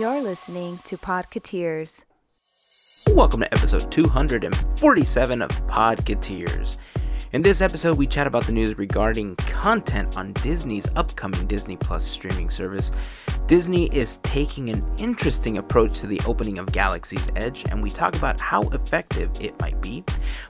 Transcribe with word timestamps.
You're 0.00 0.22
listening 0.22 0.80
to 0.86 0.96
Podcateers. 0.96 2.04
Welcome 3.12 3.42
to 3.42 3.54
episode 3.54 3.92
247 3.92 5.40
of 5.40 5.50
Podcateers. 5.68 6.78
In 7.32 7.42
this 7.42 7.60
episode, 7.60 7.96
we 7.96 8.08
chat 8.08 8.26
about 8.26 8.44
the 8.44 8.50
news 8.50 8.76
regarding 8.76 9.36
content 9.36 10.16
on 10.16 10.32
Disney's 10.32 10.88
upcoming 10.96 11.46
Disney 11.46 11.76
Plus 11.76 12.04
streaming 12.04 12.50
service. 12.50 12.90
Disney 13.46 13.86
is 13.94 14.16
taking 14.24 14.68
an 14.68 14.84
interesting 14.98 15.58
approach 15.58 16.00
to 16.00 16.08
the 16.08 16.20
opening 16.26 16.58
of 16.58 16.72
Galaxy's 16.72 17.28
Edge, 17.36 17.64
and 17.70 17.80
we 17.80 17.90
talk 17.90 18.16
about 18.16 18.40
how 18.40 18.62
effective 18.70 19.30
it 19.40 19.60
might 19.60 19.80
be. 19.80 20.02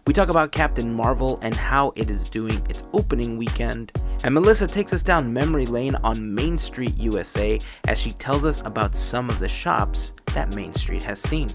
We 0.06 0.14
talk 0.14 0.30
about 0.30 0.52
Captain 0.52 0.94
Marvel 0.94 1.38
and 1.42 1.54
how 1.54 1.92
it 1.96 2.08
is 2.08 2.30
doing 2.30 2.64
its 2.70 2.82
opening 2.94 3.36
weekend. 3.36 3.92
And 4.22 4.34
Melissa 4.34 4.66
takes 4.66 4.92
us 4.92 5.02
down 5.02 5.32
memory 5.32 5.66
lane 5.66 5.96
on 5.96 6.34
Main 6.34 6.56
Street, 6.56 6.96
USA, 6.96 7.58
as 7.88 7.98
she 7.98 8.12
tells 8.12 8.44
us 8.44 8.62
about 8.64 8.94
some 8.94 9.28
of 9.28 9.38
the 9.38 9.48
shops 9.48 10.12
that 10.34 10.54
Main 10.54 10.72
Street 10.74 11.02
has 11.02 11.20
seen. 11.20 11.48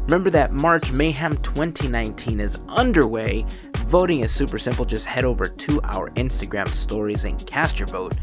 Remember 0.00 0.30
that 0.30 0.52
March 0.52 0.90
Mayhem 0.90 1.36
2019 1.38 2.40
is 2.40 2.60
underway. 2.68 3.44
Voting 3.88 4.20
is 4.20 4.32
super 4.32 4.58
simple. 4.58 4.84
Just 4.84 5.06
head 5.06 5.24
over 5.24 5.46
to 5.46 5.80
our 5.84 6.10
Instagram 6.10 6.68
stories 6.68 7.24
and 7.24 7.46
cast 7.46 7.78
your 7.78 7.88
vote. 7.88 8.14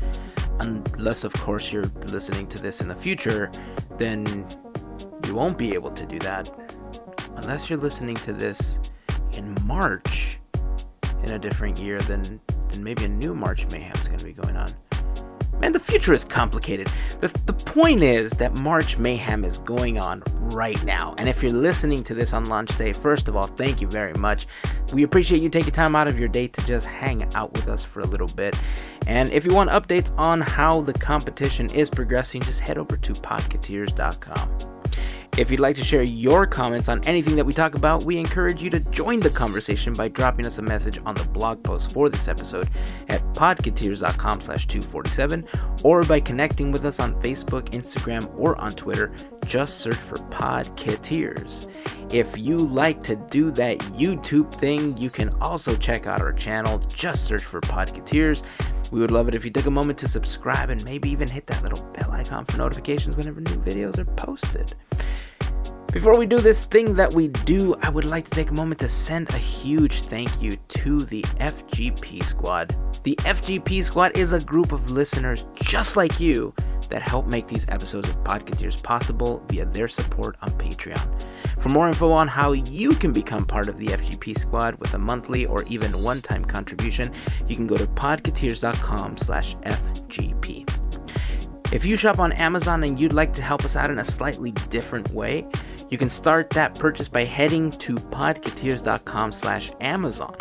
Unless, 0.59 1.23
of 1.23 1.33
course, 1.33 1.71
you're 1.71 1.83
listening 2.07 2.47
to 2.47 2.59
this 2.59 2.81
in 2.81 2.87
the 2.87 2.95
future, 2.95 3.51
then 3.97 4.47
you 5.27 5.35
won't 5.35 5.57
be 5.57 5.73
able 5.73 5.91
to 5.91 6.05
do 6.05 6.17
that. 6.19 6.51
Unless 7.35 7.69
you're 7.69 7.79
listening 7.79 8.15
to 8.15 8.33
this 8.33 8.79
in 9.33 9.55
March 9.63 10.39
in 11.23 11.31
a 11.31 11.39
different 11.39 11.79
year, 11.79 11.99
then, 12.01 12.39
then 12.75 12.83
maybe 12.83 13.05
a 13.05 13.09
new 13.09 13.33
March 13.33 13.65
Mayhem 13.71 13.95
is 13.95 14.07
going 14.07 14.19
to 14.19 14.25
be 14.25 14.33
going 14.33 14.55
on. 14.55 14.69
Man, 15.59 15.71
the 15.71 15.79
future 15.79 16.11
is 16.11 16.25
complicated. 16.25 16.89
The, 17.21 17.29
the 17.45 17.53
point 17.53 18.03
is 18.03 18.31
that 18.33 18.57
March 18.57 18.97
Mayhem 18.97 19.45
is 19.45 19.59
going 19.59 19.97
on 19.97 20.21
right 20.51 20.83
now. 20.83 21.15
And 21.17 21.29
if 21.29 21.41
you're 21.41 21.53
listening 21.53 22.03
to 22.03 22.13
this 22.13 22.33
on 22.33 22.45
launch 22.45 22.77
day, 22.77 22.91
first 22.91 23.29
of 23.29 23.37
all, 23.37 23.47
thank 23.47 23.79
you 23.79 23.87
very 23.87 24.13
much. 24.15 24.47
We 24.91 25.03
appreciate 25.03 25.41
you 25.41 25.49
taking 25.49 25.71
time 25.71 25.95
out 25.95 26.09
of 26.09 26.19
your 26.19 26.27
day 26.27 26.49
to 26.49 26.65
just 26.65 26.87
hang 26.87 27.23
out 27.35 27.53
with 27.53 27.69
us 27.69 27.85
for 27.85 28.01
a 28.01 28.07
little 28.07 28.27
bit. 28.27 28.57
And 29.07 29.31
if 29.31 29.45
you 29.45 29.53
want 29.53 29.69
updates 29.69 30.11
on 30.17 30.41
how 30.41 30.81
the 30.81 30.93
competition 30.93 31.73
is 31.73 31.89
progressing, 31.89 32.41
just 32.41 32.59
head 32.59 32.77
over 32.77 32.97
to 32.97 33.13
podcateers.com. 33.13 34.74
If 35.37 35.51
you'd 35.51 35.59
like 35.59 35.75
to 35.75 35.83
share 35.83 36.01
your 36.01 36.47
comments 36.47 36.87
on 36.87 37.03
anything 37.03 37.35
that 37.35 37.45
we 37.45 37.51
talk 37.51 37.75
about, 37.75 38.05
we 38.05 38.17
encourage 38.17 38.63
you 38.63 38.69
to 38.69 38.79
join 38.79 39.19
the 39.19 39.29
conversation 39.29 39.91
by 39.91 40.07
dropping 40.07 40.45
us 40.45 40.59
a 40.59 40.61
message 40.61 40.97
on 41.05 41.13
the 41.13 41.25
blog 41.25 41.61
post 41.61 41.91
for 41.91 42.07
this 42.07 42.29
episode 42.29 42.69
at 43.09 43.21
podcateers.com 43.33 44.39
slash 44.39 44.65
247 44.65 45.45
or 45.83 46.03
by 46.03 46.21
connecting 46.21 46.71
with 46.71 46.85
us 46.85 47.01
on 47.01 47.21
Facebook, 47.21 47.69
Instagram, 47.71 48.33
or 48.39 48.55
on 48.61 48.71
Twitter. 48.71 49.13
Just 49.45 49.79
search 49.79 49.95
for 49.95 50.15
Podcateers. 50.15 51.69
If 52.13 52.37
you 52.37 52.55
like 52.55 53.03
to 53.03 53.17
do 53.17 53.51
that 53.51 53.79
YouTube 53.79 54.53
thing, 54.53 54.95
you 54.95 55.09
can 55.09 55.29
also 55.41 55.75
check 55.75 56.07
out 56.07 56.21
our 56.21 56.31
channel. 56.31 56.77
Just 56.87 57.25
search 57.25 57.43
for 57.43 57.59
Podcateers. 57.59 58.41
We 58.91 58.99
would 59.01 59.11
love 59.11 59.27
it 59.27 59.35
if 59.35 59.43
you 59.43 59.51
took 59.51 59.65
a 59.65 59.71
moment 59.71 59.97
to 59.99 60.07
subscribe 60.07 60.69
and 60.69 60.83
maybe 60.85 61.09
even 61.09 61.27
hit 61.27 61.47
that 61.47 61.63
little 61.63 61.83
bell 61.93 62.11
icon 62.11 62.45
for 62.45 62.57
notifications 62.57 63.15
whenever 63.15 63.41
new 63.41 63.57
videos 63.57 63.97
are 63.97 64.05
posted. 64.05 64.73
Before 65.95 66.19
we 66.19 66.25
do 66.25 66.39
this 66.39 66.65
thing 66.65 66.93
that 66.95 67.13
we 67.13 67.29
do, 67.29 67.73
I 67.81 67.87
would 67.87 68.03
like 68.03 68.25
to 68.25 68.31
take 68.31 68.49
a 68.51 68.53
moment 68.53 68.81
to 68.81 68.87
send 68.89 69.29
a 69.29 69.37
huge 69.37 70.01
thank 70.01 70.29
you 70.41 70.57
to 70.67 70.99
the 70.99 71.21
FGP 71.21 72.21
Squad. 72.25 72.75
The 73.03 73.15
FGP 73.21 73.81
Squad 73.81 74.17
is 74.17 74.33
a 74.33 74.41
group 74.41 74.73
of 74.73 74.91
listeners 74.91 75.45
just 75.53 75.95
like 75.95 76.19
you 76.19 76.53
that 76.89 77.01
help 77.01 77.27
make 77.27 77.47
these 77.47 77.65
episodes 77.69 78.09
of 78.09 78.21
Podcateers 78.25 78.83
possible 78.83 79.41
via 79.47 79.67
their 79.67 79.87
support 79.87 80.35
on 80.41 80.49
Patreon. 80.57 81.27
For 81.61 81.69
more 81.69 81.87
info 81.87 82.11
on 82.11 82.27
how 82.27 82.51
you 82.51 82.89
can 82.89 83.13
become 83.13 83.45
part 83.45 83.69
of 83.69 83.77
the 83.77 83.85
FGP 83.85 84.37
Squad 84.37 84.75
with 84.75 84.93
a 84.95 84.99
monthly 84.99 85.45
or 85.45 85.63
even 85.63 86.03
one-time 86.03 86.43
contribution, 86.43 87.09
you 87.47 87.55
can 87.55 87.67
go 87.67 87.77
to 87.77 87.87
podcateers.com 87.87 89.17
slash 89.17 89.55
FGP. 89.59 90.69
If 91.71 91.83
you 91.83 91.97
shop 91.97 92.19
on 92.19 92.31
Amazon 92.33 92.83
and 92.83 92.99
you'd 92.99 93.13
like 93.13 93.33
to 93.33 93.41
help 93.41 93.65
us 93.65 93.75
out 93.75 93.89
in 93.89 93.99
a 93.99 94.03
slightly 94.03 94.51
different 94.51 95.09
way, 95.11 95.47
you 95.95 95.99
can 95.99 96.09
start 96.09 96.49
that 96.49 96.77
purchase 96.77 97.07
by 97.07 97.23
heading 97.23 97.71
to 97.71 97.95
podcateers.com 97.95 99.31
slash 99.31 99.71
Amazon. 99.79 100.35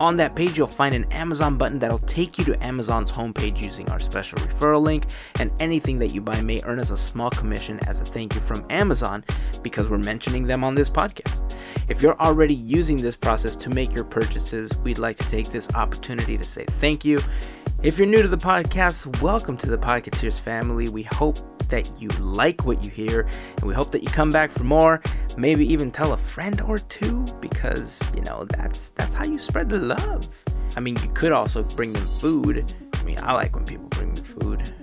On 0.00 0.16
that 0.16 0.34
page, 0.34 0.56
you'll 0.56 0.66
find 0.66 0.94
an 0.94 1.04
Amazon 1.12 1.58
button 1.58 1.78
that'll 1.78 1.98
take 1.98 2.38
you 2.38 2.44
to 2.46 2.64
Amazon's 2.64 3.12
homepage 3.12 3.60
using 3.60 3.86
our 3.90 4.00
special 4.00 4.38
referral 4.38 4.80
link, 4.80 5.04
and 5.38 5.50
anything 5.60 5.98
that 5.98 6.14
you 6.14 6.22
buy 6.22 6.40
may 6.40 6.62
earn 6.64 6.78
us 6.78 6.90
a 6.90 6.96
small 6.96 7.28
commission 7.28 7.78
as 7.86 8.00
a 8.00 8.04
thank 8.06 8.34
you 8.34 8.40
from 8.40 8.64
Amazon 8.70 9.22
because 9.62 9.90
we're 9.90 9.98
mentioning 9.98 10.46
them 10.46 10.64
on 10.64 10.74
this 10.74 10.88
podcast. 10.88 11.54
If 11.90 12.00
you're 12.00 12.18
already 12.18 12.54
using 12.54 12.96
this 12.96 13.14
process 13.14 13.54
to 13.56 13.68
make 13.68 13.94
your 13.94 14.04
purchases, 14.04 14.74
we'd 14.78 14.96
like 14.96 15.18
to 15.18 15.28
take 15.28 15.50
this 15.50 15.68
opportunity 15.74 16.38
to 16.38 16.44
say 16.44 16.64
thank 16.80 17.04
you. 17.04 17.20
If 17.82 17.98
you're 17.98 18.08
new 18.08 18.22
to 18.22 18.28
the 18.28 18.38
podcast, 18.38 19.20
welcome 19.20 19.58
to 19.58 19.66
the 19.66 19.76
Podcateers 19.76 20.40
family. 20.40 20.88
We 20.88 21.02
hope 21.02 21.53
that 21.68 21.90
you 22.00 22.08
like 22.20 22.64
what 22.64 22.84
you 22.84 22.90
hear, 22.90 23.28
and 23.56 23.64
we 23.64 23.74
hope 23.74 23.92
that 23.92 24.02
you 24.02 24.08
come 24.08 24.30
back 24.30 24.52
for 24.52 24.64
more. 24.64 25.02
Maybe 25.36 25.66
even 25.72 25.90
tell 25.90 26.12
a 26.12 26.18
friend 26.18 26.60
or 26.60 26.78
two, 26.78 27.24
because 27.40 28.00
you 28.14 28.22
know 28.22 28.44
that's 28.44 28.90
that's 28.90 29.14
how 29.14 29.24
you 29.24 29.38
spread 29.38 29.68
the 29.68 29.80
love. 29.80 30.28
I 30.76 30.80
mean, 30.80 30.96
you 30.96 31.08
could 31.10 31.32
also 31.32 31.62
bring 31.62 31.92
them 31.92 32.06
food. 32.06 32.74
I 32.94 33.04
mean, 33.04 33.18
I 33.22 33.32
like 33.32 33.54
when 33.54 33.64
people 33.64 33.88
bring 33.88 34.12
me 34.12 34.20
food. 34.20 34.74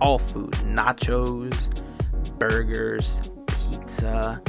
All 0.00 0.18
food, 0.18 0.52
nachos, 0.64 1.84
burgers, 2.38 3.18
pizza, 3.46 4.40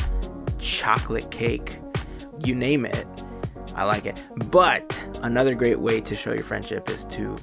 chocolate 0.57 1.29
cake, 1.31 1.79
you 2.45 2.55
name 2.55 2.85
it. 2.85 3.07
I 3.75 3.83
like 3.85 4.05
it. 4.05 4.23
But 4.51 5.03
another 5.23 5.55
great 5.55 5.79
way 5.79 6.01
to 6.01 6.15
show 6.15 6.33
your 6.33 6.43
friendship 6.43 6.89
is 6.89 7.05
to 7.05 7.35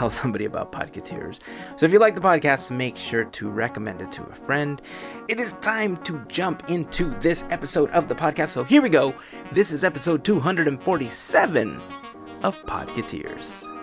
tell 0.00 0.08
somebody 0.22 0.46
about 0.46 0.72
Podcateers. 0.72 1.40
So 1.76 1.84
if 1.84 1.92
you 1.92 1.98
like 1.98 2.14
the 2.14 2.22
podcast, 2.22 2.74
make 2.74 2.96
sure 2.96 3.24
to 3.24 3.50
recommend 3.50 4.00
it 4.00 4.10
to 4.12 4.22
a 4.22 4.34
friend. 4.46 4.80
It 5.28 5.38
is 5.38 5.52
time 5.60 5.98
to 6.04 6.24
jump 6.26 6.70
into 6.70 7.14
this 7.20 7.44
episode 7.50 7.90
of 7.90 8.08
the 8.08 8.14
podcast. 8.14 8.52
So 8.52 8.64
here 8.64 8.80
we 8.80 8.88
go. 8.88 9.14
This 9.52 9.72
is 9.72 9.84
episode 9.84 10.24
247 10.24 11.82
of 12.42 12.56
Podcateers. 12.64 13.66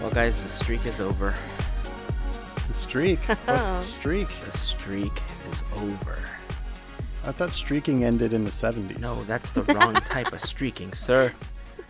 Well, 0.00 0.10
guys, 0.12 0.40
the 0.42 0.48
streak 0.48 0.86
is 0.86 1.00
over. 1.00 1.34
The 2.88 2.92
streak? 2.92 3.18
What's 3.28 3.44
the 3.46 3.80
streak? 3.82 4.28
The 4.50 4.56
streak 4.56 5.22
is 5.52 5.62
over. 5.76 6.18
I 7.22 7.32
thought 7.32 7.52
streaking 7.52 8.02
ended 8.02 8.32
in 8.32 8.44
the 8.44 8.50
70s. 8.50 8.98
No, 8.98 9.22
that's 9.24 9.52
the 9.52 9.62
wrong 9.64 9.92
type 9.92 10.32
of 10.32 10.40
streaking, 10.40 10.92
sir. 10.94 11.34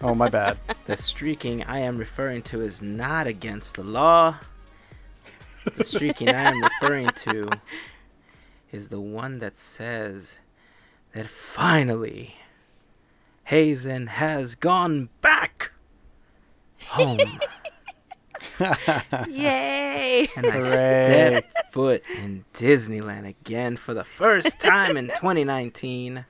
Oh, 0.03 0.17
my 0.17 0.29
bad. 0.29 0.59
The 0.87 0.97
streaking 0.97 1.63
I 1.63 1.79
am 1.79 1.99
referring 1.99 2.43
to 2.43 2.63
is 2.63 2.83
not 2.83 3.29
against 3.29 3.77
the 3.77 3.85
law. 3.85 4.39
The 5.77 5.85
streaking 5.85 6.31
I 6.31 6.51
am 6.51 6.61
referring 6.61 7.11
to 7.11 7.49
is 8.73 8.89
the 8.89 9.01
one 9.01 9.39
that 9.39 9.57
says 9.57 10.41
that 11.15 11.29
finally 11.29 12.35
Hazen 13.45 14.09
has 14.09 14.57
gone 14.57 15.11
back 15.21 15.71
home. 16.87 17.39
Yay! 19.29 20.29
And 20.37 20.47
I 20.47 20.51
Hooray. 20.51 20.65
stepped 20.65 21.73
foot 21.73 22.03
in 22.17 22.45
Disneyland 22.55 23.29
again 23.29 23.77
for 23.77 23.95
the 23.95 24.05
first 24.05 24.59
time 24.61 24.97
in 24.97 25.09
2019. 25.09 26.25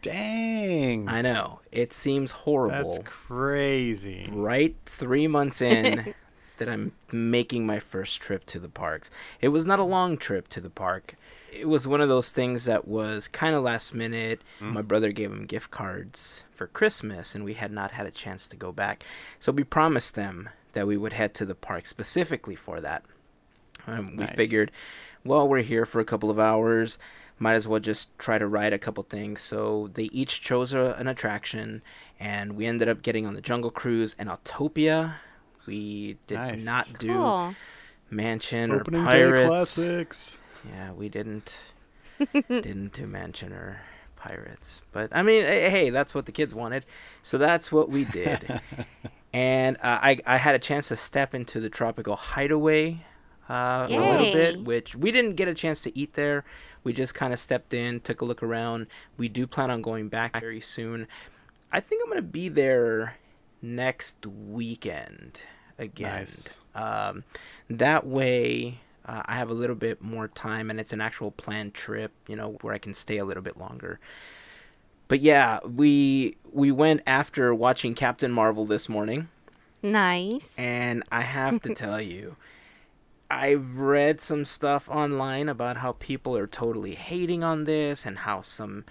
Dang. 0.00 1.08
I 1.08 1.22
know, 1.22 1.60
it 1.70 1.92
seems 1.92 2.32
horrible. 2.32 2.90
That's 2.90 2.98
crazy. 3.04 4.28
right 4.32 4.74
three 4.86 5.28
months 5.28 5.60
in 5.62 6.14
that 6.58 6.68
I'm 6.68 6.92
making 7.12 7.66
my 7.66 7.78
first 7.78 8.20
trip 8.20 8.44
to 8.46 8.58
the 8.58 8.68
parks. 8.68 9.10
It 9.40 9.48
was 9.48 9.64
not 9.64 9.78
a 9.78 9.84
long 9.84 10.16
trip 10.16 10.48
to 10.48 10.60
the 10.60 10.70
park. 10.70 11.14
It 11.52 11.68
was 11.68 11.86
one 11.86 12.00
of 12.00 12.08
those 12.08 12.30
things 12.32 12.64
that 12.64 12.88
was 12.88 13.28
kind 13.28 13.54
of 13.54 13.62
last 13.62 13.94
minute. 13.94 14.40
Mm. 14.60 14.72
My 14.72 14.82
brother 14.82 15.12
gave 15.12 15.30
him 15.30 15.46
gift 15.46 15.70
cards 15.70 16.44
for 16.52 16.66
Christmas, 16.66 17.34
and 17.34 17.44
we 17.44 17.54
had 17.54 17.70
not 17.70 17.92
had 17.92 18.06
a 18.06 18.10
chance 18.10 18.48
to 18.48 18.56
go 18.56 18.72
back. 18.72 19.04
So 19.38 19.52
we 19.52 19.62
promised 19.62 20.14
them 20.14 20.48
that 20.72 20.86
we 20.86 20.96
would 20.96 21.12
head 21.14 21.34
to 21.34 21.44
the 21.44 21.54
park 21.54 21.86
specifically 21.86 22.54
for 22.56 22.80
that. 22.80 23.02
Um, 23.86 24.16
we 24.16 24.26
figured, 24.26 24.70
well, 25.24 25.48
we're 25.48 25.62
here 25.62 25.84
for 25.86 26.00
a 26.00 26.04
couple 26.04 26.30
of 26.30 26.38
hours. 26.38 26.98
Might 27.38 27.54
as 27.54 27.66
well 27.66 27.80
just 27.80 28.16
try 28.18 28.38
to 28.38 28.46
ride 28.46 28.72
a 28.72 28.78
couple 28.78 29.02
things. 29.02 29.40
So 29.40 29.90
they 29.94 30.04
each 30.04 30.40
chose 30.40 30.72
a, 30.72 30.94
an 30.98 31.08
attraction, 31.08 31.82
and 32.20 32.52
we 32.56 32.66
ended 32.66 32.88
up 32.88 33.02
getting 33.02 33.26
on 33.26 33.34
the 33.34 33.40
Jungle 33.40 33.70
Cruise 33.70 34.14
and 34.18 34.28
Autopia. 34.28 35.14
We 35.66 36.18
did 36.26 36.36
Nice. 36.36 36.64
not 36.64 36.98
do 36.98 37.12
Cool. 37.12 37.54
Mansion 38.10 38.70
Opening 38.70 39.00
or 39.00 39.04
day 39.10 39.10
Pirates. 39.24 39.44
classics. 39.48 40.38
Yeah, 40.68 40.92
we 40.92 41.08
didn't. 41.08 41.72
didn't 42.48 42.92
to 42.94 43.06
mention 43.06 43.50
her 43.50 43.80
pirates. 44.14 44.80
But 44.92 45.08
I 45.12 45.22
mean, 45.24 45.42
hey, 45.42 45.90
that's 45.90 46.14
what 46.14 46.26
the 46.26 46.32
kids 46.32 46.54
wanted, 46.54 46.84
so 47.24 47.36
that's 47.38 47.72
what 47.72 47.88
we 47.88 48.04
did. 48.04 48.60
and 49.32 49.76
uh, 49.78 49.98
I 50.02 50.18
I 50.26 50.36
had 50.38 50.54
a 50.54 50.58
chance 50.58 50.88
to 50.88 50.96
step 50.96 51.34
into 51.34 51.60
the 51.60 51.68
tropical 51.70 52.16
hideaway 52.16 53.04
uh, 53.48 53.86
a 53.90 53.98
little 53.98 54.32
bit, 54.32 54.64
which 54.64 54.94
we 54.94 55.10
didn't 55.10 55.34
get 55.34 55.48
a 55.48 55.54
chance 55.54 55.82
to 55.82 55.98
eat 55.98 56.14
there. 56.14 56.44
We 56.84 56.92
just 56.92 57.14
kind 57.14 57.32
of 57.32 57.38
stepped 57.40 57.74
in, 57.74 58.00
took 58.00 58.20
a 58.20 58.24
look 58.24 58.42
around. 58.42 58.86
We 59.16 59.28
do 59.28 59.46
plan 59.46 59.70
on 59.70 59.82
going 59.82 60.08
back 60.08 60.38
very 60.40 60.60
soon. 60.60 61.06
I 61.70 61.80
think 61.80 62.02
I'm 62.04 62.10
gonna 62.10 62.22
be 62.22 62.48
there 62.48 63.16
next 63.60 64.26
weekend 64.26 65.42
again. 65.78 66.20
Nice. 66.20 66.58
Um, 66.74 67.24
that 67.70 68.06
way, 68.06 68.80
uh, 69.06 69.22
I 69.24 69.36
have 69.36 69.50
a 69.50 69.54
little 69.54 69.76
bit 69.76 70.02
more 70.02 70.28
time, 70.28 70.70
and 70.70 70.78
it's 70.78 70.92
an 70.92 71.00
actual 71.00 71.30
planned 71.30 71.74
trip. 71.74 72.12
You 72.28 72.36
know, 72.36 72.58
where 72.60 72.74
I 72.74 72.78
can 72.78 72.94
stay 72.94 73.18
a 73.18 73.24
little 73.24 73.42
bit 73.42 73.56
longer. 73.56 74.00
But 75.08 75.20
yeah, 75.20 75.60
we 75.64 76.36
we 76.52 76.70
went 76.70 77.02
after 77.06 77.54
watching 77.54 77.94
Captain 77.94 78.32
Marvel 78.32 78.64
this 78.64 78.88
morning. 78.88 79.28
Nice. 79.82 80.54
And 80.56 81.02
I 81.10 81.22
have 81.22 81.60
to 81.62 81.74
tell 81.74 82.00
you, 82.00 82.36
I've 83.30 83.78
read 83.78 84.20
some 84.20 84.44
stuff 84.44 84.88
online 84.88 85.48
about 85.48 85.78
how 85.78 85.92
people 85.92 86.36
are 86.36 86.46
totally 86.46 86.94
hating 86.94 87.42
on 87.42 87.64
this 87.64 88.04
and 88.06 88.18
how 88.18 88.42
some 88.42 88.84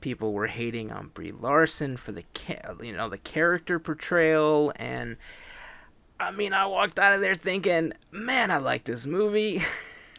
people 0.00 0.32
were 0.32 0.46
hating 0.46 0.92
on 0.92 1.08
Brie 1.08 1.32
Larson 1.32 1.96
for 1.96 2.12
the 2.12 2.24
ca- 2.34 2.74
you 2.82 2.92
know 2.92 3.08
the 3.08 3.18
character 3.18 3.78
portrayal 3.78 4.72
and 4.76 5.16
I 6.20 6.30
mean 6.30 6.52
I 6.52 6.66
walked 6.66 6.98
out 6.98 7.14
of 7.14 7.20
there 7.20 7.34
thinking, 7.34 7.92
man, 8.10 8.50
I 8.50 8.58
like 8.58 8.84
this 8.84 9.06
movie. 9.06 9.62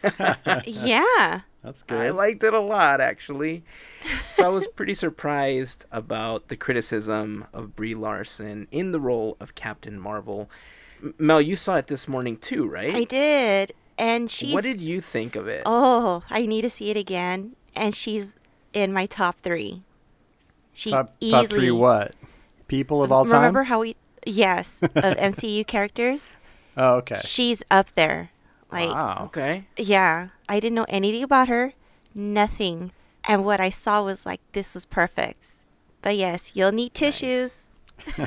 yeah. 0.64 1.40
That's 1.62 1.82
good. 1.82 2.00
I 2.00 2.10
liked 2.10 2.42
it 2.42 2.54
a 2.54 2.60
lot, 2.60 3.00
actually. 3.00 3.64
So 4.32 4.46
I 4.46 4.48
was 4.48 4.66
pretty 4.68 4.94
surprised 4.94 5.84
about 5.92 6.48
the 6.48 6.56
criticism 6.56 7.44
of 7.52 7.76
Brie 7.76 7.94
Larson 7.94 8.66
in 8.70 8.92
the 8.92 9.00
role 9.00 9.36
of 9.38 9.54
Captain 9.54 10.00
Marvel. 10.00 10.48
Mel, 11.18 11.42
you 11.42 11.56
saw 11.56 11.76
it 11.76 11.88
this 11.88 12.08
morning 12.08 12.38
too, 12.38 12.66
right? 12.66 12.94
I 12.94 13.04
did. 13.04 13.74
And 13.98 14.30
she. 14.30 14.54
What 14.54 14.64
did 14.64 14.80
you 14.80 15.02
think 15.02 15.36
of 15.36 15.46
it? 15.46 15.64
Oh, 15.66 16.22
I 16.30 16.46
need 16.46 16.62
to 16.62 16.70
see 16.70 16.88
it 16.88 16.96
again. 16.96 17.56
And 17.76 17.94
she's 17.94 18.36
in 18.72 18.94
my 18.94 19.04
top 19.04 19.36
three. 19.42 19.82
She 20.72 20.90
top, 20.90 21.14
easily 21.20 21.42
top 21.42 21.50
three 21.50 21.70
what? 21.70 22.14
People 22.68 23.02
of 23.02 23.12
all 23.12 23.26
time? 23.26 23.34
Remember 23.34 23.64
how 23.64 23.80
we 23.80 23.96
yes, 24.24 24.78
of 24.82 24.90
MCU 24.92 25.66
characters? 25.66 26.28
Oh, 26.76 26.98
okay. 26.98 27.20
She's 27.24 27.64
up 27.70 27.92
there. 27.94 28.30
Like 28.70 28.90
wow. 28.90 29.24
Okay. 29.26 29.66
yeah, 29.76 30.28
I 30.50 30.58
didn't 30.58 30.74
know 30.74 30.86
anything 30.88 31.22
about 31.22 31.48
her, 31.48 31.74
nothing. 32.14 32.90
And 33.28 33.44
what 33.44 33.60
I 33.60 33.70
saw 33.70 34.02
was 34.02 34.26
like 34.26 34.40
this 34.52 34.74
was 34.74 34.84
perfect. 34.84 35.46
But 36.02 36.16
yes, 36.16 36.50
you'll 36.54 36.72
need 36.72 36.92
tissues. 36.94 37.68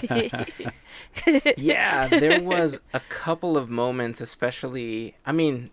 Yeah, 1.58 2.08
there 2.08 2.42
was 2.42 2.80
a 2.94 3.00
couple 3.10 3.58
of 3.58 3.70
moments, 3.70 4.22
especially. 4.22 5.16
I 5.26 5.32
mean, 5.32 5.72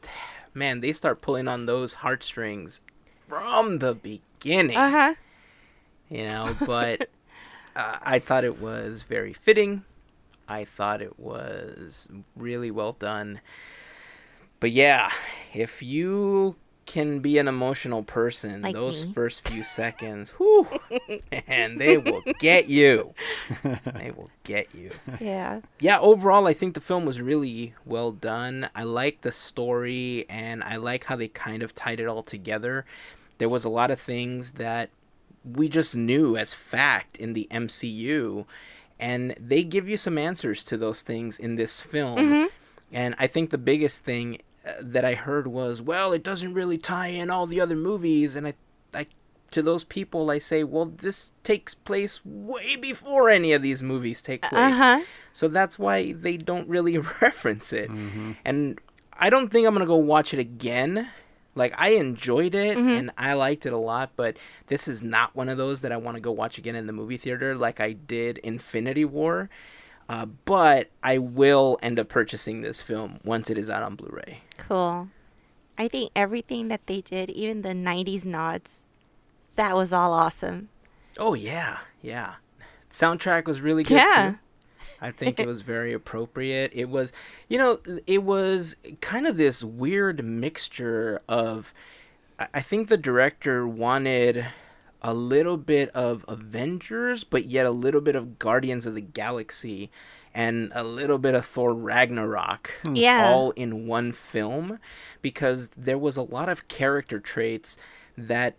man, 0.55 0.81
they 0.81 0.93
start 0.93 1.21
pulling 1.21 1.49
on 1.49 1.67
those 1.67 1.95
heartstrings 2.03 2.81
from 3.29 3.79
the 3.79 3.95
beginning. 3.95 4.77
Uh-huh. 4.77 5.15
you 6.09 6.25
know 6.25 6.57
but 6.67 7.11
uh, 7.77 7.99
i 8.03 8.19
thought 8.19 8.43
it 8.43 8.59
was 8.61 9.03
very 9.03 9.33
fitting 9.33 9.85
i 10.49 10.65
thought 10.65 11.03
it 11.03 11.21
was 11.21 12.09
really 12.35 12.71
well 12.71 12.93
done 12.95 13.41
but 14.61 14.71
yeah 14.71 15.11
if 15.53 15.83
you 15.83 16.57
can 16.87 17.21
be 17.21 17.39
an 17.39 17.47
emotional 17.47 18.03
person 18.03 18.63
Like 18.63 18.75
those 18.75 19.07
me. 19.07 19.13
first 19.13 19.47
few 19.47 19.63
seconds 19.63 20.31
whew, 20.39 20.67
and 21.47 21.81
they 21.81 21.99
will 21.99 22.23
get 22.41 22.69
you 22.69 23.15
they 23.63 24.11
will 24.17 24.31
get 24.43 24.69
you 24.75 24.91
Yeah. 25.21 25.61
yeah, 25.79 26.01
overall, 26.01 26.49
I 26.49 26.53
think 26.55 26.75
the 26.75 26.81
film 26.81 27.05
was 27.05 27.21
really 27.21 27.75
well 27.85 28.11
done. 28.11 28.69
I 28.75 28.83
like 28.83 29.21
the 29.21 29.31
story, 29.31 30.27
and 30.29 30.65
I 30.65 30.77
like 30.77 31.05
how 31.05 31.15
they 31.17 31.29
kind 31.29 31.63
of 31.63 31.75
tied 31.77 32.01
it 32.01 32.07
all 32.07 32.23
together. 32.25 32.85
There 33.39 33.49
was 33.49 33.65
a 33.65 33.69
lot 33.69 33.91
of 33.93 34.01
things 34.01 34.53
that 34.53 34.91
we 35.45 35.69
just 35.69 35.95
knew 35.95 36.37
as 36.37 36.55
fact 36.55 37.17
in 37.19 37.35
the 37.35 37.47
MCU, 37.53 38.47
and 38.99 39.35
they 39.39 39.63
give 39.63 39.89
you 39.89 39.97
some 39.97 40.19
answers 40.19 40.65
to 40.65 40.77
those 40.77 41.03
things 41.03 41.39
in 41.39 41.55
this 41.55 41.81
film. 41.81 42.19
Mm-hmm. 42.19 42.47
And 42.93 43.15
I 43.19 43.27
think 43.29 43.51
the 43.51 43.59
biggest 43.59 44.03
thing 44.05 44.39
that 44.81 45.05
I 45.05 45.15
heard 45.15 45.47
was, 45.47 45.81
well, 45.81 46.13
it 46.13 46.23
doesn't 46.23 46.55
really 46.55 46.79
tie 46.79 47.09
in 47.09 47.31
all 47.31 47.47
the 47.47 47.61
other 47.61 47.77
movies, 47.77 48.37
and 48.37 48.47
I, 48.47 48.55
I 48.93 49.07
to 49.51 49.63
those 49.63 49.85
people 49.85 50.31
I 50.31 50.39
say, 50.39 50.65
well, 50.65 50.87
this 50.87 51.33
takes 51.43 51.75
place 51.75 52.21
way 52.25 52.77
before 52.77 53.31
any 53.31 53.53
of 53.53 53.63
these 53.63 53.83
movies 53.83 54.23
take 54.23 54.43
place. 54.43 54.73
Uh-huh. 54.73 55.01
So 55.33 55.49
that's 55.49 55.79
why 55.79 56.13
they 56.13 56.37
don't 56.37 56.69
really 56.69 56.99
reference 57.21 57.73
it. 57.73 57.91
And 58.45 58.81
I 59.13 59.31
don't 59.31 59.49
think 59.49 59.67
I'm 59.67 59.75
going 59.75 59.85
to 59.85 59.87
go 59.87 59.97
watch 59.97 60.33
it 60.33 60.39
again. 60.39 61.09
Like 61.57 61.75
I 61.77 61.91
enjoyed 61.91 62.55
it 62.55 62.77
and 62.79 63.11
I 63.19 63.33
liked 63.33 63.67
it 63.67 63.73
a 63.73 63.79
lot, 63.79 64.13
but 64.15 64.37
this 64.69 64.87
is 64.87 65.03
not 65.03 65.35
one 65.35 65.49
of 65.49 65.59
those 65.59 65.81
that 65.81 65.91
I 65.91 65.97
want 65.97 66.17
to 66.17 66.23
go 66.23 66.31
watch 66.31 66.59
again 66.59 66.77
in 66.77 66.87
the 66.87 66.93
movie 66.93 67.17
theater 67.17 67.57
like 67.57 67.81
I 67.81 67.93
did 67.93 68.39
Infinity 68.39 69.05
War. 69.05 69.51
Uh, 70.11 70.27
but 70.27 70.91
I 71.05 71.19
will 71.19 71.79
end 71.83 72.01
up 72.01 72.09
purchasing 72.09 72.63
this 72.63 72.83
film 72.83 73.21
once 73.23 73.49
it 73.49 73.57
is 73.57 73.71
out 73.71 73.85
on 73.85 73.95
Blu-ray. 73.95 74.41
Cool. 74.59 75.07
I 75.79 75.87
think 75.87 76.11
everything 76.17 76.67
that 76.67 76.85
they 76.87 77.01
did, 77.01 77.31
even 77.31 77.63
the 77.63 77.69
90s 77.69 78.25
nods, 78.25 78.83
that 79.55 79.77
was 79.77 79.93
all 79.93 80.13
awesome. 80.13 80.69
Oh 81.17 81.35
yeah, 81.35 81.79
yeah. 82.03 82.35
Soundtrack 82.91 83.47
was 83.47 83.61
really 83.61 83.85
good 83.85 83.99
Yeah. 83.99 84.31
too. 84.33 84.39
I 85.01 85.13
think 85.13 85.39
it 85.39 85.47
was 85.47 85.63
very 85.63 85.93
appropriate. 85.93 86.73
It 86.75 86.89
was, 86.89 87.13
you 87.49 87.57
know, 87.57 87.79
it 88.05 88.25
was 88.25 88.75
kind 89.01 89.29
of 89.29 89.37
this 89.37 89.63
weird 89.63 90.25
mixture 90.25 91.23
of. 91.29 91.73
I 92.53 92.61
think 92.63 92.89
the 92.89 92.97
director 92.97 93.65
wanted 93.65 94.47
a 95.03 95.15
little 95.15 95.57
bit 95.57 95.89
of 95.91 96.25
Avengers, 96.29 97.25
but 97.25 97.47
yet 97.47 97.67
a 97.67 97.71
little 97.71 98.01
bit 98.01 98.17
of 98.17 98.39
Guardians 98.39 98.87
of 98.87 98.95
the 98.95 99.01
Galaxy, 99.01 99.91
and 100.35 100.71
a 100.75 100.85
little 100.85 101.19
bit 101.19 101.35
of 101.35 101.45
Thor 101.45 101.75
Ragnarok, 101.75 102.73
hmm. 102.83 102.97
Yeah. 102.97 103.29
all 103.29 103.51
in 103.53 103.87
one 103.87 104.13
film, 104.13 104.79
because 105.23 105.71
there 105.77 105.99
was 105.99 106.17
a 106.17 106.23
lot 106.23 106.49
of 106.49 106.69
character 106.69 107.19
traits 107.19 107.77
that 108.17 108.55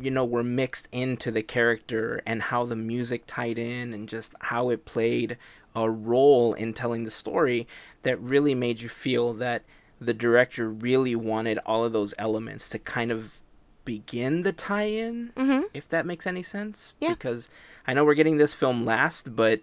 you 0.00 0.10
know 0.10 0.24
were 0.24 0.44
mixed 0.44 0.88
into 0.92 1.30
the 1.30 1.42
character 1.42 2.22
and 2.24 2.42
how 2.42 2.64
the 2.64 2.76
music 2.76 3.24
tied 3.26 3.58
in 3.58 3.92
and 3.92 4.08
just 4.08 4.32
how 4.42 4.70
it 4.70 4.84
played 4.84 5.36
a 5.74 5.90
role 5.90 6.54
in 6.54 6.72
telling 6.72 7.02
the 7.02 7.10
story 7.10 7.66
that 8.02 8.20
really 8.20 8.54
made 8.54 8.80
you 8.80 8.88
feel 8.88 9.32
that 9.32 9.62
the 10.00 10.14
director 10.14 10.68
really 10.68 11.16
wanted 11.16 11.58
all 11.66 11.84
of 11.84 11.92
those 11.92 12.14
elements 12.18 12.68
to 12.68 12.78
kind 12.78 13.10
of 13.10 13.40
begin 13.88 14.42
the 14.42 14.52
tie-in 14.52 15.32
Mhm. 15.34 15.62
if 15.72 15.88
that 15.88 16.04
makes 16.04 16.26
any 16.26 16.42
sense 16.42 16.92
Yeah. 17.00 17.14
because 17.14 17.48
i 17.86 17.94
know 17.94 18.04
we're 18.04 18.12
getting 18.20 18.36
this 18.36 18.52
film 18.52 18.84
last 18.84 19.34
but 19.34 19.60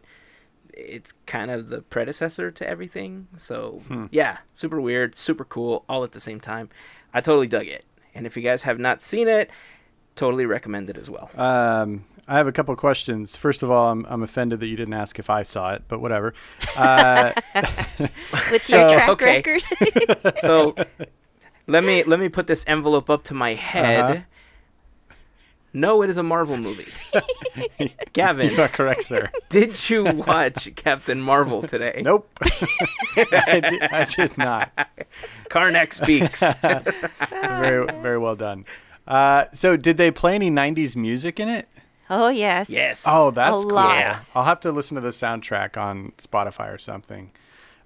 it's 0.74 1.14
kind 1.28 1.52
of 1.52 1.70
the 1.70 1.84
predecessor 1.84 2.50
to 2.50 2.68
everything 2.68 3.28
so 3.38 3.84
yeah 4.10 4.38
super 4.56 4.82
weird 4.82 5.16
super 5.16 5.46
cool 5.46 5.86
all 5.88 6.04
at 6.04 6.14
the 6.14 6.20
same 6.20 6.40
time 6.40 6.70
i 7.14 7.22
totally 7.22 7.46
dug 7.48 7.68
it 7.68 7.86
and 8.16 8.26
if 8.26 8.36
you 8.36 8.42
guys 8.42 8.64
have 8.64 8.80
not 8.80 9.04
seen 9.04 9.28
it 9.28 9.52
totally 10.16 10.48
recommend 10.48 10.90
it 10.90 10.98
as 10.98 11.08
well 11.08 11.30
Um, 11.36 12.06
I 12.28 12.38
have 12.38 12.48
a 12.48 12.52
couple 12.52 12.76
questions. 12.76 13.36
First 13.36 13.62
of 13.62 13.70
all, 13.70 13.92
I'm, 13.92 14.04
I'm 14.10 14.24
offended 14.24 14.60
that 14.62 14.66
you 14.68 14.76
didn't 14.76 14.96
ask 14.96 15.20
if 15.20 15.30
I 15.30 15.44
saw 15.44 15.74
it, 15.76 15.84
but 15.88 16.00
whatever. 16.02 16.34
Uh, 16.76 17.34
With 18.52 18.62
So, 18.64 18.80
your 18.80 18.90
track 18.90 19.10
okay. 19.10 19.44
record. 19.44 20.34
so 20.42 20.74
let 21.68 21.84
me 21.84 22.04
let 22.04 22.20
me 22.20 22.30
put 22.30 22.48
this 22.48 22.64
envelope 22.68 23.10
up 23.10 23.24
to 23.26 23.34
my 23.34 23.54
head 23.54 24.00
Uh-huh. 24.04 25.14
no 25.74 26.02
it 26.02 26.10
is 26.10 26.18
a 26.18 26.24
marvel 26.24 26.58
movie 26.58 26.88
gavin 28.14 28.52
you 28.52 28.62
are 28.62 28.68
correct, 28.68 29.04
sir. 29.04 29.30
did 29.50 29.90
you 29.90 30.04
watch 30.04 30.74
captain 30.76 31.22
marvel 31.22 31.62
today 31.64 32.02
Nope. 32.04 32.30
I, 33.18 33.60
did, 33.70 33.82
I 33.84 34.06
did 34.06 34.38
not. 34.38 34.72
Carnac 35.50 35.94
speaks 35.94 36.42
Very, 36.62 37.86
very 38.02 38.18
well 38.18 38.36
done. 38.36 38.66
Uh, 39.08 39.46
so, 39.54 39.78
did 39.78 39.98
they 39.98 40.10
play 40.12 40.34
any 40.36 40.50
'90s 40.50 40.96
music 40.96 41.40
in 41.40 41.48
it? 41.48 41.68
oh, 42.10 42.30
yes. 42.30 42.70
yes 42.70 43.04
Oh, 43.08 43.32
that's 43.32 43.64
cool. 43.64 43.74
lot. 43.74 43.96
Yeah. 44.00 44.20
I'll 44.36 44.44
have 44.46 44.60
to 44.62 44.72
listen 44.72 44.96
to 44.96 45.02
the 45.02 45.10
soundtrack 45.10 45.78
on 45.78 46.12
Spotify 46.18 46.74
or 46.74 46.78
something. 46.80 47.32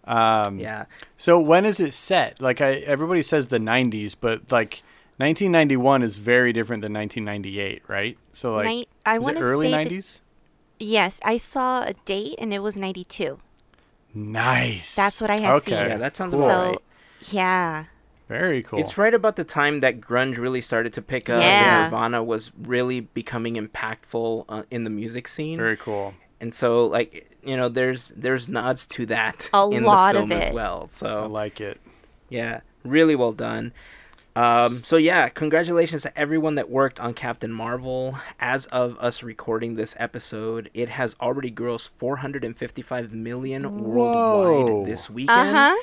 Um, 0.10 0.60
yeah 0.60 0.86
So 1.18 1.40
when 1.40 1.66
is 1.66 1.80
it 1.80 1.94
set? 1.94 2.42
Like 2.42 2.62
I, 2.62 2.76
everybody 2.86 3.22
says 3.24 3.48
the 3.48 3.60
'90s, 3.60 4.16
but 4.20 4.52
like 4.52 4.82
1991 5.18 6.02
is 6.02 6.16
very 6.18 6.52
different 6.54 6.82
than 6.82 6.94
1998, 6.94 7.84
right? 7.88 8.18
So 8.32 8.56
like, 8.56 8.66
Nin- 8.68 8.86
I 9.06 9.18
is 9.18 9.28
it 9.28 9.38
early 9.38 9.72
say 9.72 9.84
the- 9.84 9.90
'90s? 9.96 10.22
Yes, 10.80 11.20
I 11.26 11.38
saw 11.38 11.84
a 11.84 11.94
date 12.06 12.36
and 12.40 12.54
it 12.54 12.60
was 12.60 12.76
92. 12.78 13.38
Nice. 14.14 14.96
That's 14.96 15.22
what 15.22 15.30
I 15.30 15.40
had 15.40 15.54
okay. 15.56 15.72
seen. 15.72 15.90
Yeah, 15.90 15.98
that 15.98 16.16
sounds 16.16 16.34
Cool. 16.34 16.46
about 16.46 16.64
So, 16.64 16.70
right. 16.72 16.80
yeah. 17.34 17.86
Very 18.28 18.62
cool. 18.64 18.80
It's 18.80 18.98
right 18.98 19.14
about 19.14 19.36
the 19.36 19.44
time 19.44 19.80
that 19.80 20.00
grunge 20.00 20.38
really 20.38 20.62
started 20.62 20.94
to 20.94 21.02
pick 21.02 21.30
up. 21.30 21.42
Yeah. 21.42 21.84
and 21.86 21.92
Nirvana 21.92 22.24
was 22.24 22.52
really 22.62 23.02
becoming 23.02 23.56
impactful 23.56 24.46
uh, 24.48 24.64
in 24.70 24.84
the 24.84 24.90
music 24.90 25.28
scene. 25.28 25.58
Very 25.58 25.78
cool. 25.78 26.14
And 26.42 26.54
so 26.56 26.86
like 26.86 27.30
you 27.44 27.56
know 27.58 27.70
there's 27.70 28.12
there's 28.16 28.48
nods 28.50 28.86
to 28.88 29.06
that 29.08 29.50
A 29.54 29.70
in 29.72 29.84
lot 29.84 30.14
the 30.14 30.20
of 30.24 30.30
film 30.30 30.42
as 30.42 30.54
well 30.54 30.88
so 30.92 31.24
I 31.24 31.26
like 31.28 31.62
it. 31.62 31.80
yeah 32.30 32.62
really 32.84 33.16
well 33.16 33.32
done 33.34 33.72
um, 34.36 34.84
so 34.86 34.96
yeah 34.96 35.28
congratulations 35.28 36.04
to 36.04 36.18
everyone 36.18 36.56
that 36.56 36.70
worked 36.70 37.00
on 37.00 37.14
captain 37.14 37.52
marvel 37.52 38.18
as 38.40 38.68
of 38.68 38.96
us 39.00 39.22
recording 39.24 39.76
this 39.76 39.96
episode 39.98 40.70
it 40.74 40.88
has 40.90 41.16
already 41.20 41.52
grossed 41.52 41.90
455 41.98 43.12
million 43.12 43.64
Whoa. 43.64 43.90
worldwide 43.90 44.88
this 44.88 45.10
weekend 45.10 45.40
Uh 45.50 45.72
huh. 45.72 45.76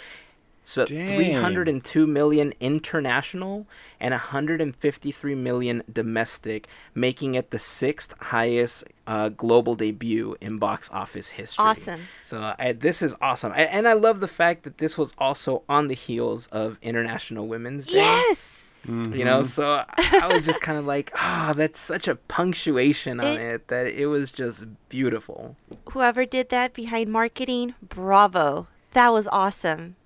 So 0.69 0.85
Dang. 0.85 1.17
302 1.17 2.07
million 2.09 2.53
international 2.59 3.67
and 4.01 4.11
153 4.13 5.35
million 5.37 5.83
domestic, 5.93 6.67
making 6.93 7.37
it 7.37 7.51
the 7.51 7.59
sixth 7.61 8.15
highest 8.21 8.83
uh, 9.07 9.29
global 9.29 9.77
debut 9.77 10.37
in 10.41 10.59
box 10.59 10.91
office 10.93 11.29
history. 11.29 11.65
Awesome. 11.65 12.01
So 12.21 12.55
I, 12.59 12.73
this 12.73 13.01
is 13.01 13.15
awesome, 13.21 13.53
I, 13.53 13.63
and 13.63 13.87
I 13.87 13.93
love 13.93 14.19
the 14.21 14.29
fact 14.29 14.65
that 14.65 14.79
this 14.79 14.99
was 14.99 15.13
also 15.19 15.63
on 15.69 15.87
the 15.87 15.95
heels 15.95 16.49
of 16.49 16.79
International 16.83 17.47
Women's 17.47 17.87
Day. 17.87 17.95
Yes. 17.99 18.65
You 18.89 19.25
know, 19.25 19.43
so 19.43 19.83
I 19.99 20.21
I 20.23 20.33
was 20.33 20.47
just 20.47 20.61
kind 20.61 20.79
of 20.79 20.87
like, 20.87 21.11
ah, 21.17 21.53
that's 21.57 21.81
such 21.81 22.07
a 22.07 22.15
punctuation 22.15 23.19
on 23.19 23.27
It- 23.27 23.41
it 23.41 23.69
that 23.69 23.87
it 23.89 24.07
was 24.07 24.31
just 24.31 24.65
beautiful. 24.89 25.57
Whoever 25.91 26.25
did 26.25 26.51
that 26.51 26.73
behind 26.73 27.11
marketing, 27.11 27.75
bravo. 27.83 28.69
That 28.93 29.13
was 29.13 29.27
awesome. 29.29 29.97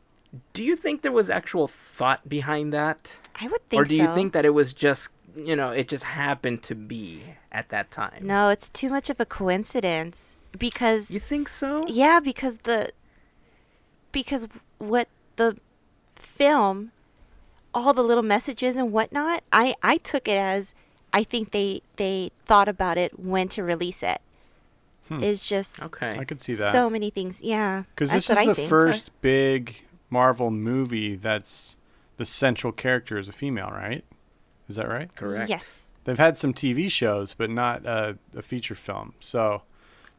Do 0.53 0.63
you 0.63 0.77
think 0.77 1.03
there 1.03 1.13
was 1.13 1.29
actual 1.29 1.67
thought 1.69 2.29
behind 2.29 2.73
that? 2.73 3.17
I 3.41 3.49
would 3.49 3.69
think 3.69 3.79
so. 3.81 3.83
or 3.83 3.85
do 3.85 3.95
you 3.97 4.05
so. 4.07 4.15
think 4.15 4.33
that 4.33 4.45
it 4.45 4.51
was 4.51 4.73
just 4.73 5.09
you 5.37 5.55
know 5.57 5.71
it 5.71 5.87
just 5.89 6.05
happened 6.05 6.63
to 6.65 6.75
be 6.75 7.23
at 7.53 7.69
that 7.69 7.91
time 7.91 8.27
No, 8.27 8.49
it's 8.49 8.69
too 8.69 8.91
much 8.91 9.09
of 9.11 9.21
a 9.21 9.25
coincidence 9.27 10.35
because 10.59 11.11
you 11.11 11.21
think 11.21 11.49
so 11.49 11.87
yeah, 11.87 12.21
because 12.21 12.59
the 12.59 12.91
because 14.13 14.47
what 14.79 15.09
the 15.37 15.57
film, 16.17 16.91
all 17.73 17.93
the 17.93 18.03
little 18.03 18.23
messages 18.25 18.77
and 18.77 18.93
whatnot, 18.93 19.43
I 19.53 19.75
I 19.83 19.97
took 19.99 20.27
it 20.29 20.37
as 20.37 20.75
I 21.13 21.23
think 21.25 21.53
they 21.53 21.83
they 21.97 22.31
thought 22.45 22.69
about 22.69 22.99
it 22.99 23.19
when 23.19 23.49
to 23.51 23.63
release 23.63 24.03
it. 24.03 24.21
Hmm. 25.09 25.23
It's 25.23 25.47
just 25.47 25.81
okay 25.83 26.17
I 26.19 26.25
could 26.25 26.41
see 26.41 26.55
that. 26.55 26.73
so 26.73 26.91
many 26.91 27.11
things. 27.11 27.41
Yeah, 27.41 27.85
Because 27.95 28.11
that's 28.11 28.27
this 28.29 28.31
is 28.31 28.37
what 28.37 28.43
I 28.43 28.47
the 28.47 28.55
think. 28.55 28.69
first 28.69 29.11
big 29.23 29.85
Marvel 30.11 30.51
movie 30.51 31.17
that's 31.17 31.77
the 32.17 32.27
central 32.27 32.73
character 32.73 33.19
is 33.19 33.29
a 33.29 33.33
female, 33.33 33.71
right? 33.71 34.05
Is 34.69 34.77
that 34.77 34.89
right? 34.89 35.15
correct 35.15 35.49
Yes. 35.49 35.91
They've 36.05 36.19
had 36.19 36.37
some 36.39 36.55
TV 36.55 36.91
shows, 36.91 37.35
but 37.35 37.51
not 37.51 37.85
uh, 37.87 38.15
a 38.35 38.43
feature 38.43 38.75
film. 38.75 39.15
So 39.21 39.63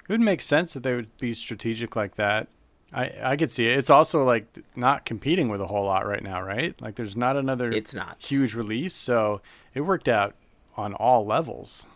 it 0.08 0.10
would 0.10 0.22
make 0.22 0.42
sense 0.42 0.74
that 0.74 0.84
they 0.84 0.96
would 0.96 1.16
be 1.18 1.34
strategic 1.34 1.96
like 1.96 2.16
that. 2.16 2.48
I 2.94 3.12
I 3.24 3.38
could 3.38 3.52
see 3.52 3.68
it. 3.68 3.78
It's 3.78 3.90
also 3.90 4.24
like 4.24 4.46
not 4.76 5.06
competing 5.06 5.50
with 5.50 5.62
a 5.62 5.68
whole 5.68 5.86
lot 5.86 6.06
right 6.06 6.24
now, 6.24 6.42
right? 6.42 6.80
Like 6.82 6.96
there's 6.96 7.16
not 7.16 7.38
another 7.38 7.72
it's 7.72 7.94
not 7.94 8.18
huge 8.20 8.54
release, 8.54 8.94
so 8.94 9.42
it 9.74 9.82
worked 9.82 10.08
out 10.08 10.36
on 10.76 10.94
all 10.94 11.26
levels. 11.26 11.88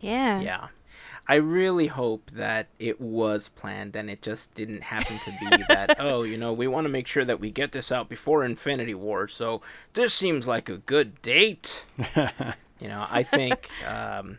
Yeah. 0.00 0.40
yeah 0.40 0.68
i 1.26 1.34
really 1.34 1.86
hope 1.86 2.30
that 2.30 2.66
it 2.78 3.00
was 3.00 3.48
planned 3.48 3.96
and 3.96 4.10
it 4.10 4.22
just 4.22 4.54
didn't 4.54 4.82
happen 4.82 5.18
to 5.18 5.30
be 5.40 5.64
that 5.68 5.96
oh 6.00 6.22
you 6.22 6.36
know 6.36 6.52
we 6.52 6.66
want 6.66 6.84
to 6.84 6.88
make 6.88 7.06
sure 7.06 7.24
that 7.24 7.40
we 7.40 7.50
get 7.50 7.72
this 7.72 7.90
out 7.90 8.08
before 8.08 8.44
infinity 8.44 8.94
war 8.94 9.26
so 9.28 9.60
this 9.94 10.12
seems 10.12 10.46
like 10.46 10.68
a 10.68 10.76
good 10.78 11.20
date. 11.22 11.84
You 12.80 12.88
know 12.88 13.06
i 13.10 13.22
think 13.22 13.70
um 13.86 14.38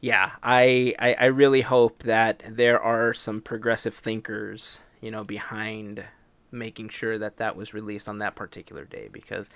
yeah 0.00 0.32
I, 0.42 0.94
I 0.98 1.14
i 1.14 1.24
really 1.26 1.60
hope 1.60 2.02
that 2.02 2.42
there 2.48 2.80
are 2.80 3.14
some 3.14 3.40
progressive 3.40 3.94
thinkers 3.94 4.80
you 5.00 5.10
know 5.10 5.22
behind 5.22 6.04
making 6.50 6.88
sure 6.88 7.16
that 7.18 7.36
that 7.36 7.54
was 7.54 7.74
released 7.74 8.08
on 8.08 8.18
that 8.18 8.34
particular 8.34 8.84
day 8.84 9.08
because 9.12 9.48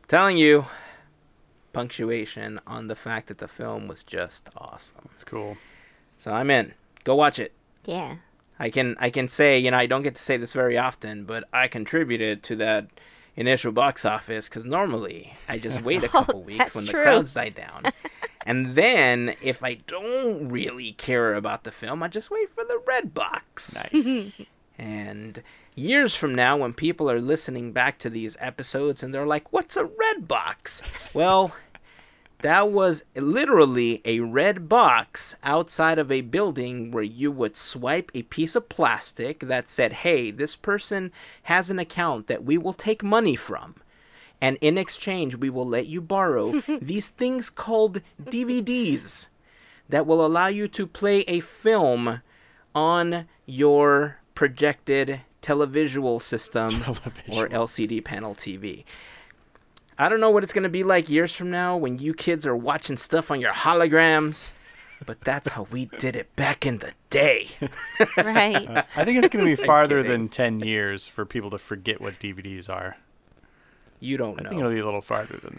i'm 0.00 0.08
telling 0.08 0.36
you 0.36 0.66
punctuation 1.72 2.60
on 2.66 2.86
the 2.86 2.96
fact 2.96 3.28
that 3.28 3.38
the 3.38 3.48
film 3.48 3.88
was 3.88 4.02
just 4.02 4.48
awesome 4.56 5.08
It's 5.14 5.24
cool. 5.24 5.56
so 6.16 6.32
i'm 6.32 6.50
in 6.50 6.74
go 7.04 7.14
watch 7.14 7.38
it 7.38 7.52
Yeah. 7.86 8.16
I 8.60 8.70
can 8.70 8.96
I 8.98 9.10
can 9.10 9.28
say, 9.28 9.56
you 9.56 9.70
know, 9.70 9.76
I 9.78 9.86
don't 9.86 10.02
get 10.02 10.16
to 10.16 10.22
say 10.22 10.36
this 10.36 10.52
very 10.52 10.76
often, 10.76 11.22
but 11.22 11.44
I 11.52 11.68
contributed 11.68 12.42
to 12.42 12.56
that 12.56 12.88
initial 13.36 13.70
box 13.70 14.04
office 14.04 14.48
because 14.48 14.64
normally 14.64 15.34
I 15.48 15.58
just 15.58 15.80
wait 15.82 16.02
a 16.02 16.06
oh, 16.08 16.10
couple 16.10 16.42
weeks 16.42 16.56
Oh, 16.60 16.64
that's 16.64 16.74
when 16.74 16.86
the 16.86 16.92
crowds 16.92 17.34
die 17.34 17.50
down, 17.50 17.92
and 18.44 18.74
then 18.74 19.36
if 19.40 19.62
I 19.62 19.74
don't 19.86 20.48
really 20.48 20.90
care 20.94 21.34
about 21.34 21.62
the 21.62 21.70
film, 21.70 22.02
I 22.02 22.08
just 22.08 22.32
wait 22.32 22.52
for 22.52 22.64
the 22.64 22.82
red 22.84 23.14
box. 23.14 23.76
Nice. 23.92 24.50
And 24.78 25.42
years 25.74 26.14
from 26.14 26.34
now, 26.34 26.56
when 26.56 26.72
people 26.72 27.10
are 27.10 27.20
listening 27.20 27.72
back 27.72 27.98
to 27.98 28.10
these 28.10 28.36
episodes 28.40 29.02
and 29.02 29.12
they're 29.12 29.26
like, 29.26 29.52
"What's 29.52 29.76
a 29.76 29.84
red 29.84 30.28
box?" 30.28 30.82
Well. 31.12 31.52
That 32.42 32.70
was 32.70 33.02
literally 33.16 34.00
a 34.04 34.20
red 34.20 34.68
box 34.68 35.34
outside 35.42 35.98
of 35.98 36.12
a 36.12 36.20
building 36.20 36.92
where 36.92 37.02
you 37.02 37.32
would 37.32 37.56
swipe 37.56 38.12
a 38.14 38.22
piece 38.22 38.54
of 38.54 38.68
plastic 38.68 39.40
that 39.40 39.68
said, 39.68 39.92
Hey, 39.92 40.30
this 40.30 40.54
person 40.54 41.10
has 41.42 41.68
an 41.68 41.80
account 41.80 42.28
that 42.28 42.44
we 42.44 42.56
will 42.56 42.72
take 42.72 43.02
money 43.02 43.34
from. 43.34 43.74
And 44.40 44.56
in 44.60 44.78
exchange, 44.78 45.34
we 45.34 45.50
will 45.50 45.66
let 45.66 45.86
you 45.86 46.00
borrow 46.00 46.62
these 46.80 47.08
things 47.08 47.50
called 47.50 48.02
DVDs 48.22 49.26
that 49.88 50.06
will 50.06 50.24
allow 50.24 50.46
you 50.46 50.68
to 50.68 50.86
play 50.86 51.20
a 51.22 51.40
film 51.40 52.22
on 52.74 53.26
your 53.46 54.18
projected 54.38 55.20
televisual 55.42 56.22
system 56.22 56.66
or 57.28 57.48
LCD 57.48 58.04
panel 58.04 58.36
TV. 58.36 58.84
I 59.98 60.08
don't 60.08 60.20
know 60.20 60.30
what 60.30 60.44
it's 60.44 60.52
going 60.52 60.62
to 60.62 60.68
be 60.68 60.84
like 60.84 61.08
years 61.08 61.32
from 61.34 61.50
now 61.50 61.76
when 61.76 61.98
you 61.98 62.14
kids 62.14 62.46
are 62.46 62.54
watching 62.54 62.96
stuff 62.96 63.32
on 63.32 63.40
your 63.40 63.52
holograms, 63.52 64.52
but 65.04 65.20
that's 65.22 65.48
how 65.48 65.66
we 65.72 65.86
did 65.86 66.14
it 66.14 66.36
back 66.36 66.64
in 66.64 66.78
the 66.78 66.92
day. 67.10 67.48
Right. 68.16 68.54
Uh, 68.54 68.84
I 68.94 69.04
think 69.04 69.18
it's 69.18 69.26
going 69.26 69.44
to 69.44 69.56
be 69.56 69.60
farther 69.66 70.04
than 70.04 70.28
10 70.28 70.60
years 70.60 71.08
for 71.08 71.26
people 71.26 71.50
to 71.50 71.58
forget 71.58 72.00
what 72.00 72.20
DVDs 72.20 72.70
are. 72.70 72.96
You 73.98 74.18
don't 74.18 74.38
I 74.38 74.44
know. 74.44 74.50
think 74.50 74.60
it'll 74.60 74.72
be 74.72 74.78
a 74.78 74.84
little 74.84 75.02
farther 75.02 75.40
than 75.42 75.56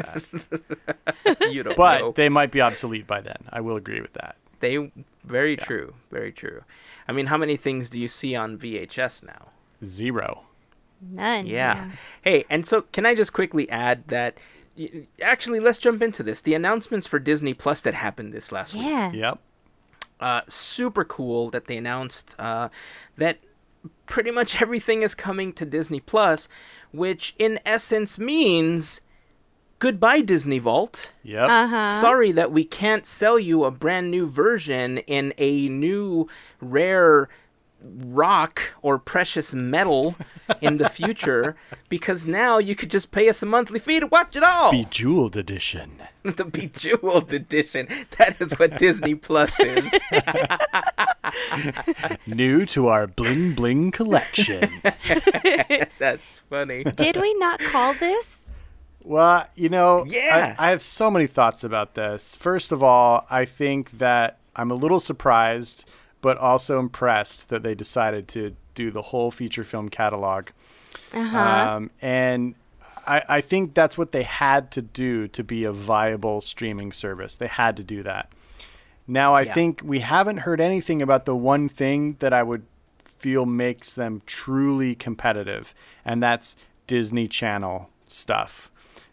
that. 1.26 1.52
you 1.52 1.64
don't 1.64 1.76
but 1.76 2.00
know. 2.00 2.12
they 2.14 2.30
might 2.30 2.52
be 2.52 2.62
obsolete 2.62 3.08
by 3.08 3.20
then. 3.20 3.40
I 3.50 3.60
will 3.60 3.76
agree 3.76 4.00
with 4.00 4.14
that. 4.14 4.38
They 4.62 4.90
very 5.26 5.58
true, 5.58 5.96
very 6.12 6.32
true. 6.32 6.64
I 7.10 7.12
mean, 7.12 7.25
how 7.25 7.38
many 7.38 7.58
things 7.58 7.89
do 7.89 8.00
you 8.00 8.08
see 8.08 8.36
on 8.36 8.60
VHS 8.60 9.24
now? 9.24 9.48
Zero. 9.84 10.44
None. 11.01 11.48
Yeah. 11.48 11.89
Hey, 12.22 12.46
and 12.51 12.68
so 12.68 12.84
can 12.84 13.04
I 13.08 13.16
just 13.16 13.34
quickly 13.34 13.68
add 13.70 14.08
that 14.10 14.38
actually 15.20 15.60
let's 15.60 15.80
jump 15.80 16.04
into 16.04 16.22
this. 16.22 16.39
The 16.42 16.54
announcements 16.54 17.08
for 17.08 17.18
Disney 17.18 17.56
Plus 17.56 17.82
that 17.82 17.96
happened 17.96 18.32
this 18.32 18.51
last 18.51 18.75
week. 18.75 18.84
Yeah. 18.84 19.12
Yep. 19.12 19.39
uh, 20.20 20.42
super 20.48 21.04
cool 21.04 21.50
that 21.50 21.66
they 21.66 21.78
announced 21.78 22.36
uh, 22.38 22.70
that 23.18 23.39
pretty 24.06 24.32
much 24.32 24.62
everything 24.62 25.01
is 25.01 25.16
coming 25.16 25.51
to 25.54 25.66
Disney 25.66 26.00
Plus, 26.00 26.48
which 26.92 27.34
in 27.39 27.60
essence 27.66 28.20
means 28.20 29.01
goodbye 29.80 30.22
Disney 30.22 30.60
Vault. 30.60 31.12
Yep. 31.24 31.50
Uh 31.50 31.68
huh. 31.68 32.02
Sorry 32.02 32.32
that 32.32 32.52
we 32.52 32.64
can't 32.64 33.06
sell 33.08 33.40
you 33.40 33.64
a 33.64 33.72
brand 33.72 34.12
new 34.12 34.30
version 34.30 35.00
in 35.00 35.34
a 35.38 35.68
new 35.70 36.28
rare 36.62 37.30
rock 37.82 38.74
or 38.82 39.00
precious 39.00 39.54
metal 39.54 40.16
in 40.62 40.78
the 40.78 40.90
future 40.90 41.56
because 41.90 42.26
now 42.26 42.58
you 42.58 42.76
could 42.76 42.92
just 42.92 43.12
pay 43.12 43.30
us 43.30 43.42
a 43.42 43.46
monthly 43.46 43.80
fee 43.80 44.00
to 44.00 44.08
watch 44.08 44.36
it 44.36 44.44
all. 44.44 44.72
Bejeweled 44.72 45.38
edition. 45.38 46.00
the 46.24 46.46
bejeweled 46.46 47.34
edition. 47.34 47.88
That 48.18 48.40
is 48.42 48.58
what 48.60 48.78
Disney 48.78 49.16
Plus 49.16 49.58
is. 49.60 49.94
New 52.28 52.66
to 52.68 52.88
our 52.88 53.08
bling 53.08 53.54
bling 53.54 53.92
collection. 53.92 54.82
That's 56.00 56.40
funny. 56.50 56.84
Did 56.84 57.18
we 57.18 57.34
not 57.36 57.60
call 57.62 57.94
this? 57.94 58.42
Well, 59.03 59.48
you 59.56 59.70
know, 59.70 60.06
Yeah. 60.08 60.56
I, 60.60 60.68
I 60.68 60.70
have 60.72 60.82
so 60.82 61.10
many 61.10 61.27
thoughts 61.27 61.63
about 61.63 61.94
this. 61.96 62.36
First 62.36 62.72
of 62.72 62.84
all, 62.84 63.25
I 63.29 63.46
think 63.46 63.98
that 63.98 64.38
I'm 64.56 64.72
a 64.72 64.75
little 64.75 65.00
surprised, 65.00 65.86
but 66.22 66.38
also 66.38 66.79
impressed 66.79 67.50
that 67.50 67.63
they 67.63 67.75
decided 67.75 68.27
to 68.29 68.56
do 68.75 68.91
the 68.91 69.01
whole 69.03 69.32
feature 69.32 69.63
film 69.63 69.89
catalog. 69.89 70.50
Uh 71.13 71.24
huh. 71.24 71.39
Um, 71.39 71.91
and 72.01 72.56
I, 73.08 73.24
I 73.29 73.41
think 73.41 73.74
that's 73.74 73.98
what 73.98 74.12
they 74.12 74.24
had 74.24 74.70
to 74.72 74.82
do 74.82 75.27
to 75.29 75.44
be 75.44 75.63
a 75.63 75.72
viable 75.72 76.41
streaming 76.41 76.91
service. 76.91 77.38
They 77.38 77.48
had 77.48 77.77
to 77.77 77.84
do 77.84 78.03
that. 78.03 78.29
Now, 79.08 79.34
I 79.34 79.41
Yeah. 79.41 79.53
think 79.53 79.82
we 79.84 80.01
haven't 80.01 80.38
heard 80.39 80.62
anything 80.62 81.01
about 81.01 81.25
the 81.25 81.36
one 81.36 81.68
thing 81.70 82.18
that 82.20 82.34
I 82.34 82.44
would 82.44 82.63
feel 83.18 83.46
makes 83.46 83.94
them 83.94 84.22
truly 84.25 84.94
competitive, 84.94 85.74
and 86.06 86.22
that's 86.22 86.56
Disney 86.86 87.27
Channel 87.27 87.89
stuff. 88.08 88.72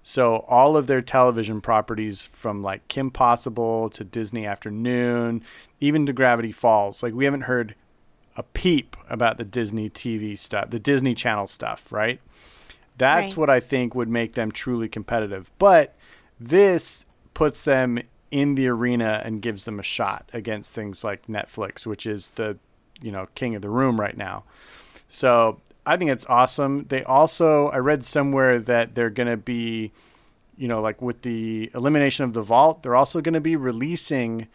So 0.09 0.45
all 0.47 0.77
of 0.77 0.87
their 0.87 1.03
television 1.03 1.61
properties 1.61 2.27
from 2.27 2.63
like 2.63 2.87
Kim 2.87 3.11
Possible 3.11 3.91
to 3.91 4.05
Disney 4.05 4.47
Afternoon, 4.47 5.43
even 5.81 6.07
to 6.07 6.13
Gravity 6.13 6.53
Falls, 6.53 7.03
like 7.03 7.13
we 7.13 7.25
haven't 7.25 7.41
heard 7.41 7.75
a 8.37 8.45
peep 8.45 8.97
about 9.11 9.37
the 9.37 9.43
Disney 9.45 9.91
TV 9.91 10.39
stuff, 10.39 10.71
the 10.71 10.79
Disney 10.79 11.13
Channel 11.13 11.49
stuff, 11.49 11.91
right? 11.91 12.21
That's 12.97 13.33
Right. 13.33 13.37
what 13.37 13.51
I 13.51 13.59
think 13.59 13.97
would 13.97 14.09
make 14.09 14.35
them 14.35 14.53
truly 14.53 14.89
competitive. 14.89 15.51
But 15.59 15.97
this 16.39 17.05
puts 17.35 17.65
them 17.65 17.99
in 18.31 18.55
the 18.55 18.69
arena 18.69 19.21
and 19.25 19.43
gives 19.43 19.65
them 19.65 19.81
a 19.81 19.83
shot 19.83 20.31
against 20.33 20.73
things 20.73 21.03
like 21.03 21.27
Netflix, 21.27 21.85
which 21.85 22.07
is 22.07 22.31
the, 22.37 22.59
you 23.03 23.11
know, 23.11 23.27
king 23.35 23.57
of 23.57 23.63
the 23.63 23.71
room 23.71 24.01
right 24.01 24.17
now. 24.17 24.45
So 25.09 25.61
I 25.87 25.97
think 25.97 26.11
it's 26.11 26.27
awesome. 26.27 26.87
They 26.89 27.05
also, 27.05 27.69
I 27.69 27.79
read 27.79 28.05
somewhere 28.05 28.59
that 28.59 28.95
they're 28.95 29.11
going 29.11 29.29
to 29.29 29.37
be, 29.37 29.93
you 30.59 30.67
know, 30.69 30.81
like 30.81 31.01
with 31.01 31.23
the 31.23 31.71
elimination 31.75 32.25
of 32.25 32.33
the 32.33 32.43
vault, 32.43 32.83
they're 32.83 32.97
also 32.97 33.21
going 33.21 33.35
to 33.35 33.41
be 33.41 33.57
releasing 33.57 34.49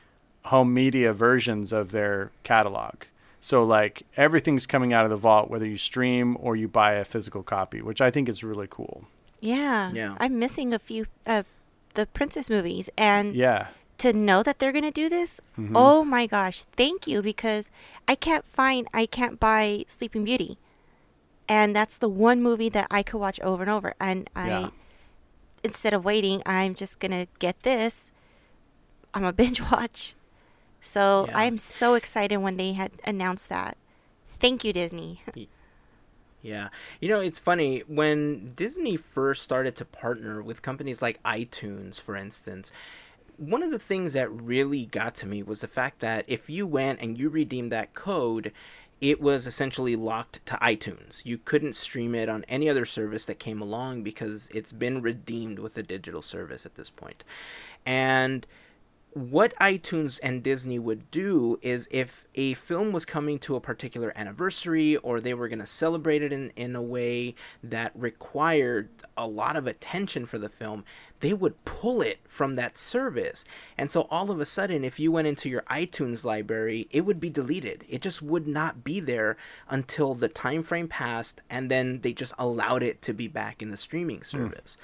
home 0.45 0.73
media 0.73 1.13
versions 1.13 1.71
of 1.71 1.91
their 1.91 2.31
catalog. 2.43 2.95
So 3.39 3.63
like 3.63 4.03
everything's 4.17 4.65
coming 4.67 4.91
out 4.93 5.05
of 5.05 5.09
the 5.09 5.15
vault, 5.17 5.49
whether 5.49 5.65
you 5.65 5.77
stream 5.77 6.35
or 6.39 6.55
you 6.55 6.67
buy 6.67 6.93
a 6.93 7.05
physical 7.05 7.43
copy, 7.43 7.81
which 7.81 8.01
I 8.01 8.11
think 8.11 8.27
is 8.29 8.43
really 8.43 8.67
cool. 8.69 9.05
Yeah. 9.39 9.91
Yeah. 9.93 10.15
I'm 10.19 10.37
missing 10.37 10.73
a 10.73 10.79
few 10.79 11.05
uh 11.25 11.43
the 11.93 12.05
princess 12.05 12.49
movies 12.49 12.89
and 12.97 13.33
Yeah. 13.35 13.67
to 13.97 14.13
know 14.13 14.43
that 14.43 14.59
they're 14.59 14.71
going 14.71 14.83
to 14.85 14.91
do 14.91 15.09
this, 15.09 15.41
Mhm. 15.59 15.71
oh 15.75 16.03
my 16.03 16.25
gosh, 16.27 16.63
thank 16.77 17.05
you 17.07 17.21
because 17.21 17.69
I 18.07 18.15
can't 18.15 18.45
find, 18.45 18.87
I 18.93 19.05
can't 19.05 19.39
buy 19.39 19.85
Sleeping 19.87 20.23
Beauty. 20.23 20.57
And 21.51 21.75
that's 21.75 21.97
the 21.97 22.07
one 22.07 22.41
movie 22.41 22.69
that 22.69 22.87
I 22.89 23.03
could 23.03 23.19
watch 23.19 23.37
over 23.41 23.61
and 23.61 23.69
over. 23.69 23.93
And 23.99 24.29
I, 24.33 24.47
Yeah. 24.47 24.69
instead 25.65 25.93
of 25.93 26.05
waiting, 26.05 26.41
I'm 26.45 26.75
just 26.75 26.97
going 26.99 27.11
to 27.11 27.27
get 27.39 27.61
this. 27.63 28.09
I'm 29.13 29.25
a 29.25 29.33
binge 29.41 29.59
watch. 29.61 30.15
So 30.79 31.25
Yeah. 31.27 31.37
I'm 31.37 31.57
so 31.57 31.95
excited 31.95 32.37
when 32.37 32.55
they 32.55 32.71
had 32.71 32.91
announced 33.03 33.49
that. 33.49 33.75
Thank 34.39 34.63
you, 34.63 34.71
Disney. 34.71 35.21
Yeah. 36.43 36.69
You 36.99 37.07
know, 37.09 37.19
it's 37.19 37.37
funny 37.37 37.83
when 37.85 38.53
Disney 38.55 38.97
first 38.97 39.43
started 39.43 39.75
to 39.75 39.85
partner 39.85 40.41
with 40.41 40.63
companies 40.63 40.99
like 40.99 41.21
iTunes, 41.21 42.01
for 42.01 42.15
instance. 42.15 42.71
One 43.37 43.61
of 43.61 43.69
the 43.69 43.77
things 43.77 44.13
that 44.13 44.31
really 44.31 44.87
got 44.87 45.13
to 45.15 45.27
me 45.27 45.43
was 45.43 45.61
the 45.61 45.67
fact 45.67 45.99
that 45.99 46.25
if 46.27 46.49
you 46.49 46.65
went 46.65 46.99
and 46.99 47.15
you 47.15 47.29
redeemed 47.29 47.71
that 47.71 47.93
code, 47.93 48.51
it 49.01 49.19
was 49.19 49.47
essentially 49.47 49.95
locked 49.95 50.45
to 50.45 50.53
iTunes. 50.61 51.25
You 51.25 51.39
couldn't 51.39 51.75
stream 51.75 52.13
it 52.13 52.29
on 52.29 52.45
any 52.47 52.69
other 52.69 52.85
service 52.85 53.25
that 53.25 53.39
came 53.39 53.59
along 53.61 54.03
because 54.03 54.47
it's 54.53 54.71
been 54.71 55.01
redeemed 55.01 55.57
with 55.57 55.75
a 55.77 55.83
digital 55.83 56.21
service 56.21 56.67
at 56.67 56.75
this 56.75 56.91
point. 56.91 57.23
And 57.83 58.45
what 59.13 59.53
iTunes 59.55 60.19
and 60.23 60.41
Disney 60.41 60.79
would 60.79 61.11
do 61.11 61.59
is 61.61 61.87
if 61.91 62.25
a 62.35 62.53
film 62.53 62.91
was 62.91 63.03
coming 63.03 63.39
to 63.39 63.55
a 63.55 63.59
particular 63.59 64.13
anniversary 64.15 64.95
or 64.97 65.19
they 65.19 65.33
were 65.33 65.49
going 65.49 65.59
to 65.59 65.65
celebrate 65.65 66.21
it 66.21 66.31
in, 66.31 66.51
in 66.55 66.75
a 66.75 66.81
way 66.81 67.35
that 67.61 67.91
required 67.93 68.89
a 69.17 69.27
lot 69.27 69.57
of 69.57 69.67
attention 69.67 70.25
for 70.25 70.37
the 70.37 70.47
film, 70.47 70.85
they 71.21 71.33
would 71.33 71.63
pull 71.65 72.01
it 72.01 72.19
from 72.27 72.55
that 72.55 72.77
service. 72.77 73.45
And 73.77 73.89
so 73.89 74.07
all 74.09 74.31
of 74.31 74.39
a 74.39 74.45
sudden, 74.45 74.83
if 74.83 74.99
you 74.99 75.11
went 75.11 75.27
into 75.27 75.49
your 75.49 75.61
iTunes 75.63 76.23
library, 76.23 76.87
it 76.91 77.01
would 77.01 77.19
be 77.19 77.29
deleted. 77.29 77.85
It 77.87 78.01
just 78.01 78.21
would 78.21 78.47
not 78.47 78.83
be 78.83 78.99
there 78.99 79.37
until 79.69 80.13
the 80.13 80.27
time 80.27 80.63
frame 80.63 80.87
passed 80.87 81.41
and 81.49 81.69
then 81.69 82.01
they 82.01 82.13
just 82.13 82.33
allowed 82.39 82.83
it 82.83 83.01
to 83.03 83.13
be 83.13 83.27
back 83.27 83.61
in 83.61 83.69
the 83.69 83.77
streaming 83.77 84.17
hmm. 84.17 84.23
service. 84.23 84.77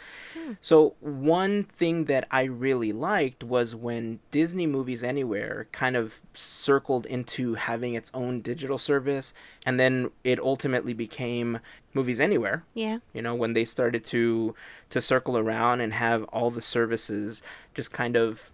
So 0.61 0.95
one 0.99 1.63
thing 1.63 2.05
that 2.05 2.27
I 2.31 2.43
really 2.43 2.93
liked 2.93 3.43
was 3.43 3.75
when 3.75 4.19
Disney 4.31 4.67
Movies 4.67 5.03
Anywhere 5.03 5.67
kind 5.71 5.95
of 5.95 6.21
circled 6.33 7.05
into 7.05 7.55
having 7.55 7.95
its 7.95 8.11
own 8.13 8.41
digital 8.41 8.77
service 8.77 9.33
and 9.65 9.79
then 9.79 10.11
it 10.23 10.39
ultimately 10.39 10.93
became 10.93 11.59
Movies 11.97 12.19
Anywhere. 12.19 12.63
Yeah. 12.73 12.99
you 13.13 13.21
know 13.21 13.35
when 13.41 13.53
they 13.53 13.65
started 13.65 14.03
to 14.05 14.53
to 14.93 15.01
circle 15.01 15.35
around 15.37 15.81
and 15.81 15.93
have 15.93 16.23
all 16.35 16.49
the 16.51 16.61
services 16.61 17.41
just 17.73 17.91
kind 17.91 18.15
of 18.15 18.51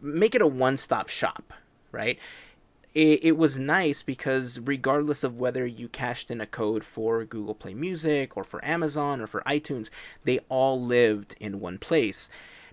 make 0.00 0.34
it 0.34 0.42
a 0.42 0.46
one-stop 0.46 1.08
shop 1.08 1.52
right? 1.90 2.18
It, 2.94 3.24
it 3.24 3.36
was 3.36 3.58
nice 3.58 4.02
because 4.02 4.60
regardless 4.60 5.24
of 5.24 5.36
whether 5.36 5.64
you 5.66 5.88
cashed 5.88 6.30
in 6.30 6.40
a 6.40 6.46
code 6.46 6.84
for 6.84 7.24
google 7.24 7.54
play 7.54 7.74
music 7.74 8.36
or 8.36 8.44
for 8.44 8.64
amazon 8.64 9.20
or 9.20 9.26
for 9.26 9.42
itunes 9.56 9.88
they 10.24 10.38
all 10.48 10.80
lived 10.80 11.34
in 11.40 11.60
one 11.60 11.78
place. 11.78 12.28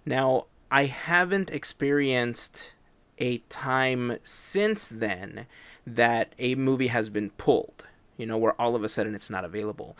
Now 0.05 0.45
i 0.69 0.85
haven't 0.85 1.49
experienced 1.49 2.73
a 3.17 3.37
time 3.49 4.17
since 4.23 4.87
then 4.87 5.45
that 5.87 6.33
a 6.37 6.55
movie 6.55 6.87
has 6.97 7.09
been 7.09 7.29
pulled 7.31 7.85
you 8.21 8.25
know 8.29 8.37
where 8.37 8.55
all 8.61 8.73
of 8.77 8.83
a 8.83 8.89
sudden 8.89 9.13
it's 9.15 9.29
not 9.29 9.43
available 9.51 9.91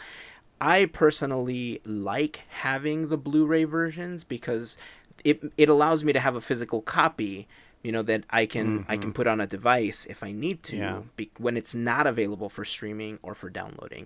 I 0.61 0.85
personally 0.85 1.81
like 1.85 2.41
having 2.49 3.07
the 3.09 3.17
Blu-ray 3.17 3.63
versions 3.63 4.23
because 4.23 4.77
it 5.23 5.41
it 5.57 5.69
allows 5.69 6.03
me 6.03 6.13
to 6.13 6.19
have 6.19 6.35
a 6.35 6.41
physical 6.41 6.81
copy, 6.83 7.47
you 7.81 7.91
know, 7.91 8.03
that 8.03 8.23
I 8.29 8.45
can 8.45 8.85
I 8.87 8.95
can 8.95 9.05
mm-hmm. 9.05 9.11
put 9.13 9.27
on 9.27 9.41
a 9.41 9.47
device 9.47 10.05
if 10.07 10.21
I 10.21 10.31
need 10.31 10.61
to 10.63 10.77
Yeah. 10.77 11.01
be, 11.15 11.31
when 11.37 11.57
it's 11.57 11.73
not 11.73 12.05
available 12.05 12.49
for 12.49 12.63
streaming 12.63 13.17
or 13.23 13.33
for 13.33 13.49
downloading. 13.49 14.05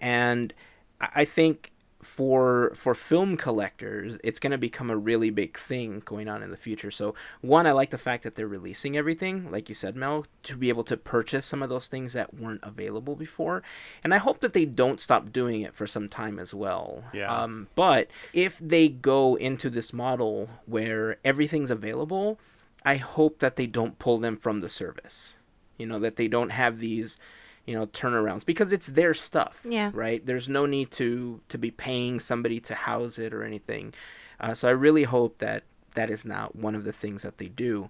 And 0.00 0.52
I 1.00 1.08
I 1.22 1.24
think 1.24 1.70
for 2.02 2.72
for 2.74 2.94
film 2.94 3.36
collectors, 3.36 4.18
it's 4.24 4.40
going 4.40 4.50
to 4.50 4.58
become 4.58 4.90
a 4.90 4.96
really 4.96 5.30
big 5.30 5.56
thing 5.56 6.02
going 6.04 6.28
on 6.28 6.42
in 6.42 6.50
the 6.50 6.56
future. 6.56 6.90
So, 6.90 7.14
one, 7.40 7.66
I 7.66 7.72
like 7.72 7.90
the 7.90 7.98
fact 7.98 8.24
that 8.24 8.34
they're 8.34 8.48
releasing 8.48 8.96
everything, 8.96 9.50
like 9.50 9.68
you 9.68 9.74
said, 9.74 9.94
Mel, 9.94 10.26
to 10.42 10.56
be 10.56 10.68
able 10.68 10.82
to 10.84 10.96
purchase 10.96 11.46
some 11.46 11.62
of 11.62 11.68
those 11.68 11.86
things 11.86 12.12
that 12.12 12.34
weren't 12.34 12.60
available 12.64 13.14
before. 13.14 13.62
And 14.02 14.12
I 14.12 14.18
hope 14.18 14.40
that 14.40 14.52
they 14.52 14.64
don't 14.64 15.00
stop 15.00 15.32
doing 15.32 15.62
it 15.62 15.74
for 15.74 15.86
some 15.86 16.08
time 16.08 16.40
as 16.40 16.52
well. 16.52 17.04
Yeah. 17.14 17.32
Um, 17.32 17.68
but 17.76 18.10
if 18.32 18.58
they 18.58 18.88
go 18.88 19.36
into 19.36 19.70
this 19.70 19.92
model 19.92 20.50
where 20.66 21.18
everything's 21.24 21.70
available, 21.70 22.40
I 22.84 22.96
hope 22.96 23.38
that 23.38 23.54
they 23.54 23.66
don't 23.66 24.00
pull 24.00 24.18
them 24.18 24.36
from 24.36 24.60
the 24.60 24.68
service. 24.68 25.36
You 25.78 25.86
know, 25.86 26.00
that 26.00 26.16
they 26.16 26.28
don't 26.28 26.50
have 26.50 26.78
these 26.78 27.16
you 27.66 27.74
know 27.74 27.86
turnarounds 27.86 28.44
because 28.44 28.72
it's 28.72 28.88
their 28.88 29.14
stuff 29.14 29.60
Yeah. 29.64 29.90
right 29.94 30.24
there's 30.26 30.48
no 30.48 30.66
need 30.66 30.90
to 30.92 31.40
to 31.48 31.58
be 31.58 31.70
paying 31.70 32.18
somebody 32.20 32.58
to 32.60 32.74
house 32.74 33.18
it 33.18 33.32
or 33.32 33.44
anything 33.44 33.94
uh, 34.40 34.54
so 34.54 34.68
i 34.68 34.72
really 34.72 35.04
hope 35.04 35.38
that 35.38 35.62
that 35.94 36.10
is 36.10 36.24
not 36.24 36.56
one 36.56 36.74
of 36.74 36.84
the 36.84 36.92
things 36.92 37.22
that 37.22 37.38
they 37.38 37.48
do 37.48 37.88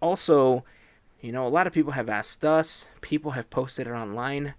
also 0.00 0.64
you 1.20 1.32
know 1.32 1.46
a 1.46 1.48
lot 1.48 1.66
of 1.66 1.72
people 1.72 1.92
have 1.92 2.08
asked 2.08 2.44
us 2.44 2.86
people 3.00 3.32
have 3.32 3.50
posted 3.50 3.86
it 3.86 3.90
online 3.90 4.54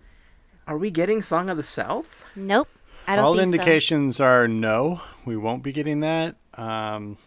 are 0.67 0.77
we 0.77 0.91
getting 0.91 1.21
song 1.21 1.49
of 1.49 1.57
the 1.57 1.63
south 1.63 2.23
Nope. 2.35 2.67
I 3.07 3.15
don't 3.15 3.25
All 3.25 3.35
think 3.35 3.41
so. 3.41 3.53
indications 3.53 4.19
are 4.19 4.47
no, 4.47 4.99
we 5.25 5.37
won't 5.37 5.61
be 5.61 5.71
getting 5.71 5.99
that. 5.99 6.37
Um, 6.55 7.19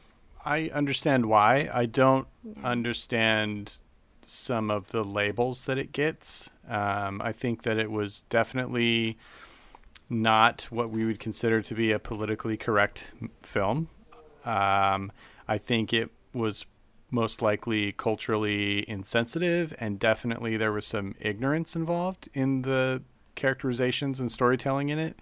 I 0.44 0.70
understand 0.74 1.26
why. 1.26 1.70
I 1.72 1.86
don't 1.86 2.26
understand 2.64 3.76
some 4.22 4.70
of 4.72 4.90
the 4.90 5.04
labels 5.04 5.66
that 5.66 5.78
it 5.78 5.92
gets. 5.92 6.50
Um, 6.68 7.22
I 7.22 7.32
think 7.32 7.62
that 7.62 7.78
it 7.78 7.90
was 7.90 8.22
definitely 8.28 9.18
not 10.10 10.68
what 10.70 10.90
we 10.90 11.04
would 11.04 11.20
consider 11.20 11.62
to 11.62 11.74
be 11.74 11.92
a 11.92 11.98
politically 11.98 12.56
correct 12.56 13.12
film. 13.40 13.88
Um, 14.44 15.12
I 15.46 15.58
think 15.58 15.92
it 15.92 16.10
was 16.32 16.66
most 17.10 17.40
likely 17.40 17.92
culturally 17.92 18.88
insensitive, 18.88 19.74
and 19.78 19.98
definitely 19.98 20.56
there 20.56 20.72
was 20.72 20.86
some 20.86 21.14
ignorance 21.20 21.74
involved 21.74 22.28
in 22.34 22.62
the 22.62 23.02
characterizations 23.34 24.20
and 24.20 24.30
storytelling 24.30 24.88
in 24.90 24.98
it. 24.98 25.18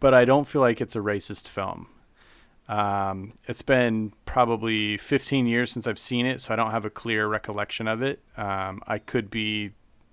But 0.00 0.14
I 0.14 0.24
don't 0.24 0.48
feel 0.48 0.62
like 0.62 0.80
it's 0.80 0.96
a 0.96 1.00
racist 1.00 1.46
film. 1.46 1.88
Um, 2.68 3.32
it's 3.46 3.62
been 3.62 4.12
probably 4.24 4.96
15 4.96 5.46
years 5.46 5.72
since 5.72 5.86
I've 5.86 5.98
seen 5.98 6.24
it, 6.24 6.40
so 6.40 6.52
I 6.52 6.56
don't 6.56 6.70
have 6.70 6.84
a 6.84 6.90
clear 6.90 7.26
recollection 7.26 7.86
of 7.88 8.00
it. 8.00 8.20
Um, 8.36 8.80
I 8.86 8.98
could 8.98 9.30
be 9.30 9.72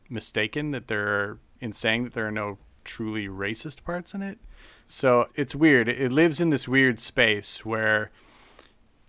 mistaken 0.09 0.71
that 0.71 0.87
there 0.87 1.07
are, 1.07 1.39
in 1.59 1.71
saying 1.73 2.05
that 2.05 2.13
there 2.13 2.27
are 2.27 2.31
no 2.31 2.57
truly 2.83 3.27
racist 3.27 3.83
parts 3.83 4.13
in 4.13 4.21
it. 4.21 4.39
So 4.87 5.27
it's 5.35 5.53
weird. 5.53 5.89
It 5.89 6.11
lives 6.11 6.39
in 6.39 6.49
this 6.49 6.67
weird 6.67 6.99
space 6.99 7.65
where, 7.65 8.11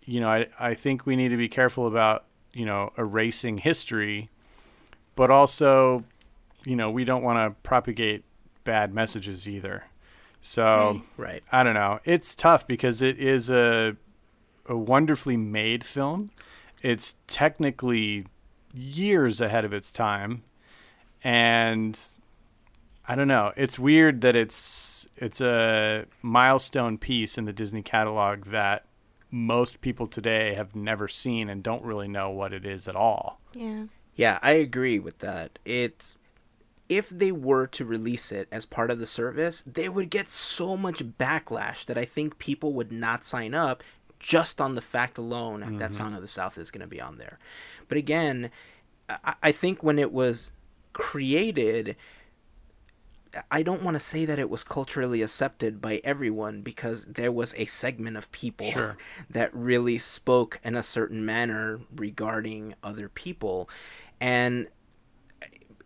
you 0.04 0.20
know, 0.20 0.28
I, 0.28 0.46
I 0.58 0.74
think 0.74 1.06
we 1.06 1.14
need 1.16 1.28
to 1.28 1.36
be 1.36 1.48
careful 1.48 1.86
about, 1.86 2.24
you 2.52 2.66
know, 2.66 2.92
erasing 2.98 3.58
history, 3.58 4.30
but 5.14 5.30
also, 5.30 6.04
you 6.64 6.74
know, 6.74 6.90
we 6.90 7.04
don't 7.04 7.22
want 7.22 7.36
to 7.38 7.60
propagate 7.62 8.24
bad 8.64 8.92
messages 8.92 9.48
either. 9.48 9.84
So 10.40 11.00
Right. 11.16 11.42
right 11.42 11.42
I 11.52 11.62
don't 11.62 11.74
know. 11.74 12.00
It's 12.04 12.34
tough 12.34 12.66
because 12.66 13.02
it 13.02 13.18
is 13.18 13.48
a 13.50 13.96
a 14.66 14.76
wonderfully 14.76 15.36
made 15.36 15.82
film. 15.84 16.30
It's 16.82 17.14
technically 17.26 18.26
years 18.74 19.40
ahead 19.40 19.64
of 19.64 19.72
its 19.72 19.90
time, 19.90 20.42
and 21.24 21.98
I 23.06 23.14
don't 23.14 23.28
know. 23.28 23.52
It's 23.56 23.78
weird 23.78 24.20
that 24.20 24.36
it's 24.36 25.08
it's 25.16 25.40
a 25.40 26.06
milestone 26.22 26.98
piece 26.98 27.38
in 27.38 27.44
the 27.44 27.52
Disney 27.52 27.82
catalog 27.82 28.46
that 28.46 28.84
most 29.30 29.80
people 29.80 30.06
today 30.06 30.54
have 30.54 30.74
never 30.74 31.08
seen 31.08 31.48
and 31.50 31.62
don't 31.62 31.82
really 31.84 32.08
know 32.08 32.30
what 32.30 32.52
it 32.52 32.64
is 32.64 32.88
at 32.88 32.96
all. 32.96 33.40
Yeah. 33.54 33.84
Yeah, 34.14 34.38
I 34.42 34.52
agree 34.52 34.98
with 34.98 35.18
that. 35.20 35.58
It 35.64 36.14
if 36.88 37.08
they 37.10 37.30
were 37.30 37.66
to 37.66 37.84
release 37.84 38.32
it 38.32 38.48
as 38.50 38.64
part 38.64 38.90
of 38.90 38.98
the 38.98 39.06
service, 39.06 39.62
they 39.66 39.88
would 39.90 40.08
get 40.10 40.30
so 40.30 40.74
much 40.76 41.04
backlash 41.04 41.84
that 41.84 41.98
I 41.98 42.06
think 42.06 42.38
people 42.38 42.72
would 42.72 42.90
not 42.90 43.26
sign 43.26 43.52
up 43.52 43.82
just 44.18 44.60
on 44.60 44.74
the 44.74 44.80
fact 44.80 45.18
alone 45.18 45.60
Mm-hmm. 45.60 45.76
that 45.78 45.92
Song 45.94 46.14
of 46.14 46.22
the 46.22 46.28
South 46.28 46.56
is 46.58 46.70
going 46.70 46.80
to 46.80 46.86
be 46.86 47.00
on 47.00 47.18
there. 47.18 47.38
But 47.88 47.98
again, 47.98 48.50
I, 49.08 49.34
I 49.42 49.52
think 49.52 49.82
when 49.82 49.98
it 49.98 50.10
was 50.12 50.50
created, 50.98 51.96
I 53.50 53.62
don't 53.62 53.82
want 53.82 53.94
to 53.94 54.00
say 54.00 54.24
that 54.24 54.38
it 54.38 54.50
was 54.50 54.64
culturally 54.64 55.22
accepted 55.22 55.80
by 55.80 56.00
everyone 56.02 56.60
because 56.62 57.04
there 57.04 57.30
was 57.32 57.54
a 57.56 57.66
segment 57.66 58.16
of 58.16 58.30
people 58.32 58.70
Sure. 58.70 58.98
that 59.30 59.54
really 59.54 59.96
spoke 59.96 60.58
in 60.64 60.74
a 60.74 60.82
certain 60.82 61.24
manner 61.24 61.80
regarding 61.94 62.74
other 62.82 63.08
people. 63.08 63.70
And 64.20 64.66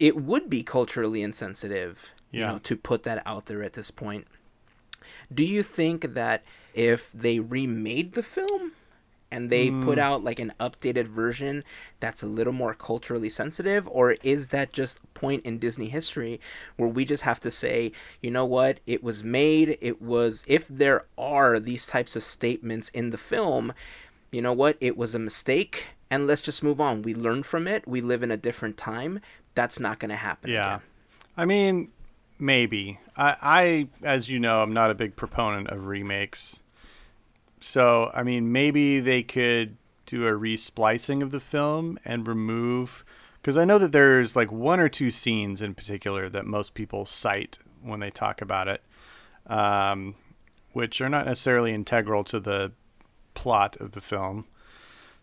it 0.00 0.16
would 0.16 0.48
be 0.48 0.62
culturally 0.62 1.22
insensitive, 1.22 2.12
you 2.30 2.40
know, 2.40 2.58
to 2.60 2.74
put 2.74 3.02
that 3.02 3.22
out 3.26 3.46
there 3.46 3.62
at 3.62 3.74
this 3.74 3.90
point. 3.90 4.26
Do 5.32 5.44
you 5.44 5.62
think 5.62 6.14
that 6.14 6.42
if 6.74 7.12
they 7.12 7.38
remade 7.38 8.14
the 8.14 8.22
film 8.22 8.72
and 9.32 9.48
they 9.48 9.70
put 9.70 9.98
mm. 9.98 10.02
out 10.02 10.22
like 10.22 10.38
an 10.38 10.52
updated 10.60 11.06
version 11.06 11.64
that's 12.00 12.22
a 12.22 12.26
little 12.26 12.52
more 12.52 12.74
culturally 12.74 13.30
sensitive 13.30 13.88
or 13.88 14.12
is 14.22 14.48
that 14.48 14.72
just 14.72 14.98
a 14.98 15.06
point 15.18 15.44
in 15.44 15.58
Disney 15.58 15.88
history 15.88 16.38
where 16.76 16.88
we 16.88 17.04
just 17.04 17.22
have 17.22 17.40
to 17.40 17.50
say, 17.50 17.92
you 18.20 18.30
know 18.30 18.44
what, 18.44 18.78
it 18.86 19.02
was 19.02 19.24
made, 19.24 19.78
it 19.80 20.02
was 20.02 20.44
if 20.46 20.68
there 20.68 21.06
are 21.16 21.58
these 21.58 21.86
types 21.86 22.14
of 22.14 22.22
statements 22.22 22.90
in 22.90 23.10
the 23.10 23.18
film, 23.18 23.72
you 24.30 24.42
know 24.42 24.52
what, 24.52 24.76
it 24.80 24.96
was 24.96 25.14
a 25.14 25.18
mistake 25.18 25.86
and 26.10 26.26
let's 26.26 26.42
just 26.42 26.62
move 26.62 26.78
on. 26.78 27.00
We 27.00 27.14
learn 27.14 27.42
from 27.42 27.66
it. 27.66 27.88
We 27.88 28.02
live 28.02 28.22
in 28.22 28.30
a 28.30 28.36
different 28.36 28.76
time. 28.76 29.20
That's 29.54 29.80
not 29.80 29.98
going 29.98 30.10
to 30.10 30.16
happen 30.16 30.50
Yeah. 30.50 30.76
again. 30.76 30.86
I 31.38 31.44
mean, 31.46 31.88
maybe. 32.38 33.00
I, 33.16 33.36
I, 33.40 33.88
as 34.02 34.28
you 34.28 34.38
know, 34.38 34.62
I'm 34.62 34.74
not 34.74 34.90
a 34.90 34.94
big 34.94 35.16
proponent 35.16 35.68
of 35.68 35.86
remakes. 35.86 36.60
So, 37.62 38.10
I 38.12 38.22
mean, 38.22 38.50
maybe 38.50 38.98
they 39.00 39.22
could 39.22 39.76
do 40.04 40.26
a 40.26 40.34
resplicing 40.34 41.22
of 41.22 41.30
the 41.30 41.40
film 41.40 41.98
and 42.04 42.26
remove. 42.26 43.04
Because 43.40 43.56
I 43.56 43.64
know 43.64 43.78
that 43.78 43.92
there's 43.92 44.34
like 44.36 44.50
one 44.52 44.80
or 44.80 44.88
two 44.88 45.10
scenes 45.10 45.62
in 45.62 45.74
particular 45.74 46.28
that 46.28 46.44
most 46.44 46.74
people 46.74 47.06
cite 47.06 47.58
when 47.82 48.00
they 48.00 48.10
talk 48.10 48.40
about 48.42 48.68
it, 48.68 48.82
um, 49.46 50.14
which 50.72 51.00
are 51.00 51.08
not 51.08 51.26
necessarily 51.26 51.72
integral 51.72 52.24
to 52.24 52.40
the 52.40 52.72
plot 53.34 53.76
of 53.76 53.92
the 53.92 54.00
film. 54.00 54.46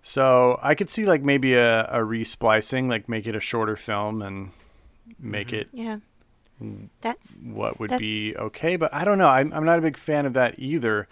So 0.02 0.60
I 0.62 0.76
could 0.76 0.90
see 0.90 1.06
like 1.06 1.22
maybe 1.22 1.54
a, 1.56 1.90
a 1.92 2.04
resplicing, 2.04 2.88
like 2.88 3.10
make 3.10 3.28
it 3.28 3.36
a 3.36 3.40
shorter 3.42 3.76
film 3.76 4.22
and 4.22 4.52
make 5.20 5.52
it 5.54 5.70
Yeah. 5.74 6.00
That's 7.02 7.38
what 7.42 7.80
would 7.80 7.92
That's- 7.92 8.02
be 8.02 8.36
okay. 8.36 8.76
But 8.76 8.94
I 8.94 9.04
don't 9.06 9.18
know. 9.18 9.28
I'm, 9.28 9.54
I'm 9.54 9.66
not 9.66 9.80
a 9.80 9.82
big 9.82 9.98
fan 9.98 10.26
of 10.26 10.34
that 10.34 10.60
either. 10.60 11.08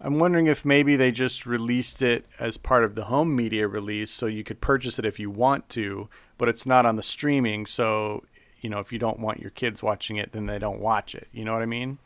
I'm 0.00 0.18
wondering 0.18 0.46
if 0.46 0.64
maybe 0.64 0.94
they 0.96 1.10
just 1.10 1.46
released 1.46 2.02
it 2.02 2.26
as 2.38 2.56
part 2.56 2.84
of 2.84 2.94
the 2.94 3.04
home 3.04 3.34
media 3.34 3.66
release 3.66 4.10
so 4.10 4.26
you 4.26 4.44
could 4.44 4.60
purchase 4.60 4.98
it 4.98 5.04
if 5.06 5.18
you 5.18 5.30
want 5.30 5.68
to, 5.70 6.08
but 6.38 6.48
it's 6.48 6.66
not 6.66 6.84
on 6.84 6.96
the 6.96 7.02
streaming. 7.02 7.64
So, 7.66 8.24
you 8.60 8.68
know, 8.68 8.78
if 8.78 8.92
you 8.92 8.98
don't 8.98 9.18
want 9.20 9.40
your 9.40 9.50
kids 9.50 9.82
watching 9.82 10.16
it, 10.16 10.32
then 10.32 10.46
they 10.46 10.58
don't 10.58 10.80
watch 10.80 11.14
it. 11.14 11.28
You 11.32 11.44
know 11.44 11.52
what 11.54 11.62
I 11.62 11.66
mean? 11.66 11.98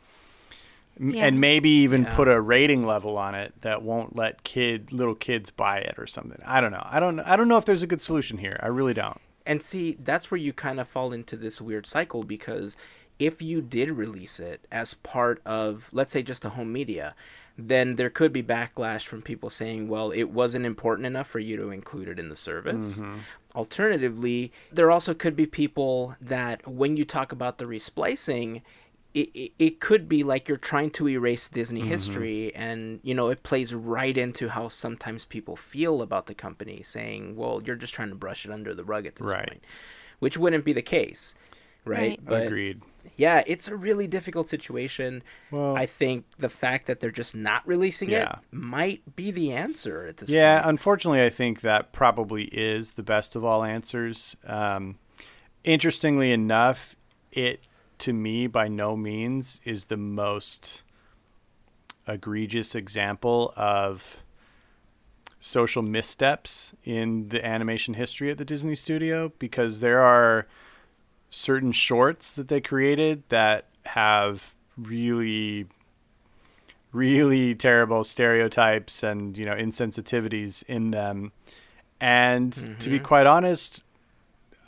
Yeah. 0.99 1.25
And 1.25 1.41
maybe 1.41 1.69
even 1.69 2.03
Yeah. 2.03 2.15
put 2.15 2.27
a 2.27 2.39
rating 2.39 2.83
level 2.85 3.17
on 3.17 3.33
it 3.35 3.53
that 3.61 3.81
won't 3.81 4.15
let 4.15 4.43
kid 4.43 4.91
little 4.91 5.15
kids 5.15 5.49
buy 5.49 5.79
it 5.79 5.95
or 5.97 6.05
something. 6.07 6.39
I 6.45 6.61
don't 6.61 6.71
know. 6.71 6.83
I 6.85 6.99
don't 6.99 7.19
I 7.19 7.35
don't 7.35 7.47
know 7.47 7.57
if 7.57 7.65
there's 7.65 7.81
a 7.81 7.87
good 7.87 8.01
solution 8.01 8.37
here. 8.37 8.59
I 8.61 8.67
really 8.67 8.93
don't. 8.93 9.19
And 9.45 9.63
see, 9.63 9.97
that's 9.99 10.29
where 10.29 10.37
you 10.37 10.53
kind 10.53 10.79
of 10.79 10.87
fall 10.87 11.11
into 11.11 11.35
this 11.35 11.59
weird 11.59 11.87
cycle 11.87 12.23
because 12.23 12.75
if 13.19 13.41
you 13.41 13.61
did 13.61 13.89
release 13.91 14.39
it 14.39 14.65
as 14.71 14.93
part 14.93 15.41
of, 15.45 15.89
let's 15.91 16.13
say, 16.13 16.21
just 16.23 16.45
a 16.45 16.49
home 16.49 16.71
media, 16.71 17.15
then 17.57 17.95
there 17.95 18.09
could 18.09 18.33
be 18.33 18.43
backlash 18.43 19.05
from 19.05 19.21
people 19.21 19.49
saying, 19.49 19.87
well, 19.87 20.11
it 20.11 20.25
wasn't 20.25 20.65
important 20.65 21.05
enough 21.05 21.27
for 21.27 21.39
you 21.39 21.57
to 21.57 21.69
include 21.69 22.07
it 22.07 22.19
in 22.19 22.29
the 22.29 22.35
service. 22.35 22.93
Mm-hmm. 22.93 23.17
Alternatively, 23.55 24.51
there 24.71 24.89
also 24.89 25.13
could 25.13 25.35
be 25.35 25.45
people 25.45 26.15
that 26.21 26.67
when 26.67 26.97
you 26.97 27.05
talk 27.05 27.31
about 27.31 27.57
the 27.57 27.67
resplicing, 27.67 28.61
it, 29.13 29.29
it, 29.33 29.51
it 29.59 29.79
could 29.79 30.07
be 30.07 30.23
like 30.23 30.47
you're 30.47 30.57
trying 30.57 30.89
to 30.91 31.09
erase 31.09 31.49
Disney 31.49 31.81
mm-hmm. 31.81 31.89
history, 31.89 32.55
and 32.55 33.01
you 33.03 33.13
know 33.13 33.29
it 33.29 33.43
plays 33.43 33.73
right 33.73 34.17
into 34.17 34.49
how 34.49 34.69
sometimes 34.69 35.25
people 35.25 35.57
feel 35.57 36.01
about 36.01 36.27
the 36.27 36.33
company, 36.33 36.81
saying, 36.81 37.35
"Well, 37.35 37.61
you're 37.65 37.75
just 37.75 37.93
trying 37.93 38.09
to 38.09 38.15
brush 38.15 38.45
it 38.45 38.51
under 38.51 38.73
the 38.73 38.85
rug 38.85 39.05
at 39.05 39.17
this 39.17 39.27
Right. 39.27 39.49
point," 39.49 39.63
which 40.19 40.37
wouldn't 40.37 40.63
be 40.63 40.71
the 40.71 40.81
case, 40.81 41.35
right? 41.85 41.99
Right. 42.11 42.19
But 42.25 42.47
Agreed. 42.47 42.81
yeah, 43.17 43.43
it's 43.47 43.67
a 43.67 43.75
really 43.75 44.07
difficult 44.07 44.49
situation. 44.49 45.23
Well- 45.49 45.75
I 45.75 45.85
think 45.85 46.25
the 46.37 46.49
fact 46.49 46.87
that 46.87 46.99
they're 46.99 47.11
just 47.11 47.35
not 47.35 47.65
releasing 47.67 48.09
Yeah. 48.09 48.33
it 48.33 48.39
might 48.51 49.15
be 49.15 49.31
the 49.31 49.51
answer 49.53 50.05
at 50.07 50.17
this 50.17 50.29
Yeah, 50.29 50.59
point. 50.61 50.69
unfortunately, 50.69 51.23
I 51.23 51.29
think 51.29 51.61
that 51.61 51.91
probably 51.91 52.43
is 52.45 52.91
the 52.91 53.03
best 53.03 53.35
of 53.35 53.43
all 53.43 53.63
answers. 53.63 54.35
Um, 54.45 54.97
interestingly 55.63 56.31
enough, 56.31 56.95
it 57.31 57.61
to 57.99 58.13
me 58.13 58.47
by 58.47 58.67
no 58.67 58.95
means 58.97 59.59
is 59.63 59.85
the 59.85 59.97
most 59.97 60.83
egregious 62.07 62.73
example 62.75 63.53
of 63.55 64.23
social 65.39 65.81
missteps 65.81 66.73
in 66.83 67.29
the 67.29 67.43
animation 67.45 67.93
history 67.95 68.29
at 68.31 68.37
the 68.37 68.45
Disney 68.45 68.75
studio 68.75 69.31
because 69.39 69.79
there 69.79 70.01
are 70.01 70.47
certain 71.31 71.71
shorts 71.71 72.33
that 72.33 72.49
they 72.49 72.61
created 72.61 73.23
that 73.29 73.65
have 73.85 74.53
really 74.77 75.65
really 76.91 77.55
terrible 77.55 78.03
stereotypes 78.03 79.01
and 79.01 79.37
you 79.37 79.45
know 79.45 79.55
insensitivities 79.55 80.61
in 80.67 80.91
them. 80.91 81.31
And 81.99 82.53
to 82.53 82.89
be 82.89 82.97
mm-hmm. 82.97 83.05
quite 83.05 83.25
honest 83.25 83.83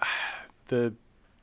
the 0.68 0.94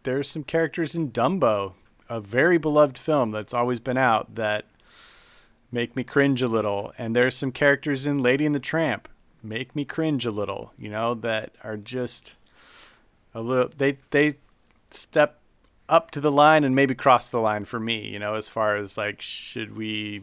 there's 0.03 0.29
some 0.29 0.43
characters 0.43 0.95
in 0.95 1.13
Dumbo 1.13 1.75
a 2.09 2.21
very 2.21 2.59
beloved 2.59 2.99
film 2.99 3.31
that's 3.31 3.55
always 3.55 3.79
been 3.79 3.99
out 3.99 4.35
that 4.35 4.65
make 5.71 5.95
me 5.95 6.03
cringe 6.03 6.43
a 6.43 6.49
little. 6.49 6.93
And 6.99 7.15
there's 7.15 7.37
some 7.37 7.53
characters 7.53 8.05
in 8.05 8.19
Lady 8.19 8.45
and 8.45 8.55
the 8.55 8.59
Tramp 8.61 9.09
make 9.43 9.77
me 9.77 9.85
cringe 9.85 10.27
a 10.27 10.31
little 10.31 10.73
you 10.79 10.91
know 10.91 11.15
that 11.15 11.53
are 11.63 11.77
just 11.77 12.35
a 13.35 13.41
little 13.41 13.71
they 13.77 13.97
they 14.11 14.35
step 14.90 15.38
up 15.88 16.11
to 16.12 16.20
the 16.20 16.31
line 16.33 16.62
and 16.64 16.74
maybe 16.74 16.94
cross 16.94 17.29
the 17.29 17.40
line 17.40 17.64
for 17.64 17.81
me 17.81 18.07
you 18.07 18.18
know 18.18 18.35
as 18.35 18.48
far 18.48 18.76
as 18.76 18.96
like 18.96 19.20
should 19.20 19.76
we 19.76 20.22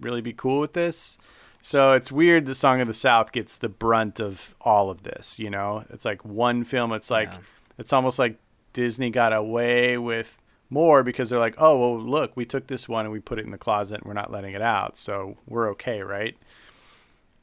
really 0.00 0.20
be 0.20 0.32
cool 0.32 0.60
with 0.60 0.72
this? 0.72 1.16
So 1.62 1.92
it's 1.92 2.10
weird 2.12 2.46
the 2.46 2.54
song 2.54 2.80
of 2.80 2.88
the 2.88 2.92
south 2.94 3.32
gets 3.32 3.56
the 3.56 3.68
brunt 3.68 4.20
of 4.20 4.54
all 4.60 4.90
of 4.90 5.02
this 5.04 5.38
you 5.38 5.48
know? 5.50 5.84
It's 5.90 6.04
like 6.04 6.24
one 6.24 6.64
film 6.64 6.92
it's 6.92 7.10
like 7.10 7.28
Yeah. 7.28 7.38
it's 7.78 7.92
almost 7.92 8.18
like 8.18 8.38
disney 8.72 9.08
got 9.10 9.32
away 9.32 9.96
with 9.96 10.36
more 10.68 11.02
because 11.04 11.30
they're 11.30 11.38
like 11.38 11.54
oh 11.58 11.78
well 11.78 11.98
look 12.00 12.36
we 12.36 12.44
took 12.44 12.66
this 12.66 12.88
one 12.88 13.04
and 13.06 13.12
we 13.12 13.20
put 13.20 13.38
it 13.38 13.44
in 13.44 13.52
the 13.52 13.58
closet 13.58 13.98
and 14.00 14.04
we're 14.06 14.12
not 14.14 14.32
letting 14.32 14.52
it 14.54 14.62
out 14.62 14.96
so 14.96 15.36
we're 15.46 15.70
okay 15.70 16.02
right? 16.02 16.36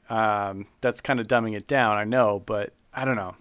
Um, 0.10 0.68
that's 0.82 1.00
kind 1.00 1.22
of 1.22 1.28
dumbing 1.28 1.56
it 1.56 1.68
down 1.68 1.98
i 1.98 2.04
know 2.04 2.44
but 2.46 2.74
i 2.94 3.06
don't 3.06 3.16
know 3.16 3.36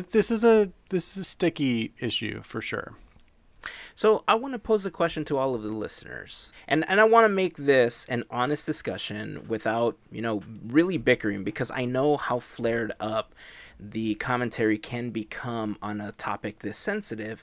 this 0.00 0.30
is 0.30 0.44
a 0.44 0.70
this 0.90 1.12
is 1.12 1.18
a 1.18 1.24
sticky 1.24 1.92
issue 2.00 2.42
for 2.42 2.60
sure 2.60 2.94
So 3.94 4.24
I 4.26 4.34
want 4.34 4.54
to 4.54 4.58
pose 4.58 4.84
a 4.86 4.90
question 4.90 5.24
to 5.26 5.38
all 5.38 5.54
of 5.54 5.62
the 5.62 5.68
listeners, 5.70 6.52
and 6.66 6.84
and 6.88 7.00
I 7.00 7.04
want 7.04 7.24
to 7.24 7.28
make 7.28 7.56
this 7.56 8.06
an 8.08 8.24
honest 8.30 8.66
discussion 8.66 9.46
without 9.48 9.96
you 10.10 10.22
know 10.22 10.42
really 10.66 10.98
bickering 10.98 11.44
because 11.44 11.70
I 11.70 11.84
know 11.84 12.16
how 12.16 12.40
flared 12.40 12.92
up 12.98 13.34
the 13.78 14.14
commentary 14.16 14.78
can 14.78 15.10
become 15.10 15.76
on 15.82 16.00
a 16.00 16.12
topic 16.12 16.60
this 16.60 16.78
sensitive. 16.78 17.42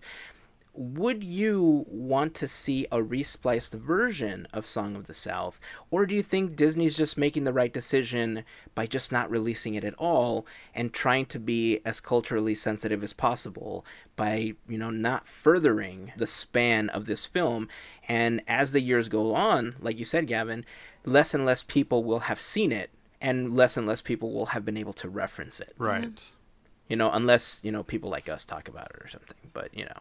Would 0.81 1.25
you 1.25 1.85
want 1.89 2.33
to 2.35 2.47
see 2.47 2.87
a 2.89 3.03
respliced 3.03 3.73
version 3.73 4.47
of 4.53 4.65
Song 4.65 4.95
of 4.95 5.07
the 5.07 5.13
South, 5.13 5.59
or 5.91 6.05
do 6.05 6.15
you 6.15 6.23
think 6.23 6.55
Disney's 6.55 6.95
just 6.95 7.17
making 7.17 7.43
the 7.43 7.51
right 7.51 7.73
decision 7.73 8.45
by 8.75 8.85
just 8.85 9.11
not 9.11 9.29
releasing 9.29 9.75
it 9.75 9.83
at 9.83 9.93
all 9.95 10.47
and 10.73 10.93
trying 10.93 11.25
to 11.25 11.37
be 11.37 11.81
as 11.83 11.99
culturally 11.99 12.55
sensitive 12.55 13.03
as 13.03 13.11
possible 13.11 13.85
by, 14.15 14.53
you 14.69 14.77
know, 14.77 14.89
not 14.89 15.27
furthering 15.27 16.13
the 16.15 16.25
span 16.25 16.87
of 16.91 17.07
this 17.07 17.25
film? 17.25 17.67
And 18.07 18.39
as 18.47 18.71
the 18.71 18.79
years 18.79 19.09
go 19.09 19.35
on, 19.35 19.75
like 19.81 19.99
you 19.99 20.05
said, 20.05 20.27
Gavin, 20.27 20.63
less 21.03 21.33
and 21.33 21.45
less 21.45 21.61
people 21.61 22.05
will 22.05 22.19
have 22.19 22.39
seen 22.39 22.71
it, 22.71 22.89
and 23.19 23.53
less 23.53 23.75
and 23.75 23.85
less 23.85 23.99
people 23.99 24.31
will 24.31 24.45
have 24.45 24.63
been 24.63 24.77
able 24.77 24.93
to 24.93 25.09
reference 25.09 25.59
it. 25.59 25.73
right 25.77 26.31
You 26.89 26.95
know, 26.95 27.11
unless 27.11 27.61
you 27.63 27.71
know 27.71 27.83
people 27.83 28.09
like 28.09 28.27
us 28.27 28.43
talk 28.43 28.67
about 28.67 28.91
it 28.95 29.01
or 29.01 29.07
something. 29.07 29.37
But 29.53 29.69
you 29.77 29.85
know, 29.85 29.99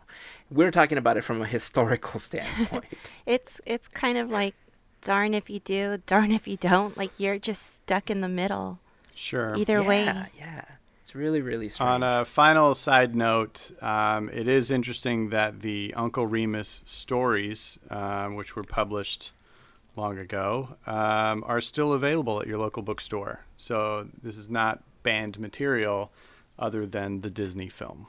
we're 0.51 0.71
talking 0.71 0.99
about 0.99 1.17
it 1.17 1.23
from 1.23 1.41
a 1.43 1.47
historical 1.57 2.19
standpoint. 2.19 2.85
It's 3.27 3.61
it's 3.67 3.87
kind 3.87 4.19
of 4.19 4.31
like 4.31 4.55
darn 5.03 5.35
if 5.35 5.49
you 5.51 5.61
do, 5.61 6.03
darn 6.07 6.33
if 6.33 6.49
you 6.49 6.57
don't. 6.57 6.97
Like 6.97 7.13
you're 7.19 7.39
just 7.39 7.77
stuck 7.77 8.11
in 8.11 8.21
the 8.21 8.29
middle. 8.29 8.81
Sure. 9.15 9.55
Either 9.57 9.83
way. 9.83 10.05
Yeah, 10.05 10.27
yeah. 10.39 10.65
It's 11.03 11.15
really, 11.15 11.41
really 11.41 11.71
strange. 11.71 11.89
On 11.89 12.03
a 12.03 12.25
final 12.27 12.75
side 12.75 13.17
note, 13.17 13.71
um, 13.83 14.29
it 14.29 14.47
is 14.47 14.71
interesting 14.71 15.31
that 15.31 15.61
the 15.61 15.95
Uncle 15.97 16.27
Remus 16.27 16.83
stories, 16.85 17.79
um, 17.91 18.35
which 18.35 18.55
were 18.55 18.63
published 18.63 19.33
long 19.97 20.19
ago, 20.19 20.77
um, 20.87 21.43
are 21.47 21.63
still 21.63 21.95
available 21.95 22.43
at 22.43 22.47
your 22.47 22.59
local 22.59 22.83
bookstore. 22.83 23.41
So 23.57 24.09
this 24.23 24.37
is 24.37 24.51
not 24.51 24.83
banned 25.03 25.39
material 25.39 26.13
other 26.59 26.87
than 26.87 27.21
the 27.21 27.31
Disney 27.31 27.69
film. 27.69 28.07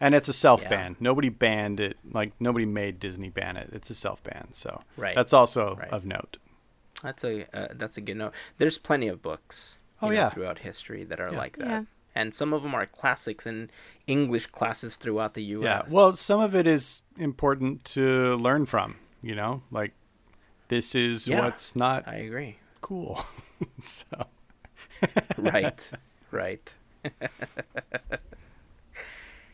And 0.00 0.14
it's 0.14 0.28
a 0.28 0.32
self 0.32 0.62
ban. 0.68 0.96
Nobody 0.98 1.28
banned 1.28 1.78
it. 1.78 1.98
Like 2.10 2.32
nobody 2.40 2.64
made 2.64 2.98
Disney 2.98 3.28
ban 3.28 3.56
it. 3.58 3.70
It's 3.72 3.90
a 3.90 3.94
self 3.94 4.22
ban. 4.22 4.48
So 4.52 4.82
Right. 4.96 5.14
that's 5.14 5.32
also 5.34 5.76
Right. 5.76 5.90
of 5.92 6.06
note. 6.06 6.38
That's 7.02 7.22
a 7.24 7.46
uh, 7.56 7.68
that's 7.72 7.96
a 7.96 8.00
good 8.00 8.16
note. 8.16 8.32
There's 8.58 8.78
plenty 8.78 9.08
of 9.08 9.20
books. 9.22 9.78
Oh, 10.02 10.06
know, 10.08 10.14
yeah. 10.14 10.28
throughout 10.30 10.60
history 10.60 11.04
that 11.04 11.20
are 11.20 11.30
Yeah. 11.30 11.36
like 11.38 11.58
that, 11.58 11.66
Yeah. 11.68 11.82
and 12.14 12.34
some 12.34 12.54
of 12.54 12.62
them 12.62 12.74
are 12.74 12.86
classics 12.86 13.46
in 13.46 13.70
English 14.06 14.46
classes 14.46 14.96
throughout 14.96 15.34
the 15.34 15.42
U.S. 15.58 15.64
Yeah. 15.88 15.94
Well, 15.94 16.14
some 16.14 16.40
of 16.40 16.54
it 16.54 16.66
is 16.66 17.02
important 17.18 17.84
to 17.96 18.34
learn 18.36 18.64
from. 18.64 18.96
You 19.22 19.34
know, 19.34 19.62
like 19.70 19.92
this 20.68 20.94
is 20.94 21.28
Yeah. 21.28 21.42
what's 21.44 21.76
not 21.76 22.08
I 22.08 22.14
agree. 22.16 22.56
cool. 22.80 23.22
so 23.82 24.06
right, 25.36 25.90
right. 26.30 26.72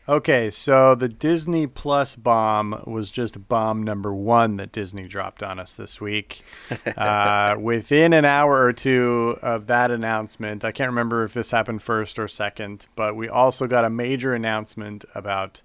okay, 0.09 0.49
so 0.51 0.95
the 0.95 1.09
Disney 1.09 1.67
Plus 1.67 2.15
bomb 2.15 2.83
was 2.85 3.11
just 3.11 3.47
bomb 3.47 3.83
number 3.83 4.13
one 4.13 4.57
that 4.57 4.71
Disney 4.71 5.07
dropped 5.07 5.43
on 5.43 5.59
us 5.59 5.73
this 5.73 5.99
week. 6.01 6.43
uh, 6.97 7.55
within 7.59 8.13
an 8.13 8.25
hour 8.25 8.63
or 8.63 8.73
two 8.73 9.37
of 9.41 9.67
that 9.67 9.91
announcement, 9.91 10.63
I 10.63 10.71
can't 10.71 10.89
remember 10.89 11.23
if 11.23 11.33
this 11.33 11.51
happened 11.51 11.81
first 11.81 12.19
or 12.19 12.27
second, 12.27 12.87
but 12.95 13.15
we 13.15 13.29
also 13.29 13.67
got 13.67 13.85
a 13.85 13.89
major 13.89 14.33
announcement 14.33 15.05
about 15.13 15.61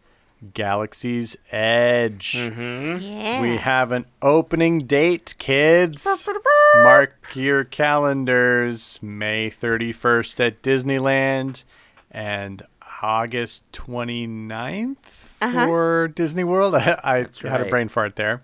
Galaxy's 0.55 1.37
Edge. 1.51 2.35
Mm-hmm. 2.37 3.03
Yeah. 3.05 3.41
We 3.43 3.57
have 3.59 3.93
an 3.93 4.07
opening 4.21 4.81
date, 4.87 5.35
kids. 5.39 6.29
Mark 6.75 7.15
your 7.35 7.65
calendars. 7.65 8.99
May 9.03 9.51
31st 9.51 10.41
at 10.47 10.63
Disneyland 10.63 11.65
and 12.11 12.63
August 13.03 13.65
29th 13.73 14.97
Uh-huh. 15.41 15.67
for 15.67 16.09
Disney 16.09 16.45
World. 16.45 16.75
I, 16.77 16.99
I 17.03 17.23
That's 17.23 17.41
had 17.41 17.61
a 17.61 17.67
brain 17.67 17.89
fart 17.89 18.17
there. 18.17 18.43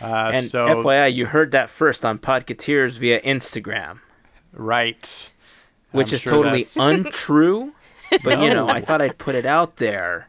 Uh, 0.00 0.30
And 0.34 0.46
so, 0.46 0.66
FYI, 0.84 1.12
you 1.14 1.26
heard 1.26 1.50
that 1.52 1.70
first 1.70 2.04
on 2.04 2.18
Podcateers 2.18 2.92
via 2.92 3.20
Instagram, 3.22 3.98
right. 4.52 5.32
which 5.90 6.10
I'm 6.10 6.14
is 6.14 6.20
sure 6.22 6.32
totally 6.32 6.62
that's- 6.64 6.76
untrue. 6.76 7.72
But 8.24 8.40
you 8.40 8.54
know, 8.54 8.68
I 8.70 8.80
thought 8.80 9.02
I'd 9.02 9.18
put 9.18 9.34
it 9.34 9.44
out 9.44 9.76
there 9.76 10.27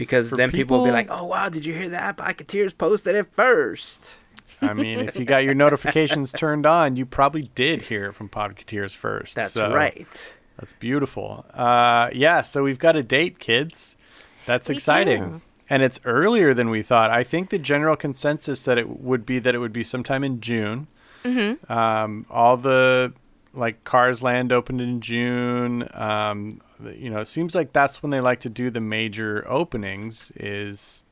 because 0.00 0.30
For 0.30 0.36
then 0.36 0.50
people 0.50 0.78
will 0.78 0.86
be 0.86 0.90
like, 0.90 1.08
"Oh 1.10 1.24
wow, 1.24 1.48
did 1.48 1.64
you 1.64 1.74
hear 1.74 1.88
that? 1.90 2.16
Podcateers 2.16 2.76
posted 2.76 3.14
it 3.14 3.28
first. 3.32 4.16
I 4.62 4.74
mean, 4.74 5.00
if 5.00 5.16
you 5.16 5.24
got 5.24 5.44
your 5.44 5.54
notifications 5.66 6.32
turned 6.32 6.66
on, 6.66 6.96
you 6.96 7.06
probably 7.06 7.50
did 7.54 7.82
hear 7.82 8.06
it 8.06 8.12
from 8.14 8.28
Podcateers 8.28 8.94
first. 8.96 9.34
That's 9.36 9.52
so- 9.52 9.72
right. 9.72 10.34
That's 10.58 10.72
beautiful. 10.74 11.46
Uh, 11.54 12.10
yeah, 12.12 12.42
so 12.42 12.62
we've 12.62 12.78
got 12.78 12.94
a 12.94 13.02
date, 13.02 13.38
kids. 13.38 13.96
That's 14.44 14.68
We 14.68 14.74
exciting. 14.74 15.22
do. 15.30 15.40
And 15.70 15.82
it's 15.82 15.98
earlier 16.04 16.52
than 16.52 16.68
we 16.68 16.82
thought. 16.82 17.10
I 17.10 17.24
think 17.24 17.48
the 17.48 17.58
general 17.58 17.96
consensus 17.96 18.64
that 18.64 18.76
it 18.76 18.88
would 19.00 19.24
be 19.24 19.38
that 19.38 19.54
it 19.54 19.58
would 19.58 19.72
be 19.72 19.84
sometime 19.84 20.22
in 20.24 20.40
June. 20.42 20.88
Mm-hmm. 21.24 21.70
Um, 21.72 22.26
all 22.28 22.56
the 22.58 23.12
like 23.52 23.84
Cars 23.84 24.22
Land 24.22 24.52
opened 24.52 24.80
in 24.80 25.00
June. 25.00 25.88
Um, 25.94 26.60
you 26.94 27.10
know, 27.10 27.18
it 27.20 27.28
seems 27.28 27.54
like 27.54 27.72
that's 27.72 28.02
when 28.02 28.10
they 28.10 28.20
like 28.20 28.40
to 28.40 28.50
do 28.50 28.70
the 28.70 28.80
major 28.80 29.44
openings. 29.48 30.32
Is 30.36 31.02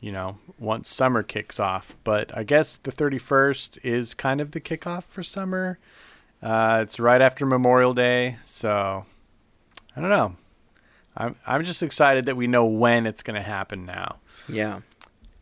you 0.00 0.12
know 0.12 0.38
once 0.58 0.88
summer 0.88 1.22
kicks 1.22 1.58
off. 1.58 1.96
But 2.04 2.36
I 2.36 2.44
guess 2.44 2.76
the 2.76 2.92
thirty 2.92 3.18
first 3.18 3.78
is 3.82 4.14
kind 4.14 4.40
of 4.40 4.52
the 4.52 4.60
kickoff 4.60 5.04
for 5.04 5.22
summer. 5.22 5.78
Uh, 6.42 6.80
it's 6.82 7.00
right 7.00 7.20
after 7.20 7.44
Memorial 7.44 7.94
Day, 7.94 8.36
so 8.44 9.04
I 9.96 10.00
don't 10.00 10.10
know. 10.10 10.36
I'm 11.16 11.36
I'm 11.46 11.64
just 11.64 11.82
excited 11.82 12.26
that 12.26 12.36
we 12.36 12.46
know 12.46 12.64
when 12.64 13.06
it's 13.06 13.22
going 13.22 13.34
to 13.34 13.42
happen 13.42 13.84
now. 13.84 14.16
Yeah. 14.48 14.80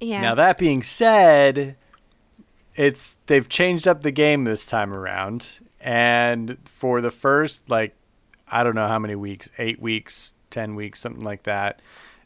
Yeah. 0.00 0.22
Now 0.22 0.34
that 0.34 0.58
being 0.58 0.82
said, 0.82 1.76
it's 2.74 3.16
they've 3.26 3.48
changed 3.48 3.86
up 3.86 4.02
the 4.02 4.10
game 4.10 4.44
this 4.44 4.66
time 4.66 4.92
around, 4.92 5.60
and 5.86 6.58
for 6.64 7.00
the 7.00 7.12
first 7.12 7.70
like 7.70 7.94
I 8.48 8.62
don't 8.62 8.74
know 8.74 8.88
how 8.88 8.98
many 8.98 9.14
weeks, 9.14 9.50
eight 9.58 9.80
weeks, 9.80 10.34
ten 10.50 10.74
weeks, 10.74 11.00
something 11.00 11.24
like 11.24 11.44
that, 11.44 11.80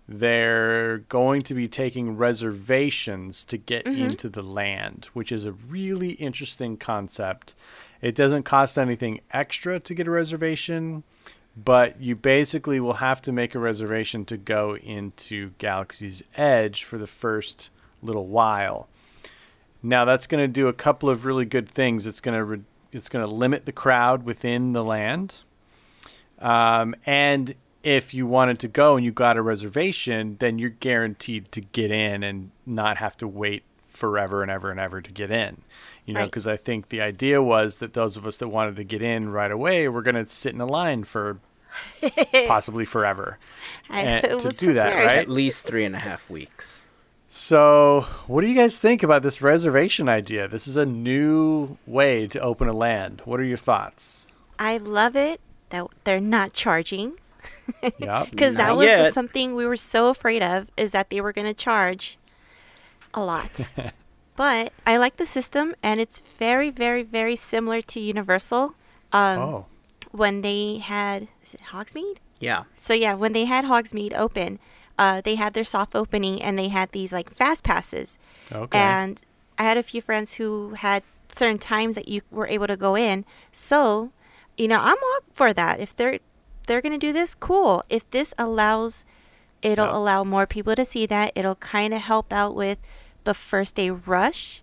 they're 0.08 0.98
going 0.98 1.42
to 1.42 1.54
be 1.54 1.68
taking 1.68 2.16
reservations 2.16 3.44
to 3.44 3.56
get 3.56 3.84
mm-hmm. 3.84 4.02
into 4.02 4.28
the 4.28 4.42
land, 4.42 5.08
which 5.12 5.30
is 5.30 5.44
a 5.44 5.52
really 5.52 6.12
interesting 6.12 6.76
concept. 6.76 7.54
It 8.02 8.14
doesn't 8.14 8.42
cost 8.42 8.78
anything 8.78 9.20
extra 9.30 9.78
to 9.80 9.94
get 9.94 10.08
a 10.08 10.10
reservation, 10.10 11.04
but 11.56 12.00
you 12.00 12.16
basically 12.16 12.80
will 12.80 12.94
have 12.94 13.22
to 13.22 13.32
make 13.32 13.54
a 13.54 13.58
reservation 13.58 14.24
to 14.26 14.36
go 14.36 14.76
into 14.76 15.50
Galaxy's 15.58 16.22
Edge 16.34 16.84
for 16.84 16.98
the 16.98 17.06
first 17.06 17.70
little 18.02 18.26
while. 18.26 18.88
Now 19.82 20.04
that's 20.04 20.26
going 20.26 20.42
to 20.42 20.48
do 20.48 20.68
a 20.68 20.74
couple 20.74 21.08
of 21.08 21.24
really 21.24 21.46
good 21.46 21.68
things. 21.68 22.06
It's 22.06 22.20
going 22.20 22.36
to 22.36 22.44
re- 22.44 22.62
it's 22.92 23.08
going 23.08 23.26
to 23.26 23.32
limit 23.34 23.66
the 23.66 23.72
crowd 23.72 24.24
within 24.24 24.72
the 24.72 24.84
land, 24.84 25.34
um, 26.38 26.94
and 27.06 27.54
if 27.82 28.12
you 28.12 28.26
wanted 28.26 28.58
to 28.60 28.68
go 28.68 28.96
and 28.96 29.04
you 29.04 29.12
got 29.12 29.36
a 29.36 29.42
reservation, 29.42 30.36
then 30.40 30.58
you're 30.58 30.68
guaranteed 30.70 31.50
to 31.52 31.60
get 31.62 31.90
in 31.90 32.22
and 32.22 32.50
not 32.66 32.98
have 32.98 33.16
to 33.18 33.26
wait 33.26 33.62
forever 33.88 34.42
and 34.42 34.50
ever 34.50 34.70
and 34.70 34.78
ever 34.78 35.00
to 35.00 35.10
get 35.12 35.30
in. 35.30 35.62
You 36.06 36.14
know, 36.14 36.20
Right. 36.20 36.26
because 36.26 36.46
I 36.46 36.56
think 36.56 36.88
the 36.88 37.00
idea 37.00 37.40
was 37.42 37.78
that 37.78 37.92
those 37.92 38.16
of 38.16 38.26
us 38.26 38.38
that 38.38 38.48
wanted 38.48 38.76
to 38.76 38.84
get 38.84 39.00
in 39.02 39.30
right 39.30 39.50
away 39.50 39.88
were 39.88 40.02
going 40.02 40.14
to 40.16 40.26
sit 40.26 40.54
in 40.54 40.60
a 40.60 40.66
line 40.66 41.04
for 41.04 41.38
possibly 42.48 42.84
forever 42.84 43.38
I 43.88 44.00
and 44.00 44.24
to 44.40 44.48
was 44.48 44.56
do 44.56 44.72
that, 44.74 44.94
right? 45.04 45.16
At 45.18 45.28
least 45.28 45.66
three 45.66 45.84
and 45.84 45.94
a 45.94 46.00
half 46.00 46.28
weeks. 46.28 46.79
So, 47.32 48.06
what 48.26 48.40
do 48.40 48.48
you 48.48 48.56
guys 48.56 48.76
think 48.76 49.04
about 49.04 49.22
this 49.22 49.40
reservation 49.40 50.08
idea? 50.08 50.48
This 50.48 50.66
is 50.66 50.76
a 50.76 50.84
new 50.84 51.78
way 51.86 52.26
to 52.26 52.40
open 52.40 52.66
a 52.66 52.72
land. 52.72 53.22
What 53.24 53.38
are 53.38 53.44
your 53.44 53.56
thoughts? 53.56 54.26
I 54.58 54.78
love 54.78 55.14
it 55.14 55.40
that 55.68 55.86
they're 56.02 56.18
not 56.20 56.52
charging 56.54 57.12
Yep. 58.00 58.32
because 58.32 58.56
that 58.56 58.76
was 58.76 58.84
the- 58.84 58.90
yet. 59.04 59.14
something 59.14 59.54
we 59.54 59.64
were 59.64 59.76
so 59.76 60.08
afraid 60.08 60.42
of 60.42 60.72
is 60.76 60.90
that 60.90 61.08
they 61.10 61.20
were 61.20 61.32
going 61.32 61.46
to 61.46 61.54
charge 61.54 62.18
a 63.14 63.22
lot. 63.22 63.48
but 64.36 64.72
I 64.84 64.96
like 64.96 65.16
the 65.16 65.24
system 65.24 65.76
and 65.84 66.00
it's 66.00 66.22
very 66.36 66.70
very 66.70 67.04
very 67.04 67.36
similar 67.36 67.80
to 67.80 68.00
Universal. 68.00 68.74
Um, 69.12 69.38
oh, 69.38 69.66
when 70.10 70.42
they 70.42 70.78
had 70.78 71.28
is 71.44 71.54
it 71.54 71.60
Hogsmeade? 71.70 72.16
Yeah. 72.40 72.64
So 72.76 72.92
yeah, 72.92 73.14
when 73.14 73.34
they 73.34 73.44
had 73.44 73.66
Hogsmeade 73.66 74.14
open, 74.18 74.58
uh, 75.00 75.22
they 75.22 75.36
had 75.36 75.54
their 75.54 75.64
soft 75.64 75.94
opening 75.94 76.42
and 76.42 76.58
they 76.58 76.68
had 76.68 76.92
these 76.92 77.10
like 77.10 77.34
fast 77.34 77.64
passes. 77.64 78.18
okay. 78.52 78.78
And 78.78 79.18
I 79.58 79.62
had 79.62 79.78
a 79.78 79.82
few 79.82 80.02
friends 80.02 80.34
who 80.34 80.74
had 80.74 81.02
certain 81.32 81.58
times 81.58 81.94
that 81.94 82.06
you 82.06 82.20
were 82.30 82.46
able 82.46 82.66
to 82.66 82.76
go 82.76 82.94
in. 82.98 83.24
So, 83.50 84.12
you 84.58 84.68
know, 84.68 84.78
I'm 84.78 84.98
all 85.02 85.20
for 85.32 85.54
that. 85.54 85.80
If 85.80 85.96
they're 85.96 86.18
they're 86.66 86.82
gonna 86.82 86.98
do 86.98 87.14
this, 87.14 87.34
cool. 87.34 87.82
If 87.88 88.08
this 88.10 88.34
allows, 88.36 89.06
it'll 89.62 89.96
allow 89.96 90.22
more 90.22 90.46
people 90.46 90.76
to 90.76 90.84
see 90.84 91.06
that. 91.06 91.32
It'll 91.34 91.54
kind 91.54 91.94
of 91.94 92.02
help 92.02 92.30
out 92.30 92.54
with 92.54 92.76
the 93.24 93.32
first 93.32 93.76
day 93.76 93.88
rush. 93.88 94.62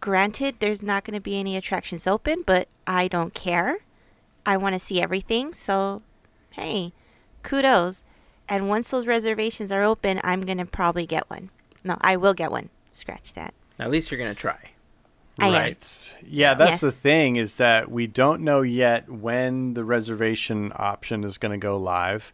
Granted, 0.00 0.56
there's 0.58 0.82
not 0.82 1.04
going 1.04 1.14
to 1.14 1.20
be 1.20 1.38
any 1.38 1.56
attractions 1.56 2.06
open, 2.06 2.42
but 2.44 2.68
I 2.86 3.08
don't 3.08 3.32
care. 3.32 3.78
I 4.44 4.58
want 4.58 4.74
to 4.74 4.78
see 4.78 5.00
everything. 5.00 5.54
So, 5.54 6.02
hey, 6.50 6.92
kudos. 7.42 8.04
And 8.48 8.68
once 8.68 8.90
those 8.90 9.06
reservations 9.06 9.72
are 9.72 9.82
open, 9.82 10.20
I'm 10.22 10.42
going 10.42 10.58
to 10.58 10.64
probably 10.66 11.06
get 11.06 11.28
one. 11.30 11.50
No, 11.82 11.96
I 12.00 12.16
will 12.16 12.34
get 12.34 12.50
one. 12.50 12.68
Scratch 12.92 13.32
that. 13.34 13.54
At 13.78 13.90
least 13.90 14.10
you're 14.10 14.18
gonna 14.18 14.34
try. 14.36 14.56
I 15.38 15.48
am. 15.48 15.76
Yeah, 16.24 16.54
that's 16.54 16.70
Yes. 16.74 16.80
the 16.80 16.92
thing 16.92 17.34
is 17.36 17.56
that 17.56 17.90
we 17.90 18.06
don't 18.06 18.40
know 18.42 18.62
yet 18.62 19.10
when 19.10 19.74
the 19.74 19.84
reservation 19.84 20.70
option 20.76 21.24
is 21.24 21.38
going 21.38 21.50
to 21.50 21.58
go 21.58 21.76
live. 21.76 22.32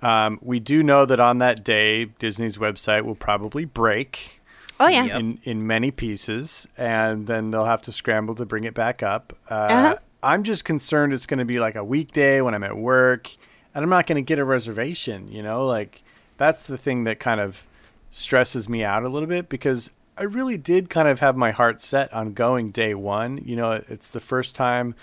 Um, 0.00 0.38
we 0.40 0.60
do 0.60 0.84
know 0.84 1.04
that 1.06 1.18
on 1.18 1.38
that 1.38 1.64
day, 1.64 2.04
Disney's 2.04 2.56
website 2.56 3.02
will 3.04 3.16
probably 3.16 3.64
break. 3.64 4.40
Oh 4.78 4.86
yeah. 4.86 5.04
Yep. 5.06 5.18
in 5.20 5.38
in 5.42 5.66
many 5.66 5.90
pieces, 5.90 6.68
and 6.78 7.26
then 7.26 7.50
they'll 7.50 7.64
have 7.64 7.82
to 7.82 7.92
scramble 7.92 8.34
to 8.36 8.46
bring 8.46 8.62
it 8.64 8.74
back 8.74 9.02
up. 9.02 9.32
Uh, 9.50 9.54
Uh-huh. 9.54 9.96
I'm 10.22 10.42
just 10.44 10.64
concerned 10.64 11.12
it's 11.12 11.26
going 11.26 11.38
to 11.40 11.44
be 11.44 11.58
like 11.58 11.74
a 11.74 11.82
weekday 11.84 12.40
when 12.40 12.54
I'm 12.54 12.62
at 12.64 12.76
work, 12.76 13.30
and 13.76 13.82
I'm 13.82 13.90
not 13.90 14.06
going 14.06 14.16
to 14.16 14.26
get 14.26 14.38
a 14.38 14.44
reservation, 14.44 15.28
you 15.28 15.42
know? 15.42 15.66
Like 15.66 16.02
that's 16.38 16.62
the 16.62 16.78
thing 16.78 17.04
that 17.04 17.20
kind 17.20 17.40
of 17.40 17.66
stresses 18.10 18.70
me 18.70 18.82
out 18.82 19.04
a 19.04 19.08
little 19.10 19.28
bit 19.28 19.50
because 19.50 19.90
I 20.16 20.22
really 20.22 20.56
did 20.56 20.88
kind 20.88 21.06
of 21.06 21.18
have 21.18 21.36
my 21.36 21.50
heart 21.50 21.82
set 21.82 22.10
on 22.10 22.32
going 22.32 22.70
day 22.70 22.94
1. 22.94 23.42
You 23.44 23.54
know, 23.54 23.72
it's 23.86 24.10
the 24.10 24.20
first 24.20 24.54
time 24.54 24.94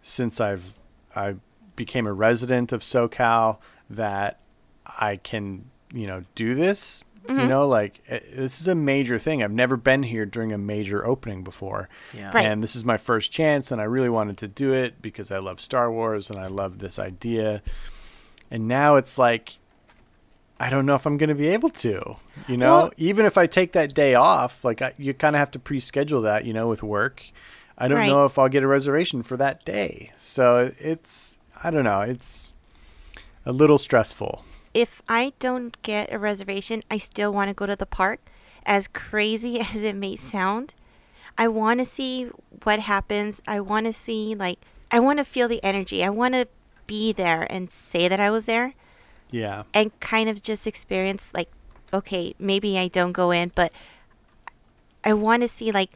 since 0.00 0.40
I've 0.40 0.78
I 1.14 1.36
became 1.76 2.06
a 2.06 2.14
resident 2.14 2.72
of 2.72 2.80
SoCal 2.80 3.58
that 3.90 4.40
I 4.86 5.16
can, 5.16 5.70
you 5.92 6.06
know, 6.06 6.24
do 6.34 6.54
this. 6.54 7.04
Mm-hmm. 7.26 7.40
You 7.40 7.46
know, 7.46 7.68
like 7.68 8.00
eh, 8.08 8.20
this 8.34 8.58
is 8.58 8.68
a 8.68 8.74
major 8.74 9.18
thing. 9.18 9.42
I've 9.42 9.52
never 9.52 9.76
been 9.76 10.02
here 10.02 10.24
during 10.24 10.50
a 10.50 10.58
major 10.58 11.06
opening 11.06 11.44
before. 11.44 11.90
Yeah. 12.14 12.32
Right. 12.32 12.46
And 12.46 12.62
this 12.62 12.74
is 12.74 12.86
my 12.86 12.96
first 12.96 13.32
chance 13.32 13.70
and 13.70 13.82
I 13.82 13.84
really 13.84 14.08
wanted 14.08 14.38
to 14.38 14.48
do 14.48 14.72
it 14.72 15.02
because 15.02 15.30
I 15.30 15.40
love 15.40 15.60
Star 15.60 15.92
Wars 15.92 16.30
and 16.30 16.38
I 16.38 16.46
love 16.46 16.78
this 16.78 16.98
idea. 16.98 17.62
And 18.50 18.68
now 18.68 18.96
it's 18.96 19.18
like 19.18 19.58
I 20.60 20.70
don't 20.70 20.86
know 20.86 20.94
if 20.94 21.04
I'm 21.04 21.16
going 21.16 21.28
to 21.30 21.34
be 21.34 21.48
able 21.48 21.70
to. 21.70 22.16
You 22.46 22.56
know, 22.56 22.76
Well- 22.76 22.92
even 22.96 23.26
if 23.26 23.36
I 23.36 23.46
take 23.46 23.72
that 23.72 23.92
day 23.92 24.14
off, 24.14 24.64
like 24.64 24.80
I, 24.82 24.94
you 24.96 25.12
kind 25.12 25.34
of 25.34 25.40
have 25.40 25.50
to 25.52 25.58
pre-schedule 25.58 26.22
that, 26.22 26.44
you 26.44 26.52
know, 26.52 26.68
with 26.68 26.82
work. 26.82 27.24
I 27.76 27.88
don't 27.88 27.98
Right. 27.98 28.06
know 28.06 28.24
if 28.24 28.38
I'll 28.38 28.48
get 28.48 28.62
a 28.62 28.68
reservation 28.68 29.24
for 29.24 29.36
that 29.36 29.64
day. 29.64 30.12
So 30.16 30.70
it's 30.78 31.38
I 31.62 31.70
don't 31.70 31.84
know, 31.84 32.00
it's 32.02 32.52
a 33.44 33.52
little 33.52 33.78
stressful. 33.78 34.44
if 34.72 35.02
I 35.08 35.32
don't 35.38 35.80
get 35.82 36.12
a 36.12 36.18
reservation, 36.18 36.82
I 36.90 36.98
still 36.98 37.32
want 37.32 37.48
to 37.48 37.54
go 37.54 37.66
to 37.66 37.76
the 37.76 37.86
park. 37.86 38.20
As 38.66 38.86
crazy 38.88 39.60
as 39.74 39.82
it 39.82 39.94
may 39.96 40.16
sound, 40.16 40.74
I 41.36 41.48
want 41.48 41.78
to 41.80 41.84
see 41.84 42.30
what 42.62 42.78
happens. 42.80 43.42
I 43.46 43.60
want 43.60 43.86
to 43.86 43.92
see, 43.92 44.34
like, 44.36 44.58
I 44.90 45.00
want 45.00 45.18
to 45.18 45.24
feel 45.24 45.48
the 45.48 45.62
energy. 45.64 46.02
I 46.04 46.10
want 46.10 46.34
to 46.34 46.46
be 46.86 47.12
there 47.12 47.46
and 47.50 47.70
say 47.70 48.08
that 48.08 48.20
I 48.20 48.30
was 48.30 48.46
there 48.46 48.74
Yeah. 49.30 49.64
and 49.72 49.98
kind 50.00 50.28
of 50.28 50.42
just 50.42 50.66
experience, 50.66 51.32
like, 51.34 51.50
okay, 51.92 52.34
maybe 52.38 52.78
I 52.78 52.88
don't 52.88 53.12
go 53.12 53.30
in, 53.30 53.52
but 53.54 53.72
I 55.04 55.12
want 55.12 55.42
to 55.42 55.48
see, 55.48 55.70
like, 55.70 55.90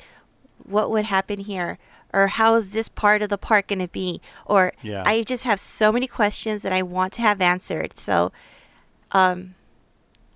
what 0.64 0.90
would 0.90 1.07
happen 1.07 1.40
here 1.40 1.79
or 2.12 2.27
how 2.29 2.55
is 2.55 2.70
this 2.70 2.88
part 2.88 3.22
of 3.22 3.29
the 3.29 3.38
park 3.38 3.68
going 3.68 3.79
to 3.79 3.88
be 3.88 4.20
or 4.46 4.72
Yeah. 4.83 5.03
i 5.07 5.22
just 5.22 5.44
have 5.44 5.61
so 5.61 5.92
many 5.92 6.07
questions 6.07 6.62
that 6.62 6.72
i 6.72 6.83
want 6.83 7.12
to 7.14 7.22
have 7.22 7.40
answered 7.40 7.96
so 7.98 8.33
um 9.12 9.55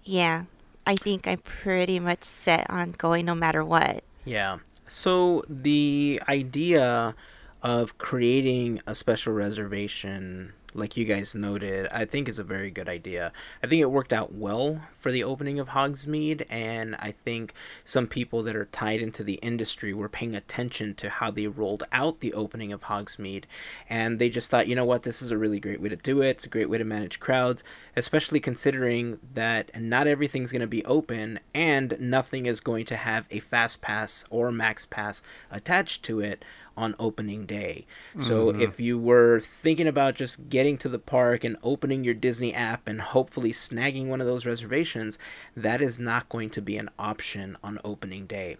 yeah 0.04 0.44
i 0.86 0.94
think 0.96 1.26
i'm 1.26 1.38
pretty 1.38 1.98
much 1.98 2.24
set 2.24 2.66
on 2.70 2.92
going 2.92 3.24
no 3.26 3.34
matter 3.34 3.64
what 3.64 4.04
Yeah. 4.24 4.58
So 4.86 5.42
the 5.48 6.20
idea 6.28 7.14
of 7.62 7.96
creating 7.96 8.80
a 8.86 8.94
special 8.94 9.32
reservation, 9.32 10.52
like 10.74 10.96
you 10.96 11.04
guys 11.04 11.34
noted, 11.34 11.86
I 11.92 12.04
think 12.04 12.28
is 12.28 12.38
a 12.38 12.44
very 12.44 12.70
good 12.70 12.88
idea. 12.88 13.30
I 13.62 13.66
think 13.66 13.82
it 13.82 13.90
worked 13.90 14.12
out 14.12 14.34
well 14.34 14.80
for 14.98 15.12
the 15.12 15.22
opening 15.22 15.60
of 15.60 15.68
Hogsmeade, 15.68 16.46
and 16.50 16.96
I 16.96 17.12
think 17.12 17.52
some 17.84 18.06
people 18.06 18.42
that 18.42 18.56
are 18.56 18.64
tied 18.64 19.00
into 19.00 19.22
the 19.22 19.34
industry 19.34 19.92
were 19.92 20.08
paying 20.08 20.34
attention 20.34 20.94
to 20.96 21.10
how 21.10 21.30
they 21.30 21.46
rolled 21.46 21.84
out 21.92 22.20
the 22.20 22.32
opening 22.32 22.72
of 22.72 22.82
Hogsmeade, 22.82 23.44
and 23.88 24.18
they 24.18 24.28
just 24.28 24.50
thought, 24.50 24.66
you 24.66 24.74
know 24.74 24.84
what, 24.84 25.02
this 25.02 25.22
is 25.22 25.30
a 25.30 25.38
really 25.38 25.60
great 25.60 25.80
way 25.80 25.88
to 25.88 25.96
do 25.96 26.20
it. 26.20 26.30
It's 26.30 26.46
a 26.46 26.48
great 26.48 26.70
way 26.70 26.78
to 26.78 26.84
manage 26.84 27.20
crowds, 27.20 27.62
especially 27.94 28.40
considering 28.40 29.18
that 29.34 29.80
not 29.80 30.06
everything's 30.06 30.52
going 30.52 30.60
to 30.60 30.66
be 30.66 30.84
open 30.84 31.38
and 31.54 31.96
nothing 32.00 32.46
is 32.46 32.60
going 32.60 32.86
to 32.86 32.96
have 32.96 33.26
a 33.30 33.40
fast 33.40 33.82
pass 33.82 34.24
or 34.30 34.50
max 34.50 34.86
pass 34.86 35.22
attached 35.50 36.02
to 36.04 36.20
it 36.20 36.44
on 36.76 36.94
opening 36.98 37.46
day. 37.46 37.86
So 38.20 38.46
mm-hmm. 38.46 38.60
if 38.60 38.80
you 38.80 38.98
were 38.98 39.40
thinking 39.40 39.86
about 39.86 40.14
just 40.14 40.48
getting 40.48 40.76
to 40.78 40.88
the 40.88 40.98
park 40.98 41.44
and 41.44 41.56
opening 41.62 42.04
your 42.04 42.14
Disney 42.14 42.54
app 42.54 42.88
and 42.88 43.00
hopefully 43.00 43.52
snagging 43.52 44.06
one 44.06 44.20
of 44.20 44.26
those 44.26 44.46
reservations, 44.46 45.18
that 45.56 45.80
is 45.82 45.98
not 45.98 46.28
going 46.28 46.50
to 46.50 46.62
be 46.62 46.76
an 46.76 46.90
option 46.98 47.56
on 47.62 47.78
opening 47.84 48.26
day. 48.26 48.56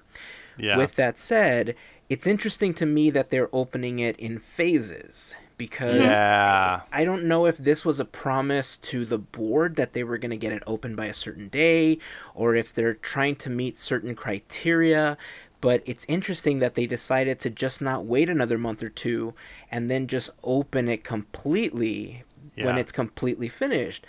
Yeah. 0.59 0.77
With 0.77 0.97
that 0.97 1.19
said, 1.19 1.75
it's 2.09 2.27
interesting 2.27 2.75
to 2.75 2.87
me 2.87 3.11
that 3.11 3.31
they're 3.31 3.49
opening 3.53 3.99
it 3.99 4.17
in 4.19 4.39
phases 4.39 5.35
because 5.63 6.01
Yeah. 6.01 6.81
I 6.93 7.05
don't 7.05 7.25
know 7.25 7.47
if 7.47 7.57
this 7.57 7.85
was 7.85 8.01
a 8.01 8.05
promise 8.05 8.77
to 8.79 9.05
the 9.05 9.19
board 9.19 9.77
that 9.77 9.93
they 9.93 10.03
were 10.03 10.19
going 10.19 10.31
to 10.31 10.37
get 10.37 10.53
it 10.53 10.63
open 10.67 10.97
by 10.97 11.07
a 11.07 11.15
certain 11.15 11.49
day 11.49 11.99
or 12.35 12.55
if 12.55 12.75
they're 12.75 12.95
trying 12.95 13.37
to 13.37 13.51
meet 13.51 13.79
certain 13.79 14.15
criteria. 14.15 15.17
But 15.63 15.83
it's 15.87 16.05
interesting 16.09 16.59
that 16.59 16.75
they 16.75 16.87
decided 16.87 17.39
to 17.41 17.49
just 17.49 17.81
not 17.81 18.05
wait 18.05 18.29
another 18.29 18.59
month 18.59 18.83
or 18.83 18.91
two 18.91 19.33
and 19.71 19.91
then 19.91 20.07
just 20.07 20.29
open 20.43 20.89
it 20.89 21.05
completely 21.05 22.25
when 22.57 22.77
it's 22.77 22.93
completely 22.93 23.49
finished. 23.49 24.05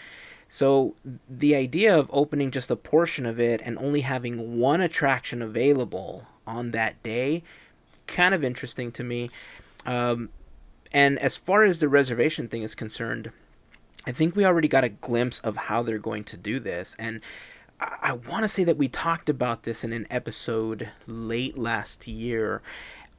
So 0.50 0.96
the 1.30 1.56
idea 1.56 1.98
of 1.98 2.10
opening 2.12 2.52
just 2.52 2.70
a 2.70 2.76
portion 2.76 3.26
of 3.26 3.40
it 3.40 3.62
and 3.64 3.78
only 3.80 4.02
having 4.02 4.60
one 4.60 4.82
attraction 4.82 5.42
available 5.42 6.28
on 6.46 6.72
that 6.72 7.02
day, 7.02 7.44
kind 8.08 8.36
of 8.36 8.44
interesting 8.44 8.92
to 8.92 9.04
me. 9.04 9.30
Um, 9.86 10.30
and 10.92 11.18
as 11.20 11.38
far 11.38 11.64
as 11.64 11.80
the 11.80 11.88
reservation 11.88 12.48
thing 12.48 12.62
is 12.62 12.76
concerned, 12.76 13.32
I 14.06 14.12
think 14.12 14.36
we 14.36 14.46
already 14.46 14.68
got 14.68 14.84
a 14.84 14.90
glimpse 14.90 15.40
of 15.40 15.56
how 15.56 15.82
they're 15.82 15.98
going 15.98 16.24
to 16.26 16.38
do 16.38 16.60
this. 16.60 16.96
And 17.00 17.22
I, 18.02 18.14
want 18.14 18.44
to 18.44 18.48
say 18.48 18.64
that 18.64 18.78
we 18.78 18.88
talked 18.88 19.30
about 19.30 19.64
this 19.64 19.84
in 19.84 19.94
an 19.94 20.08
episode 20.10 20.90
late 21.08 21.58
last 21.58 22.08
year. 22.08 22.62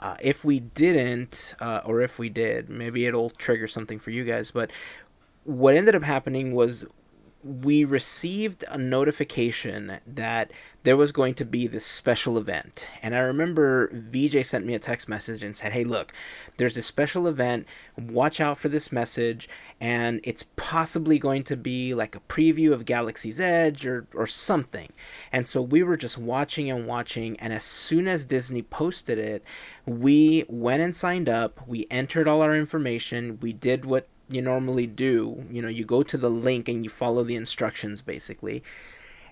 Uh, 0.00 0.16
if 0.20 0.44
we 0.44 0.60
didn't, 0.60 1.54
uh, 1.60 1.80
or 1.84 2.00
if 2.00 2.18
we 2.18 2.28
did, 2.28 2.68
maybe 2.68 3.06
it'll 3.06 3.30
trigger 3.30 3.66
something 3.68 3.98
for 3.98 4.10
you 4.10 4.24
guys. 4.24 4.50
But 4.50 4.70
what 5.44 5.74
ended 5.74 5.94
up 5.94 6.02
happening 6.02 6.54
was 6.54 6.84
we 7.44 7.84
received 7.84 8.64
a 8.68 8.78
notification 8.78 10.00
that 10.06 10.50
there 10.82 10.96
was 10.96 11.12
going 11.12 11.34
to 11.34 11.44
be 11.44 11.66
this 11.66 11.84
special 11.84 12.38
event. 12.38 12.88
And 13.02 13.14
I 13.14 13.18
remember 13.18 13.90
VJ 13.92 14.46
sent 14.46 14.64
me 14.64 14.74
a 14.74 14.78
text 14.78 15.08
message 15.08 15.42
and 15.42 15.56
said, 15.56 15.72
Hey, 15.72 15.84
look, 15.84 16.12
there's 16.56 16.74
this 16.74 16.86
special 16.86 17.26
event. 17.26 17.66
Watch 17.98 18.40
out 18.40 18.58
for 18.58 18.68
this 18.68 18.90
message. 18.90 19.48
And 19.80 20.20
it's 20.24 20.44
possibly 20.56 21.18
going 21.18 21.42
to 21.44 21.56
be 21.56 21.94
like 21.94 22.16
a 22.16 22.20
preview 22.20 22.72
of 22.72 22.86
Galaxy's 22.86 23.40
Edge 23.40 23.86
or, 23.86 24.06
or 24.14 24.26
something. 24.26 24.92
And 25.30 25.46
so 25.46 25.60
we 25.60 25.82
were 25.82 25.96
just 25.96 26.16
watching 26.16 26.70
and 26.70 26.86
watching. 26.86 27.38
And 27.40 27.52
as 27.52 27.64
soon 27.64 28.08
as 28.08 28.26
Disney 28.26 28.62
posted 28.62 29.18
it, 29.18 29.44
we 29.84 30.44
went 30.48 30.82
and 30.82 30.96
signed 30.96 31.28
up. 31.28 31.66
We 31.66 31.86
entered 31.90 32.28
all 32.28 32.40
our 32.40 32.56
information. 32.56 33.38
We 33.40 33.52
did 33.52 33.84
what 33.84 34.08
you 34.28 34.40
normally 34.42 34.86
do. 34.86 35.44
You 35.50 35.62
know, 35.62 35.68
you 35.68 35.84
go 35.84 36.02
to 36.02 36.16
the 36.16 36.30
link 36.30 36.68
and 36.68 36.84
you 36.84 36.90
follow 36.90 37.22
the 37.24 37.36
instructions 37.36 38.00
basically. 38.02 38.62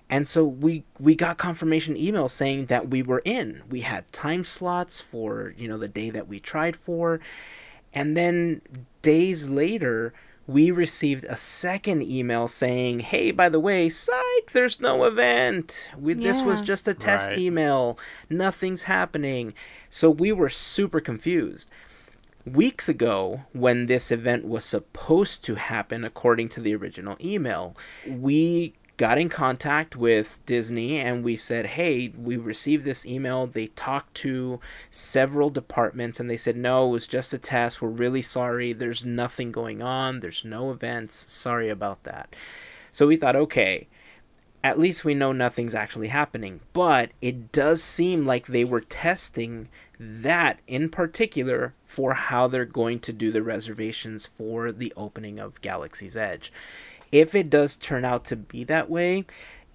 And 0.09 0.27
so 0.27 0.43
we 0.43 0.83
we 0.99 1.15
got 1.15 1.37
confirmation 1.37 1.95
email 1.97 2.27
saying 2.29 2.65
that 2.67 2.89
we 2.89 3.01
were 3.01 3.21
in. 3.25 3.63
We 3.69 3.81
had 3.81 4.11
time 4.11 4.43
slots 4.43 5.01
for, 5.01 5.53
you 5.57 5.67
know, 5.67 5.77
the 5.77 5.87
day 5.87 6.09
that 6.09 6.27
we 6.27 6.39
tried 6.39 6.75
for. 6.75 7.19
And 7.93 8.17
then 8.17 8.61
days 9.01 9.47
later, 9.47 10.13
we 10.45 10.71
received 10.71 11.23
a 11.25 11.37
second 11.37 12.03
email 12.03 12.49
saying, 12.49 12.99
"Hey, 12.99 13.31
by 13.31 13.47
the 13.47 13.61
way, 13.61 13.87
psych, 13.87 14.51
there's 14.51 14.79
no 14.81 15.05
event. 15.05 15.89
We, 15.97 16.15
This 16.15 16.43
was 16.43 16.59
just 16.59 16.87
a 16.87 16.93
test 16.93 17.29
Right. 17.29 17.37
email. 17.39 17.97
Nothing's 18.29 18.83
happening." 18.83 19.53
So 19.89 20.09
we 20.09 20.31
were 20.33 20.49
super 20.49 20.99
confused 20.99 21.69
weeks 22.45 22.89
ago 22.89 23.41
when 23.53 23.85
this 23.85 24.11
event 24.11 24.45
was 24.45 24.65
supposed 24.65 25.43
to 25.45 25.55
happen 25.55 26.03
according 26.03 26.49
to 26.49 26.59
the 26.59 26.75
original 26.75 27.15
email 27.21 27.75
we 28.07 28.73
got 28.97 29.17
in 29.17 29.29
contact 29.29 29.95
with 29.95 30.39
disney 30.45 30.99
and 30.99 31.23
we 31.23 31.35
said 31.35 31.65
hey 31.65 32.13
we 32.17 32.37
received 32.37 32.83
this 32.83 33.05
email. 33.05 33.47
They 33.47 33.67
talked 33.67 34.13
to 34.15 34.59
several 34.91 35.49
departments 35.49 36.19
and 36.19 36.29
they 36.29 36.37
said 36.37 36.55
no 36.55 36.87
it 36.87 36.91
was 36.91 37.07
just 37.07 37.33
a 37.33 37.37
test. 37.37 37.81
We're 37.81 37.89
really 37.89 38.21
sorry. 38.21 38.73
There's 38.73 39.03
nothing 39.03 39.51
going 39.51 39.81
on. 39.81 40.19
There's 40.19 40.45
no 40.45 40.71
events. 40.71 41.31
Sorry 41.31 41.69
about 41.69 42.03
that. 42.03 42.35
So 42.91 43.07
we 43.07 43.17
thought 43.17 43.35
okay 43.35 43.87
at 44.63 44.79
least 44.79 45.03
we 45.03 45.13
know 45.13 45.33
nothing's 45.33 45.75
actually 45.75 46.07
happening. 46.07 46.61
But 46.71 47.11
it 47.21 47.51
does 47.51 47.83
seem 47.83 48.25
like 48.25 48.47
they 48.47 48.63
were 48.63 48.79
testing 48.79 49.67
that 49.99 50.59
in 50.67 50.89
particular 50.89 51.73
for 51.93 52.15
how 52.15 52.47
they're 52.47 52.65
going 52.65 52.99
to 52.99 53.13
do 53.13 53.31
the 53.31 53.43
reservations 53.43 54.25
for 54.25 54.71
the 54.71 54.91
opening 54.97 55.37
of 55.37 55.61
Galaxy's 55.61 56.17
Edge. 56.17 56.51
If 57.11 57.35
it 57.35 57.51
does 57.51 57.75
turn 57.75 58.03
out 58.03 58.25
to 58.25 58.35
be 58.35 58.63
that 58.63 58.89
way, 58.89 59.25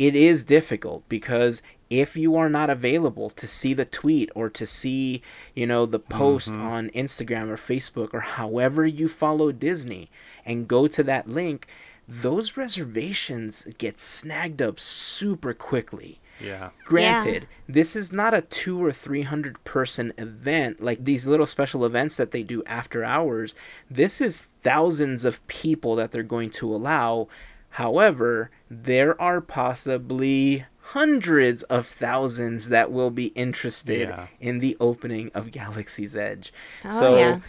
it 0.00 0.16
is 0.16 0.42
difficult 0.42 1.08
because 1.08 1.62
if 1.88 2.16
you 2.16 2.34
are 2.34 2.48
not 2.48 2.70
available 2.70 3.30
to 3.30 3.46
see 3.46 3.72
the 3.72 3.84
tweet 3.84 4.30
or 4.34 4.50
to 4.50 4.66
see, 4.66 5.22
you 5.54 5.64
know, 5.64 5.86
the 5.86 6.00
post 6.00 6.50
mm-hmm. 6.50 6.60
on 6.60 6.90
Instagram 6.90 7.50
or 7.50 7.56
Facebook 7.56 8.12
or 8.12 8.20
however 8.20 8.84
you 8.84 9.08
follow 9.08 9.52
Disney 9.52 10.10
and 10.44 10.66
go 10.66 10.88
to 10.88 11.04
that 11.04 11.28
link, 11.28 11.68
those 12.08 12.56
reservations 12.56 13.64
get 13.78 14.00
snagged 14.00 14.60
up 14.60 14.80
super 14.80 15.54
quickly. 15.54 16.18
Yeah. 16.40 16.70
Granted, 16.84 17.48
this 17.68 17.96
is 17.96 18.12
not 18.12 18.32
a 18.34 18.42
two 18.42 18.82
or 18.84 18.92
three 18.92 19.22
hundred 19.22 19.62
person 19.64 20.12
event 20.18 20.80
like 20.82 21.04
these 21.04 21.26
little 21.26 21.46
special 21.46 21.84
events 21.84 22.16
that 22.16 22.30
they 22.30 22.42
do 22.42 22.62
after 22.64 23.02
hours. 23.04 23.54
This 23.90 24.20
is 24.20 24.42
thousands 24.60 25.24
of 25.24 25.46
people 25.48 25.96
that 25.96 26.10
they're 26.12 26.22
going 26.22 26.50
to 26.50 26.72
allow. 26.74 27.28
However, 27.70 28.50
there 28.70 29.20
are 29.20 29.40
possibly 29.40 30.64
hundreds 30.92 31.62
of 31.64 31.86
thousands 31.86 32.68
that 32.70 32.90
will 32.90 33.10
be 33.10 33.26
interested 33.28 34.08
Yeah. 34.08 34.26
in 34.40 34.60
the 34.60 34.76
opening 34.80 35.30
of 35.34 35.52
Galaxy's 35.52 36.16
Edge. 36.16 36.50
Oh, 36.84 36.98
so, 36.98 37.16
yeah. 37.18 37.40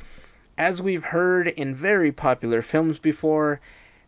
as 0.58 0.82
we've 0.82 1.06
heard 1.06 1.48
in 1.48 1.74
very 1.74 2.12
popular 2.12 2.62
films 2.62 3.00
before, 3.00 3.62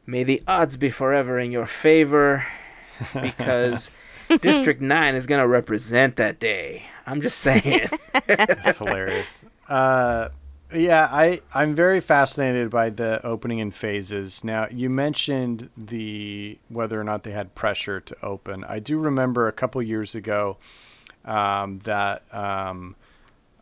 may 0.05 0.25
the 0.25 0.43
odds 0.47 0.75
be 0.75 0.89
forever 0.89 1.39
in 1.39 1.49
your 1.51 1.65
favor 1.65 2.45
because 3.21 3.89
District 4.41 4.82
9 4.82 5.15
is 5.15 5.27
going 5.27 5.41
to 5.41 5.47
represent 5.47 6.15
that 6.17 6.39
day. 6.39 6.84
I'm 7.05 7.21
just 7.21 7.39
saying. 7.39 7.89
That's 8.27 8.77
hilarious. 8.77 9.45
Uh, 9.67 10.29
yeah, 10.73 11.09
I 11.11 11.41
I'm 11.53 11.75
very 11.75 11.99
fascinated 11.99 12.69
by 12.69 12.89
the 12.89 13.25
opening 13.25 13.59
in 13.59 13.71
phases. 13.71 14.43
Now, 14.43 14.67
you 14.71 14.89
mentioned 14.89 15.69
the 15.75 16.57
whether 16.69 16.99
or 16.99 17.03
not 17.03 17.23
they 17.23 17.32
had 17.32 17.55
pressure 17.55 17.99
to 17.99 18.15
open. 18.23 18.63
I 18.63 18.79
do 18.79 18.97
remember 18.97 19.47
a 19.47 19.51
couple 19.51 19.82
years 19.82 20.15
ago 20.15 20.57
um, 21.25 21.79
that 21.79 22.23
um, 22.34 22.95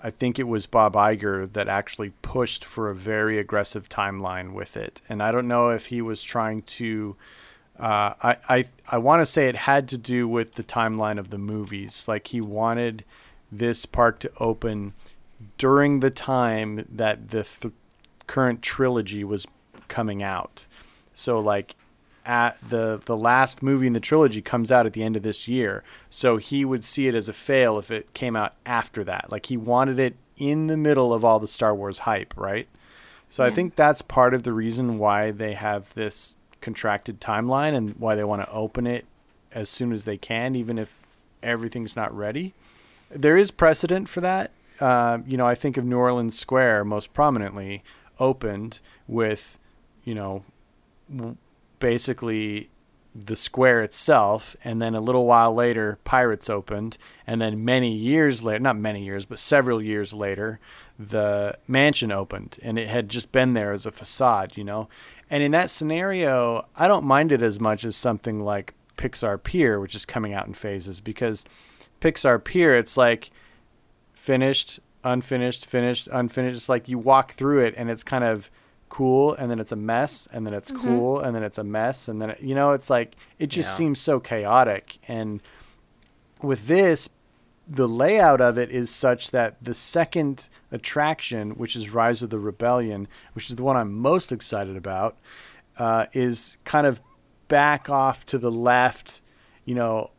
I 0.04 0.12
think 0.12 0.38
it 0.38 0.48
was 0.48 0.66
Bob 0.66 0.94
Iger 0.94 1.52
that 1.54 1.68
actually 1.68 2.12
pushed 2.22 2.64
for 2.64 2.90
a 2.90 2.96
very 2.96 3.40
aggressive 3.40 3.90
timeline 3.90 4.54
with 4.54 4.78
it, 4.78 5.02
and 5.10 5.24
I 5.24 5.32
don't 5.32 5.48
know 5.48 5.70
if 5.70 5.88
he 5.88 6.02
was 6.02 6.24
trying 6.24 6.62
to. 6.64 7.16
Uh, 7.80 8.14
I 8.22 8.38
I 8.50 8.66
I 8.88 8.98
want 8.98 9.22
to 9.22 9.26
say 9.26 9.48
it 9.48 9.56
had 9.56 9.88
to 9.90 9.98
do 9.98 10.28
with 10.28 10.56
the 10.56 10.64
timeline 10.64 11.18
of 11.18 11.30
the 11.30 11.38
movies. 11.38 12.06
Like 12.08 12.28
he 12.28 12.42
wanted 12.42 13.06
this 13.52 13.86
park 13.86 14.20
to 14.20 14.32
open 14.38 14.94
during 15.58 16.02
the 16.02 16.10
time 16.10 16.86
that 16.90 17.30
the 17.30 17.44
th- 17.44 17.74
current 18.28 18.62
trilogy 18.62 19.24
was 19.24 19.48
coming 19.88 20.22
out. 20.22 20.68
So 21.14 21.40
like 21.40 21.76
at 22.26 22.58
the 22.70 23.02
the 23.06 23.18
last 23.18 23.64
movie 23.64 23.88
in 23.88 23.94
the 23.94 24.00
trilogy 24.00 24.42
comes 24.42 24.72
out 24.72 24.86
at 24.86 24.94
the 24.94 25.04
end 25.04 25.16
of 25.16 25.24
this 25.24 25.48
year. 25.48 25.84
So 26.10 26.38
he 26.38 26.66
would 26.66 26.84
see 26.84 27.08
it 27.08 27.16
as 27.16 27.30
a 27.30 27.34
fail 27.34 27.80
if 27.80 27.90
it 27.90 28.14
came 28.14 28.36
out 28.36 28.56
after 28.66 29.04
that. 29.06 29.32
Like 29.32 29.46
he 29.46 29.58
wanted 29.58 30.00
it 30.00 30.16
in 30.38 30.68
the 30.68 30.78
middle 30.78 31.14
of 31.14 31.24
all 31.24 31.40
the 31.40 31.48
Star 31.48 31.74
Wars 31.74 32.00
hype, 32.00 32.34
right? 32.38 32.68
So 33.30 33.44
I 33.44 33.52
think 33.52 33.76
that's 33.76 34.02
part 34.02 34.34
of 34.34 34.42
the 34.42 34.54
reason 34.54 34.98
why 34.98 35.30
they 35.30 35.54
have 35.54 35.94
this 35.94 36.36
contracted 36.62 37.22
timeline 37.22 37.74
and 37.74 37.96
why 37.98 38.16
they 38.16 38.24
want 38.24 38.42
to 38.42 38.52
open 38.52 38.86
it 38.88 39.06
as 39.52 39.70
soon 39.70 39.92
as 39.92 40.06
they 40.06 40.18
can 40.18 40.56
even 40.56 40.78
if 40.78 41.00
everything's 41.42 41.96
not 41.96 42.16
ready. 42.16 42.54
There 43.10 43.38
is 43.38 43.52
precedent 43.52 44.08
for 44.08 44.22
that. 44.22 44.52
Uh, 44.80 45.20
you 45.26 45.38
know, 45.38 45.46
I 45.46 45.56
think 45.56 45.78
of 45.78 45.84
New 45.84 45.98
Orleans 45.98 46.38
Square 46.38 46.86
most 46.86 47.14
prominently 47.14 47.84
opened 48.20 48.80
with, 49.08 49.58
you 50.04 50.14
know, 50.14 50.44
basically 51.80 52.70
the 53.26 53.36
square 53.36 53.82
itself, 53.82 54.56
and 54.64 54.82
then 54.82 54.96
a 54.96 55.02
little 55.02 55.26
while 55.26 55.54
later, 55.54 56.00
Pirates 56.04 56.50
opened, 56.50 56.98
and 57.26 57.42
then 57.42 57.64
many 57.64 57.94
years 57.94 58.44
later, 58.44 58.60
not 58.60 58.78
many 58.78 59.04
years, 59.04 59.26
but 59.26 59.40
several 59.40 59.82
years 59.82 60.14
later, 60.14 60.60
the 60.98 61.58
mansion 61.68 62.12
opened, 62.12 62.58
and 62.62 62.78
it 62.78 62.88
had 62.88 63.10
just 63.10 63.32
been 63.32 63.54
there 63.54 63.72
as 63.72 63.86
a 63.86 63.92
facade, 63.92 64.58
you 64.58 64.64
know. 64.64 64.90
And 65.30 65.44
in 65.44 65.52
that 65.52 65.70
scenario, 65.70 66.66
I 66.76 66.88
don't 66.88 67.06
mind 67.06 67.32
it 67.32 67.42
as 67.42 67.60
much 67.60 67.86
as 67.86 67.96
something 67.96 68.40
like 68.40 68.74
Pixar 68.98 69.42
Pier, 69.42 69.80
which 69.80 69.96
is 69.96 70.06
coming 70.06 70.34
out 70.34 70.48
in 70.48 70.54
phases, 70.54 71.00
because 71.00 71.46
Pixar 72.02 72.44
Pier, 72.44 72.76
it's 72.76 72.98
like 72.98 73.32
finished, 74.14 74.80
unfinished, 75.04 75.66
finished, 75.66 76.10
unfinished. 76.12 76.58
It's 76.58 76.70
like 76.70 76.90
you 76.90 76.98
walk 76.98 77.34
through 77.34 77.62
it 77.62 77.74
and 77.78 77.90
it's 77.90 78.04
kind 78.04 78.24
of 78.24 78.52
cool 78.90 79.34
and 79.36 79.50
then 79.52 79.60
it's 79.60 79.72
a 79.72 79.76
mess 79.76 80.28
and 80.34 80.46
then 80.46 80.54
it's 80.54 80.72
cool 80.72 81.20
and 81.20 81.36
then 81.36 81.44
it's 81.44 81.58
a 81.58 81.64
mess 81.64 82.08
and 82.08 82.22
then 82.22 82.32
it, 82.32 82.42
you 82.42 82.56
know 82.56 82.72
it's 82.72 82.90
like 82.90 83.16
it 83.38 83.48
just 83.48 83.70
Yeah. 83.70 83.76
seems 83.76 84.00
so 84.00 84.20
chaotic 84.20 84.98
and 85.08 85.42
with 86.42 86.68
this 86.68 87.10
the 87.68 87.88
layout 87.88 88.42
of 88.42 88.58
it 88.58 88.72
is 88.72 88.90
such 88.90 89.30
that 89.30 89.64
the 89.64 89.76
second 89.76 90.50
attraction 90.72 91.52
which 91.52 91.76
is 91.76 91.92
rise 91.92 92.22
of 92.24 92.30
the 92.32 92.40
rebellion 92.40 93.08
which 93.34 93.50
is 93.50 93.56
the 93.56 93.64
one 93.64 93.78
i'm 93.78 93.94
most 93.94 94.32
excited 94.32 94.76
about 94.76 95.18
uh, 95.78 96.08
is 96.14 96.58
kind 96.66 96.86
of 96.88 97.00
back 97.48 97.90
off 97.90 98.26
to 98.26 98.38
the 98.38 98.52
left 98.52 99.22
you 99.66 99.76
know 99.76 100.10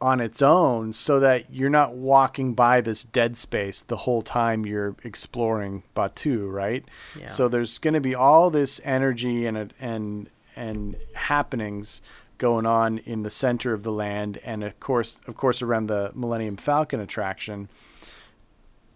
on 0.00 0.20
its 0.20 0.42
own 0.42 0.92
so 0.92 1.20
that 1.20 1.52
you're 1.52 1.70
not 1.70 1.94
walking 1.94 2.54
by 2.54 2.80
this 2.80 3.04
dead 3.04 3.36
space 3.36 3.82
the 3.82 3.98
whole 3.98 4.22
time 4.22 4.66
you're 4.66 4.96
exploring 5.04 5.82
Batuu, 5.96 6.52
right? 6.52 6.84
Yeah. 7.18 7.28
So 7.28 7.48
there's 7.48 7.78
going 7.78 7.94
to 7.94 8.00
be 8.00 8.14
all 8.14 8.50
this 8.50 8.80
energy 8.84 9.46
and 9.46 9.72
and 9.80 10.28
and 10.56 10.96
happenings 11.14 12.02
going 12.38 12.66
on 12.66 12.98
in 12.98 13.22
the 13.22 13.30
center 13.30 13.72
of 13.72 13.82
the 13.82 13.92
land 13.92 14.38
and 14.44 14.62
of 14.64 14.78
course 14.80 15.18
of 15.26 15.36
course 15.36 15.62
around 15.62 15.86
the 15.86 16.12
Millennium 16.14 16.56
Falcon 16.56 17.00
attraction. 17.00 17.68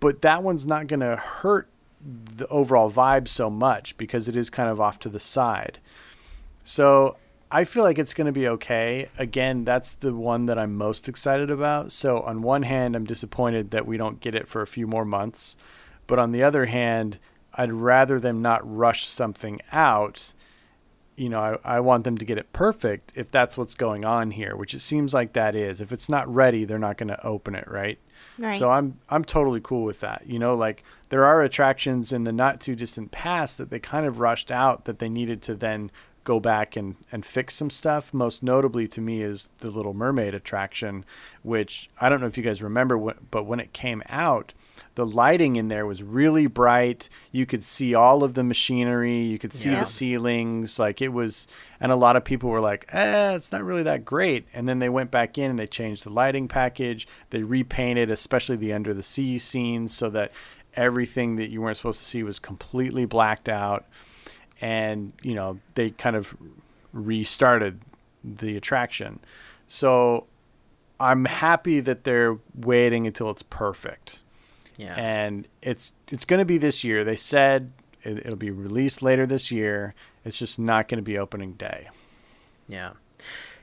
But 0.01 0.23
that 0.23 0.43
one's 0.43 0.67
not 0.67 0.87
going 0.87 1.01
to 1.01 1.17
hurt 1.17 1.69
the 2.01 2.47
overall 2.49 2.91
vibe 2.91 3.27
so 3.27 3.51
much 3.51 3.97
because 3.97 4.29
it 4.29 4.37
is 4.37 4.51
kind 4.51 4.69
of 4.69 4.81
off 4.81 4.99
to 5.01 5.09
the 5.09 5.19
side. 5.19 5.79
So 6.65 7.17
I 7.51 7.65
feel 7.65 7.83
like 7.83 7.99
it's 7.99 8.15
going 8.15 8.27
to 8.27 8.33
be 8.33 8.47
okay. 8.49 9.09
Again, 9.19 9.65
that's 9.65 9.93
the 9.93 10.15
one 10.15 10.47
that 10.47 10.59
I'm 10.59 10.77
most 10.77 11.09
excited 11.09 11.51
about. 11.51 11.93
So 11.93 12.21
on 12.21 12.43
one 12.43 12.63
hand, 12.63 12.95
I'm 12.95 13.05
disappointed 13.05 13.71
that 13.71 13.87
we 13.87 13.97
don't 13.97 14.21
get 14.21 14.35
it 14.35 14.49
for 14.49 14.61
a 14.61 14.67
few 14.67 14.87
more 14.87 15.05
months, 15.05 15.57
but 16.07 16.19
on 16.19 16.33
the 16.33 16.43
other 16.43 16.67
hand, 16.67 17.19
I'd 17.55 17.73
rather 17.73 18.21
them 18.21 18.43
not 18.43 18.61
rush 18.65 19.07
something 19.07 19.61
out. 19.73 20.35
You 21.17 21.31
know, 21.31 21.59
I, 21.65 21.77
I 21.77 21.81
want 21.81 22.05
them 22.05 22.19
to 22.19 22.25
get 22.25 22.39
it 22.39 22.53
perfect 22.53 23.13
if 23.15 23.31
that's 23.31 23.57
what's 23.57 23.75
going 23.75 24.05
on 24.05 24.33
here, 24.33 24.55
which 24.55 24.75
it 24.75 24.81
seems 24.81 25.15
like 25.15 25.33
that 25.33 25.57
is. 25.57 25.81
If 25.81 25.91
it's 25.91 26.09
not 26.09 26.33
ready, 26.33 26.65
they're 26.65 26.79
not 26.79 26.99
going 26.99 27.09
to 27.09 27.27
open 27.27 27.55
it, 27.55 27.67
right? 27.67 27.99
Right. 28.39 28.59
So 28.59 28.71
I'm 28.71 28.99
I'm 29.09 29.25
totally 29.25 29.61
cool 29.61 29.85
with 29.85 30.01
that. 30.01 30.25
You 30.27 30.39
know, 30.39 30.55
like 30.55 30.85
there 31.09 31.25
are 31.25 31.43
attractions 31.43 32.13
in 32.13 32.25
the 32.25 32.33
not 32.33 32.61
too 32.61 32.77
distant 32.77 33.11
past 33.11 33.59
that 33.59 33.71
they 33.71 33.81
kind 33.81 34.07
of 34.07 34.21
rushed 34.21 34.53
out 34.53 34.85
that 34.85 34.99
they 34.99 35.09
needed 35.09 35.43
to 35.43 35.55
then 35.55 35.91
go 36.29 36.39
back 36.39 36.77
and, 36.77 36.95
and 37.11 37.25
fix 37.25 37.55
some 37.55 37.71
stuff. 37.71 38.13
Most 38.13 38.43
notably 38.43 38.87
to 38.89 39.01
me 39.01 39.23
is 39.23 39.49
the 39.61 39.71
Little 39.71 39.95
Mermaid 39.95 40.35
attraction, 40.35 41.07
which 41.43 41.89
I 42.03 42.11
don't 42.11 42.21
know 42.21 42.27
if 42.27 42.37
you 42.37 42.43
guys 42.45 42.61
remember, 42.63 42.99
but 43.31 43.47
when 43.47 43.61
it 43.61 43.73
came 43.73 44.03
out, 44.11 44.53
the 44.95 45.07
lighting 45.07 45.57
in 45.57 45.69
there 45.69 45.87
was 45.87 46.03
really 46.03 46.47
bright. 46.47 47.09
You 47.33 47.47
could 47.47 47.65
see 47.65 47.95
all 47.95 48.23
of 48.23 48.35
the 48.35 48.45
machinery. 48.45 49.17
You 49.23 49.39
could 49.39 49.55
see 49.55 49.71
Yeah. 49.71 49.81
the 49.81 49.87
ceilings. 49.87 50.79
Like 50.79 51.01
it 51.01 51.15
was, 51.15 51.49
and 51.81 51.91
a 51.91 51.97
lot 51.97 52.15
of 52.15 52.25
people 52.25 52.51
were 52.51 52.61
like, 52.61 52.85
eh, 52.93 53.33
it's 53.35 53.51
not 53.51 53.65
really 53.65 53.83
that 53.85 54.05
great. 54.05 54.47
And 54.53 54.69
then 54.69 54.81
they 54.81 54.91
went 54.91 55.11
back 55.11 55.39
in 55.39 55.49
and 55.51 55.59
they 55.59 55.67
changed 55.67 56.05
the 56.05 56.11
lighting 56.11 56.47
package. 56.47 57.09
They 57.31 57.43
repainted, 57.43 58.11
especially 58.11 58.57
the 58.57 58.75
under 58.75 58.93
the 58.93 59.03
sea 59.03 59.39
scenes, 59.39 59.97
so 59.97 60.11
that 60.11 60.31
everything 60.75 61.37
that 61.37 61.49
you 61.49 61.63
weren't 61.63 61.79
supposed 61.79 62.01
to 62.01 62.05
see 62.05 62.23
was 62.23 62.39
completely 62.39 63.07
blacked 63.07 63.49
out. 63.49 63.87
And, 64.61 65.13
you 65.23 65.35
know, 65.35 65.61
they 65.75 65.91
kind 65.91 66.17
of 66.17 66.37
restarted 66.93 67.81
the 68.25 68.57
attraction. 68.57 69.21
So 69.69 70.27
I'm 70.99 71.27
happy 71.27 71.81
that 71.81 72.05
they're 72.05 72.39
waiting 72.55 73.07
until 73.07 73.31
it's 73.31 73.43
perfect 73.43 74.23
yeah. 74.79 74.95
and 74.95 75.47
it's 75.61 75.93
it's 76.11 76.25
going 76.25 76.39
to 76.39 76.47
be 76.47 76.57
this 76.57 76.83
year. 76.83 77.05
They 77.05 77.17
said 77.17 77.73
it, 78.03 78.21
it'll 78.21 78.37
be 78.37 78.51
released 78.51 79.03
later 79.03 79.27
this 79.27 79.51
year. 79.51 79.95
It's 80.25 80.39
just 80.39 80.59
not 80.59 80.89
going 80.89 80.99
to 80.99 81.03
be 81.03 81.19
opening 81.19 81.53
day. 81.55 81.89
Yeah. 82.69 82.93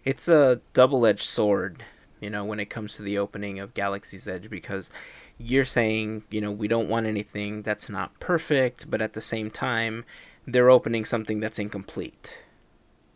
It's 0.03 0.27
a 0.27 0.61
double 0.73 1.05
edged 1.05 1.23
sword, 1.23 1.83
you 2.19 2.29
know, 2.29 2.43
when 2.43 2.59
it 2.59 2.69
comes 2.69 2.95
to 2.97 3.01
the 3.01 3.17
opening 3.17 3.59
of 3.59 3.73
Galaxy's 3.73 4.27
Edge 4.27 4.49
because 4.49 4.91
you're 5.39 5.65
saying, 5.65 6.23
you 6.29 6.41
know, 6.41 6.51
we 6.51 6.67
don't 6.67 6.89
want 6.89 7.07
anything 7.07 7.61
that's 7.63 7.89
not 7.89 8.19
perfect, 8.19 8.89
but 8.89 9.01
at 9.01 9.13
the 9.13 9.21
same 9.21 9.49
time, 9.49 10.05
they're 10.47 10.69
opening 10.69 11.05
something 11.05 11.39
that's 11.39 11.59
incomplete. 11.59 12.43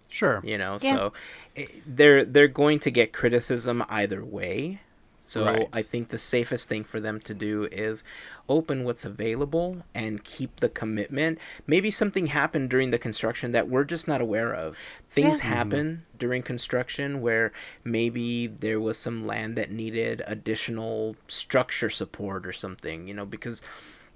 Sure. 0.09 0.41
You 0.43 0.57
know, 0.57 0.77
Yeah. 0.81 0.95
so 0.95 1.13
eh, 1.55 1.67
they're 1.85 2.25
they're 2.25 2.47
going 2.47 2.79
to 2.79 2.91
get 2.91 3.13
criticism 3.13 3.83
either 3.89 4.23
way. 4.25 4.81
So 5.21 5.45
Right. 5.45 5.69
I 5.71 5.83
think 5.83 6.07
the 6.07 6.17
safest 6.17 6.67
thing 6.67 6.83
for 6.83 6.99
them 6.99 7.19
to 7.19 7.35
do 7.35 7.65
is 7.71 8.03
open 8.47 8.83
what's 8.83 9.05
available 9.05 9.83
and 9.93 10.23
keep 10.23 10.55
the 10.55 10.69
commitment. 10.69 11.37
Maybe 11.67 11.91
something 11.91 12.27
happened 12.27 12.71
during 12.71 12.89
the 12.89 12.97
construction 12.97 13.51
that 13.51 13.69
we're 13.69 13.83
just 13.83 14.07
not 14.07 14.21
aware 14.21 14.51
of. 14.55 14.75
Things 15.07 15.37
Yeah. 15.41 15.45
happen 15.49 16.05
during 16.17 16.41
construction 16.41 17.21
where 17.21 17.51
maybe 17.83 18.47
there 18.47 18.79
was 18.79 18.97
some 18.97 19.23
land 19.27 19.55
that 19.55 19.69
needed 19.69 20.23
additional 20.25 21.15
structure 21.27 21.91
support 21.91 22.47
or 22.47 22.51
something, 22.51 23.07
you 23.07 23.13
know, 23.13 23.25
because 23.25 23.61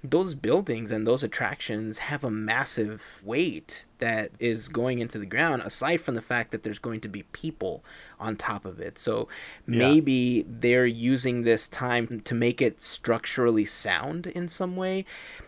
those 0.06 0.34
buildings 0.34 0.90
and 0.90 1.06
those 1.06 1.22
attractions 1.22 1.96
have 1.96 2.22
a 2.22 2.30
massive 2.30 3.22
weight 3.24 3.86
that 3.98 4.30
is 4.38 4.68
going 4.68 4.98
into 4.98 5.18
the 5.18 5.24
ground 5.24 5.62
aside 5.62 5.96
from 6.02 6.14
the 6.14 6.20
fact 6.20 6.50
that 6.50 6.62
there's 6.62 6.78
going 6.78 7.00
to 7.00 7.08
be 7.08 7.22
people 7.32 7.82
on 8.20 8.36
top 8.36 8.66
of 8.66 8.78
it. 8.80 8.98
So 8.98 9.28
Yeah. 9.66 9.78
maybe 9.78 10.44
they're 10.46 10.84
using 10.84 11.42
this 11.42 11.66
time 11.68 12.20
to 12.20 12.34
make 12.34 12.60
it 12.60 12.82
structurally 12.82 13.64
sound 13.64 14.26
in 14.26 14.46
some 14.46 14.76
way. 14.76 15.06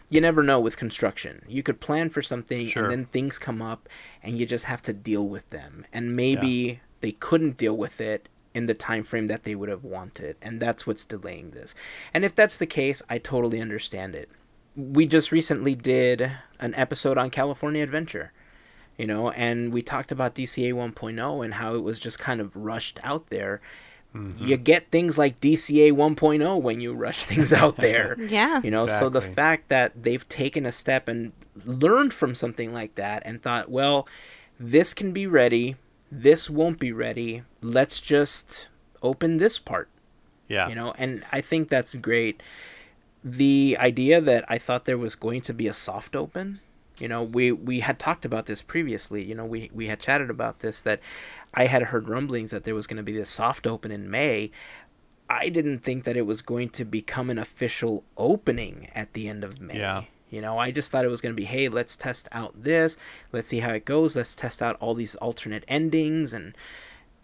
You 0.09 0.23
never 0.23 0.43
know 0.43 0.59
with 0.59 0.79
construction. 0.79 1.43
You 1.47 1.63
could 1.63 1.79
plan 1.79 2.09
for 2.09 2.23
something 2.23 2.69
Sure. 2.69 2.85
and 2.85 2.91
then 2.93 3.05
things 3.07 3.39
come 3.39 3.61
up 3.61 3.91
and 4.23 4.39
you 4.39 4.47
just 4.47 4.65
have 4.65 4.81
to 4.83 4.95
deal 4.95 5.29
with 5.29 5.51
them. 5.51 5.85
And 5.93 6.17
maybe 6.17 6.81
they 7.03 7.13
couldn't 7.13 7.59
deal 7.59 7.77
with 7.77 8.01
it 8.01 8.29
in 8.55 8.65
the 8.65 8.73
time 8.75 9.05
frame 9.05 9.27
that 9.27 9.43
they 9.43 9.55
would 9.55 9.69
have 9.69 9.85
wanted. 9.85 10.35
And 10.41 10.61
that's 10.61 10.87
what's 10.87 11.05
delaying 11.05 11.51
this. 11.51 11.75
And 12.15 12.25
if 12.25 12.35
that's 12.35 12.57
the 12.57 12.65
case 12.65 13.03
i 13.11 13.19
totally 13.19 13.61
understand 13.61 14.15
it 14.15 14.31
we 14.77 15.07
just 15.07 15.33
recently 15.33 15.75
did 15.75 16.33
an 16.61 16.75
episode 16.75 17.17
on 17.19 17.31
california 17.31 17.83
adventure 17.83 18.33
you 18.99 19.07
know 19.07 19.31
and 19.31 19.73
we 19.73 19.83
talked 19.83 20.13
about 20.13 20.35
dca 20.35 20.73
1.0 20.73 21.45
and 21.45 21.55
how 21.55 21.75
it 21.75 21.83
was 21.83 21.99
just 21.99 22.19
kind 22.19 22.41
of 22.41 22.55
rushed 22.57 22.99
out 23.03 23.27
there. 23.29 23.61
Mm-hmm. 24.15 24.47
You 24.47 24.57
get 24.57 24.91
things 24.91 25.19
like 25.19 25.41
dca 25.41 25.93
1.0 25.93 26.63
when 26.63 26.81
you 26.81 26.95
rush 26.95 27.25
things 27.25 27.53
out 27.53 27.77
there. 27.89 28.17
Yeah. 28.19 28.61
you 28.63 28.71
know 28.71 28.87
so 28.87 29.09
the 29.11 29.21
fact 29.21 29.69
that 29.69 30.03
they've 30.03 30.27
taken 30.29 30.65
a 30.65 30.73
step 30.73 31.09
and 31.09 31.33
learned 31.65 32.15
from 32.15 32.35
something 32.35 32.73
like 32.73 32.95
that 32.95 33.23
and 33.27 33.43
thought 33.43 33.71
well 33.71 34.09
this 34.59 34.95
can 34.95 35.13
be 35.13 35.27
ready 35.27 35.77
this 36.11 36.49
won't 36.49 36.79
be 36.79 36.93
ready 36.93 37.43
let's 37.61 38.01
just 38.01 38.69
open 39.03 39.37
this 39.37 39.59
part. 39.59 39.89
Yeah. 40.49 40.69
you 40.69 40.75
know 40.77 40.95
and 40.97 41.25
i 41.33 41.41
think 41.41 41.69
that's 41.69 41.95
great 41.97 42.41
the 43.27 43.77
idea 43.81 44.21
that 44.21 44.45
i 44.49 44.57
thought 44.57 44.85
there 44.85 44.97
was 44.97 45.17
going 45.17 45.41
to 45.41 45.53
be 45.53 45.67
a 45.67 45.75
soft 45.75 46.15
open 46.15 46.61
you 46.97 47.09
know 47.09 47.25
we 47.25 47.51
we 47.51 47.81
had 47.81 47.99
talked 47.99 48.25
about 48.25 48.47
this 48.47 48.63
previously 48.63 49.21
you 49.25 49.35
know 49.35 49.45
we 49.45 49.69
we 49.75 49.89
had 49.89 49.99
chatted 49.99 50.31
about 50.31 50.61
this 50.61 50.81
that 50.81 51.01
i 51.53 51.67
had 51.67 51.83
heard 51.85 52.09
rumblings 52.09 52.53
that 52.53 52.63
there 52.63 52.75
was 52.75 52.87
going 52.87 52.97
to 52.97 53.03
be 53.03 53.17
this 53.17 53.29
soft 53.29 53.67
open 53.67 53.91
in 53.91 54.09
may. 54.11 54.51
I 55.29 55.49
didn't 55.49 55.81
think 55.81 56.05
that 56.05 56.17
it 56.17 56.25
was 56.25 56.41
going 56.41 56.69
to 56.71 56.85
become 56.85 57.31
an 57.31 57.39
official 57.39 58.05
opening 58.17 58.91
at 58.95 59.13
the 59.13 59.27
end 59.29 59.43
of 59.43 59.61
may. 59.61 59.77
Yeah. 59.77 60.05
you 60.31 60.41
know 60.41 60.57
i 60.57 60.71
just 60.71 60.93
thought 60.93 61.05
it 61.05 61.11
was 61.11 61.21
going 61.21 61.35
to 61.35 61.43
be 61.43 61.47
hey 61.47 61.69
let's 61.69 61.97
test 61.97 62.29
out 62.31 62.63
this 62.63 62.97
let's 63.33 63.49
see 63.49 63.59
how 63.59 63.73
it 63.73 63.85
goes 63.85 64.15
let's 64.15 64.37
test 64.37 64.63
out 64.63 64.77
all 64.79 64.95
these 64.95 65.17
alternate 65.17 65.65
endings 65.67 66.33
and 66.33 66.57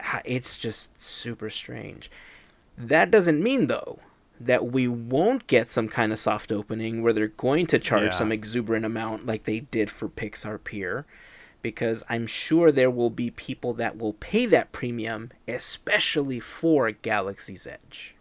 ah, 0.01 0.21
it's 0.25 0.57
just 0.57 0.99
super 0.99 1.49
strange. 1.49 2.11
That 2.77 3.09
doesn't 3.09 3.41
mean 3.41 3.67
though 3.67 3.99
that 4.45 4.67
we 4.67 4.87
won't 4.87 5.47
get 5.47 5.69
some 5.69 5.87
kind 5.87 6.11
of 6.11 6.19
soft 6.19 6.51
opening 6.51 7.01
where 7.01 7.13
they're 7.13 7.27
going 7.27 7.67
to 7.67 7.79
charge 7.79 8.03
Yeah. 8.03 8.09
some 8.11 8.31
exuberant 8.31 8.85
amount 8.85 9.25
like 9.25 9.43
they 9.43 9.61
did 9.61 9.89
for 9.91 10.07
Pixar 10.09 10.63
Pier 10.63 11.05
because 11.61 12.03
I'm 12.09 12.27
sure 12.27 12.71
there 12.71 12.91
will 12.91 13.09
be 13.09 13.29
people 13.31 13.73
that 13.75 13.97
will 13.97 14.13
pay 14.13 14.45
that 14.47 14.71
premium 14.71 15.31
especially 15.47 16.39
for 16.39 16.91
Galaxy's 16.91 17.65
Edge. 17.65 18.15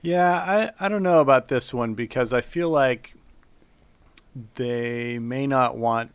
Yeah, 0.00 0.72
I, 0.78 0.84
I 0.84 0.88
don't 0.88 1.02
know 1.02 1.18
about 1.20 1.48
this 1.48 1.74
one 1.74 1.94
because 1.94 2.32
I 2.32 2.40
feel 2.40 2.70
like 2.70 3.14
they 4.54 5.18
may 5.18 5.46
not 5.46 5.76
want 5.76 6.12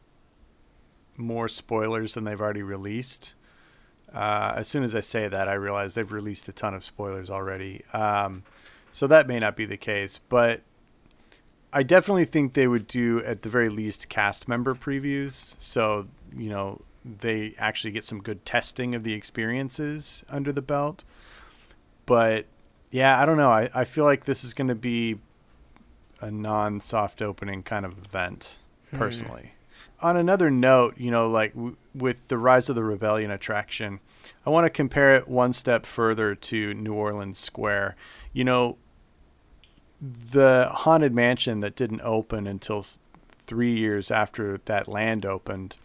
more 1.18 1.48
spoilers 1.50 2.14
than 2.14 2.24
they've 2.24 2.40
already 2.40 2.64
released. 2.64 3.34
Uh, 4.14 4.54
as 4.56 4.68
soon 4.68 4.84
as 4.84 4.96
I 4.96 5.02
say 5.02 5.28
that, 5.28 5.50
I 5.50 5.54
realize 5.54 5.96
they've 5.96 6.12
released 6.12 6.48
a 6.48 6.54
ton 6.54 6.74
of 6.74 6.84
spoilers 6.84 7.30
already. 7.30 7.84
Um, 7.94 8.44
so 8.94 9.06
that 9.08 9.28
may 9.28 9.40
not 9.40 9.58
be 9.58 9.66
the 9.66 9.76
case, 9.76 10.20
but 10.30 10.62
I 11.74 11.84
definitely 11.84 12.26
think 12.26 12.54
they 12.54 12.68
would 12.68 12.88
do 12.88 13.22
at 13.26 13.42
the 13.42 13.50
very 13.50 13.68
least 13.68 14.08
cast 14.08 14.48
member 14.48 14.74
previews. 14.76 15.56
So, 15.60 16.08
you 16.34 16.50
know, 16.50 16.82
they 17.04 17.54
actually 17.58 17.92
get 17.92 18.04
some 18.06 18.22
good 18.22 18.46
testing 18.46 18.96
of 18.96 19.04
the 19.04 19.14
experiences 19.14 20.24
under 20.30 20.54
the 20.54 20.62
belt. 20.62 21.04
But 22.06 22.46
yeah, 22.92 23.20
I 23.20 23.26
don't 23.26 23.38
know. 23.38 23.50
I, 23.50 23.70
I 23.74 23.86
feel 23.86 24.04
like 24.06 24.26
this 24.26 24.44
is 24.44 24.54
going 24.54 24.68
to 24.68 24.76
be 24.76 25.18
a 26.22 26.30
non 26.32 26.80
soft 26.80 27.22
opening 27.22 27.64
kind 27.64 27.86
of 27.86 27.98
event, 27.98 28.60
Hmm. 28.92 28.98
personally. 29.00 29.52
On 30.02 30.16
another 30.18 30.52
note, 30.52 30.98
you 30.98 31.10
know, 31.12 31.28
like 31.28 31.54
w- 31.56 31.76
with 31.96 32.28
the 32.28 32.38
Rise 32.38 32.70
of 32.70 32.76
the 32.76 32.84
Rebellion 32.84 33.32
attraction, 33.32 34.00
I 34.46 34.50
want 34.52 34.66
to 34.66 34.70
compare 34.70 35.16
it 35.16 35.28
one 35.28 35.54
step 35.54 35.86
further 35.86 36.36
to 36.36 36.74
New 36.74 36.94
Orleans 36.94 37.38
Square. 37.40 37.96
You 38.34 38.44
know, 38.44 38.78
the 40.04 40.68
Haunted 40.70 41.14
Mansion 41.14 41.62
that 41.62 41.76
didn't 41.76 42.02
open 42.02 42.46
until 42.46 42.86
three 43.48 43.74
years 43.74 44.12
after 44.12 44.60
that 44.66 44.88
land 44.88 45.26
opened 45.26 45.76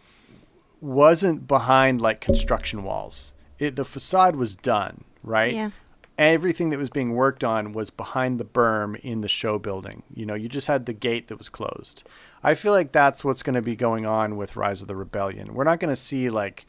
wasn't 0.81 1.47
behind 1.47 2.01
like 2.01 2.19
construction 2.19 2.83
walls. 2.83 3.33
It, 3.59 3.75
the 3.75 3.85
facade 3.85 4.35
was 4.35 4.55
done, 4.55 5.03
right? 5.23 5.53
Yeah. 5.53 5.69
everything 6.17 6.69
that 6.69 6.79
was 6.79 6.89
being 6.89 7.13
worked 7.13 7.45
on 7.45 7.71
was 7.71 7.89
behind 7.89 8.39
the 8.39 8.45
berm 8.45 8.99
in 9.01 9.21
the 9.21 9.27
show 9.29 9.57
building. 9.57 10.03
You 10.13 10.25
know, 10.25 10.35
you 10.35 10.49
just 10.49 10.67
had 10.67 10.85
the 10.85 10.93
gate 10.93 11.29
that 11.29 11.37
was 11.37 11.47
closed. 11.47 12.03
I 12.43 12.55
feel 12.55 12.73
like 12.73 12.91
that's 12.91 13.23
what's 13.23 13.43
going 13.43 13.55
to 13.55 13.61
be 13.61 13.75
going 13.75 14.05
on 14.05 14.35
with 14.35 14.55
Rise 14.57 14.81
of 14.81 14.87
the 14.89 14.95
Rebellion. 14.97 15.53
We're 15.53 15.63
not 15.63 15.79
going 15.79 15.91
to 15.93 15.95
see 15.95 16.29
like 16.29 16.65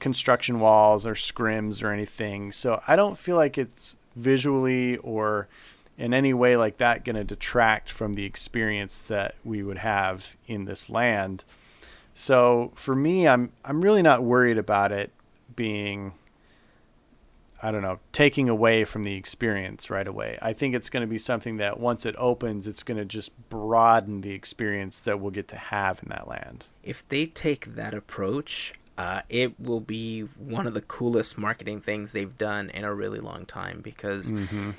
construction 0.00 0.58
walls 0.58 1.06
or 1.06 1.14
scrims 1.14 1.82
or 1.82 1.90
anything. 1.92 2.52
So 2.52 2.80
I 2.88 2.96
don't 2.96 3.18
feel 3.18 3.36
like 3.36 3.58
it's 3.58 3.96
visually 4.14 4.96
or 4.98 5.48
in 5.98 6.12
any 6.12 6.34
way 6.34 6.56
like 6.56 6.76
that 6.76 7.04
going 7.04 7.16
to 7.16 7.24
detract 7.24 7.90
from 7.90 8.14
the 8.14 8.24
experience 8.24 8.98
that 8.98 9.34
we 9.44 9.62
would 9.62 9.78
have 9.78 10.36
in 10.46 10.64
this 10.66 10.90
land. 10.90 11.44
So 12.14 12.72
for 12.74 12.94
me, 12.94 13.28
I'm 13.28 13.52
I'm 13.64 13.82
really 13.82 14.02
not 14.02 14.22
worried 14.22 14.58
about 14.58 14.92
it 14.92 15.12
being 15.54 16.12
I 17.62 17.70
don't 17.70 17.82
know, 17.82 18.00
taking 18.12 18.50
away 18.50 18.84
from 18.84 19.02
the 19.02 19.14
experience 19.14 19.88
right 19.88 20.06
away. 20.06 20.38
I 20.42 20.52
think 20.52 20.74
it's 20.74 20.90
going 20.90 21.00
to 21.00 21.06
be 21.06 21.18
something 21.18 21.56
that 21.56 21.80
once 21.80 22.04
it 22.04 22.14
opens, 22.18 22.66
it's 22.66 22.82
going 22.82 22.98
to 22.98 23.04
just 23.04 23.30
broaden 23.48 24.20
the 24.20 24.32
experience 24.32 25.00
that 25.00 25.20
we'll 25.20 25.30
get 25.30 25.48
to 25.48 25.56
have 25.56 26.02
in 26.02 26.10
that 26.10 26.28
land. 26.28 26.66
If 26.82 27.08
they 27.08 27.26
take 27.26 27.74
that 27.74 27.94
approach, 27.94 28.74
uh, 28.98 29.22
it 29.30 29.58
will 29.58 29.80
be 29.80 30.20
one 30.20 30.66
of 30.66 30.74
the 30.74 30.82
coolest 30.82 31.38
marketing 31.38 31.80
things 31.80 32.12
they've 32.12 32.36
done 32.36 32.70
in 32.70 32.84
a 32.84 32.94
really 32.94 33.20
long 33.20 33.46
time 33.46 33.80
because 33.80 34.30
Mm-hmm. 34.30 34.72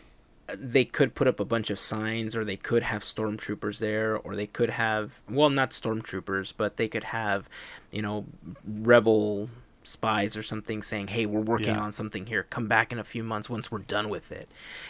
They 0.56 0.86
could 0.86 1.14
put 1.16 1.28
up 1.28 1.39
a 1.39 1.45
bunch 1.45 1.70
of 1.70 1.80
signs 1.80 2.36
or 2.36 2.45
they 2.45 2.56
could 2.58 2.84
have 2.84 3.04
stormtroopers 3.04 3.80
there 3.80 4.16
or 4.18 4.36
they 4.36 4.48
could 4.48 4.70
have 4.70 5.20
well 5.30 5.50
not 5.50 5.72
stormtroopers 5.72 6.54
but 6.56 6.78
they 6.78 6.88
could 6.88 7.04
have 7.06 7.50
you 7.91 8.02
know 8.02 8.26
rebel 8.66 9.50
spies 9.84 10.36
or 10.36 10.43
something 10.43 10.84
saying 10.84 11.08
hey 11.08 11.26
we're 11.26 11.39
working 11.39 11.68
Yeah. 11.76 11.80
on 11.80 11.93
something 11.93 12.26
here 12.26 12.43
come 12.43 12.68
back 12.68 12.91
in 12.91 13.00
a 13.00 13.06
few 13.06 13.24
months 13.24 13.50
once 13.50 13.72
we're 13.72 13.80
done 13.80 14.10
with 14.10 14.32
it 14.34 14.50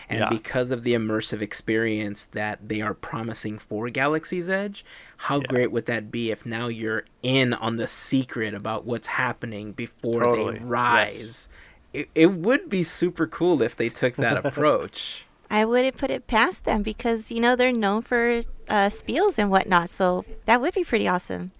and 0.09 0.19
Yeah. 0.21 0.29
because 0.29 0.71
of 0.71 0.81
the 0.83 0.93
immersive 0.95 1.39
experience 1.41 2.25
that 2.31 2.67
they 2.67 2.81
are 2.81 2.95
promising 2.95 3.59
for 3.59 3.89
galaxy's 3.89 4.49
edge 4.49 4.83
how 5.17 5.37
Yeah. 5.37 5.47
great 5.47 5.71
would 5.71 5.85
that 5.85 6.11
be 6.11 6.31
if 6.31 6.45
now 6.47 6.67
you're 6.67 7.05
in 7.21 7.53
on 7.53 7.75
the 7.77 7.87
secret 7.87 8.55
about 8.55 8.85
what's 8.85 9.07
happening 9.07 9.71
before 9.71 10.21
Totally. 10.23 10.57
they 10.59 10.65
rise 10.65 11.47
it, 11.93 12.09
it 12.15 12.31
would 12.33 12.67
be 12.69 12.83
super 12.83 13.27
cool 13.27 13.61
if 13.61 13.75
they 13.75 13.89
took 13.89 14.15
that 14.15 14.43
approach 14.45 15.25
I 15.49 15.65
wouldn't 15.65 15.97
put 15.97 16.11
it 16.11 16.27
past 16.27 16.65
them 16.65 16.83
because 16.83 17.31
you 17.31 17.39
know 17.39 17.55
they're 17.55 17.71
known 17.71 18.01
for 18.01 18.41
uh, 18.67 18.89
spiels 18.89 19.37
and 19.37 19.49
whatnot, 19.49 19.89
so 19.89 20.25
that 20.45 20.61
would 20.61 20.73
be 20.73 20.83
pretty 20.83 21.07
awesome. 21.07 21.51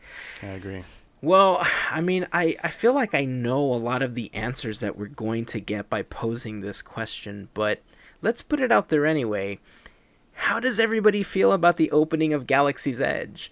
I 0.41 0.47
agree. 0.47 0.83
Well, 1.21 1.65
I 1.89 2.01
mean, 2.01 2.27
I, 2.31 2.57
I 2.63 2.69
feel 2.69 2.93
like 2.93 3.15
I 3.15 3.25
know 3.25 3.59
a 3.59 3.75
lot 3.75 4.03
of 4.03 4.13
the 4.13 4.33
answers 4.35 4.79
that 4.81 4.97
we're 4.97 5.07
going 5.07 5.45
to 5.45 5.59
get 5.59 5.89
by 5.89 6.03
posing 6.03 6.61
this 6.61 6.81
question, 6.81 7.49
but 7.55 7.81
let's 8.21 8.43
put 8.43 8.59
it 8.59 8.71
out 8.71 8.89
there 8.89 9.05
anyway. 9.05 9.59
How 10.33 10.59
does 10.59 10.79
everybody 10.79 11.23
feel 11.23 11.51
about 11.51 11.77
the 11.77 11.89
opening 11.89 12.33
of 12.33 12.45
Galaxy's 12.45 13.01
Edge? 13.01 13.51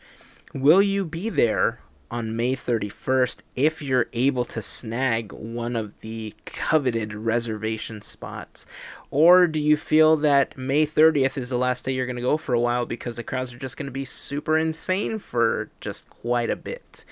Will 0.54 0.82
you 0.82 1.06
be 1.06 1.30
there 1.30 1.80
on 2.16 2.34
May 2.34 2.56
31st 2.56 3.40
if 3.58 3.82
you're 3.82 4.08
able 4.14 4.46
to 4.46 4.62
snag 4.62 5.34
one 5.34 5.76
of 5.76 6.00
the 6.00 6.34
coveted 6.46 7.14
reservation 7.14 8.02
spots? 8.02 8.66
Or 9.12 9.48
do 9.48 9.60
you 9.60 9.76
feel 9.76 10.16
that 10.18 10.58
May 10.58 10.86
30th 10.86 11.36
is 11.36 11.50
the 11.50 11.58
last 11.58 11.84
day 11.84 11.92
you're 11.92 12.06
going 12.06 12.16
to 12.16 12.22
go 12.22 12.38
for 12.38 12.54
a 12.54 12.60
while 12.60 12.86
because 12.86 13.18
the 13.18 13.24
crowds 13.24 13.54
are 13.54 13.58
just 13.58 13.76
going 13.76 13.88
to 13.88 13.92
be 13.92 14.06
super 14.06 14.58
insane 14.58 15.20
for 15.20 15.70
just 15.82 16.10
quite 16.10 16.50
a 16.50 16.56
bit? 16.56 17.04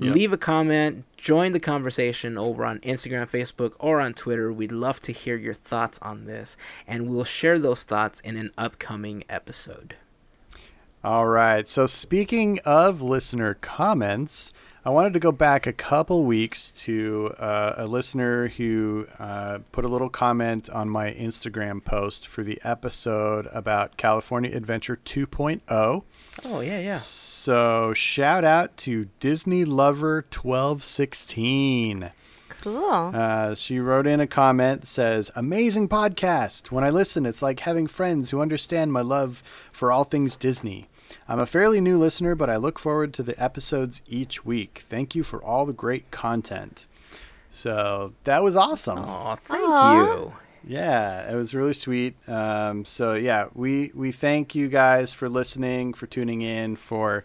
Yep. 0.00 0.14
Leave 0.16 0.32
a 0.32 0.38
comment, 0.38 1.04
join 1.16 1.52
the 1.52 1.60
conversation 1.60 2.36
over 2.36 2.64
on 2.64 2.80
Instagram, 2.80 3.28
Facebook, 3.28 3.74
or 3.78 4.00
on 4.00 4.12
Twitter. 4.12 4.52
We'd 4.52 4.72
love 4.72 5.00
to 5.02 5.12
hear 5.12 5.36
your 5.36 5.54
thoughts 5.54 6.00
on 6.02 6.24
this, 6.24 6.56
and 6.88 7.08
we'll 7.08 7.22
share 7.22 7.60
those 7.60 7.84
thoughts 7.84 8.18
in 8.20 8.36
an 8.36 8.50
upcoming 8.58 9.22
episode. 9.28 9.94
All 11.04 11.26
right. 11.26 11.66
So 11.66 11.86
speaking 11.86 12.60
of 12.64 13.02
listener 13.02 13.54
comments, 13.54 14.52
I 14.84 14.90
wanted 14.90 15.12
to 15.14 15.18
go 15.18 15.32
back 15.32 15.66
a 15.66 15.72
couple 15.72 16.24
weeks 16.24 16.70
to 16.82 17.34
uh, 17.38 17.74
a 17.76 17.88
listener 17.88 18.46
who 18.48 19.08
uh, 19.18 19.58
put 19.72 19.84
a 19.84 19.88
little 19.88 20.08
comment 20.08 20.70
on 20.70 20.88
my 20.88 21.12
Instagram 21.12 21.84
post 21.84 22.28
for 22.28 22.44
the 22.44 22.60
episode 22.62 23.48
about 23.52 23.96
California 23.96 24.56
Adventure 24.56 24.96
2.0. 25.04 25.60
Oh 26.44 26.60
yeah, 26.60 26.78
yeah. 26.78 26.98
So 26.98 27.92
shout 27.94 28.44
out 28.44 28.76
to 28.78 29.08
Disney 29.18 29.64
Lover 29.64 30.24
1216. 30.32 32.12
Cool. 32.60 33.10
Uh, 33.12 33.56
she 33.56 33.80
wrote 33.80 34.06
in 34.06 34.20
a 34.20 34.28
comment 34.28 34.82
that 34.82 34.86
says, 34.86 35.32
Amazing 35.34 35.88
podcast. 35.88 36.70
When 36.70 36.84
I 36.84 36.90
listen, 36.90 37.26
it's 37.26 37.42
like 37.42 37.58
having 37.60 37.88
friends 37.88 38.30
who 38.30 38.40
understand 38.40 38.92
my 38.92 39.00
love 39.00 39.42
for 39.72 39.90
all 39.90 40.04
things 40.04 40.36
Disney. 40.36 40.88
I'm 41.28 41.40
a 41.40 41.46
fairly 41.46 41.80
new 41.80 41.98
listener, 41.98 42.34
but 42.34 42.50
I 42.50 42.56
look 42.56 42.78
forward 42.78 43.12
to 43.14 43.22
the 43.22 43.40
episodes 43.42 44.02
each 44.06 44.44
week. 44.44 44.84
Thank 44.88 45.14
you 45.14 45.22
for 45.22 45.42
all 45.42 45.66
the 45.66 45.72
great 45.72 46.10
content. 46.10 46.86
So 47.50 48.14
that 48.24 48.42
was 48.42 48.56
awesome. 48.56 48.98
Oh, 48.98 49.36
thank 49.44 49.62
Aw. 49.62 50.02
you. 50.02 50.32
Yeah, 50.64 51.30
it 51.30 51.34
was 51.34 51.54
really 51.54 51.74
sweet. 51.74 52.16
Um, 52.28 52.84
so 52.84 53.14
yeah, 53.14 53.48
we 53.52 53.90
we 53.94 54.12
thank 54.12 54.54
you 54.54 54.68
guys 54.68 55.12
for 55.12 55.28
listening, 55.28 55.92
for 55.92 56.06
tuning 56.06 56.42
in, 56.42 56.76
for 56.76 57.24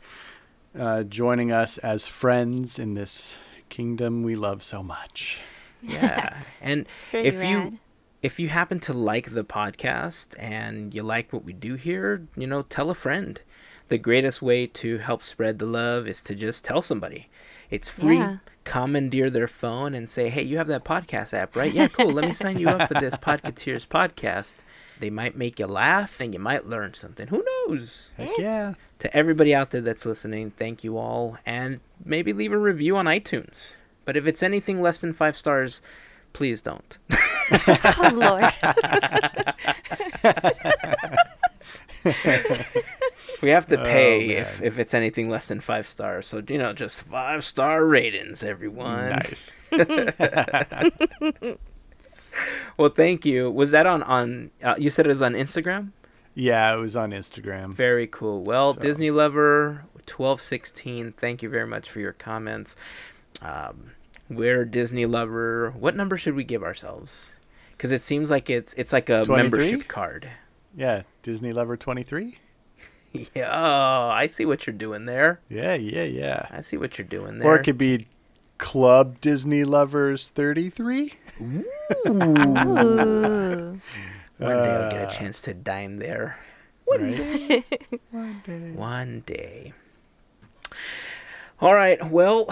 uh, 0.78 1.04
joining 1.04 1.52
us 1.52 1.78
as 1.80 2.08
friends 2.08 2.80
in 2.80 2.96
this 2.96 3.38
kingdom 3.70 4.24
we 4.24 4.36
love 4.36 4.64
so 4.64 4.82
much. 4.82 5.40
Yeah. 5.82 6.42
And 6.62 6.88
if 7.14 7.38
rad. 7.38 7.50
you 7.50 7.80
if 8.22 8.40
you 8.40 8.50
happen 8.50 8.80
to 8.80 8.94
like 8.94 9.34
the 9.34 9.44
podcast 9.44 10.36
and 10.40 10.94
you 10.94 11.04
like 11.04 11.32
what 11.32 11.44
we 11.44 11.54
do 11.54 11.76
here, 11.76 12.24
you 12.36 12.48
know, 12.48 12.64
tell 12.64 12.90
a 12.90 12.96
friend. 12.96 13.42
The 13.90 13.98
greatest 13.98 14.42
way 14.42 14.68
to 14.68 14.98
help 14.98 15.24
spread 15.24 15.60
the 15.60 15.66
love 15.66 16.08
is 16.08 16.22
to 16.24 16.36
just 16.36 16.66
tell 16.66 16.82
somebody. 16.82 17.30
It's 17.70 17.90
free. 17.90 18.18
Yeah. 18.18 18.38
Commandeer 18.64 19.30
their 19.30 19.48
phone 19.48 19.94
and 19.94 20.10
say, 20.10 20.28
"Hey, 20.30 20.44
you 20.44 20.58
have 20.58 20.68
that 20.68 20.84
podcast 20.84 21.34
app, 21.34 21.56
right? 21.56 21.74
Yeah, 21.74 21.88
cool. 21.88 22.12
Let 22.12 22.26
me 22.26 22.34
sign 22.44 22.60
you 22.60 22.68
up 22.68 22.90
for 22.90 23.00
this 23.00 23.16
Podcateers 23.16 23.88
podcast." 23.88 24.56
They 25.00 25.10
might 25.10 25.38
make 25.38 25.60
you 25.60 25.68
laugh 25.68 26.20
and 26.20 26.34
you 26.34 26.40
might 26.40 26.66
learn 26.66 26.94
something. 26.96 27.28
Who 27.28 27.46
knows? 27.68 28.10
Heck 28.18 28.38
yeah. 28.38 28.74
To 29.00 29.16
everybody 29.16 29.54
out 29.54 29.70
there 29.70 29.82
that's 29.82 30.06
listening, 30.06 30.52
thank 30.52 30.84
you 30.84 30.98
all. 30.98 31.38
And 31.46 31.82
maybe 32.04 32.34
leave 32.34 32.52
a 32.52 32.58
review 32.58 32.98
on 32.98 33.06
iTunes. 33.06 33.74
But 34.06 34.18
if 34.18 34.26
it's 34.26 34.42
anything 34.42 34.82
less 34.82 35.00
than 35.00 35.14
five 35.14 35.38
stars, 35.38 35.82
please 36.34 36.62
don't. 36.62 36.98
oh 37.12 38.12
Lord. 38.14 38.54
we 43.42 43.50
have 43.50 43.66
to 43.68 43.80
Oh, 43.80 43.84
pay 43.84 44.28
man. 44.30 44.38
if, 44.38 44.62
if 44.62 44.80
it's 44.80 44.94
anything 44.94 45.30
less 45.30 45.48
than 45.48 45.60
five 45.60 45.88
stars. 45.88 46.28
So, 46.28 46.42
you 46.48 46.58
know, 46.58 46.74
just 46.74 47.02
five 47.04 47.44
star 47.46 47.86
ratings, 47.86 48.44
everyone. 48.44 49.10
Nice. 49.10 49.52
Well, 52.78 52.90
thank 52.90 53.26
you. 53.26 53.50
Was 53.50 53.72
that 53.72 53.88
on, 53.88 54.04
on 54.04 54.52
uh, 54.62 54.76
you 54.78 54.92
said 54.92 55.08
it 55.08 55.10
was 55.10 55.24
on 55.24 55.34
Instagram? 55.34 55.90
Yeah, 56.36 56.72
it 56.76 56.78
was 56.78 56.96
on 56.96 57.10
Instagram. 57.10 57.74
Very 57.74 58.06
cool. 58.06 58.44
Well, 58.44 58.76
So- 58.76 58.82
Disney 58.82 59.10
Lover 59.10 59.86
1216, 60.06 61.14
thank 61.14 61.42
you 61.42 61.50
very 61.50 61.66
much 61.66 61.90
for 61.90 62.00
your 62.00 62.14
comments. 62.14 62.76
Um, 63.42 63.92
we're 64.30 64.66
Disney 64.66 65.08
Lover. 65.08 65.72
What 65.72 65.96
number 65.96 66.16
should 66.18 66.36
we 66.36 66.44
give 66.44 66.62
ourselves? 66.62 67.32
Because 67.72 67.92
it 67.92 68.04
seems 68.04 68.30
like 68.30 68.50
it's 68.52 68.74
it's 68.74 68.94
like 68.94 69.10
a 69.10 69.26
23? 69.26 69.36
membership 69.36 69.88
card. 69.88 70.30
Yeah, 70.78 71.02
Disney 71.24 71.52
Lover 71.52 71.76
23. 71.76 72.38
yeah, 73.34 73.50
oh, 73.52 74.10
I 74.10 74.28
see 74.28 74.46
what 74.46 74.68
you're 74.68 74.76
doing 74.76 75.06
there. 75.06 75.42
Yeah, 75.50 75.74
yeah, 75.74 76.04
yeah. 76.04 76.46
I 76.52 76.62
see 76.62 76.78
what 76.78 76.98
you're 77.00 77.08
doing 77.08 77.40
there. 77.40 77.48
Or 77.50 77.56
it 77.58 77.64
could 77.64 77.80
be 77.80 78.06
Club 78.60 79.20
Disney 79.20 79.64
Lovers 79.64 80.30
33. 80.30 81.14
Ooh. 81.42 81.66
One 82.06 83.82
day 84.40 84.70
I'll 84.72 84.92
get 84.92 85.06
Uh, 85.06 85.08
a 85.10 85.12
chance 85.12 85.42
to 85.42 85.54
dine 85.56 85.98
there. 85.98 86.38
One 86.86 87.02
Right? 87.02 87.66
One 88.12 88.42
day. 88.46 88.72
One 88.74 89.24
day. 89.26 89.74
All 91.60 91.74
right. 91.74 92.12
Well, 92.12 92.48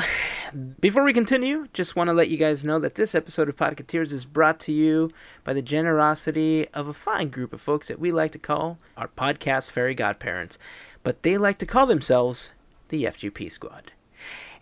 before 0.79 1.03
we 1.03 1.13
continue, 1.13 1.67
just 1.73 1.95
want 1.95 2.07
to 2.07 2.13
let 2.13 2.29
you 2.29 2.37
guys 2.37 2.63
know 2.63 2.79
that 2.79 2.95
this 2.95 3.13
episode 3.13 3.47
of 3.47 3.55
Podcateers 3.55 4.11
is 4.11 4.25
brought 4.25 4.59
to 4.61 4.71
you 4.71 5.11
by 5.43 5.53
the 5.53 5.61
generosity 5.61 6.67
of 6.69 6.87
a 6.87 6.93
fine 6.93 7.29
group 7.29 7.53
of 7.53 7.61
folks 7.61 7.87
that 7.87 7.99
we 7.99 8.11
like 8.11 8.31
to 8.31 8.39
call 8.39 8.79
our 8.97 9.07
podcast 9.07 9.69
fairy 9.69 9.93
godparents, 9.93 10.57
but 11.03 11.21
they 11.21 11.37
like 11.37 11.59
to 11.59 11.67
call 11.67 11.85
themselves 11.85 12.53
the 12.89 13.03
FGP 13.03 13.51
Squad. 13.51 13.91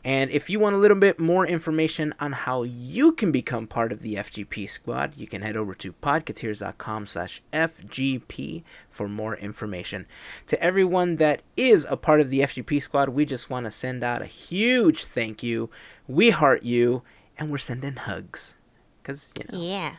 And 0.05 0.29
if 0.31 0.49
you 0.49 0.59
want 0.59 0.75
a 0.75 0.79
little 0.79 0.97
bit 0.97 1.17
more 1.17 1.47
information 1.47 2.13
on 2.19 2.33
how 2.33 2.63
you 2.63 3.13
can 3.13 3.31
become 3.31 3.67
part 3.67 3.93
of 3.93 4.01
the 4.01 4.15
FGP 4.15 4.69
squad, 4.69 5.13
you 5.15 5.27
can 5.27 5.41
head 5.41 5.55
over 5.55 5.73
to 5.75 5.93
podcateers.com 5.93 7.05
slash 7.07 7.41
FGP 7.53 8.63
for 8.89 9.07
more 9.07 9.35
information. 9.37 10.05
To 10.47 10.61
everyone 10.61 11.15
that 11.17 11.41
is 11.55 11.85
a 11.89 11.95
part 11.95 12.19
of 12.19 12.29
the 12.29 12.41
FGP 12.41 12.81
squad, 12.81 13.09
we 13.09 13.25
just 13.25 13.49
want 13.49 13.65
to 13.65 13.71
send 13.71 14.03
out 14.03 14.21
a 14.21 14.25
huge 14.25 15.05
thank 15.05 15.41
you. 15.41 15.69
We 16.05 16.31
heart 16.31 16.63
you, 16.63 17.03
and 17.37 17.49
we're 17.49 17.57
sending 17.59 17.95
hugs. 17.95 18.57
Because, 19.01 19.29
you 19.39 19.45
know, 19.51 19.63
Yeah. 19.65 19.95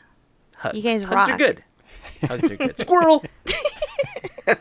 hugs. 0.57 0.76
You 0.76 0.82
guys 0.82 1.02
hugs 1.05 1.14
are 1.14 1.30
rock. 1.30 1.38
good. 1.38 1.64
Hugs 2.24 2.50
are 2.50 2.57
good. 2.57 2.78
Squirrel! 2.78 3.24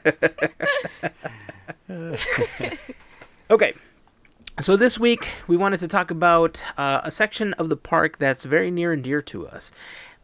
okay. 3.49 3.73
So 4.61 4.77
this 4.77 4.99
week 4.99 5.29
we 5.47 5.57
wanted 5.57 5.79
to 5.79 5.87
talk 5.87 6.11
about 6.11 6.61
uh, 6.77 7.01
a 7.03 7.09
section 7.09 7.53
of 7.53 7.69
the 7.69 7.75
park 7.75 8.19
that's 8.19 8.43
very 8.43 8.69
near 8.69 8.93
and 8.93 9.03
dear 9.03 9.19
to 9.23 9.47
us. 9.47 9.71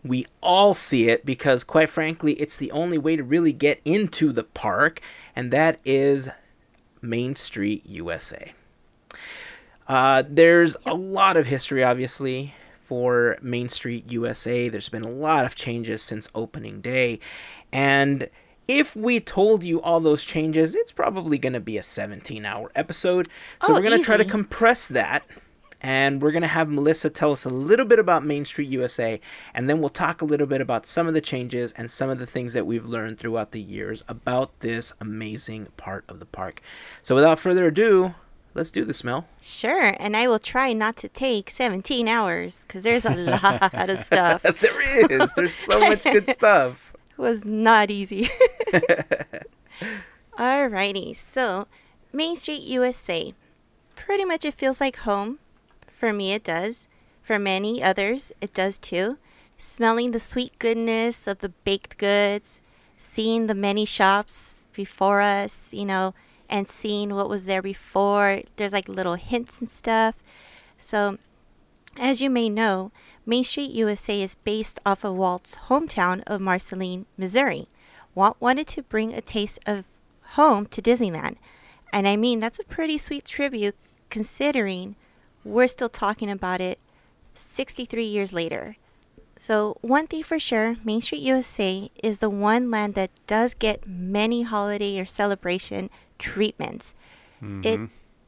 We 0.03 0.27
all 0.39 0.75
see 0.75 1.09
it 1.09 1.25
because, 1.25 1.63
quite 1.63 1.89
frankly, 1.89 2.33
it's 2.33 2.55
the 2.55 2.71
only 2.71 2.99
way 2.99 3.15
to 3.15 3.23
really 3.23 3.51
get 3.51 3.81
into 3.83 4.31
the 4.31 4.43
park, 4.43 5.01
and 5.35 5.51
that 5.51 5.79
is 5.83 6.29
Main 7.01 7.35
Street, 7.35 7.83
USA. 7.87 8.53
Uh, 9.87 10.23
there's 10.29 10.77
a 10.85 10.93
lot 10.93 11.35
of 11.35 11.47
history, 11.47 11.83
obviously, 11.83 12.53
for 12.85 13.35
Main 13.41 13.67
Street 13.67 14.11
USA. 14.11 14.69
There's 14.69 14.89
been 14.89 15.05
a 15.05 15.11
lot 15.11 15.43
of 15.43 15.55
changes 15.55 16.03
since 16.03 16.29
opening 16.35 16.81
day. 16.81 17.19
And 17.71 18.29
if 18.69 18.95
we 18.95 19.19
told 19.19 19.63
you 19.63 19.81
all 19.81 19.99
those 19.99 20.23
changes, 20.23 20.75
it's 20.75 20.91
probably 20.91 21.39
going 21.39 21.53
to 21.53 21.59
be 21.59 21.75
a 21.77 21.83
17 21.83 22.45
hour 22.45 22.71
episode. 22.75 23.27
So 23.61 23.69
Oh, 23.69 23.73
we're 23.73 23.81
going 23.81 23.97
to 23.97 24.05
try 24.05 24.15
to 24.15 24.23
compress 24.23 24.87
that. 24.87 25.25
And 25.81 26.21
we're 26.21 26.31
going 26.31 26.41
to 26.43 26.47
have 26.49 26.69
Melissa 26.69 27.09
tell 27.09 27.31
us 27.31 27.45
a 27.45 27.49
little 27.49 27.85
bit 27.85 27.97
about 27.99 28.23
Main 28.23 28.45
Street 28.45 28.69
USA. 28.69 29.19
And 29.55 29.67
then 29.69 29.79
we'll 29.79 29.89
talk 29.89 30.21
a 30.21 30.25
little 30.25 30.45
bit 30.45 30.61
about 30.61 30.85
some 30.85 31.07
of 31.07 31.13
the 31.15 31.21
changes 31.21 31.71
and 31.71 31.89
some 31.89 32.09
of 32.11 32.19
the 32.19 32.27
things 32.27 32.53
that 32.53 32.67
we've 32.67 32.85
learned 32.85 33.17
throughout 33.17 33.53
the 33.53 33.61
years 33.61 34.03
about 34.07 34.59
this 34.59 34.93
amazing 35.01 35.67
part 35.77 36.03
of 36.07 36.19
the 36.19 36.25
park. 36.25 36.61
So 37.01 37.15
without 37.15 37.39
further 37.39 37.65
ado, 37.67 38.13
let's 38.53 38.69
do 38.71 38.83
this, 38.83 39.03
Mel. 39.05 39.25
Sure. 39.41 39.95
And 39.99 40.15
I 40.17 40.27
will 40.27 40.37
try 40.37 40.73
not 40.73 40.95
to 40.97 41.07
take 41.07 41.49
17 41.49 42.07
hours 42.09 42.59
because 42.67 42.83
there's 42.83 43.05
a 43.05 43.15
lot 43.15 43.89
of 43.89 43.99
stuff. 43.99 44.43
There 44.43 44.81
is. 45.21 45.33
There's 45.33 45.55
so 45.55 45.79
much 45.79 46.03
good 46.03 46.29
stuff. 46.35 46.88
Was 47.19 47.45
not 47.45 47.91
easy. 47.91 48.29
Alrighty. 50.37 51.15
So, 51.15 51.67
Main 52.13 52.35
Street 52.35 52.61
USA. 52.63 53.33
Pretty 53.95 54.25
much 54.25 54.45
it 54.45 54.53
feels 54.53 54.79
like 54.81 54.97
home. 54.97 55.39
For 55.87 56.13
me, 56.13 56.33
it 56.33 56.43
does. 56.43 56.87
For 57.21 57.37
many 57.37 57.83
others, 57.83 58.31
it 58.41 58.53
does 58.53 58.77
too. 58.77 59.17
Smelling 59.57 60.11
the 60.11 60.19
sweet 60.19 60.57
goodness 60.57 61.27
of 61.27 61.39
the 61.39 61.49
baked 61.49 61.97
goods, 61.97 62.61
seeing 62.97 63.47
the 63.47 63.53
many 63.53 63.85
shops 63.85 64.61
before 64.73 65.21
us, 65.21 65.69
you 65.73 65.85
know, 65.85 66.13
and 66.49 66.67
seeing 66.67 67.13
what 67.13 67.29
was 67.29 67.45
there 67.45 67.61
before. 67.61 68.41
There's 68.55 68.73
like 68.73 68.87
little 68.87 69.15
hints 69.15 69.59
and 69.59 69.69
stuff. 69.69 70.15
So, 70.77 71.17
as 71.97 72.21
you 72.21 72.29
may 72.29 72.49
know, 72.49 72.91
Main 73.29 73.43
Street 73.43 73.69
USA 73.69 74.23
is 74.23 74.33
based 74.33 74.79
off 74.87 75.03
of 75.03 75.15
Walt's 75.15 75.55
hometown 75.67 76.23
of 76.25 76.41
Marceline, 76.41 77.05
Missouri. 77.15 77.67
Walt 78.15 78.35
wanted 78.39 78.65
to 78.69 78.81
bring 78.81 79.13
a 79.13 79.21
taste 79.21 79.59
of 79.67 79.85
home 80.31 80.65
to 80.65 80.81
Disneyland. 80.81 81.35
And 81.93 82.07
I 82.07 82.15
mean, 82.15 82.39
that's 82.39 82.57
a 82.57 82.63
pretty 82.63 82.97
sweet 82.97 83.25
tribute 83.25 83.75
considering 84.09 84.95
we're 85.43 85.67
still 85.67 85.89
talking 85.89 86.31
about 86.31 86.59
it 86.59 86.79
63 87.35 88.03
years 88.03 88.33
later. 88.33 88.77
So, 89.37 89.77
one 89.81 90.07
thing 90.07 90.23
for 90.23 90.39
sure, 90.39 90.77
Main 90.83 90.99
Street 90.99 91.21
USA 91.21 91.91
is 92.01 92.17
the 92.19 92.31
one 92.31 92.71
land 92.71 92.95
that 92.95 93.11
does 93.27 93.53
get 93.53 93.87
many 93.87 94.41
holiday 94.41 94.99
or 94.99 95.05
celebration 95.05 95.91
treatments. 96.17 96.95
It 97.41 97.45
mm-hmm. 97.45 97.85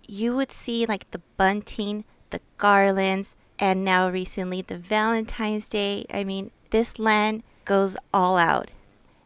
you 0.08 0.36
would 0.36 0.52
see 0.52 0.86
like 0.86 1.10
the 1.10 1.22
bunting, 1.38 2.06
the 2.30 2.40
garlands, 2.60 3.36
and 3.62 3.86
now 3.86 4.10
recently 4.10 4.62
the 4.62 4.78
Valentine's 4.78 5.70
Day. 5.70 6.06
I 6.14 6.26
mean, 6.26 6.52
this 6.72 7.00
land 7.00 7.44
goes 7.64 7.96
all 8.14 8.36
out. 8.38 8.70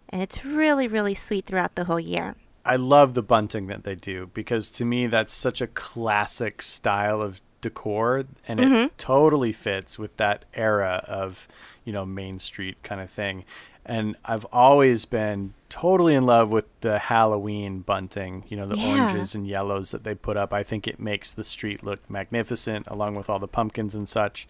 And 0.09 0.21
it's 0.21 0.45
really, 0.45 0.87
really 0.87 1.15
sweet 1.15 1.45
throughout 1.45 1.73
the 1.75 1.85
whole 1.85 1.99
year. 1.99 2.35
I 2.63 2.75
love 2.75 3.13
the 3.15 3.23
bunting 3.23 3.67
that 3.67 3.83
they 3.83 3.95
do 3.95 4.29
because 4.33 4.71
to 4.73 4.85
me 4.85 5.07
that's 5.07 5.33
such 5.33 5.61
a 5.61 5.67
classic 5.67 6.61
style 6.61 7.21
of 7.21 7.41
decor, 7.61 8.25
and 8.47 8.59
Mm-hmm. 8.59 8.75
it 8.75 8.97
totally 8.97 9.51
fits 9.51 9.97
with 9.97 10.15
that 10.17 10.45
era 10.53 11.03
of 11.07 11.47
you 11.83 11.93
know 11.93 12.05
Main 12.05 12.39
Street 12.39 12.77
kind 12.83 13.01
of 13.01 13.09
thing. 13.09 13.45
And 13.85 14.15
I've 14.25 14.45
always 14.51 15.05
been 15.05 15.53
totally 15.69 16.15
in 16.15 16.25
love 16.25 16.49
with 16.49 16.65
the 16.81 16.97
Halloween 16.99 17.79
bunting, 17.81 18.43
you 18.47 18.57
know, 18.57 18.65
the 18.65 18.77
Yeah. 18.77 18.89
oranges 18.89 19.35
and 19.35 19.45
yellows 19.47 19.91
that 19.91 20.03
they 20.03 20.15
put 20.15 20.37
up. 20.37 20.53
I 20.53 20.63
think 20.63 20.87
it 20.87 20.99
makes 20.99 21.31
the 21.33 21.43
street 21.43 21.83
look 21.83 21.99
magnificent 22.09 22.87
along 22.87 23.15
with 23.15 23.29
all 23.29 23.39
the 23.39 23.47
pumpkins 23.47 23.93
and 23.93 24.07
such. 24.09 24.47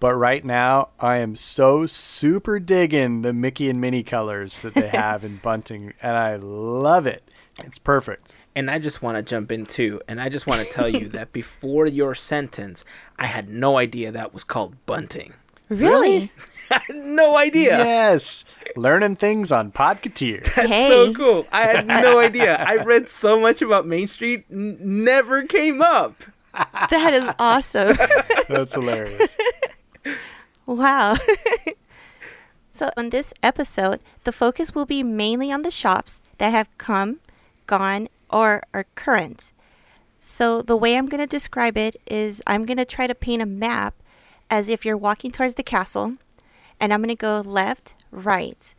But 0.00 0.14
right 0.14 0.44
now, 0.44 0.88
I 0.98 1.18
am 1.18 1.36
so 1.36 1.86
super 1.86 2.58
digging 2.58 3.22
the 3.22 3.32
Mickey 3.32 3.68
and 3.70 3.80
Minnie 3.80 4.02
colors 4.02 4.60
that 4.60 4.74
they 4.74 4.88
have 4.92 5.22
in 5.24 5.36
bunting, 5.36 5.92
and 6.02 6.16
I 6.16 6.36
love 6.36 7.06
it. 7.06 7.22
It's 7.62 7.78
perfect. 7.78 8.34
And 8.54 8.70
I 8.70 8.78
just 8.78 9.00
want 9.02 9.16
to 9.16 9.22
jump 9.22 9.52
in 9.52 9.64
too, 9.66 10.00
and 10.08 10.20
I 10.20 10.28
just 10.28 10.46
want 10.46 10.62
to 10.66 10.68
tell 10.74 10.88
you 10.88 11.08
that 11.10 11.32
before 11.32 11.86
your 11.86 12.14
sentence, 12.14 12.84
I 13.18 13.26
had 13.26 13.48
no 13.48 13.78
idea 13.78 14.10
that 14.12 14.32
was 14.34 14.44
called 14.44 14.74
bunting. 14.86 15.34
Really? 15.68 16.32
I 16.72 16.80
had 16.86 16.96
no 16.96 17.36
idea. 17.36 17.76
Yes, 17.78 18.44
learning 18.76 19.16
things 19.16 19.50
on 19.52 19.72
Podcateer. 19.72 20.42
That's 20.56 20.68
Hey. 20.68 20.88
so 20.88 21.12
cool. 21.14 21.46
I 21.52 21.62
had 21.66 21.86
no 21.86 22.18
idea. 22.20 22.56
I 22.56 22.76
read 22.76 23.08
so 23.10 23.40
much 23.40 23.62
about 23.62 23.86
Main 23.86 24.06
Street, 24.06 24.44
n- 24.50 24.78
never 24.80 25.42
came 25.44 25.80
up. 25.82 26.22
That 26.90 27.14
is 27.14 27.28
awesome. 27.38 27.96
That's 28.48 28.74
hilarious. 28.74 29.36
Wow. 30.66 31.16
so, 32.70 32.90
on 32.96 33.10
this 33.10 33.32
episode, 33.42 34.00
the 34.24 34.32
focus 34.32 34.74
will 34.74 34.86
be 34.86 35.02
mainly 35.02 35.50
on 35.52 35.62
the 35.62 35.70
shops 35.70 36.20
that 36.38 36.50
have 36.52 36.68
come, 36.78 37.20
gone, 37.66 38.08
or 38.30 38.62
are 38.72 38.86
current. 38.94 39.52
So, 40.20 40.62
the 40.62 40.76
way 40.76 40.96
I'm 40.96 41.06
going 41.08 41.20
to 41.20 41.26
describe 41.26 41.76
it 41.76 41.96
is 42.06 42.42
I'm 42.46 42.64
going 42.64 42.76
to 42.76 42.84
try 42.84 43.06
to 43.06 43.14
paint 43.14 43.42
a 43.42 43.46
map 43.46 43.94
as 44.50 44.68
if 44.68 44.84
you're 44.84 44.96
walking 44.96 45.32
towards 45.32 45.54
the 45.54 45.62
castle, 45.62 46.16
and 46.82 46.92
I'm 46.92 47.00
going 47.00 47.08
to 47.08 47.14
go 47.14 47.40
left, 47.40 47.94
right. 48.10 48.74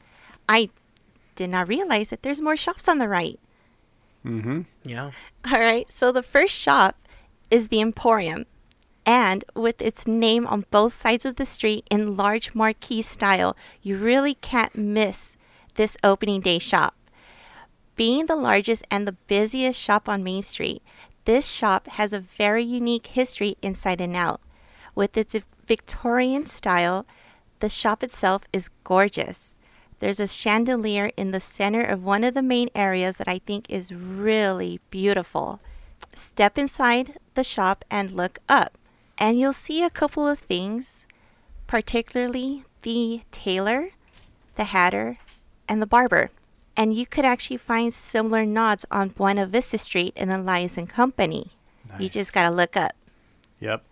I 0.49 0.69
did 1.35 1.49
not 1.49 1.69
realize 1.69 2.09
that 2.09 2.21
there's 2.21 2.41
more 2.41 2.57
shops 2.57 2.89
on 2.89 2.97
the 2.97 3.07
right. 3.07 3.39
Mm-hmm. 4.25 4.61
Yeah. 4.83 5.11
All 5.49 5.59
right, 5.59 5.89
so 5.89 6.11
the 6.11 6.21
first 6.21 6.53
shop 6.53 6.97
is 7.49 7.69
the 7.69 7.79
Emporium, 7.79 8.45
and 9.05 9.45
with 9.55 9.81
its 9.81 10.05
name 10.05 10.45
on 10.47 10.65
both 10.69 10.93
sides 10.93 11.25
of 11.25 11.37
the 11.37 11.45
street 11.45 11.87
in 11.89 12.17
large 12.17 12.53
marquee 12.53 13.01
style, 13.01 13.55
you 13.81 13.97
really 13.97 14.35
can't 14.35 14.75
miss 14.75 15.37
this 15.75 15.95
opening 16.03 16.41
day 16.41 16.59
shop. 16.59 16.95
Being 17.95 18.25
the 18.25 18.35
largest 18.35 18.83
and 18.91 19.07
the 19.07 19.17
busiest 19.27 19.79
shop 19.79 20.09
on 20.09 20.23
Main 20.23 20.43
Street, 20.43 20.81
this 21.25 21.47
shop 21.47 21.87
has 21.87 22.11
a 22.11 22.19
very 22.19 22.63
unique 22.63 23.07
history 23.07 23.55
inside 23.61 24.01
and 24.01 24.15
out. 24.15 24.41
With 24.93 25.15
its 25.15 25.35
Victorian 25.65 26.45
style, 26.45 27.05
the 27.63 27.69
shop 27.69 28.03
itself 28.03 28.41
is 28.51 28.69
gorgeous. 28.83 29.55
There's 29.99 30.19
a 30.19 30.27
chandelier 30.27 31.13
in 31.15 31.31
the 31.31 31.39
center 31.39 31.81
of 31.81 32.03
one 32.03 32.25
of 32.25 32.33
the 32.33 32.41
main 32.41 32.69
areas 32.75 33.15
that 33.15 33.27
I 33.29 33.39
think 33.39 33.69
is 33.69 33.93
really 33.93 34.81
beautiful. 34.91 35.61
Step 36.13 36.57
inside 36.57 37.17
the 37.35 37.43
shop 37.45 37.85
and 37.89 38.11
look 38.11 38.39
up, 38.49 38.77
and 39.17 39.39
you'll 39.39 39.53
see 39.53 39.81
a 39.81 39.89
couple 39.89 40.27
of 40.27 40.39
things, 40.39 41.05
particularly 41.65 42.65
the 42.81 43.21
tailor, 43.31 43.91
the 44.57 44.65
hatter, 44.65 45.19
and 45.69 45.81
the 45.81 45.87
barber. 45.87 46.31
And 46.75 46.93
you 46.93 47.05
could 47.07 47.23
actually 47.23 47.55
find 47.55 47.93
similar 47.93 48.45
nods 48.45 48.85
on 48.91 49.15
Buena 49.15 49.47
Vista 49.47 49.77
Street 49.77 50.11
in 50.17 50.29
Elias 50.29 50.77
and 50.77 50.89
Company. 50.89 51.51
You 51.97 52.09
just 52.09 52.33
gotta 52.33 52.53
look 52.53 52.75
up. 52.75 52.91
Yep. 53.61 53.83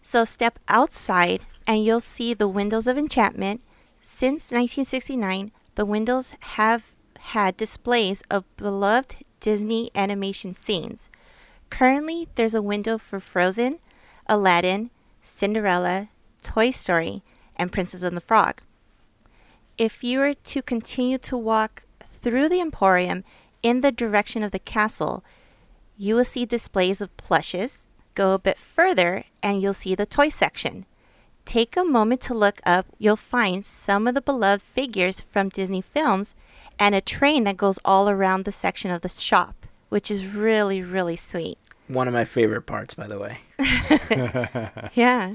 So 0.00 0.24
step 0.24 0.60
outside 0.68 1.42
and 1.66 1.84
you'll 1.84 2.00
see 2.00 2.34
the 2.34 2.48
windows 2.48 2.86
of 2.86 2.96
enchantment. 2.96 3.60
Since 4.00 4.52
1969, 4.52 5.50
the 5.74 5.84
windows 5.84 6.34
have 6.40 6.94
had 7.18 7.56
displays 7.56 8.22
of 8.30 8.44
beloved 8.56 9.16
Disney 9.40 9.90
animation 9.94 10.54
scenes. 10.54 11.10
Currently, 11.70 12.28
there's 12.36 12.54
a 12.54 12.62
window 12.62 12.98
for 12.98 13.20
Frozen, 13.20 13.78
Aladdin, 14.26 14.90
Cinderella, 15.22 16.08
Toy 16.42 16.70
Story, 16.70 17.22
and 17.56 17.72
Princess 17.72 18.02
and 18.02 18.16
the 18.16 18.20
Frog. 18.20 18.62
If 19.76 20.04
you 20.04 20.20
were 20.20 20.34
to 20.34 20.62
continue 20.62 21.18
to 21.18 21.36
walk 21.36 21.84
through 22.08 22.48
the 22.48 22.60
Emporium 22.60 23.24
in 23.62 23.80
the 23.80 23.92
direction 23.92 24.42
of 24.42 24.52
the 24.52 24.58
castle, 24.58 25.24
you 25.98 26.14
will 26.14 26.24
see 26.24 26.46
displays 26.46 27.00
of 27.00 27.16
plushes. 27.16 27.88
Go 28.14 28.32
a 28.32 28.38
bit 28.38 28.58
further 28.58 29.24
and 29.42 29.60
you'll 29.60 29.74
see 29.74 29.94
the 29.94 30.06
toy 30.06 30.28
section. 30.28 30.86
Take 31.46 31.76
a 31.76 31.84
moment 31.84 32.20
to 32.22 32.34
look 32.34 32.60
up, 32.66 32.86
you'll 32.98 33.14
find 33.16 33.64
some 33.64 34.08
of 34.08 34.14
the 34.14 34.20
beloved 34.20 34.62
figures 34.62 35.20
from 35.20 35.48
Disney 35.48 35.80
films 35.80 36.34
and 36.76 36.92
a 36.92 37.00
train 37.00 37.44
that 37.44 37.56
goes 37.56 37.78
all 37.84 38.10
around 38.10 38.44
the 38.44 38.52
section 38.52 38.90
of 38.90 39.00
the 39.00 39.08
shop, 39.08 39.54
which 39.88 40.10
is 40.10 40.26
really, 40.26 40.82
really 40.82 41.16
sweet. 41.16 41.56
One 41.86 42.08
of 42.08 42.14
my 42.14 42.24
favorite 42.24 42.62
parts, 42.62 42.94
by 42.94 43.06
the 43.06 43.18
way. 43.18 43.38
Yeah. 44.94 45.34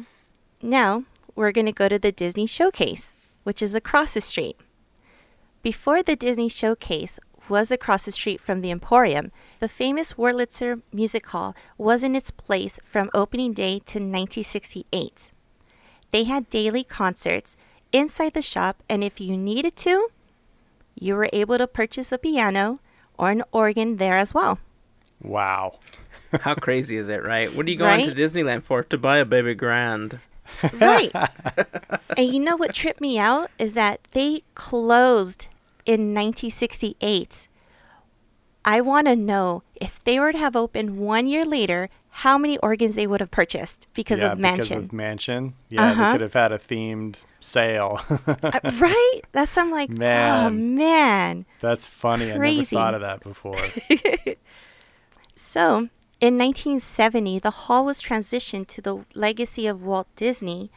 Now, 0.61 1.05
we're 1.33 1.53
going 1.53 1.65
to 1.65 1.71
go 1.71 1.87
to 1.87 1.97
the 1.97 2.11
Disney 2.11 2.45
Showcase, 2.45 3.13
which 3.43 3.61
is 3.61 3.73
across 3.73 4.13
the 4.13 4.21
street. 4.21 4.57
Before 5.63 6.03
the 6.03 6.17
Disney 6.17 6.49
Showcase 6.49 7.19
was 7.47 7.71
across 7.71 8.03
the 8.03 8.11
street 8.11 8.41
from 8.41 8.59
the 8.59 8.69
Emporium, 8.69 9.31
the 9.61 9.69
famous 9.69 10.13
Wurlitzer 10.13 10.81
Music 10.91 11.25
Hall 11.27 11.55
was 11.77 12.03
in 12.03 12.15
its 12.15 12.31
place 12.31 12.79
from 12.83 13.09
opening 13.13 13.53
day 13.53 13.79
to 13.79 13.97
1968. 13.99 15.30
They 16.11 16.23
had 16.25 16.49
daily 16.49 16.83
concerts 16.83 17.55
inside 17.91 18.33
the 18.33 18.41
shop, 18.41 18.83
and 18.89 19.03
if 19.03 19.19
you 19.19 19.35
needed 19.37 19.75
to, 19.77 20.09
you 20.95 21.15
were 21.15 21.29
able 21.33 21.57
to 21.57 21.67
purchase 21.67 22.11
a 22.11 22.17
piano 22.17 22.79
or 23.17 23.29
an 23.31 23.43
organ 23.51 23.97
there 23.97 24.17
as 24.17 24.33
well. 24.33 24.59
Wow. 25.21 25.79
How 26.41 26.55
crazy 26.55 26.97
is 26.97 27.09
it, 27.09 27.23
right? 27.23 27.53
What 27.53 27.65
are 27.65 27.69
you 27.69 27.77
going 27.77 28.05
Right? 28.07 28.15
to 28.15 28.21
Disneyland 28.21 28.63
for? 28.63 28.83
To 28.83 28.97
buy 28.97 29.17
a 29.17 29.25
baby 29.25 29.53
grand. 29.53 30.19
Right. 30.73 31.11
and 32.17 32.27
you 32.33 32.39
know 32.39 32.57
what 32.57 32.73
tripped 32.75 32.99
me 32.99 33.17
out 33.17 33.49
is 33.57 33.73
that 33.75 34.01
they 34.11 34.43
closed 34.53 35.47
in 35.85 36.13
1968. 36.13 37.47
I 38.65 38.81
want 38.81 39.07
to 39.07 39.15
know 39.15 39.63
if 39.75 40.03
they 40.03 40.19
were 40.19 40.33
to 40.33 40.37
have 40.37 40.55
opened 40.57 40.97
one 40.99 41.25
year 41.27 41.45
later, 41.45 41.89
how 42.13 42.37
many 42.37 42.57
organs 42.59 42.95
they 42.95 43.07
would 43.07 43.19
have 43.21 43.31
purchased 43.31 43.87
because 43.93 44.19
yeah, 44.19 44.33
of 44.33 44.39
Mansion. 44.39 44.63
Because 44.79 44.83
of 44.89 44.93
Mansion. 44.93 45.53
Yeah, 45.69 45.91
Uh-huh. 45.91 46.03
they 46.03 46.11
could 46.11 46.21
have 46.21 46.33
had 46.33 46.51
a 46.51 46.59
themed 46.59 47.23
sale. 47.39 48.01
Uh, 48.27 48.59
right? 48.79 49.21
That's 49.31 49.57
I'm 49.57 49.71
like, 49.71 49.89
oh 49.91 49.93
Man. 49.95 50.75
man. 50.75 51.45
That's 51.61 51.87
funny. 51.87 52.31
I 52.31 52.37
never 52.37 52.63
thought 52.63 52.93
of 52.93 53.01
that 53.01 53.21
before. 53.23 53.55
So, 55.35 55.89
in 56.19 56.37
1970, 56.37 57.39
the 57.39 57.51
hall 57.51 57.85
was 57.85 58.01
transitioned 58.01 58.67
to 58.67 58.81
the 58.81 59.05
legacy 59.15 59.65
of 59.67 59.83
Walt 59.83 60.07
Disney, 60.15 60.71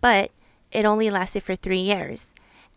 but 0.00 0.30
it 0.72 0.84
only 0.84 1.10
lasted 1.10 1.42
for 1.42 1.54
three 1.54 1.80
years. 1.80 2.32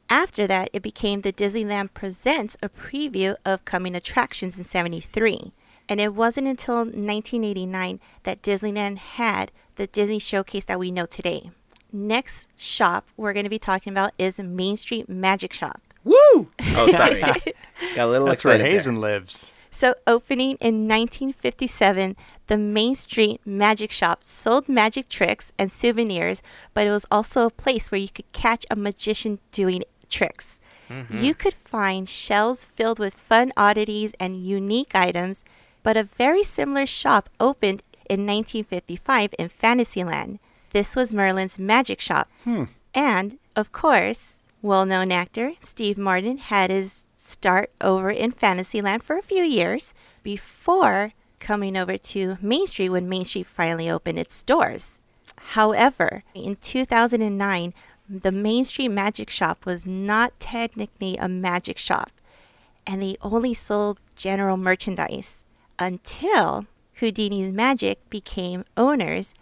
After 0.09 0.45
that, 0.47 0.69
it 0.73 0.81
became 0.81 1.21
the 1.21 1.31
Disneyland 1.31 1.93
Presents, 1.93 2.57
a 2.61 2.69
preview 2.69 3.35
of 3.45 3.63
coming 3.65 3.95
attractions 3.95 4.57
in 4.57 4.63
73. 4.63 5.53
And 5.89 5.99
it 5.99 6.13
wasn't 6.15 6.47
until 6.47 6.77
1989 6.77 7.99
that 8.23 8.41
Disneyland 8.41 8.97
had 8.97 9.51
the 9.75 9.87
Disney 9.87 10.19
Showcase 10.19 10.65
that 10.65 10.79
we 10.79 10.91
know 10.91 11.05
today. 11.05 11.51
Next 11.91 12.49
shop 12.57 13.07
we're 13.17 13.33
going 13.33 13.43
to 13.43 13.49
be 13.49 13.59
talking 13.59 13.91
about 13.93 14.13
is 14.17 14.39
Main 14.39 14.77
Street 14.77 15.07
Magic 15.09 15.53
Shop. 15.53 15.81
Woo! 16.03 16.49
Oh, 16.75 16.91
sorry. 16.91 17.21
Got 17.95 18.07
a 18.07 18.07
little 18.07 18.27
That's 18.27 18.43
where 18.43 18.55
excited. 18.55 18.65
there. 18.65 18.71
Hazen 18.71 18.95
lives. 18.95 19.51
So, 19.71 19.95
opening 20.05 20.57
in 20.59 20.87
1957, 20.87 22.15
the 22.47 22.57
Main 22.57 22.93
Street 22.93 23.41
Magic 23.43 23.91
Shop 23.91 24.23
sold 24.23 24.69
magic 24.69 25.09
tricks 25.09 25.51
and 25.57 25.71
souvenirs, 25.71 26.43
but 26.75 26.85
it 26.85 26.91
was 26.91 27.07
also 27.09 27.47
a 27.47 27.49
place 27.49 27.91
where 27.91 28.01
you 28.01 28.09
could 28.09 28.31
catch 28.33 28.65
a 28.69 28.75
magician 28.75 29.39
doing 29.51 29.83
tricks. 30.09 30.59
Mm-hmm. 30.89 31.23
You 31.23 31.33
could 31.33 31.55
find 31.55 32.07
shelves 32.07 32.65
filled 32.65 32.99
with 32.99 33.15
fun 33.15 33.51
oddities 33.57 34.13
and 34.19 34.45
unique 34.45 34.93
items, 34.93 35.43
but 35.83 35.97
a 35.97 36.03
very 36.03 36.43
similar 36.43 36.85
shop 36.85 37.29
opened 37.39 37.83
in 38.09 38.25
1955 38.25 39.33
in 39.37 39.49
Fantasyland. 39.49 40.39
This 40.71 40.95
was 40.95 41.13
Merlin's 41.13 41.59
Magic 41.59 41.99
Shop. 41.99 42.29
Hmm. 42.43 42.65
And, 42.95 43.37
of 43.55 43.71
course, 43.71 44.39
well 44.61 44.85
known 44.85 45.11
actor 45.11 45.53
Steve 45.59 45.97
Martin 45.97 46.37
had 46.37 46.69
his 46.69 47.03
start 47.17 47.71
over 47.81 48.09
in 48.09 48.31
Fantasyland 48.31 49.03
for 49.03 49.17
a 49.17 49.21
few 49.21 49.43
years 49.43 49.93
before 50.23 51.13
coming 51.39 51.75
over 51.75 51.97
to 51.97 52.37
Main 52.41 52.67
Street 52.67 52.89
when 52.89 53.09
Main 53.09 53.25
Street 53.25 53.47
finally 53.47 53.89
opened 53.89 54.17
its 54.17 54.41
doors. 54.43 54.99
However, 55.35 56.23
in 56.33 56.55
2009, 56.57 57.73
the 58.09 58.31
Main 58.31 58.63
Street 58.63 58.89
Magic 58.89 59.29
Shop 59.29 59.65
was 59.65 59.85
not 59.85 60.39
technically 60.39 61.17
a 61.17 61.27
magic 61.27 61.77
shop, 61.77 62.11
and 62.87 63.01
they 63.01 63.17
only 63.21 63.53
sold 63.53 63.99
general 64.15 64.57
merchandise 64.57 65.42
until 65.79 66.65
Houdini's 66.99 67.51
Magic 67.51 68.09
became 68.09 68.65
owners 68.77 69.33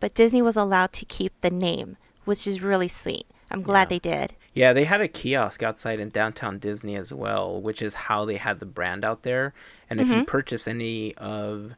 but 0.00 0.14
Disney 0.14 0.42
was 0.42 0.56
allowed 0.56 0.92
to 0.94 1.04
keep 1.04 1.32
the 1.40 1.50
name, 1.50 1.96
which 2.24 2.46
is 2.46 2.62
really 2.62 2.88
sweet. 2.88 3.26
I'm 3.50 3.62
glad 3.62 3.82
Yeah. 3.82 3.88
they 3.88 3.98
did. 3.98 4.34
Yeah, 4.54 4.72
they 4.72 4.84
had 4.84 5.00
a 5.00 5.08
kiosk 5.08 5.62
outside 5.62 6.00
in 6.00 6.10
downtown 6.10 6.58
Disney 6.58 6.96
as 6.96 7.12
well, 7.12 7.60
which 7.60 7.80
is 7.80 7.94
how 7.94 8.24
they 8.24 8.36
had 8.36 8.60
the 8.60 8.66
brand 8.66 9.04
out 9.04 9.22
there. 9.22 9.54
And 9.88 10.00
if 10.00 10.08
you 10.08 10.14
mm-hmm. 10.14 10.24
purchase 10.24 10.68
any 10.68 11.14
of 11.16 11.74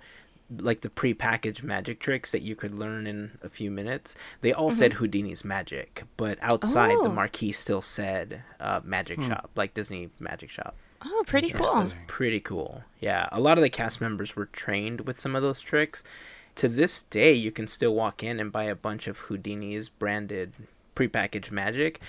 like 0.58 0.80
the 0.80 0.90
pre-packaged 0.90 1.62
magic 1.62 2.00
tricks 2.00 2.32
that 2.32 2.42
you 2.42 2.56
could 2.56 2.74
learn 2.74 3.06
in 3.06 3.38
a 3.40 3.48
few 3.48 3.70
minutes, 3.70 4.16
they 4.40 4.52
all 4.52 4.72
said 4.72 4.92
mm-hmm. 4.92 5.04
Houdini's 5.04 5.44
magic, 5.44 6.02
but 6.16 6.38
outside 6.42 6.96
the 6.96 7.11
Oh. 7.11 7.12
marquee 7.12 7.52
still 7.52 7.82
said 7.82 8.42
uh, 8.58 8.80
Magic 8.82 9.20
hmm. 9.20 9.28
Shop, 9.28 9.50
like 9.54 9.74
Disney 9.74 10.11
Magic 10.18 10.50
Shop. 10.50 10.74
Oh, 11.03 11.24
pretty 11.26 11.51
cool. 11.51 11.66
Pretty 12.07 12.40
cool. 12.40 12.82
Yeah, 13.01 13.28
a 13.32 13.40
lot 13.40 13.57
of 13.59 13.62
the 13.62 13.70
cast 13.70 14.01
members 14.01 14.36
were 14.36 14.46
trained 14.46 15.03
with 15.03 15.18
some 15.18 15.34
of 15.34 15.42
those 15.42 15.61
tricks. 15.61 16.03
To 16.57 16.68
this 16.68 17.05
day, 17.05 17.32
you 17.32 17.51
can 17.51 17.66
still 17.66 17.94
walk 17.94 18.22
in 18.22 18.38
and 18.38 18.53
buy 18.53 18.64
a 18.64 18.74
bunch 18.74 19.07
of 19.07 19.18
Houdini's 19.20 19.88
branded 19.88 20.53
prepackaged 20.94 21.51
magic. 21.51 22.01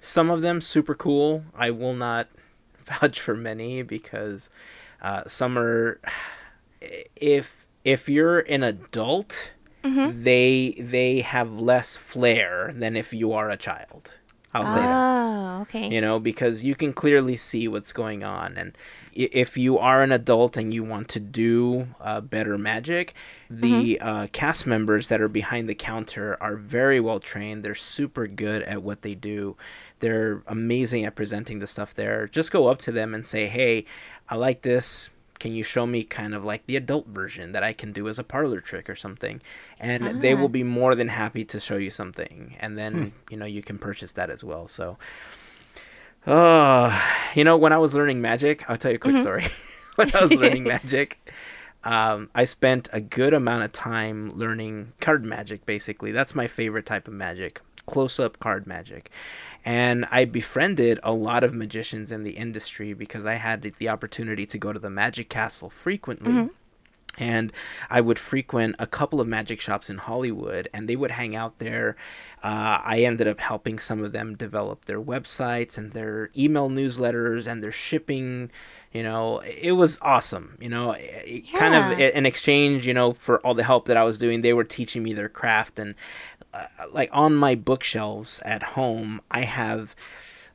Some 0.00 0.28
of 0.28 0.42
them 0.42 0.60
super 0.60 0.94
cool. 0.94 1.44
I 1.54 1.70
will 1.70 1.94
not 1.94 2.28
vouch 2.84 3.20
for 3.20 3.34
many 3.34 3.82
because 3.82 4.50
uh, 5.02 5.22
some 5.26 5.58
are. 5.58 6.00
If 7.16 7.66
if 7.84 8.08
you're 8.08 8.40
an 8.40 8.62
adult, 8.62 9.52
they 9.82 10.76
they 10.78 11.20
have 11.22 11.58
less 11.58 11.96
flair 11.96 12.72
than 12.76 12.96
if 12.96 13.12
you 13.14 13.32
are 13.32 13.48
a 13.50 13.56
child. 13.56 14.18
I'll 14.56 14.66
say 14.66 14.80
that. 14.80 14.88
Oh, 14.88 15.60
okay. 15.62 15.88
you 15.88 16.00
know 16.00 16.18
because 16.18 16.64
you 16.64 16.74
can 16.74 16.92
clearly 16.92 17.36
see 17.36 17.68
what's 17.68 17.92
going 17.92 18.22
on. 18.22 18.56
And 18.56 18.76
if 19.12 19.56
you 19.56 19.78
are 19.78 20.02
an 20.02 20.12
adult 20.12 20.56
and 20.56 20.72
you 20.72 20.84
want 20.84 21.08
to 21.10 21.20
do 21.20 21.88
uh, 22.00 22.20
better 22.20 22.58
magic 22.58 23.14
the 23.48 23.98
uh, 24.00 24.26
cast 24.32 24.66
members 24.66 25.08
that 25.08 25.20
are 25.20 25.28
behind 25.28 25.68
the 25.68 25.74
counter 25.74 26.36
are 26.40 26.56
very 26.56 26.98
well 26.98 27.20
trained. 27.20 27.62
They're 27.62 27.76
super 27.76 28.26
good 28.26 28.62
at 28.62 28.82
what 28.82 29.02
they 29.02 29.14
do. 29.14 29.56
They're 30.00 30.42
amazing 30.46 31.04
at 31.04 31.14
presenting 31.14 31.60
the 31.60 31.66
stuff 31.66 31.94
there. 31.94 32.26
Just 32.26 32.50
go 32.50 32.66
up 32.66 32.80
to 32.80 32.92
them 32.92 33.14
and 33.14 33.26
say 33.26 33.46
hey 33.46 33.84
i 34.28 34.34
like 34.34 34.62
this 34.62 35.08
can 35.38 35.52
you 35.54 35.62
show 35.62 35.86
me 35.86 36.04
kind 36.04 36.34
of 36.34 36.44
like 36.44 36.66
the 36.66 36.76
adult 36.76 37.06
version 37.08 37.52
that 37.52 37.62
I 37.62 37.72
can 37.72 37.92
do 37.92 38.08
as 38.08 38.18
a 38.18 38.24
parlor 38.24 38.60
trick 38.60 38.88
or 38.88 38.94
something? 38.94 39.40
And 39.78 40.20
they 40.22 40.34
will 40.34 40.48
be 40.48 40.62
more 40.62 40.94
than 40.94 41.08
happy 41.08 41.44
to 41.44 41.60
show 41.60 41.76
you 41.76 41.90
something. 41.90 42.56
And 42.60 42.78
then, 42.78 43.12
you 43.30 43.36
know, 43.36 43.46
you 43.46 43.62
can 43.62 43.78
purchase 43.78 44.12
that 44.12 44.30
as 44.30 44.42
well. 44.42 44.66
So, 44.68 44.96
uh, 46.26 47.00
you 47.34 47.44
know, 47.44 47.56
when 47.56 47.72
I 47.72 47.78
was 47.78 47.94
learning 47.94 48.20
magic, 48.20 48.68
I'll 48.68 48.78
tell 48.78 48.90
you 48.90 48.96
a 48.96 49.00
quick 49.00 49.18
story. 49.18 49.46
when 49.96 50.14
I 50.14 50.20
was 50.22 50.32
learning 50.32 50.64
magic, 50.76 51.30
um, 51.84 52.30
I 52.34 52.44
spent 52.44 52.88
a 52.92 53.00
good 53.00 53.34
amount 53.34 53.64
of 53.64 53.72
time 53.72 54.36
learning 54.36 54.92
card 55.00 55.24
magic, 55.24 55.66
basically. 55.66 56.12
That's 56.12 56.34
my 56.34 56.46
favorite 56.46 56.86
type 56.86 57.06
of 57.06 57.14
magic 57.14 57.60
close 57.86 58.20
up 58.20 58.38
card 58.38 58.66
magic. 58.66 59.10
And 59.66 60.06
I 60.12 60.24
befriended 60.24 61.00
a 61.02 61.12
lot 61.12 61.42
of 61.44 61.52
magicians 61.52 62.10
in 62.12 62.22
the 62.22 62.30
industry 62.38 62.94
because 62.94 63.26
I 63.26 63.34
had 63.34 63.62
the 63.78 63.88
opportunity 63.88 64.46
to 64.46 64.58
go 64.58 64.72
to 64.72 64.78
the 64.78 64.88
Magic 64.90 65.28
Castle 65.28 65.68
frequently 65.70 66.32
and 67.18 67.50
I 67.88 68.02
would 68.02 68.18
frequent 68.18 68.76
a 68.78 68.86
couple 68.86 69.22
of 69.22 69.26
magic 69.26 69.58
shops 69.58 69.88
in 69.88 69.96
Hollywood, 69.96 70.68
and 70.74 70.86
they 70.86 70.96
would 70.96 71.12
hang 71.12 71.34
out 71.34 71.58
there. 71.58 71.96
Uh, 72.44 72.78
I 72.84 73.00
ended 73.00 73.26
up 73.26 73.40
helping 73.40 73.78
some 73.78 74.04
of 74.04 74.12
them 74.12 74.34
develop 74.36 74.84
their 74.84 75.00
websites 75.00 75.78
and 75.78 75.92
their 75.92 76.28
email 76.36 76.68
newsletters 76.68 77.46
and 77.50 77.64
their 77.64 77.72
shipping. 77.72 78.50
You 78.92 79.02
know, 79.02 79.38
it 79.40 79.72
was 79.72 79.98
awesome. 80.02 80.58
You 80.60 80.68
know, 80.68 80.92
it- 80.92 81.44
kind 81.54 81.74
of 81.74 81.98
in 81.98 82.26
exchange, 82.26 82.86
you 82.86 82.92
know, 82.92 83.14
for 83.14 83.38
all 83.40 83.54
the 83.54 83.64
help 83.64 83.86
that 83.86 83.96
I 83.96 84.04
was 84.04 84.18
doing, 84.18 84.42
they 84.42 84.52
were 84.52 84.64
teaching 84.64 85.02
me 85.02 85.14
their 85.14 85.30
craft. 85.30 85.78
And 85.78 85.94
Uh, 86.56 86.86
like 86.92 87.10
on 87.12 87.34
my 87.34 87.54
bookshelves 87.54 88.40
at 88.44 88.62
home, 88.62 89.20
I 89.30 89.42
have 89.42 89.94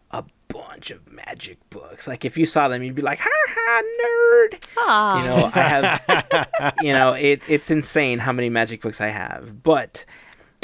a 0.10 0.24
bunch 0.48 0.90
of 0.90 1.12
magic 1.12 1.58
books. 1.70 2.08
Like 2.08 2.26
if 2.26 2.38
you 2.38 2.46
saw 2.46 2.68
them, 2.68 2.82
you'd 2.82 2.96
be 2.96 3.02
like, 3.02 3.20
"Ha 3.20 3.30
ha, 3.30 3.82
nerd!" 4.02 4.64
Aw. 4.78 5.20
You 5.20 5.30
know, 5.30 5.52
I 5.54 5.62
have, 5.62 6.74
you 6.82 6.94
know, 6.94 7.14
it, 7.14 7.42
it's 7.48 7.70
insane 7.70 8.20
how 8.20 8.32
many 8.32 8.50
magic 8.50 8.82
books 8.82 9.00
I 9.00 9.10
have. 9.10 9.62
But 9.62 10.06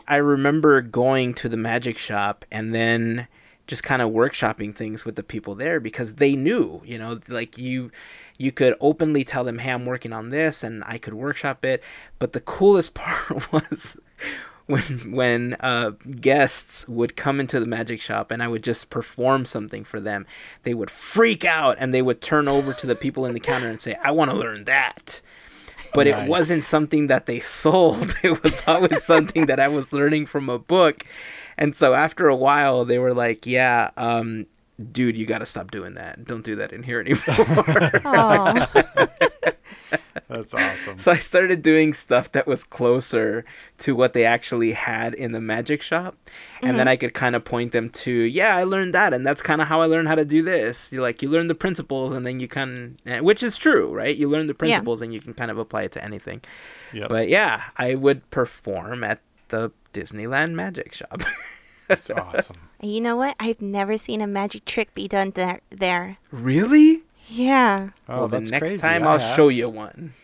I 0.07 0.15
remember 0.15 0.81
going 0.81 1.33
to 1.35 1.49
the 1.49 1.57
magic 1.57 1.97
shop 1.97 2.43
and 2.51 2.73
then 2.73 3.27
just 3.67 3.83
kind 3.83 4.01
of 4.01 4.09
workshopping 4.11 4.73
things 4.73 5.03
with 5.05 5.17
the 5.17 5.23
people 5.23 5.53
there 5.53 5.79
because 5.79 6.15
they 6.15 6.35
knew, 6.35 6.81
you 6.85 6.97
know, 6.97 7.19
like 7.27 7.57
you 7.57 7.91
you 8.37 8.51
could 8.51 8.75
openly 8.79 9.23
tell 9.23 9.43
them, 9.43 9.59
"Hey, 9.59 9.71
I'm 9.71 9.85
working 9.85 10.13
on 10.13 10.29
this," 10.29 10.63
and 10.63 10.83
I 10.85 10.97
could 10.97 11.13
workshop 11.13 11.63
it. 11.63 11.83
But 12.17 12.33
the 12.33 12.41
coolest 12.41 12.93
part 12.95 13.51
was 13.51 13.97
when 14.67 14.83
when 15.11 15.55
uh, 15.59 15.91
guests 16.21 16.87
would 16.87 17.15
come 17.15 17.39
into 17.39 17.59
the 17.59 17.65
magic 17.65 17.99
shop 18.01 18.31
and 18.31 18.43
I 18.43 18.47
would 18.47 18.63
just 18.63 18.89
perform 18.89 19.45
something 19.45 19.83
for 19.83 19.99
them, 19.99 20.25
they 20.63 20.73
would 20.73 20.91
freak 20.91 21.43
out 21.43 21.77
and 21.79 21.93
they 21.93 22.01
would 22.01 22.21
turn 22.21 22.47
over 22.47 22.73
to 22.73 22.87
the 22.87 22.95
people 22.95 23.25
in 23.25 23.33
the 23.33 23.39
counter 23.39 23.69
and 23.69 23.81
say, 23.81 23.95
"I 24.03 24.11
want 24.11 24.31
to 24.31 24.37
learn 24.37 24.65
that." 24.65 25.21
But 25.93 26.05
Nice. 26.07 26.23
it 26.25 26.29
wasn't 26.29 26.65
something 26.65 27.07
that 27.07 27.25
they 27.25 27.39
sold. 27.63 28.15
It 28.23 28.43
was 28.43 28.61
always 28.67 29.03
something 29.03 29.45
that 29.47 29.59
I 29.59 29.67
was 29.69 29.91
learning 29.93 30.25
from 30.27 30.49
a 30.49 30.59
book. 30.59 31.03
And 31.57 31.75
so 31.75 31.93
after 31.93 32.27
a 32.27 32.35
while, 32.35 32.85
they 32.85 32.99
were 32.99 33.13
like, 33.13 33.45
"Yeah, 33.47 33.89
um, 33.97 34.45
dude, 34.91 35.17
you 35.17 35.25
got 35.25 35.39
to 35.39 35.45
stop 35.45 35.71
doing 35.71 35.95
that. 35.95 36.25
Don't 36.25 36.43
do 36.43 36.55
that 36.57 36.71
in 36.73 36.83
here 36.83 36.99
anymore." 37.05 38.67
Aw. 40.29 40.37
That's 40.37 40.53
awesome. 40.53 40.97
So 40.97 41.11
I 41.11 41.19
started 41.19 41.61
doing 41.61 41.93
stuff 41.93 42.31
that 42.33 42.47
was 42.47 42.63
closer 42.63 43.45
to 43.79 43.95
what 43.95 44.13
they 44.13 44.25
actually 44.25 44.73
had 44.73 45.13
in 45.13 45.31
the 45.31 45.39
magic 45.39 45.81
shop. 45.81 46.15
And 46.61 46.77
then 46.77 46.85
mm-hmm. 46.85 46.89
I 46.89 46.97
could 46.97 47.13
kind 47.13 47.35
of 47.35 47.45
point 47.45 47.71
them 47.71 47.89
to, 47.89 48.11
yeah, 48.11 48.55
I 48.55 48.63
learned 48.63 48.93
that. 48.93 49.13
And 49.13 49.25
that's 49.25 49.41
kind 49.41 49.61
of 49.61 49.67
how 49.67 49.81
I 49.81 49.85
learned 49.85 50.07
how 50.07 50.15
to 50.15 50.25
do 50.25 50.41
this. 50.41 50.91
You 50.91 51.01
like, 51.01 51.21
you 51.21 51.29
learn 51.29 51.47
the 51.47 51.55
principles 51.55 52.13
and 52.13 52.25
then 52.25 52.39
you 52.39 52.47
can, 52.47 52.97
eh, 53.05 53.19
which 53.19 53.43
is 53.43 53.57
true, 53.57 53.93
right? 53.93 54.15
You 54.15 54.29
learn 54.29 54.47
the 54.47 54.53
principles 54.53 55.01
and 55.01 55.13
you 55.13 55.21
can 55.21 55.33
kind 55.33 55.51
of 55.51 55.57
apply 55.57 55.83
it 55.83 55.91
to 55.93 56.03
anything. 56.03 56.41
Yep. 56.93 57.09
But 57.09 57.29
yeah, 57.29 57.63
I 57.77 57.95
would 57.95 58.29
perform 58.29 59.03
at 59.03 59.21
the 59.49 59.71
Disneyland 59.93 60.53
magic 60.53 60.93
shop. 60.93 61.21
That's 61.87 62.09
awesome. 62.09 62.57
You 62.81 62.99
know 62.99 63.15
what? 63.15 63.35
I've 63.39 63.61
never 63.61 63.97
seen 63.97 64.21
a 64.21 64.27
magic 64.27 64.65
trick 64.65 64.93
be 64.93 65.07
done 65.07 65.31
there. 65.35 65.61
There. 65.69 66.17
really? 66.31 67.03
Yeah. 67.27 67.89
Oh, 68.07 68.19
well, 68.19 68.27
the 68.27 68.41
next 68.41 68.59
crazy. 68.59 68.77
time 68.77 69.03
I 69.03 69.11
I'll 69.13 69.19
have. 69.19 69.35
show 69.35 69.49
you 69.49 69.69
one. 69.69 70.13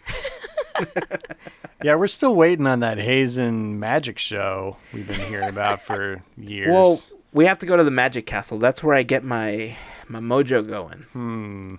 Yeah, 1.83 1.95
we're 1.95 2.07
still 2.07 2.33
waiting 2.33 2.65
on 2.65 2.79
that 2.79 2.97
Hazen 2.97 3.77
magic 3.77 4.17
show 4.17 4.77
we've 4.93 5.05
been 5.05 5.19
hearing 5.27 5.49
about 5.49 5.81
for 5.81 6.23
years. 6.37 6.69
Well, 6.69 7.01
we 7.33 7.45
have 7.45 7.59
to 7.59 7.65
go 7.65 7.75
to 7.75 7.83
the 7.83 7.91
magic 7.91 8.25
castle. 8.25 8.57
That's 8.57 8.81
where 8.81 8.95
I 8.95 9.03
get 9.03 9.21
my 9.25 9.75
my 10.07 10.19
mojo 10.19 10.65
going. 10.65 10.99
hmm. 11.11 11.75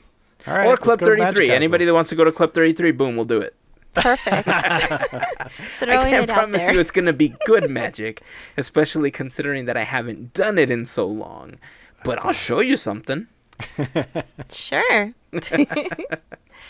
All 0.46 0.52
right, 0.54 0.66
or 0.66 0.76
Club 0.76 1.00
go 1.00 1.06
to 1.06 1.16
Magic 1.16 1.36
33. 1.36 1.50
Anybody 1.52 1.84
that 1.86 1.94
wants 1.94 2.10
to 2.10 2.16
go 2.16 2.24
to 2.24 2.30
Club 2.32 2.52
33, 2.52 2.90
boom, 2.92 3.16
we'll 3.16 3.24
do 3.24 3.40
it. 3.40 3.54
Perfect. 3.94 4.46
I 4.48 5.48
can't 5.80 6.28
promise 6.28 6.68
you 6.68 6.78
it's 6.80 6.90
going 6.90 7.06
to 7.06 7.14
be 7.14 7.34
good 7.46 7.70
magic, 7.70 8.20
especially 8.58 9.10
considering 9.10 9.64
that 9.64 9.78
I 9.78 9.84
haven't 9.84 10.34
done 10.34 10.58
it 10.58 10.70
in 10.70 10.84
so 10.84 11.06
long. 11.06 11.54
But 12.02 12.22
I'll 12.26 12.32
show 12.32 12.60
you 12.60 12.76
something. 12.76 13.28
Sure. 14.50 15.12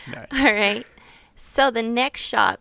Nice. 0.07 0.26
All 0.32 0.53
right. 0.53 0.87
So 1.35 1.70
the 1.70 1.82
next 1.82 2.20
shop, 2.20 2.61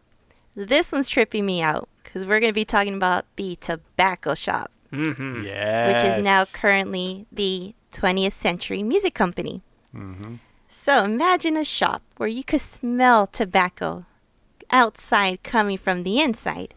this 0.56 0.92
one's 0.94 1.10
tripping 1.10 1.46
me 1.46 1.62
out 1.62 1.90
because 2.04 2.24
we're 2.26 2.40
going 2.40 2.52
to 2.52 2.56
be 2.56 2.64
talking 2.66 2.96
about 2.96 3.26
the 3.36 3.58
tobacco 3.58 4.34
shop, 4.34 4.72
hmm 4.92 5.44
Yes. 5.44 5.88
which 5.88 6.04
is 6.18 6.24
now 6.24 6.46
currently 6.46 7.26
the 7.32 7.74
20th 7.92 8.34
Century 8.34 8.82
Music 8.82 9.14
Company. 9.14 9.62
hmm 9.92 10.36
So 10.70 11.04
imagine 11.04 11.58
a 11.58 11.66
shop 11.66 12.02
where 12.18 12.30
you 12.30 12.44
could 12.44 12.62
smell 12.62 13.28
tobacco 13.28 14.06
outside 14.72 15.44
coming 15.44 15.78
from 15.78 16.04
the 16.04 16.22
inside, 16.22 16.74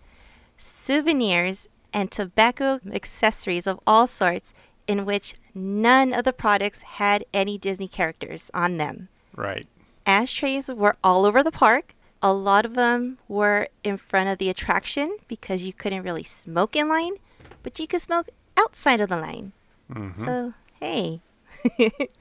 souvenirs 0.58 1.68
and 1.92 2.10
tobacco 2.10 2.80
accessories 2.92 3.66
of 3.66 3.78
all 3.86 4.06
sorts, 4.06 4.52
in 4.86 5.04
which 5.04 5.34
none 5.54 6.12
of 6.12 6.24
the 6.24 6.32
products 6.32 6.82
had 6.82 7.24
any 7.34 7.58
Disney 7.58 7.88
characters 7.88 8.50
on 8.54 8.76
them. 8.76 9.08
Right. 9.34 9.66
Ashtrays 10.06 10.68
were 10.68 10.96
all 11.02 11.24
over 11.26 11.42
the 11.42 11.50
park. 11.50 11.94
A 12.22 12.32
lot 12.32 12.64
of 12.64 12.74
them 12.74 13.18
were 13.28 13.68
in 13.84 13.96
front 13.96 14.28
of 14.28 14.38
the 14.38 14.48
attraction 14.48 15.16
because 15.28 15.62
you 15.62 15.72
couldn't 15.72 16.02
really 16.02 16.24
smoke 16.24 16.74
in 16.76 16.88
line, 16.88 17.14
but 17.62 17.78
you 17.78 17.86
could 17.86 18.00
smoke 18.00 18.28
outside 18.56 19.00
of 19.00 19.08
the 19.08 19.16
line. 19.16 19.52
Mhm. 19.90 20.16
So, 20.24 20.54
hey. 20.80 21.20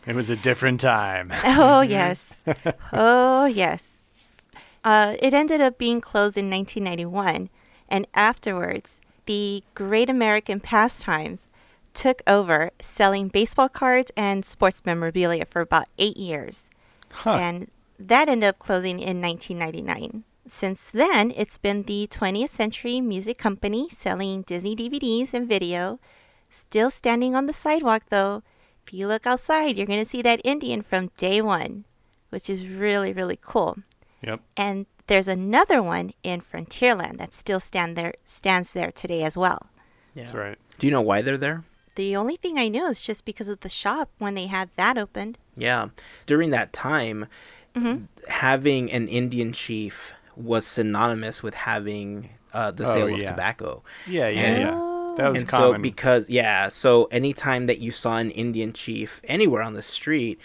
It 0.08 0.16
was 0.16 0.30
a 0.30 0.36
different 0.36 0.80
time. 0.82 1.32
Oh, 1.44 1.82
yes. 2.00 2.44
oh, 2.94 3.46
yes. 3.46 4.08
Uh, 4.84 5.16
it 5.20 5.34
ended 5.34 5.62
up 5.62 5.78
being 5.78 6.00
closed 6.00 6.38
in 6.38 6.50
1991, 6.50 7.50
and 7.90 8.08
afterwards, 8.14 9.02
the 9.26 9.64
Great 9.74 10.10
American 10.10 10.60
Pastimes 10.60 11.48
took 11.96 12.22
over 12.28 12.72
selling 12.80 13.30
baseball 13.30 13.70
cards 13.70 14.12
and 14.16 14.46
sports 14.46 14.84
memorabilia 14.86 15.46
for 15.46 15.62
about 15.62 15.88
eight 15.98 16.18
years. 16.18 16.70
Huh. 17.12 17.38
And 17.38 17.70
that 17.98 18.30
ended 18.30 18.50
up 18.50 18.60
closing 18.60 19.00
in 19.00 19.22
1999. 19.22 20.24
Since 20.48 20.92
then, 20.92 21.34
it's 21.36 21.58
been 21.58 21.84
the 21.84 22.08
20th 22.12 22.50
Century 22.50 23.02
Music 23.02 23.38
Company 23.38 23.90
selling 23.90 24.44
Disney 24.44 24.76
DVDs 24.76 25.34
and 25.34 25.50
video. 25.50 26.00
Still 26.50 26.92
standing 26.92 27.34
on 27.34 27.48
the 27.48 27.54
sidewalk, 27.54 28.04
though. 28.10 28.44
If 28.86 28.94
you 28.94 29.08
look 29.08 29.26
outside, 29.26 29.76
you're 29.76 29.88
going 29.88 30.04
to 30.04 30.10
see 30.10 30.22
that 30.22 30.42
Indian 30.44 30.84
from 30.84 31.10
day 31.18 31.42
one, 31.42 31.86
which 32.30 32.50
is 32.50 32.68
really, 32.68 33.12
really 33.12 33.40
cool. 33.42 33.78
Yep. 34.22 34.42
And 34.56 34.86
there's 35.08 35.28
another 35.28 35.82
one 35.82 36.14
in 36.22 36.42
Frontierland 36.42 37.18
that 37.18 37.34
still 37.34 37.60
stand 37.60 37.96
there, 37.96 38.14
stands 38.26 38.74
there 38.74 38.92
today 38.92 39.24
as 39.24 39.36
well. 39.36 39.68
Yeah. 40.14 40.24
That's 40.24 40.36
right. 40.36 40.58
Do 40.78 40.86
you 40.86 40.92
know 40.92 41.02
why 41.02 41.24
they're 41.24 41.38
there? 41.38 41.64
The 41.96 42.16
only 42.16 42.36
thing 42.36 42.58
I 42.58 42.68
knew 42.68 42.86
is 42.88 43.00
just 43.00 43.26
because 43.26 43.48
of 43.48 43.62
the 43.62 43.70
shop 43.70 44.10
when 44.18 44.36
they 44.36 44.48
had 44.48 44.70
that 44.76 44.98
opened. 44.98 45.38
Yeah. 45.56 45.88
During 46.26 46.50
that 46.52 46.74
time, 46.74 47.28
Mhm. 47.76 48.08
having 48.28 48.92
an 48.92 49.08
Indian 49.08 49.54
chief 49.54 50.14
was 50.36 50.66
synonymous 50.68 51.42
with 51.44 51.54
having 51.54 52.30
uh, 52.54 52.72
the 52.72 52.86
Oh, 52.86 52.94
sale 52.94 53.14
of 53.14 53.20
tobacco. 53.26 53.84
Yeah, 54.08 54.30
yeah, 54.30 54.40
And- 54.40 54.62
yeah. 54.62 54.92
That 55.18 55.30
was 55.30 55.40
and 55.42 55.48
common. 55.50 55.76
so 55.76 55.82
because 55.82 56.30
yeah, 56.30 56.68
so 56.70 57.06
anytime 57.06 57.66
that 57.68 57.80
you 57.80 57.92
saw 57.92 58.16
an 58.18 58.32
Indian 58.32 58.72
chief 58.74 59.20
anywhere 59.26 59.62
on 59.62 59.74
the 59.74 59.82
street, 59.82 60.40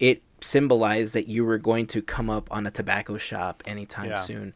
it 0.00 0.22
symbolized 0.40 1.14
that 1.14 1.26
you 1.28 1.44
were 1.44 1.58
going 1.58 1.86
to 1.88 2.02
come 2.02 2.28
up 2.30 2.46
on 2.52 2.66
a 2.66 2.70
tobacco 2.72 3.16
shop 3.18 3.62
anytime 3.66 4.10
Yeah. 4.10 4.18
soon. 4.20 4.52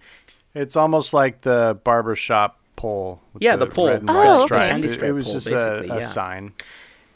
It's 0.54 0.74
almost 0.76 1.12
like 1.14 1.40
the 1.42 1.78
barber 1.84 2.14
shop 2.16 2.58
pole. 2.82 3.20
with 3.32 3.42
Yeah, 3.42 3.56
the 3.56 3.66
pole. 3.66 3.88
red 3.88 4.00
and 4.00 4.10
Oh, 4.10 4.14
white 4.14 4.36
okay. 4.36 4.46
stripe. 4.46 4.70
Candy 4.70 4.88
It- 4.88 4.94
stripe 4.94 5.10
it 5.10 5.12
was 5.20 5.24
pole, 5.26 5.34
just 5.34 5.46
a, 5.48 5.50
basically, 5.50 5.96
a 5.96 6.00
yeah. 6.00 6.06
sign. 6.06 6.52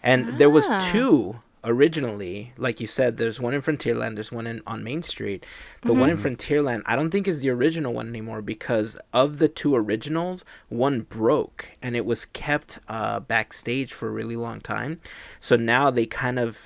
And 0.02 0.38
there 0.40 0.50
was 0.50 0.68
Ah. 0.68 0.78
two 0.92 1.36
originally, 1.64 2.52
like 2.58 2.80
you 2.80 2.86
said, 2.88 3.16
there's 3.18 3.40
one 3.40 3.54
in 3.54 3.62
Frontierland, 3.62 4.16
there's 4.16 4.32
one 4.32 4.48
in 4.48 4.60
on 4.66 4.82
Main 4.82 5.02
Street. 5.04 5.44
The 5.82 5.94
one 5.94 6.10
in 6.10 6.16
Mm-hmm. 6.16 6.26
Frontierland, 6.26 6.82
I 6.86 6.96
don't 6.96 7.10
think 7.10 7.28
is 7.28 7.40
the 7.40 7.50
original 7.50 7.92
one 7.92 8.08
anymore 8.08 8.42
because 8.42 8.96
of 9.12 9.38
the 9.38 9.46
two 9.48 9.74
originals, 9.76 10.44
one 10.68 11.02
broke 11.02 11.68
and 11.80 11.94
it 11.96 12.04
was 12.04 12.24
kept 12.24 12.80
uh, 12.88 13.20
backstage 13.20 13.92
for 13.92 14.08
a 14.08 14.10
really 14.10 14.34
long 14.36 14.60
time. 14.60 14.98
So 15.38 15.54
now 15.56 15.90
they 15.90 16.04
kind 16.06 16.38
of, 16.40 16.58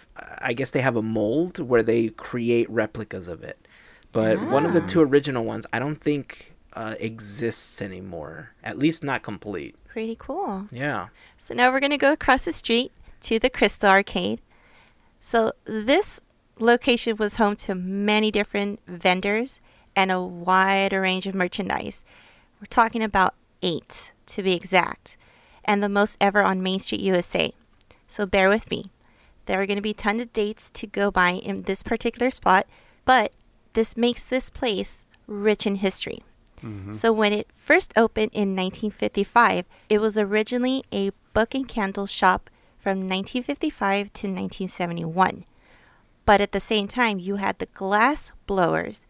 I 0.51 0.55
guess 0.55 0.71
they 0.71 0.81
have 0.81 0.97
a 0.97 1.03
mold 1.03 1.59
where 1.59 1.83
they 1.83 2.09
create 2.09 2.69
replicas 2.71 3.29
of 3.29 3.43
it. 3.43 3.59
But 4.13 4.41
one 4.51 4.65
of 4.65 4.73
the 4.73 4.83
Ah. 4.83 4.87
two 4.87 5.03
original 5.03 5.45
ones, 5.45 5.67
I 5.75 5.79
don't 5.79 6.01
think 6.01 6.55
uh, 6.77 6.95
exists 7.01 7.81
anymore. 7.81 8.51
At 8.63 8.79
least 8.79 9.03
not 9.03 9.23
complete. 9.23 9.75
Pretty 9.89 10.17
cool. 10.19 10.67
Yeah. 10.71 11.09
So 11.39 11.55
now 11.55 11.73
we're 11.73 11.81
going 11.81 11.91
to 11.91 11.97
go 11.97 12.13
across 12.13 12.45
the 12.45 12.53
street 12.53 12.93
to 13.23 13.39
the 13.39 13.51
Crystal 13.51 13.89
Arcade. 13.89 14.41
So 15.19 15.53
this 15.65 16.21
location 16.59 17.17
was 17.17 17.37
home 17.37 17.57
to 17.57 17.75
many 17.75 18.31
different 18.31 18.81
vendors 18.87 19.61
and 19.97 20.13
a 20.13 20.21
wide 20.21 20.93
range 20.93 21.27
of 21.27 21.35
merchandise. 21.35 22.05
We're 22.61 22.67
talking 22.67 23.03
about 23.03 23.35
eight 23.63 24.13
to 24.27 24.43
be 24.43 24.53
exact, 24.53 25.17
and 25.65 25.83
the 25.83 25.89
most 25.89 26.17
ever 26.21 26.43
on 26.43 26.63
Main 26.63 26.81
Street, 26.81 27.01
USA. 27.01 27.53
So 28.07 28.27
bear 28.27 28.49
with 28.49 28.71
me. 28.71 28.91
There 29.47 29.61
are 29.61 29.67
going 29.67 29.77
to 29.77 29.83
be 29.83 29.95
tons 29.95 30.21
of 30.21 30.33
dates 30.33 30.71
to 30.71 30.87
go 30.87 31.11
by 31.11 31.31
in 31.31 31.63
this 31.63 31.83
particular 31.83 32.31
spot, 32.31 32.67
but 33.05 33.33
this 33.73 33.97
makes 33.97 34.23
this 34.23 34.51
place 34.51 35.07
rich 35.27 35.67
in 35.67 35.77
history. 35.77 36.23
So 36.93 37.13
when 37.13 37.33
it 37.33 37.49
first 37.55 37.93
opened 37.97 38.33
in 38.33 38.57
1955, 38.57 39.65
it 39.89 40.01
was 40.01 40.17
originally 40.17 40.85
a 40.93 41.11
book 41.33 41.55
and 41.55 41.69
candle 41.69 42.07
shop 42.07 42.51
from 42.79 43.09
1955 43.09 44.13
to 44.13 44.27
1971. 44.29 45.45
But 46.25 46.41
at 46.41 46.53
the 46.53 46.61
same 46.61 46.89
time, 46.89 47.19
you 47.19 47.37
had 47.37 47.59
the 47.59 47.67
glass 47.67 48.33
blowers 48.47 49.07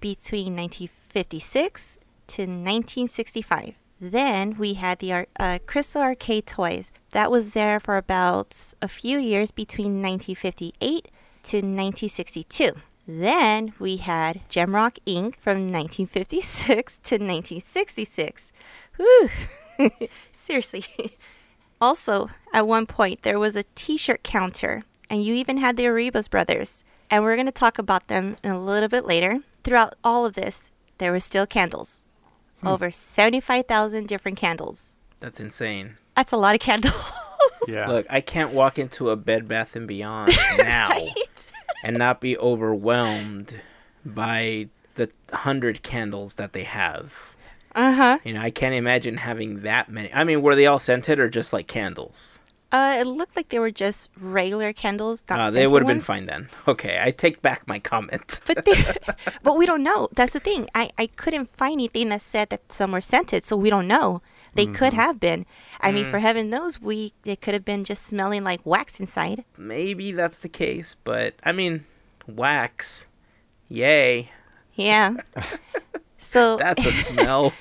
between 0.00 0.56
1956 0.56 1.98
to 2.28 2.42
1965. 2.42 3.74
Then 4.00 4.58
we 4.58 4.74
had 4.74 4.98
the 4.98 5.26
uh, 5.38 5.58
Crystal 5.66 6.02
Arcade 6.02 6.46
Toys. 6.46 6.92
That 7.12 7.30
was 7.30 7.52
there 7.52 7.80
for 7.80 7.96
about 7.96 8.74
a 8.82 8.88
few 8.88 9.18
years 9.18 9.50
between 9.50 10.02
1958 10.02 11.08
to 11.44 11.56
1962. 11.56 12.72
Then 13.06 13.72
we 13.78 13.98
had 13.98 14.40
Gemrock 14.50 14.98
Inc. 15.06 15.36
from 15.36 15.70
1956 15.72 16.98
to 17.04 17.14
1966. 17.14 18.52
Whew. 18.96 19.30
Seriously. 20.32 20.84
Also, 21.80 22.30
at 22.52 22.66
one 22.66 22.86
point, 22.86 23.22
there 23.22 23.38
was 23.38 23.54
a 23.54 23.64
t 23.74 23.96
shirt 23.96 24.22
counter, 24.22 24.82
and 25.08 25.22
you 25.22 25.34
even 25.34 25.58
had 25.58 25.76
the 25.76 25.84
Arribas 25.84 26.28
brothers. 26.28 26.82
And 27.08 27.22
we're 27.22 27.36
going 27.36 27.46
to 27.46 27.52
talk 27.52 27.78
about 27.78 28.08
them 28.08 28.36
in 28.42 28.50
a 28.50 28.60
little 28.60 28.88
bit 28.88 29.06
later. 29.06 29.40
Throughout 29.62 29.94
all 30.02 30.26
of 30.26 30.34
this, 30.34 30.64
there 30.98 31.12
were 31.12 31.20
still 31.20 31.46
candles. 31.46 32.02
Hmm. 32.60 32.68
Over 32.68 32.90
75,000 32.90 34.08
different 34.08 34.38
candles. 34.38 34.94
That's 35.20 35.38
insane. 35.38 35.98
That's 36.16 36.32
a 36.32 36.36
lot 36.36 36.54
of 36.56 36.60
candles. 36.60 37.12
Yeah. 37.68 37.88
Look, 37.88 38.06
I 38.10 38.20
can't 38.20 38.52
walk 38.52 38.78
into 38.78 39.10
a 39.10 39.16
Bed 39.16 39.48
Bath 39.48 39.76
and 39.76 39.88
Beyond 39.88 40.36
now 40.58 40.90
and 41.82 41.96
not 41.98 42.20
be 42.20 42.36
overwhelmed 42.38 43.60
by 44.04 44.68
the 44.94 45.10
hundred 45.32 45.82
candles 45.82 46.34
that 46.34 46.52
they 46.52 46.64
have. 46.64 47.34
Uh 47.74 47.92
huh. 47.92 48.18
You 48.24 48.32
know, 48.34 48.40
I 48.40 48.50
can't 48.50 48.74
imagine 48.74 49.18
having 49.18 49.60
that 49.62 49.90
many. 49.90 50.12
I 50.12 50.24
mean, 50.24 50.40
were 50.42 50.54
they 50.54 50.66
all 50.66 50.78
scented 50.78 51.18
or 51.18 51.28
just 51.28 51.52
like 51.52 51.66
candles? 51.66 52.38
Uh, 52.72 52.96
it 52.98 53.06
looked 53.06 53.36
like 53.36 53.50
they 53.50 53.58
were 53.60 53.70
just 53.70 54.10
regular 54.20 54.72
candles, 54.72 55.22
not 55.30 55.38
Uh, 55.38 55.50
they 55.50 55.66
would 55.66 55.82
have 55.82 55.86
been 55.86 56.00
fine 56.00 56.26
then. 56.26 56.48
Okay, 56.68 56.98
I 57.00 57.10
take 57.12 57.40
back 57.40 57.66
my 57.66 57.78
comment. 57.78 58.40
But 58.46 58.64
they, 58.64 58.94
but 59.42 59.56
we 59.56 59.66
don't 59.66 59.84
know. 59.84 60.08
That's 60.12 60.32
the 60.32 60.40
thing. 60.40 60.68
I, 60.74 60.90
I 60.98 61.06
couldn't 61.06 61.56
find 61.56 61.74
anything 61.74 62.08
that 62.08 62.22
said 62.22 62.48
that 62.50 62.72
some 62.72 62.90
were 62.92 63.00
scented, 63.00 63.44
so 63.44 63.56
we 63.56 63.70
don't 63.70 63.86
know. 63.86 64.20
They 64.56 64.66
could 64.66 64.92
Mm-hmm. 64.92 64.96
have 64.96 65.20
been. 65.20 65.46
I 65.80 65.92
mean, 65.92 66.06
Mm. 66.06 66.10
for 66.10 66.18
heaven 66.18 66.50
knows, 66.50 66.80
we 66.80 67.12
it 67.24 67.40
could 67.40 67.54
have 67.54 67.64
been 67.64 67.84
just 67.84 68.04
smelling 68.04 68.42
like 68.44 68.60
wax 68.64 68.98
inside. 68.98 69.44
Maybe 69.56 70.12
that's 70.12 70.38
the 70.38 70.48
case, 70.48 70.96
but 71.04 71.34
I 71.44 71.52
mean, 71.52 71.84
wax. 72.26 73.06
Yay. 73.68 74.30
Yeah. 74.74 75.16
so 76.18 76.56
That's 76.56 76.84
a 76.84 76.92
smell. 77.08 77.52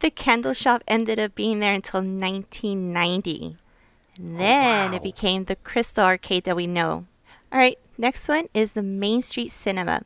the 0.00 0.10
candle 0.10 0.52
shop 0.52 0.82
ended 0.88 1.18
up 1.18 1.34
being 1.34 1.60
there 1.60 1.72
until 1.74 2.00
1990. 2.02 3.56
And 4.18 4.40
then 4.40 4.88
Oh, 4.88 4.90
wow. 4.90 4.96
it 4.96 5.02
became 5.02 5.44
the 5.44 5.56
Crystal 5.56 6.04
Arcade 6.04 6.44
that 6.44 6.56
we 6.56 6.66
know. 6.66 7.06
All 7.52 7.58
right, 7.58 7.78
next 7.98 8.28
one 8.28 8.48
is 8.54 8.72
the 8.72 8.82
Main 8.82 9.22
Street 9.22 9.52
Cinema. 9.52 10.02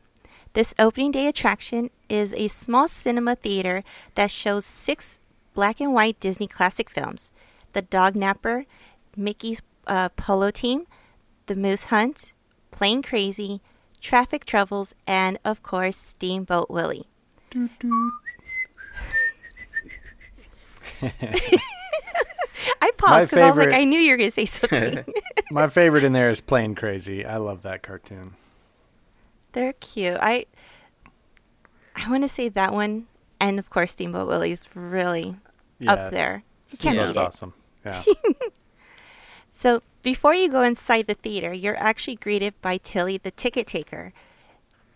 This 0.53 0.73
opening 0.77 1.11
day 1.11 1.27
attraction 1.27 1.89
is 2.09 2.33
a 2.33 2.47
small 2.49 2.87
cinema 2.87 3.35
theater 3.35 3.83
that 4.15 4.29
shows 4.31 4.65
six 4.65 5.17
black 5.53 5.79
and 5.79 5.93
white 5.93 6.19
Disney 6.19 6.47
classic 6.47 6.89
films 6.89 7.31
The 7.73 7.81
Dog 7.81 8.15
Napper, 8.15 8.65
Mickey's 9.15 9.61
uh, 9.87 10.09
Polo 10.09 10.51
Team, 10.51 10.85
The 11.47 11.55
Moose 11.55 11.85
Hunt, 11.85 12.31
Plane 12.71 13.01
Crazy, 13.01 13.61
Traffic 13.99 14.45
Troubles, 14.45 14.93
and 15.05 15.37
of 15.45 15.61
course, 15.63 15.97
Steamboat 15.97 16.69
Willie. 16.69 17.07
I 22.81 22.91
paused 22.97 23.29
because 23.29 23.43
I 23.43 23.47
was 23.49 23.57
like, 23.57 23.73
I 23.75 23.83
knew 23.83 23.99
you 23.99 24.11
were 24.11 24.17
going 24.17 24.29
to 24.29 24.33
say 24.33 24.45
something. 24.45 25.03
My 25.51 25.67
favorite 25.67 26.03
in 26.03 26.13
there 26.13 26.29
is 26.29 26.41
Plane 26.41 26.75
Crazy. 26.75 27.25
I 27.25 27.37
love 27.37 27.63
that 27.63 27.83
cartoon. 27.83 28.35
They're 29.53 29.73
cute. 29.73 30.17
I 30.21 30.45
I 31.95 32.09
want 32.09 32.23
to 32.23 32.29
say 32.29 32.47
that 32.49 32.73
one, 32.73 33.07
and 33.41 33.59
of 33.59 33.69
course, 33.69 33.91
Steamboat 33.91 34.27
Willie's 34.27 34.65
really 34.73 35.35
Yeah, 35.79 35.93
up 35.93 36.11
there. 36.11 36.43
You 36.69 36.77
can't 36.77 36.95
Steamboat's 36.95 37.17
awesome. 37.17 37.53
Yeah. 37.85 38.03
So 39.51 39.83
before 40.01 40.33
you 40.33 40.49
go 40.49 40.63
inside 40.63 41.05
the 41.05 41.13
theater, 41.13 41.53
you're 41.53 41.77
actually 41.77 42.15
greeted 42.15 42.59
by 42.61 42.77
Tilly, 42.77 43.17
the 43.17 43.29
ticket 43.29 43.67
taker, 43.67 44.11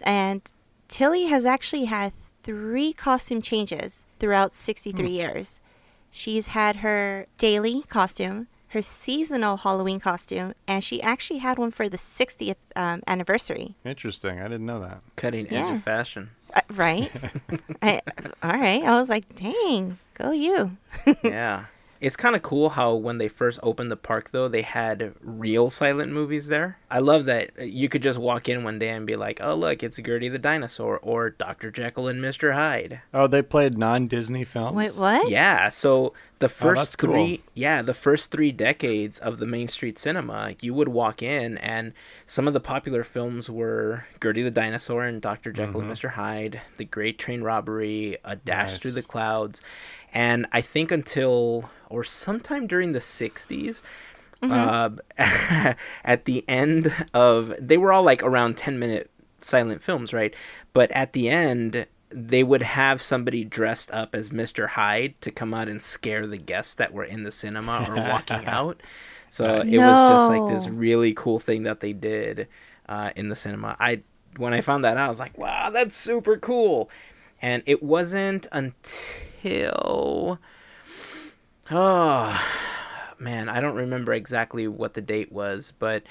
and 0.01 0.41
Tilly 0.87 1.25
has 1.25 1.45
actually 1.45 1.85
had 1.85 2.13
three 2.41 2.91
costume 2.91 3.41
changes 3.43 4.05
throughout 4.19 4.55
63 4.55 5.05
hmm. 5.05 5.13
years. 5.13 5.61
She's 6.09 6.47
had 6.47 6.77
her 6.77 7.27
daily 7.37 7.83
costume, 7.89 8.47
her 8.75 8.81
seasonal 8.81 9.57
Halloween 9.57 10.01
costume, 10.01 10.53
and 10.67 10.83
she 10.83 11.01
actually 11.01 11.39
had 11.39 11.57
one 11.57 11.71
for 11.71 11.87
the 11.87 11.97
60th 11.97 12.57
um, 12.75 13.01
anniversary. 13.07 13.75
Interesting. 13.85 14.39
I 14.39 14.43
didn't 14.43 14.65
know 14.65 14.81
that. 14.81 15.01
Cutting 15.15 15.51
edge 15.51 15.77
of 15.77 15.83
fashion. 15.83 16.31
Uh, 16.53 16.61
right? 16.73 17.09
I, 17.81 18.01
all 18.43 18.51
right. 18.51 18.83
I 18.83 18.99
was 18.99 19.09
like, 19.09 19.33
dang, 19.35 19.97
go 20.13 20.31
you. 20.31 20.75
yeah. 21.23 21.65
It's 22.01 22.15
kind 22.15 22.35
of 22.35 22.41
cool 22.41 22.69
how 22.69 22.93
when 22.95 23.17
they 23.17 23.27
first 23.27 23.59
opened 23.63 23.91
the 23.91 23.95
park, 23.97 24.31
though, 24.31 24.47
they 24.47 24.61
had 24.61 25.13
real 25.21 25.69
silent 25.69 26.11
movies 26.11 26.47
there. 26.47 26.77
I 26.91 26.99
love 26.99 27.25
that 27.25 27.51
uh, 27.59 27.63
you 27.63 27.89
could 27.89 28.03
just 28.03 28.19
walk 28.19 28.49
in 28.49 28.63
one 28.63 28.79
day 28.79 28.89
and 28.89 29.07
be 29.07 29.15
like, 29.15 29.39
oh, 29.41 29.55
look, 29.55 29.83
it's 29.83 29.97
Gertie 29.97 30.29
the 30.29 30.37
Dinosaur 30.39 30.99
or 30.99 31.29
Dr. 31.29 31.71
Jekyll 31.71 32.07
and 32.07 32.21
Mr. 32.21 32.53
Hyde. 32.53 33.01
Oh, 33.13 33.27
they 33.27 33.41
played 33.41 33.77
non-Disney 33.77 34.43
films. 34.43 34.75
Wait, 34.75 34.95
what? 34.95 35.29
Yeah, 35.29 35.69
so 35.69 36.13
the 36.39 36.45
Oh, 36.47 36.49
first 36.49 36.79
that's 36.79 36.95
cool. 36.95 37.11
three 37.11 37.41
yeah 37.53 37.81
the 37.81 37.93
first 37.93 38.29
three 38.29 38.51
decades 38.51 39.17
of 39.19 39.39
the 39.39 39.45
main 39.45 39.67
street 39.67 39.97
cinema 39.97 40.53
you 40.61 40.73
would 40.73 40.89
walk 40.89 41.21
in 41.21 41.57
and 41.59 41.93
some 42.27 42.47
of 42.47 42.53
the 42.53 42.59
popular 42.59 43.03
films 43.03 43.49
were 43.49 44.05
gertie 44.21 44.43
the 44.43 44.51
dinosaur 44.51 45.03
and 45.03 45.21
dr 45.21 45.49
jekyll 45.53 45.81
and 45.81 45.89
mm-hmm. 45.89 46.07
mr 46.07 46.11
hyde 46.11 46.61
the 46.77 46.85
great 46.85 47.17
train 47.17 47.41
robbery 47.41 48.17
a 48.25 48.35
dash 48.35 48.77
through 48.79 48.91
the 48.91 49.01
clouds 49.01 49.61
and 50.15 50.47
i 50.51 50.61
think 50.61 50.91
until 50.91 51.69
or 51.89 52.03
sometime 52.03 52.65
during 52.65 52.93
the 52.93 52.99
60s 52.99 53.81
uh, 54.41 54.89
at 55.17 56.25
the 56.25 56.43
end 56.47 56.93
of 57.13 57.53
they 57.59 57.77
were 57.77 57.91
all 57.91 58.03
like 58.03 58.21
around 58.21 58.57
10 58.57 58.77
minute 58.77 59.09
silent 59.41 59.81
films 59.81 60.13
right 60.13 60.35
but 60.73 60.91
at 60.91 61.13
the 61.13 61.29
end 61.29 61.85
they 62.09 62.43
would 62.43 62.61
have 62.61 63.01
somebody 63.01 63.43
dressed 63.43 63.91
up 63.91 64.15
as 64.15 64.29
Mr. 64.29 64.69
Hyde 64.69 65.19
to 65.19 65.31
come 65.31 65.53
out 65.53 65.67
and 65.67 65.81
scare 65.81 66.25
the 66.25 66.37
guests 66.37 66.75
that 66.75 66.93
were 66.93 67.03
in 67.03 67.23
the 67.23 67.31
cinema 67.31 67.85
or 67.89 67.95
walking 67.95 68.45
out. 68.45 68.81
So 69.29 69.59
it 69.59 69.77
was 69.77 70.09
just 70.09 70.29
like 70.29 70.53
this 70.53 70.69
really 70.69 71.13
cool 71.13 71.39
thing 71.39 71.63
that 71.63 71.81
they 71.81 71.91
did 71.91 72.47
uh, 72.87 73.09
in 73.17 73.27
the 73.27 73.35
cinema. 73.35 73.75
I 73.79 74.01
when 74.37 74.53
I 74.53 74.61
found 74.61 74.85
that 74.85 74.95
out, 74.95 75.07
I 75.07 75.09
was 75.09 75.19
like, 75.19 75.37
"Wow, 75.37 75.71
that's 75.71 75.97
super 75.97 76.37
cool!" 76.37 76.89
And 77.41 77.63
it 77.65 77.83
wasn't 77.83 78.47
until 78.53 79.25
oh 79.45 80.37
man, 83.19 83.49
I 83.49 83.61
don't 83.61 83.75
remember 83.75 84.13
exactly 84.13 84.67
what 84.67 84.93
the 84.93 85.01
date 85.01 85.31
was, 85.31 85.73
but 85.79 86.03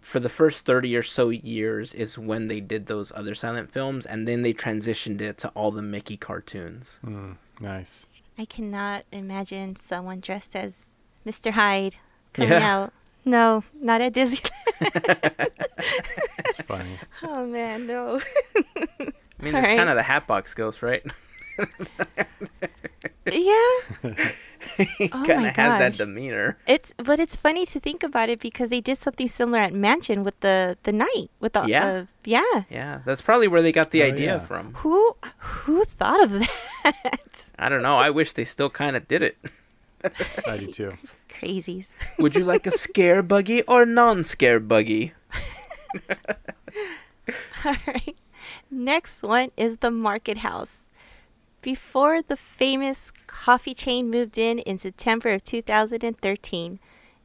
for 0.00 0.20
the 0.20 0.28
first 0.28 0.66
30 0.66 0.96
or 0.96 1.02
so 1.02 1.28
years 1.30 1.94
is 1.94 2.18
when 2.18 2.48
they 2.48 2.60
did 2.60 2.86
those 2.86 3.10
other 3.14 3.34
silent 3.34 3.70
films 3.72 4.04
and 4.04 4.26
then 4.28 4.42
they 4.42 4.52
transitioned 4.52 5.20
it 5.20 5.38
to 5.38 5.48
all 5.50 5.70
the 5.70 5.82
Mickey 5.82 6.16
cartoons. 6.16 6.98
Mm, 7.04 7.36
nice. 7.60 8.06
I 8.36 8.44
cannot 8.44 9.04
imagine 9.12 9.76
someone 9.76 10.20
dressed 10.20 10.54
as 10.54 10.96
Mr. 11.26 11.52
Hyde 11.52 11.96
coming 12.32 12.50
Yeah. 12.50 12.76
out. 12.78 12.92
No, 13.24 13.64
not 13.80 14.00
at 14.00 14.12
Disneyland. 14.14 14.50
It's 16.44 16.60
funny. 16.62 16.98
oh 17.22 17.44
man, 17.46 17.86
no. 17.86 18.20
I 18.76 18.80
mean, 18.98 19.10
it's 19.40 19.54
Alright. 19.54 19.76
kind 19.76 19.90
of 19.90 19.96
the 19.96 20.02
Hatbox 20.02 20.54
Ghost, 20.54 20.82
right? 20.82 21.02
yeah. 23.26 23.78
he 24.76 25.10
Oh 25.12 25.24
kind 25.26 25.42
my 25.42 25.48
of 25.48 25.56
has 25.56 25.78
that 25.78 25.92
gosh. 25.92 25.96
demeanor. 25.98 26.58
It's 26.66 26.92
but 26.96 27.18
it's 27.20 27.36
funny 27.36 27.66
to 27.66 27.80
think 27.80 28.02
about 28.02 28.28
it 28.28 28.40
because 28.40 28.68
they 28.70 28.80
did 28.80 28.98
something 28.98 29.28
similar 29.28 29.58
at 29.58 29.72
Mansion 29.72 30.24
with 30.24 30.38
the 30.40 30.76
the 30.84 30.92
night 30.92 31.30
with 31.40 31.52
the 31.54 31.64
Yeah. 31.66 31.86
uh, 31.86 32.04
yeah. 32.24 32.62
Yeah, 32.70 33.00
that's 33.04 33.22
probably 33.22 33.48
where 33.48 33.62
they 33.62 33.72
got 33.72 33.90
the 33.90 34.02
Oh, 34.02 34.06
idea 34.06 34.36
yeah. 34.36 34.46
from. 34.46 34.74
Who 34.74 35.16
who 35.38 35.84
thought 35.84 36.22
of 36.22 36.30
that? 36.84 37.50
I 37.58 37.68
don't 37.68 37.82
know. 37.82 37.96
I 37.98 38.10
wish 38.10 38.32
they 38.34 38.44
still 38.44 38.70
kind 38.70 38.96
of 38.96 39.08
did 39.08 39.22
it. 39.22 39.36
I 40.46 40.56
do 40.58 40.66
too. 40.72 40.92
Crazies. 41.28 41.90
Would 42.18 42.34
you 42.34 42.44
like 42.44 42.66
a 42.66 42.72
scare 42.72 43.22
buggy 43.22 43.62
or 43.62 43.86
non-scare 43.86 44.58
buggy? 44.60 45.12
All 47.64 47.76
right. 47.86 48.16
Next 48.70 49.22
one 49.22 49.50
is 49.56 49.76
the 49.78 49.90
Market 49.90 50.38
House. 50.38 50.78
Before 51.68 52.22
the 52.22 52.38
famous 52.38 53.12
coffee 53.26 53.74
chain 53.74 54.08
moved 54.08 54.38
in 54.38 54.58
in 54.60 54.78
September 54.78 55.34
of 55.34 55.44
2013, 55.44 56.78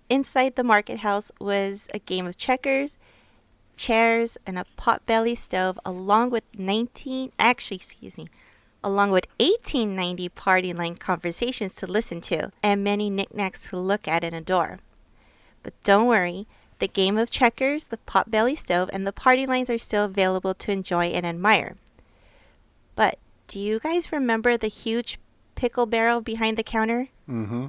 inside 0.10 0.56
the 0.58 0.66
Market 0.66 0.98
House 1.00 1.32
was 1.40 1.88
a 1.94 2.00
game 2.00 2.28
of 2.28 2.36
checkers, 2.36 2.98
chairs, 3.78 4.38
and 4.46 4.60
a 4.60 4.66
potbelly 4.78 5.38
stove, 5.38 5.80
along 5.86 6.32
with 6.32 6.44
19, 6.58 7.32
actually, 7.40 7.78
excuse 7.78 8.18
me, 8.18 8.28
along 8.84 9.12
with 9.12 9.28
1890 9.40 10.28
party 10.28 10.74
line 10.74 10.96
conversations 10.96 11.74
to 11.76 11.88
listen 11.88 12.20
to, 12.20 12.52
and 12.62 12.84
many 12.84 13.10
knickknacks 13.10 13.70
to 13.70 13.78
look 13.78 14.10
at 14.10 14.26
and 14.26 14.36
adore. 14.36 14.80
But 15.64 15.74
don't 15.86 16.08
worry, 16.08 16.48
the 16.80 16.90
game 16.90 17.18
of 17.18 17.32
checkers, 17.32 17.86
the 17.88 18.00
potbelly 18.06 18.58
stove, 18.58 18.90
and 18.92 19.08
the 19.08 19.14
party 19.14 19.46
lines 19.46 19.70
are 19.70 19.78
still 19.78 20.04
available 20.04 20.54
to 20.54 20.72
enjoy 20.74 21.06
and 21.06 21.26
admire. 21.26 21.78
But 22.96 23.20
do 23.48 23.60
you 23.60 23.80
guys 23.80 24.12
remember 24.12 24.58
the 24.58 24.68
huge 24.68 25.20
pickle 25.56 25.86
barrel 25.86 26.22
behind 26.22 26.58
the 26.58 26.64
counter? 26.64 27.10
Mm-hmm. 27.30 27.68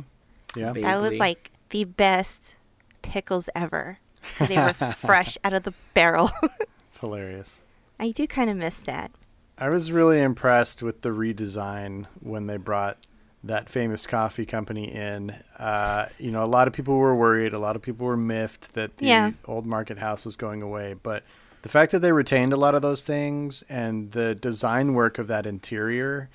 Yeah. 0.56 0.72
Ba- 0.72 0.80
That 0.80 1.00
was 1.00 1.18
like 1.18 1.50
the 1.70 1.84
best 1.84 2.56
pickles 3.02 3.48
ever. 3.54 3.98
They 4.38 4.56
were 4.56 4.72
fresh 4.96 5.36
out 5.44 5.52
of 5.52 5.64
the 5.64 5.74
barrel. 5.94 6.30
It's 6.88 7.00
hilarious. 7.00 7.60
I 7.98 8.12
do 8.12 8.24
kind 8.28 8.48
of 8.48 8.56
miss 8.56 8.80
that. 8.82 9.10
I 9.58 9.68
was 9.68 9.90
really 9.90 10.20
impressed 10.22 10.80
with 10.80 11.00
the 11.02 11.08
redesign 11.08 12.06
when 12.20 12.46
they 12.46 12.56
brought 12.56 12.98
that 13.42 13.68
famous 13.68 14.06
coffee 14.06 14.46
company 14.46 14.92
in. 14.94 15.30
Uh, 15.58 16.06
you 16.20 16.30
know, 16.30 16.44
a 16.44 16.46
lot 16.46 16.68
of 16.68 16.72
people 16.72 16.96
were 16.96 17.16
worried. 17.16 17.52
A 17.52 17.58
lot 17.58 17.74
of 17.74 17.82
people 17.82 18.06
were 18.06 18.16
miffed 18.16 18.74
that 18.74 18.98
the 18.98 19.06
Yeah. 19.06 19.32
old 19.46 19.66
market 19.66 19.98
house 19.98 20.24
was 20.24 20.36
going 20.36 20.62
away. 20.62 20.94
But 21.02 21.24
the 21.64 21.70
fact 21.70 21.92
that 21.92 22.00
they 22.00 22.12
retained 22.12 22.52
a 22.52 22.58
lot 22.58 22.74
of 22.74 22.82
those 22.82 23.06
things 23.06 23.64
and 23.70 24.12
the 24.12 24.34
design 24.34 24.92
work 24.92 25.18
of 25.18 25.28
that 25.28 25.46
interior, 25.46 26.28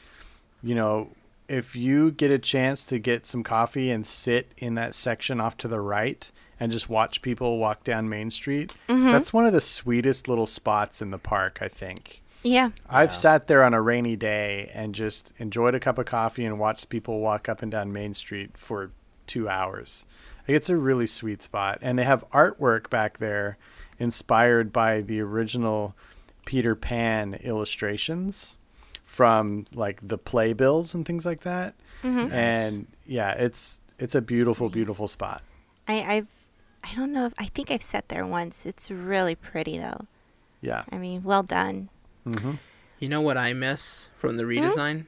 you 0.63 0.73
know, 0.73 1.09
if 1.47 1.75
you 1.75 2.09
get 2.09 2.31
a 2.31 2.39
chance 2.39 2.83
to 2.85 2.97
get 2.97 3.27
some 3.27 3.43
coffee 3.43 3.91
and 3.91 4.07
sit 4.07 4.51
in 4.57 4.73
that 4.73 4.95
section 4.95 5.39
off 5.39 5.55
to 5.57 5.67
the 5.67 5.79
right 5.79 6.31
and 6.59 6.71
just 6.71 6.89
watch 6.89 7.21
people 7.21 7.59
walk 7.59 7.83
down 7.83 8.09
Main 8.09 8.31
Street, 8.31 8.73
mm-hmm. 8.87 9.11
that's 9.11 9.31
one 9.31 9.45
of 9.45 9.53
the 9.53 9.61
sweetest 9.61 10.27
little 10.27 10.47
spots 10.47 10.99
in 10.99 11.11
the 11.11 11.19
park, 11.19 11.59
I 11.61 11.67
think. 11.67 12.23
Yeah. 12.41 12.71
I've 12.89 13.11
Yeah. 13.11 13.17
sat 13.17 13.47
there 13.47 13.63
on 13.63 13.75
a 13.75 13.83
rainy 13.83 14.15
day 14.15 14.71
and 14.73 14.95
just 14.95 15.33
enjoyed 15.37 15.75
a 15.75 15.79
cup 15.79 15.99
of 15.99 16.07
coffee 16.07 16.43
and 16.43 16.57
watched 16.57 16.89
people 16.89 17.19
walk 17.19 17.47
up 17.47 17.61
and 17.61 17.71
down 17.71 17.93
Main 17.93 18.15
Street 18.15 18.57
for 18.57 18.89
two 19.27 19.47
hours. 19.47 20.07
Like, 20.47 20.57
it's 20.57 20.69
a 20.69 20.77
really 20.77 21.05
sweet 21.05 21.43
spot. 21.43 21.77
And 21.83 21.99
they 21.99 22.03
have 22.03 22.27
artwork 22.31 22.89
back 22.89 23.19
there 23.19 23.59
inspired 23.99 24.71
by 24.73 25.01
the 25.01 25.19
original 25.21 25.95
Peter 26.45 26.75
Pan 26.75 27.35
illustrations 27.43 28.57
from 29.05 29.65
like 29.73 29.99
the 30.07 30.17
playbills 30.17 30.93
and 30.93 31.05
things 31.05 31.25
like 31.25 31.41
that. 31.41 31.75
Mhm. 32.03 32.31
And 32.31 32.87
yeah, 33.05 33.31
it's 33.31 33.81
it's 33.97 34.15
a 34.15 34.21
beautiful, 34.21 34.69
beautiful 34.69 35.07
spot. 35.07 35.43
I, 35.87 36.01
I've, 36.01 36.27
I 36.83 36.95
don't 36.95 37.11
know 37.11 37.25
if, 37.25 37.33
I 37.37 37.45
think 37.47 37.69
I've 37.71 37.83
sat 37.83 38.07
there 38.09 38.25
once. 38.25 38.65
It's 38.65 38.89
really 38.89 39.35
pretty 39.35 39.77
though. 39.77 40.05
Yeah. 40.61 40.83
I 40.91 40.97
mean, 40.97 41.23
well 41.23 41.43
done. 41.43 41.89
hmm 42.23 42.53
You 42.99 43.09
know 43.09 43.21
what 43.21 43.37
I 43.37 43.53
miss 43.53 44.09
from 44.15 44.37
the 44.37 44.43
redesign? 44.43 45.05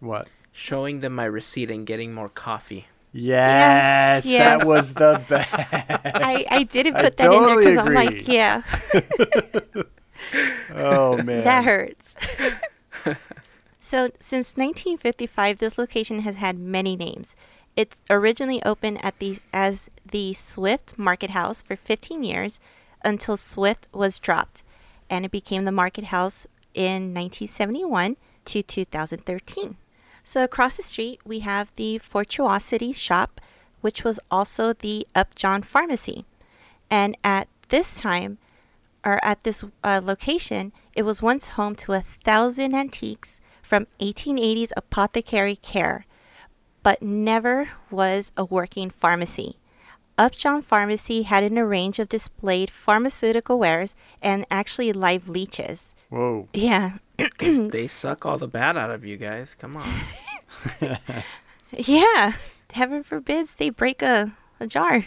What? 0.00 0.28
Showing 0.52 1.00
them 1.00 1.14
my 1.14 1.24
receipt 1.24 1.70
and 1.70 1.86
getting 1.86 2.12
more 2.12 2.28
coffee. 2.28 2.86
Yes, 3.12 4.26
Yes. 4.26 4.60
that 4.60 4.66
was 4.66 4.94
the 4.94 5.22
best. 5.28 5.52
I, 5.52 6.46
I 6.50 6.62
didn't 6.62 6.96
I 6.96 7.02
put 7.02 7.16
that 7.18 7.32
in 7.32 7.42
there 7.46 7.58
because 7.58 7.78
I'm 7.78 7.94
like, 7.94 8.26
yeah, 8.28 8.62
oh 10.74 11.16
man, 11.22 11.44
that 11.44 11.64
hurts. 11.64 12.14
so, 13.80 14.10
since 14.20 14.56
1955, 14.56 15.58
this 15.58 15.76
location 15.76 16.20
has 16.20 16.36
had 16.36 16.58
many 16.58 16.96
names. 16.96 17.36
It 17.76 17.96
originally 18.10 18.62
opened 18.64 19.04
at 19.04 19.18
the 19.18 19.38
as 19.52 19.90
the 20.10 20.32
Swift 20.34 20.98
Market 20.98 21.30
House 21.30 21.62
for 21.62 21.76
15 21.76 22.22
years 22.24 22.60
until 23.04 23.36
Swift 23.36 23.88
was 23.92 24.18
dropped, 24.18 24.62
and 25.10 25.24
it 25.24 25.30
became 25.30 25.64
the 25.64 25.72
Market 25.72 26.04
House 26.04 26.46
in 26.74 27.12
1971 27.14 28.16
to 28.46 28.62
2013. 28.62 29.76
So 30.24 30.44
across 30.44 30.76
the 30.76 30.82
street, 30.82 31.20
we 31.24 31.40
have 31.40 31.72
the 31.76 31.98
Fortuosity 31.98 32.92
shop, 32.92 33.40
which 33.80 34.04
was 34.04 34.20
also 34.30 34.72
the 34.72 35.06
Upjohn 35.14 35.62
Pharmacy. 35.62 36.24
And 36.90 37.16
at 37.24 37.48
this 37.68 38.00
time, 38.00 38.38
or 39.04 39.24
at 39.24 39.42
this 39.42 39.64
uh, 39.82 40.00
location, 40.02 40.72
it 40.94 41.02
was 41.02 41.22
once 41.22 41.48
home 41.48 41.74
to 41.76 41.92
a 41.94 42.00
thousand 42.00 42.74
antiques 42.74 43.40
from 43.62 43.86
1880s 44.00 44.70
apothecary 44.76 45.56
care, 45.56 46.06
but 46.82 47.02
never 47.02 47.70
was 47.90 48.30
a 48.36 48.44
working 48.44 48.90
pharmacy. 48.90 49.56
Upjohn 50.18 50.62
Pharmacy 50.62 51.22
had 51.22 51.42
in 51.42 51.56
a 51.56 51.66
range 51.66 51.98
of 51.98 52.08
displayed 52.08 52.70
pharmaceutical 52.70 53.58
wares 53.58 53.94
and 54.20 54.44
actually 54.50 54.92
live 54.92 55.28
leeches. 55.28 55.94
Whoa. 56.10 56.48
Yeah, 56.52 56.98
they 57.38 57.86
suck 57.86 58.26
all 58.26 58.38
the 58.38 58.48
bad 58.48 58.76
out 58.76 58.90
of 58.90 59.04
you 59.04 59.16
guys. 59.16 59.54
Come 59.54 59.76
on. 59.76 59.88
Yeah, 61.76 62.34
heaven 62.72 63.02
forbids 63.02 63.54
they 63.54 63.70
break 63.70 64.02
a, 64.02 64.36
a 64.60 64.66
jar. 64.66 65.06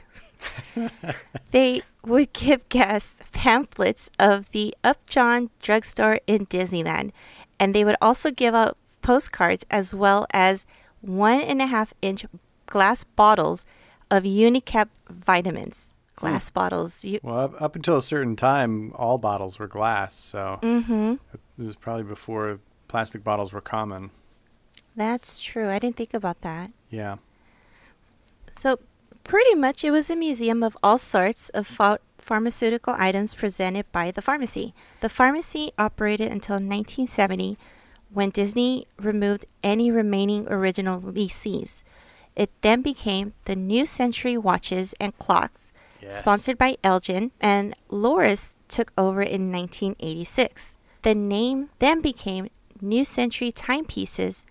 they 1.52 1.84
would 2.04 2.34
give 2.34 2.68
guests 2.70 3.22
pamphlets 3.32 4.10
of 4.18 4.52
the 4.52 4.76
Upjohn 4.84 5.52
drugstore 5.62 6.20
in 6.26 6.48
Disneyland, 6.48 7.12
and 7.60 7.74
they 7.74 7.86
would 7.86 7.98
also 8.02 8.32
give 8.32 8.56
out 8.56 8.78
postcards 9.02 9.64
as 9.70 9.94
well 9.94 10.26
as 10.32 10.66
one 11.02 11.40
and 11.42 11.62
a 11.62 11.68
half 11.68 11.94
inch 12.02 12.26
glass 12.66 13.04
bottles 13.04 13.64
of 14.10 14.24
Unicap 14.24 14.90
vitamins. 15.08 15.92
Glass 16.16 16.50
bottles. 16.50 17.04
You, 17.04 17.20
Well, 17.22 17.40
up, 17.40 17.62
up 17.62 17.76
until 17.76 17.98
a 17.98 18.02
certain 18.02 18.36
time, 18.36 18.94
all 18.96 19.18
bottles 19.18 19.60
were 19.60 19.68
glass, 19.68 20.16
so 20.16 20.60
mm-hmm. 20.62 21.16
it 21.34 21.64
was 21.64 21.76
probably 21.76 22.04
before 22.04 22.60
plastic 22.88 23.24
bottles 23.24 23.52
were 23.52 23.62
common. 23.62 24.12
That's 24.96 25.42
true. 25.42 25.70
I 25.70 25.80
didn't 25.80 25.98
think 25.98 26.14
about 26.14 26.42
that. 26.42 26.72
Yeah. 26.90 27.18
So, 28.58 28.80
pretty 29.26 29.56
much, 29.56 29.84
it 29.84 29.92
was 29.92 30.10
a 30.10 30.16
museum 30.16 30.64
of 30.64 30.78
all 30.82 30.98
sorts 30.98 31.50
of 31.50 31.68
ph- 31.68 32.00
pharmaceutical 32.18 32.96
items 32.98 33.34
presented 33.34 33.92
by 33.92 34.12
the 34.12 34.22
pharmacy. 34.22 34.74
The 35.02 35.10
pharmacy 35.10 35.74
operated 35.78 36.32
until 36.32 36.56
1970 36.56 37.58
when 38.10 38.30
Disney 38.30 38.88
removed 38.98 39.46
any 39.62 39.92
remaining 39.92 40.48
original 40.48 41.02
leasees. 41.02 41.84
It 42.36 42.50
then 42.62 42.82
became 42.82 43.34
the 43.46 43.56
New 43.56 43.86
Century 43.86 44.38
Watches 44.38 44.94
and 45.00 45.18
Clocks, 45.18 45.74
Yes. 46.06 46.20
sponsored 46.20 46.58
by 46.58 46.78
Elgin, 46.84 47.32
and 47.42 47.76
Lorus 47.90 48.54
took 48.68 48.92
over 48.98 49.22
in 49.22 49.52
1986. 49.52 50.78
The 51.02 51.16
name 51.16 51.70
then 51.80 52.02
became 52.02 52.50
New 52.82 53.06
Century 53.06 53.52
Timepieces, 53.52 54.46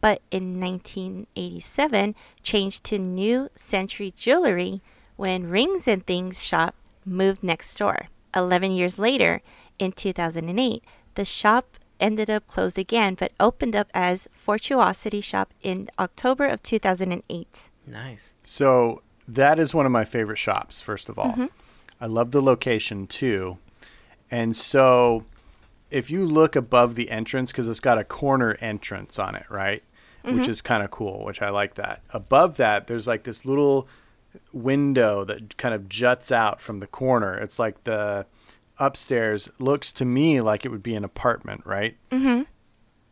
but 0.00 0.22
in 0.30 0.60
1987 0.60 2.14
changed 2.42 2.84
to 2.84 2.98
New 2.98 3.48
Century 3.56 4.12
Jewelry 4.16 4.80
when 5.16 5.50
Rings 5.50 5.88
and 5.88 6.06
Things 6.06 6.42
shop 6.42 6.74
moved 7.04 7.42
next 7.42 7.76
door. 7.78 8.08
11 8.34 8.72
years 8.72 8.98
later, 8.98 9.40
in 9.78 9.92
2008, 9.92 10.84
the 11.14 11.24
shop 11.24 11.78
ended 11.98 12.28
up 12.28 12.46
closed 12.46 12.78
again 12.78 13.14
but 13.14 13.32
opened 13.40 13.74
up 13.74 13.88
as 13.94 14.28
Fortuosity 14.32 15.20
Shop 15.20 15.52
in 15.62 15.88
October 15.98 16.46
of 16.46 16.62
2008. 16.62 17.70
Nice. 17.86 18.34
So 18.42 19.02
that 19.28 19.58
is 19.58 19.74
one 19.74 19.86
of 19.86 19.92
my 19.92 20.04
favorite 20.04 20.38
shops, 20.38 20.80
first 20.80 21.08
of 21.08 21.18
all. 21.18 21.48
I 22.00 22.06
love 22.06 22.30
the 22.30 22.42
location 22.42 23.06
too. 23.06 23.58
And 24.30 24.56
so 24.56 25.24
if 25.90 26.10
you 26.10 26.24
look 26.24 26.56
above 26.56 26.94
the 26.94 27.10
entrance, 27.10 27.52
because 27.52 27.68
it's 27.68 27.80
got 27.80 27.98
a 27.98 28.04
corner 28.04 28.56
entrance 28.60 29.18
on 29.18 29.34
it, 29.34 29.46
right? 29.48 29.82
Which 30.22 30.48
is 30.48 30.60
kind 30.60 30.82
of 30.82 30.90
cool, 30.90 31.24
which 31.24 31.40
I 31.40 31.50
like 31.50 31.76
that. 31.76 32.02
Above 32.10 32.56
that, 32.56 32.88
there's 32.88 33.06
like 33.06 33.22
this 33.22 33.44
little 33.44 33.86
window 34.52 35.24
that 35.24 35.56
kind 35.56 35.72
of 35.72 35.88
juts 35.88 36.32
out 36.32 36.60
from 36.60 36.80
the 36.80 36.88
corner. 36.88 37.38
It's 37.38 37.60
like 37.60 37.84
the 37.84 38.26
upstairs 38.78 39.48
looks 39.60 39.92
to 39.92 40.04
me 40.04 40.40
like 40.40 40.64
it 40.64 40.70
would 40.70 40.82
be 40.82 40.96
an 40.96 41.04
apartment, 41.04 41.64
right? 41.64 41.96
Mm-hmm. 42.10 42.42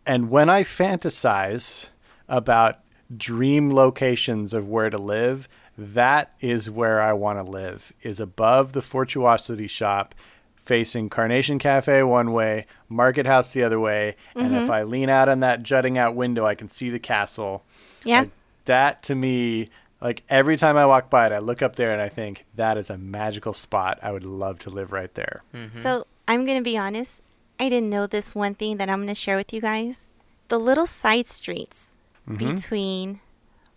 And 0.05 0.29
when 0.29 0.51
I 0.51 0.65
fantasize 0.65 1.89
about 2.29 2.81
dream 3.17 3.73
locations 3.73 4.53
of 4.53 4.69
where 4.69 4.91
to 4.91 4.99
live, 4.99 5.49
that 5.77 6.33
is 6.41 6.71
where 6.71 7.01
I 7.01 7.13
want 7.13 7.39
to 7.39 7.51
live. 7.51 7.93
Is 8.03 8.21
above 8.21 8.73
the 8.73 8.83
Fortuosity 8.83 9.67
shop, 9.67 10.15
facing 10.57 11.09
Carnation 11.09 11.59
Cafe 11.59 12.03
one 12.03 12.33
way, 12.33 12.67
Market 12.89 13.27
House 13.27 13.53
the 13.53 13.63
other 13.63 13.81
way, 13.81 14.17
and 14.35 14.55
if 14.55 14.63
mm-hmm. 14.63 14.71
I 14.71 14.83
lean 14.83 15.11
out 15.11 15.29
on 15.29 15.41
that 15.41 15.63
jutting 15.63 15.99
out 15.99 16.15
window, 16.15 16.47
I 16.47 16.55
can 16.55 16.71
see 16.71 16.91
the 16.91 16.99
castle. 16.99 17.65
Yeah. 18.05 18.21
Like, 18.21 18.31
that 18.65 19.03
to 19.05 19.15
me, 19.15 19.69
like 20.01 20.23
every 20.29 20.57
time 20.57 20.77
I 20.77 20.87
walk 20.87 21.11
by 21.11 21.27
it, 21.27 21.33
I 21.33 21.39
look 21.39 21.63
up 21.63 21.77
there 21.77 21.93
and 21.93 22.01
I 22.01 22.09
think 22.09 22.45
that 22.55 22.77
is 22.77 22.91
a 22.91 22.99
magical 22.99 23.53
spot. 23.53 23.99
I 24.03 24.13
would 24.13 24.25
love 24.25 24.59
to 24.61 24.71
live 24.71 24.93
right 24.93 25.13
there. 25.15 25.43
Mm-hmm. 25.55 25.83
So 25.83 26.07
I'm 26.29 26.45
going 26.45 26.59
to 26.59 26.65
be 26.65 26.77
honest. 26.77 27.23
I 27.59 27.69
didn't 27.69 27.91
know 27.91 28.07
this 28.07 28.35
one 28.35 28.55
thing 28.55 28.79
that 28.79 28.91
I'm 28.91 28.99
going 28.99 29.09
to 29.09 29.15
share 29.15 29.37
with 29.37 29.53
you 29.53 29.61
guys. 29.61 30.09
The 30.49 30.59
little 30.59 30.87
side 30.87 31.27
streets 31.27 31.95
mm-hmm. 32.29 32.55
between 32.55 33.21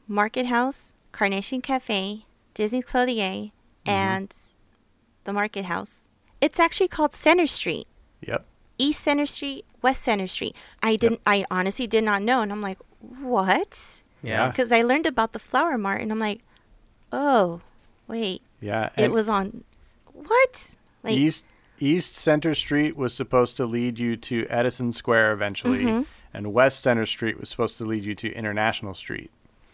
Market 0.07 0.47
House, 0.47 0.93
Carnation 1.17 1.61
Cafe, 1.61 2.25
Disney 2.53 2.83
Clothier, 2.83 3.49
and 3.87 4.31
the 5.23 5.33
Market 5.33 5.65
House. 5.65 6.09
It's 6.41 6.59
actually 6.59 6.87
called 6.89 7.11
Center 7.11 7.47
Street. 7.47 7.87
Yep. 8.21 8.45
East 8.77 9.01
Center 9.01 9.25
Street, 9.25 9.65
West 9.81 10.03
Center 10.03 10.27
Street. 10.27 10.55
I 10.83 10.95
didn't 10.95 11.21
I 11.25 11.43
honestly 11.49 11.87
did 11.87 12.03
not 12.03 12.21
know 12.21 12.41
and 12.41 12.51
I'm 12.51 12.61
like, 12.61 12.77
"What?" 12.99 14.01
Yeah. 14.21 14.51
Cuz 14.51 14.71
I 14.71 14.83
learned 14.83 15.07
about 15.07 15.33
the 15.33 15.39
Flower 15.39 15.75
Mart 15.77 16.01
and 16.01 16.11
I'm 16.11 16.19
like, 16.19 16.41
"Oh, 17.11 17.61
wait. 18.07 18.43
Yeah. 18.61 18.89
It 18.95 19.11
was 19.11 19.27
on 19.27 19.63
what?" 20.13 20.71
Like 21.01 21.15
East 21.15 21.45
East 21.79 22.15
Center 22.15 22.53
Street 22.53 22.95
was 22.95 23.13
supposed 23.13 23.57
to 23.57 23.65
lead 23.65 23.97
you 23.97 24.15
to 24.17 24.45
Edison 24.49 24.91
Square 24.91 25.31
eventually, 25.33 25.83
Mm-hmm. 25.85 26.01
and 26.33 26.53
West 26.53 26.81
Center 26.81 27.05
Street 27.07 27.39
was 27.39 27.49
supposed 27.49 27.77
to 27.79 27.85
lead 27.85 28.03
you 28.05 28.13
to 28.15 28.31
International 28.33 28.93
Street. 28.93 29.31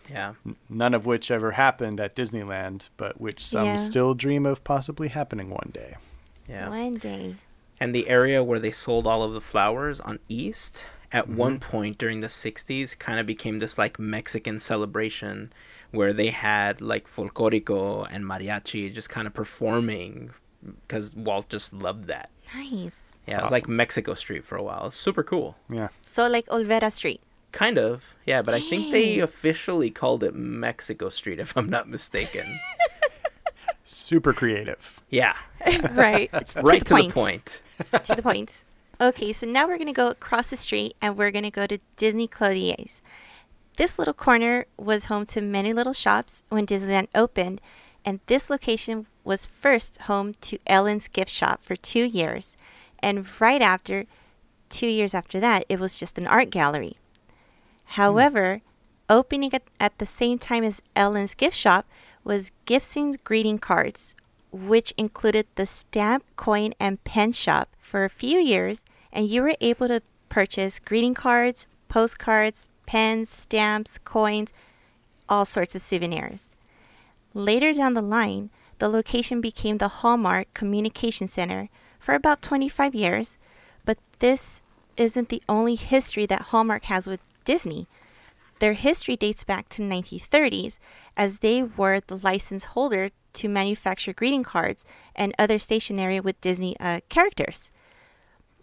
Yeah. 0.10 0.34
None 0.70 0.94
of 0.94 1.06
which 1.06 1.32
ever 1.32 1.52
happened 1.52 2.00
at 2.00 2.16
Disneyland, 2.16 2.90
but 2.98 3.20
which 3.20 3.44
some 3.46 3.66
Yeah. 3.66 3.76
still 3.78 4.14
dream 4.14 4.46
of 4.46 4.64
possibly 4.64 5.10
happening 5.10 5.50
one 5.50 5.72
day. 5.74 5.96
Yeah. 6.48 6.70
one 6.70 6.96
day. 6.96 7.36
And 7.80 7.96
the 7.96 8.10
area 8.10 8.44
where 8.44 8.60
they 8.60 8.72
sold 8.72 9.08
all 9.08 9.24
of 9.24 9.34
the 9.34 9.42
flowers 9.42 10.00
on 10.00 10.20
East, 10.28 10.86
at 11.12 11.26
mm-hmm. 11.26 11.38
one 11.38 11.60
point 11.60 11.98
during 11.98 12.20
the 12.20 12.28
60s, 12.28 12.98
kind 12.98 13.20
of 13.20 13.26
became 13.26 13.60
this 13.60 13.78
like 13.78 14.00
Mexican 14.00 14.60
celebration 14.60 15.54
where 15.92 16.12
they 16.12 16.30
had 16.30 16.82
like 16.82 17.08
folklorico 17.08 18.08
and 18.10 18.26
mariachi 18.26 18.92
just 18.92 19.10
kind 19.10 19.28
of 19.28 19.34
performing 19.34 20.32
because 20.82 21.14
Walt 21.14 21.50
just 21.50 21.72
loved 21.72 22.06
that. 22.06 22.30
Nice. 22.56 23.00
Yeah, 23.28 23.40
it 23.40 23.42
was 23.44 23.52
like 23.52 23.68
Mexico 23.68 24.16
Street 24.16 24.44
for 24.44 24.58
a 24.58 24.64
while. 24.64 24.88
It's 24.88 24.98
super 24.98 25.24
cool. 25.24 25.56
Yeah. 25.70 25.90
So 26.06 26.28
like 26.28 26.46
Olvera 26.48 26.92
Street. 26.92 27.22
Kind 27.54 27.78
of, 27.78 28.16
yeah, 28.26 28.42
but 28.42 28.56
I 28.56 28.60
think 28.60 28.92
they 28.92 29.20
officially 29.20 29.92
called 29.92 30.24
it 30.24 30.34
Mexico 30.34 31.10
Street, 31.10 31.40
if 31.40 31.56
I'm 31.56 31.70
not 31.70 31.88
mistaken. 31.88 32.60
Super 33.84 34.34
creative. 34.34 35.02
yeah, 35.10 35.36
right. 35.92 36.30
It's 36.34 36.56
right 36.58 36.80
to, 36.80 36.86
to 36.86 36.96
the, 36.96 37.04
the 37.04 37.10
point. 37.10 37.14
point. 37.14 37.62
to 38.06 38.16
the 38.16 38.22
point. 38.24 38.58
Okay, 39.00 39.32
so 39.34 39.46
now 39.46 39.68
we're 39.68 39.78
going 39.78 39.86
to 39.86 39.94
go 39.94 40.10
across 40.10 40.50
the 40.50 40.58
street 40.58 40.96
and 41.00 41.16
we're 41.16 41.30
going 41.30 41.44
to 41.44 41.52
go 41.52 41.68
to 41.68 41.80
Disney 41.96 42.28
Clothier's. 42.28 43.02
This 43.78 44.00
little 44.00 44.14
corner 44.16 44.66
was 44.76 45.06
home 45.06 45.26
to 45.28 45.42
many 45.42 45.74
little 45.74 45.94
shops 45.94 46.42
when 46.50 46.66
Disneyland 46.66 47.08
opened, 47.14 47.62
and 48.04 48.20
this 48.26 48.50
location 48.50 49.06
was 49.24 49.46
first 49.46 50.02
home 50.02 50.34
to 50.42 50.58
Ellen's 50.66 51.08
gift 51.08 51.32
shop 51.32 51.64
for 51.64 51.76
two 51.76 52.04
years. 52.04 52.58
And 53.00 53.28
right 53.40 53.62
after, 53.62 54.06
two 54.70 54.88
years 54.88 55.14
after 55.14 55.40
that, 55.40 55.66
it 55.70 55.80
was 55.80 55.98
just 55.98 56.18
an 56.18 56.26
art 56.26 56.50
gallery. 56.50 56.98
Hmm. 57.94 58.02
However, 58.02 58.62
opening 59.10 59.54
at, 59.54 59.64
at 59.80 59.98
the 60.00 60.06
same 60.06 60.40
time 60.40 60.64
as 60.64 60.82
Ellen's 60.96 61.36
gift 61.36 61.56
shop 61.56 61.86
was 62.24 62.52
Gibson's 62.66 63.18
greeting 63.18 63.60
cards, 63.60 64.16
which 64.52 64.94
included 64.98 65.46
the 65.56 65.66
stamp, 65.68 66.24
coin, 66.36 66.74
and 66.80 67.04
pen 67.04 67.34
shop 67.34 67.70
for 67.80 68.04
a 68.04 68.10
few 68.10 68.40
years, 68.40 68.84
and 69.12 69.30
you 69.30 69.44
were 69.44 69.56
able 69.62 69.88
to 69.88 70.02
purchase 70.30 70.80
greeting 70.80 71.14
cards, 71.14 71.68
postcards, 71.88 72.68
pens, 72.88 73.30
stamps, 73.30 74.00
coins, 74.04 74.54
all 75.30 75.46
sorts 75.46 75.76
of 75.76 75.82
souvenirs. 75.82 76.52
Later 77.36 77.74
down 77.74 77.94
the 77.94 78.02
line, 78.02 78.50
the 78.80 78.90
location 78.90 79.40
became 79.40 79.78
the 79.78 80.00
Hallmark 80.02 80.52
Communication 80.54 81.28
Center 81.28 81.70
for 82.00 82.16
about 82.16 82.42
25 82.42 82.96
years, 82.96 83.38
but 83.86 83.98
this 84.20 84.62
isn't 84.98 85.30
the 85.30 85.44
only 85.48 85.76
history 85.76 86.26
that 86.26 86.50
Hallmark 86.54 86.86
has 86.86 87.08
with 87.08 87.20
Disney. 87.44 87.88
Their 88.60 88.74
history 88.74 89.16
dates 89.16 89.44
back 89.44 89.70
to 89.70 89.82
1930s 89.82 90.80
as 91.18 91.40
they 91.40 91.64
were 91.64 92.00
the 92.00 92.18
license 92.18 92.66
holder 92.66 93.10
to 93.34 93.50
manufacture 93.50 94.14
greeting 94.14 94.44
cards 94.44 94.86
and 95.16 95.34
other 95.38 95.60
stationery 95.60 96.20
with 96.20 96.40
Disney 96.42 96.78
uh, 96.80 97.02
characters. 97.10 97.72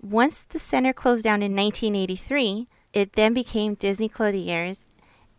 Once 0.00 0.44
the 0.44 0.58
center 0.58 0.92
closed 0.92 1.24
down 1.24 1.42
in 1.42 1.54
1983, 1.54 2.68
it 2.92 3.12
then 3.12 3.34
became 3.34 3.74
Disney 3.74 4.08
Clothiers 4.08 4.86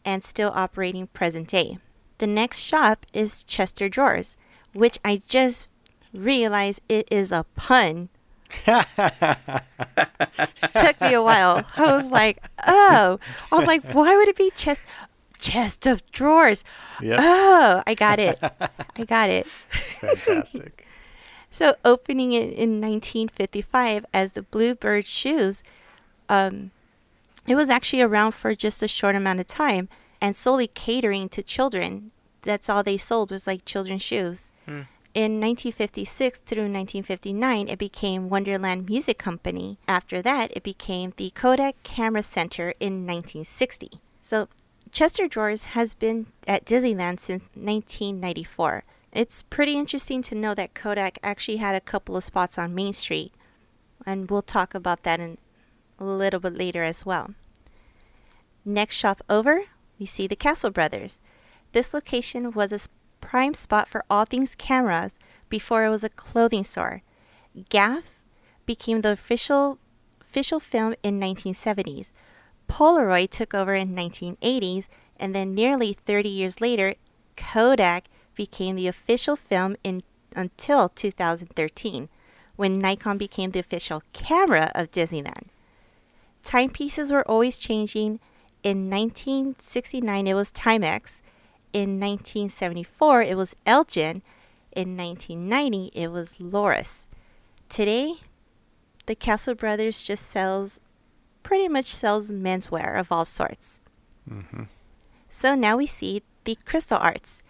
and 0.06 0.24
still 0.24 0.52
operating 0.54 1.08
present 1.08 1.48
day. 1.48 1.78
The 2.20 2.28
next 2.28 2.60
shop 2.60 3.06
is 3.14 3.44
Chester 3.44 3.90
Drawers, 3.90 4.38
which 4.74 5.00
I 5.04 5.22
just 5.28 5.70
realized 6.14 6.82
it 6.88 7.08
is 7.10 7.32
a 7.32 7.46
pun. 7.56 8.10
Took 10.80 11.02
me 11.02 11.14
a 11.14 11.22
while. 11.22 11.64
I 11.76 11.94
was 11.96 12.12
like, 12.12 12.44
oh, 12.68 13.20
I'm 13.52 13.66
like, 13.66 13.84
why 13.94 14.16
would 14.16 14.28
it 14.28 14.36
be 14.38 14.52
chest 14.56 14.82
chest 15.40 15.88
of 15.88 16.10
drawers? 16.12 16.64
Yep. 17.02 17.20
Oh, 17.22 17.84
I 17.88 17.94
got 17.96 18.20
it. 18.20 18.40
I 18.42 19.04
got 19.06 19.30
it. 19.30 19.48
Fantastic. 19.70 20.86
So 21.54 21.76
opening 21.84 22.32
it 22.32 22.54
in 22.54 22.80
1955 22.80 24.06
as 24.14 24.32
the 24.32 24.42
Bluebird 24.42 25.06
Shoes, 25.06 25.64
um, 26.30 26.72
it 27.46 27.56
was 27.56 27.70
actually 27.70 28.02
around 28.02 28.32
for 28.32 28.56
just 28.56 28.82
a 28.82 28.88
short 28.88 29.16
amount 29.18 29.42
of 29.42 29.48
time 29.48 29.90
and 30.22 30.34
solely 30.34 30.68
catering 30.68 31.28
to 31.28 31.44
children. 31.44 32.12
That's 32.44 32.70
all 32.70 32.84
they 32.84 32.96
sold 32.96 33.32
was 33.32 33.48
like 33.48 33.66
children's 33.66 34.02
shoes. 34.02 34.50
In 35.14 35.42
1956 35.42 36.40
through 36.40 36.72
1959, 36.72 37.68
it 37.68 37.78
became 37.78 38.30
Wonderland 38.30 38.88
Music 38.88 39.18
Company. 39.18 39.78
After 39.86 40.22
that, 40.22 40.52
it 40.56 40.64
became 40.64 41.12
the 41.18 41.32
Kodak 41.32 41.84
Camera 41.84 42.24
Center 42.24 42.74
in 42.80 43.06
1960. 43.06 44.00
So 44.22 44.48
Chester 44.94 45.28
Drawers 45.28 45.66
has 45.76 45.94
been 45.94 46.28
at 46.48 46.64
Disneyland 46.64 47.20
since 47.20 47.44
1994. 47.56 48.86
It's 49.12 49.44
pretty 49.44 49.78
interesting 49.78 50.22
to 50.22 50.36
know 50.36 50.54
that 50.56 50.74
Kodak 50.74 51.20
actually 51.22 51.58
had 51.58 51.76
a 51.76 51.82
couple 51.82 52.16
of 52.16 52.24
spots 52.24 52.58
on 52.58 52.74
Main 52.74 52.94
Street, 52.94 53.34
and 54.06 54.32
we'll 54.32 54.42
talk 54.42 54.74
about 54.74 55.04
that 55.04 55.20
in 55.20 55.38
a 56.00 56.06
little 56.06 56.40
bit 56.40 56.56
later 56.56 56.84
as 56.86 57.06
well. 57.06 57.34
Next 58.64 58.96
shop 58.96 59.22
over, 59.30 59.64
we 60.00 60.06
see 60.06 60.26
the 60.26 60.38
Castle 60.38 60.70
Brothers. 60.70 61.20
This 61.74 61.94
location 61.94 62.52
was 62.52 62.72
a 62.72 62.80
prime 63.32 63.54
spot 63.54 63.88
for 63.88 64.04
all 64.10 64.26
things 64.26 64.56
cameras 64.56 65.18
before 65.48 65.86
it 65.86 65.90
was 65.90 66.04
a 66.04 66.10
clothing 66.10 66.66
store. 66.66 67.02
GAF 67.70 68.04
became 68.66 69.00
the 69.00 69.14
official 69.14 69.80
official 70.20 70.60
film 70.60 70.94
in 71.02 71.18
1970s. 71.18 72.12
Polaroid 72.68 73.30
took 73.30 73.54
over 73.54 73.74
in 73.74 73.96
1980s, 73.96 74.88
and 75.18 75.34
then 75.34 75.56
nearly 75.56 75.94
30 75.94 76.28
years 76.28 76.60
later, 76.60 76.96
Kodak 77.38 78.10
became 78.36 78.76
the 78.76 78.88
official 78.88 79.38
film 79.38 79.78
in 79.82 80.04
until 80.36 80.90
2013, 80.90 82.10
when 82.58 82.80
Nikon 82.80 83.18
became 83.18 83.52
the 83.52 83.60
official 83.60 84.04
camera 84.12 84.74
of 84.76 84.92
Disneyland. 84.92 85.48
Timepieces 86.44 87.14
were 87.14 87.28
always 87.30 87.56
changing. 87.56 88.20
In 88.62 88.90
1969, 88.90 90.28
it 90.28 90.34
was 90.34 90.52
Timex. 90.52 91.22
In 91.74 92.00
1974, 92.00 93.24
it 93.24 93.38
was 93.38 93.56
Elgin. 93.66 94.22
In 94.74 94.98
1990, 94.98 95.92
it 95.94 96.10
was 96.10 96.34
Lorus. 96.34 97.08
Today, 97.70 98.16
the 99.06 99.16
Castle 99.16 99.56
Brothers 99.56 100.02
just 100.02 100.28
sells 100.28 100.80
pretty 101.44 101.68
much 101.68 101.86
sells 101.86 102.32
menswear 102.32 103.00
of 103.00 103.12
all 103.12 103.26
sorts. 103.26 103.82
Mm-hmm. 104.30 104.64
So 105.30 105.56
now 105.56 105.78
we 105.78 105.88
see 105.88 106.22
the 106.44 106.58
Crystal 106.66 106.98
Arts. 106.98 107.42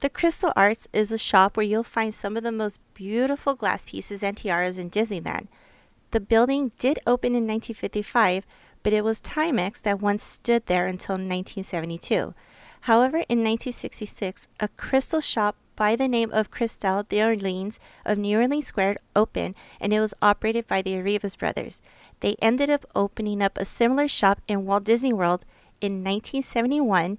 The 0.00 0.08
Crystal 0.08 0.52
Arts 0.56 0.88
is 0.92 1.12
a 1.12 1.18
shop 1.18 1.56
where 1.56 1.66
you'll 1.66 1.82
find 1.82 2.14
some 2.14 2.36
of 2.36 2.42
the 2.42 2.52
most 2.52 2.80
beautiful 2.94 3.54
glass 3.54 3.84
pieces 3.84 4.22
and 4.22 4.36
tiaras 4.36 4.78
in 4.78 4.90
Disneyland. 4.90 5.48
The 6.12 6.20
building 6.20 6.72
did 6.78 6.98
open 7.06 7.34
in 7.34 7.46
1955, 7.46 8.46
but 8.82 8.92
it 8.92 9.04
was 9.04 9.20
Timex 9.20 9.82
that 9.82 10.00
once 10.00 10.22
stood 10.22 10.66
there 10.66 10.86
until 10.86 11.14
1972. 11.14 12.34
However, 12.82 13.18
in 13.28 13.44
1966, 13.44 14.48
a 14.58 14.68
crystal 14.68 15.20
shop 15.20 15.56
by 15.76 15.96
the 15.96 16.08
name 16.08 16.30
of 16.32 16.50
Cristal 16.50 17.04
d'Orleans 17.04 17.78
of 18.04 18.18
New 18.18 18.38
Orleans 18.38 18.66
Square 18.66 18.98
opened, 19.16 19.54
and 19.80 19.92
it 19.92 20.00
was 20.00 20.14
operated 20.20 20.66
by 20.66 20.82
the 20.82 20.94
Arribas 20.94 21.38
brothers. 21.38 21.80
They 22.20 22.36
ended 22.42 22.68
up 22.68 22.84
opening 22.94 23.42
up 23.42 23.56
a 23.56 23.64
similar 23.64 24.08
shop 24.08 24.40
in 24.46 24.66
Walt 24.66 24.84
Disney 24.84 25.12
World 25.12 25.44
in 25.80 26.04
1971, 26.04 27.18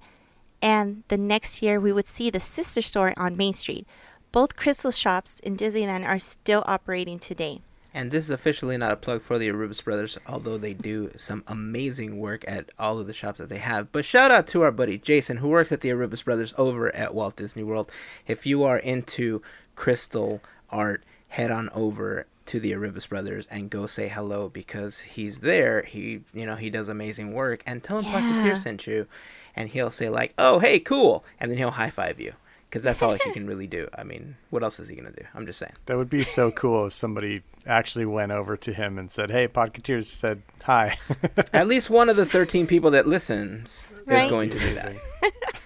and 0.60 1.02
the 1.08 1.18
next 1.18 1.62
year 1.62 1.80
we 1.80 1.92
would 1.92 2.06
see 2.06 2.30
the 2.30 2.40
sister 2.40 2.82
store 2.82 3.14
on 3.16 3.36
Main 3.36 3.54
Street. 3.54 3.86
Both 4.30 4.56
crystal 4.56 4.92
shops 4.92 5.40
in 5.40 5.56
Disneyland 5.56 6.06
are 6.06 6.18
still 6.18 6.62
operating 6.66 7.18
today. 7.18 7.60
And 7.94 8.10
this 8.10 8.24
is 8.24 8.30
officially 8.30 8.76
not 8.78 8.92
a 8.92 8.96
plug 8.96 9.22
for 9.22 9.38
the 9.38 9.48
Arribas 9.48 9.84
brothers, 9.84 10.16
although 10.26 10.56
they 10.56 10.72
do 10.72 11.10
some 11.16 11.44
amazing 11.46 12.18
work 12.18 12.44
at 12.48 12.70
all 12.78 12.98
of 12.98 13.06
the 13.06 13.12
shops 13.12 13.38
that 13.38 13.48
they 13.50 13.58
have. 13.58 13.92
But 13.92 14.04
shout 14.04 14.30
out 14.30 14.46
to 14.48 14.62
our 14.62 14.72
buddy 14.72 14.96
Jason, 14.98 15.38
who 15.38 15.48
works 15.48 15.72
at 15.72 15.82
the 15.82 15.90
Arribas 15.90 16.24
brothers 16.24 16.54
over 16.56 16.94
at 16.94 17.14
Walt 17.14 17.36
Disney 17.36 17.62
World. 17.62 17.92
If 18.26 18.46
you 18.46 18.62
are 18.64 18.78
into 18.78 19.42
crystal 19.76 20.40
art, 20.70 21.04
head 21.28 21.50
on 21.50 21.68
over 21.74 22.26
to 22.46 22.58
the 22.58 22.72
Arribas 22.72 23.08
brothers 23.08 23.46
and 23.50 23.70
go 23.70 23.86
say 23.86 24.08
hello 24.08 24.48
because 24.48 25.00
he's 25.00 25.40
there. 25.40 25.82
He, 25.82 26.20
you 26.32 26.46
know, 26.46 26.56
he 26.56 26.70
does 26.70 26.88
amazing 26.88 27.32
work. 27.32 27.62
And 27.66 27.82
tell 27.82 27.98
him 28.00 28.06
Yeah. 28.06 28.20
Podcateer 28.20 28.58
sent 28.58 28.86
you, 28.86 29.06
and 29.54 29.68
he'll 29.68 29.90
say 29.90 30.08
like, 30.08 30.32
"Oh, 30.38 30.58
hey, 30.58 30.80
cool," 30.80 31.24
and 31.38 31.50
then 31.50 31.58
he'll 31.58 31.72
high 31.72 31.90
five 31.90 32.18
you. 32.18 32.32
Because 32.72 32.84
that's 32.84 33.02
all 33.02 33.12
he 33.12 33.32
can 33.34 33.46
really 33.46 33.66
do. 33.66 33.86
I 33.98 34.02
mean, 34.02 34.36
what 34.48 34.62
else 34.62 34.80
is 34.80 34.88
he 34.88 34.96
gonna 34.96 35.10
do? 35.10 35.26
I'm 35.34 35.44
just 35.44 35.58
saying. 35.58 35.74
That 35.84 35.98
would 35.98 36.08
be 36.08 36.24
so 36.24 36.50
cool 36.50 36.86
if 36.86 36.94
somebody 36.94 37.42
actually 37.66 38.06
went 38.06 38.32
over 38.32 38.56
to 38.56 38.72
him 38.72 38.96
and 38.96 39.10
said, 39.10 39.30
"Hey, 39.30 39.46
Podcateers 39.46 40.06
said 40.06 40.40
hi." 40.62 40.96
At 41.52 41.68
least 41.68 41.90
one 41.90 42.08
of 42.08 42.16
the 42.16 42.24
13 42.24 42.66
people 42.66 42.90
that 42.92 43.06
listens 43.06 43.86
is 44.08 44.30
going 44.30 44.48
to 44.48 44.58
do 44.58 44.74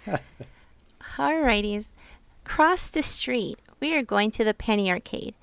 that. 0.07 0.23
Alrighties. 1.17 1.87
Cross 2.43 2.91
the 2.91 3.03
street, 3.03 3.61
we 3.79 3.95
are 3.95 4.03
going 4.03 4.33
to 4.33 4.43
the 4.43 4.53
Penny 4.53 4.91
Arcade, 4.91 5.37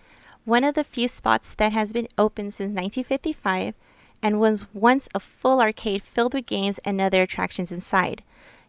one 0.43 0.65
of 0.65 0.75
the 0.75 0.83
few 0.83 1.07
spots 1.07 1.53
that 1.53 1.71
has 1.71 1.93
been 1.93 2.09
open 2.17 2.51
since 2.51 2.75
1955 2.75 3.73
and 4.21 4.37
was 4.37 4.65
once 4.73 5.07
a 5.15 5.19
full 5.21 5.61
arcade 5.61 6.03
filled 6.03 6.33
with 6.33 6.45
games 6.45 6.79
and 6.79 6.99
other 6.99 7.21
attractions 7.21 7.71
inside. 7.71 8.21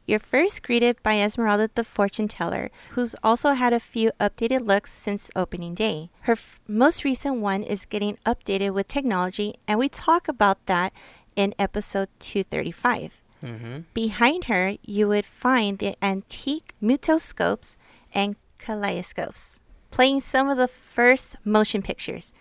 You're 0.06 0.18
first 0.18 0.62
greeted 0.62 1.02
by 1.02 1.18
Esmeralda 1.18 1.70
the 1.74 1.82
fortune 1.82 2.28
teller, 2.28 2.70
who's 2.90 3.14
also 3.22 3.52
had 3.52 3.72
a 3.72 3.80
few 3.80 4.12
updated 4.20 4.66
looks 4.66 4.92
since 4.92 5.30
opening 5.34 5.74
day. 5.74 6.10
Her 6.22 6.32
f- 6.32 6.60
most 6.68 7.04
recent 7.04 7.36
one 7.36 7.62
is 7.62 7.86
getting 7.86 8.18
updated 8.26 8.74
with 8.74 8.86
technology, 8.86 9.54
and 9.66 9.78
we 9.78 9.88
talk 9.88 10.28
about 10.28 10.66
that 10.66 10.92
in 11.36 11.54
episode 11.58 12.08
235. 12.18 13.22
Mm-hmm. 13.42 13.78
Behind 13.94 14.44
her, 14.44 14.76
you 14.82 15.08
would 15.08 15.24
find 15.24 15.78
the 15.78 15.96
antique 16.04 16.74
mutoscopes 16.82 17.76
and 18.12 18.36
kaleidoscopes, 18.58 19.58
playing 19.90 20.20
some 20.20 20.50
of 20.50 20.58
the 20.58 20.68
first 20.68 21.36
motion 21.44 21.80
pictures. 21.80 22.34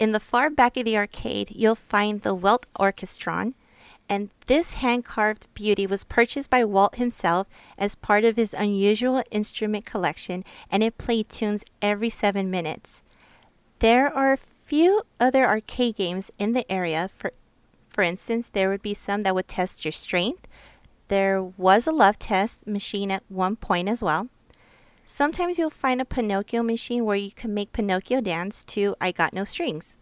In 0.00 0.10
the 0.10 0.20
far 0.20 0.50
back 0.50 0.76
of 0.76 0.84
the 0.84 0.96
arcade, 0.96 1.52
you'll 1.54 1.76
find 1.76 2.22
the 2.22 2.36
Welte 2.36 2.64
Orchestrion, 2.78 3.54
and 4.08 4.30
this 4.46 4.72
hand 4.74 5.04
carved 5.04 5.46
beauty 5.54 5.86
was 5.86 6.04
purchased 6.04 6.50
by 6.50 6.64
Walt 6.64 6.96
himself 6.96 7.46
as 7.78 7.94
part 7.94 8.24
of 8.24 8.36
his 8.36 8.54
unusual 8.54 9.22
instrument 9.30 9.86
collection, 9.86 10.44
and 10.70 10.82
it 10.82 10.98
played 10.98 11.28
tunes 11.28 11.64
every 11.80 12.10
seven 12.10 12.50
minutes. 12.50 13.02
There 13.78 14.12
are 14.12 14.32
a 14.32 14.38
few 14.38 15.02
other 15.18 15.46
arcade 15.46 15.96
games 15.96 16.30
in 16.38 16.52
the 16.52 16.70
area. 16.70 17.08
For, 17.14 17.32
for 17.88 18.02
instance, 18.02 18.50
there 18.52 18.68
would 18.68 18.82
be 18.82 18.94
some 18.94 19.22
that 19.22 19.34
would 19.34 19.48
test 19.48 19.84
your 19.84 19.92
strength. 19.92 20.46
There 21.08 21.42
was 21.42 21.86
a 21.86 21.92
love 21.92 22.18
test 22.18 22.66
machine 22.66 23.10
at 23.10 23.22
one 23.28 23.56
point 23.56 23.88
as 23.88 24.02
well. 24.02 24.28
Sometimes 25.04 25.58
you'll 25.58 25.68
find 25.70 26.00
a 26.00 26.06
Pinocchio 26.06 26.62
machine 26.62 27.04
where 27.04 27.16
you 27.16 27.30
can 27.30 27.52
make 27.52 27.72
Pinocchio 27.72 28.22
dance 28.22 28.64
to 28.64 28.96
I 29.00 29.12
Got 29.12 29.34
No 29.34 29.44
Strings. 29.44 29.98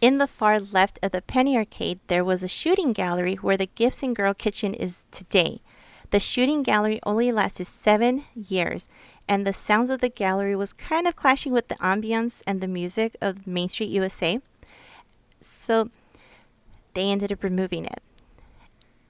In 0.00 0.18
the 0.18 0.26
far 0.26 0.60
left 0.60 0.98
of 1.02 1.12
the 1.12 1.22
Penny 1.22 1.56
Arcade, 1.56 2.00
there 2.08 2.24
was 2.24 2.42
a 2.42 2.48
shooting 2.48 2.92
gallery 2.92 3.36
where 3.36 3.56
the 3.56 3.70
Gibson 3.74 4.12
Girl 4.12 4.34
Kitchen 4.34 4.74
is 4.74 5.06
today. 5.10 5.62
The 6.10 6.20
shooting 6.20 6.62
gallery 6.62 7.00
only 7.04 7.32
lasted 7.32 7.66
seven 7.66 8.24
years, 8.34 8.88
and 9.26 9.46
the 9.46 9.54
sounds 9.54 9.88
of 9.88 10.00
the 10.00 10.10
gallery 10.10 10.54
was 10.54 10.74
kind 10.74 11.08
of 11.08 11.16
clashing 11.16 11.52
with 11.52 11.68
the 11.68 11.76
ambience 11.76 12.42
and 12.46 12.60
the 12.60 12.68
music 12.68 13.16
of 13.22 13.46
Main 13.46 13.70
Street 13.70 13.88
USA. 13.88 14.38
So 15.40 15.90
they 16.92 17.10
ended 17.10 17.32
up 17.32 17.42
removing 17.42 17.86
it. 17.86 18.02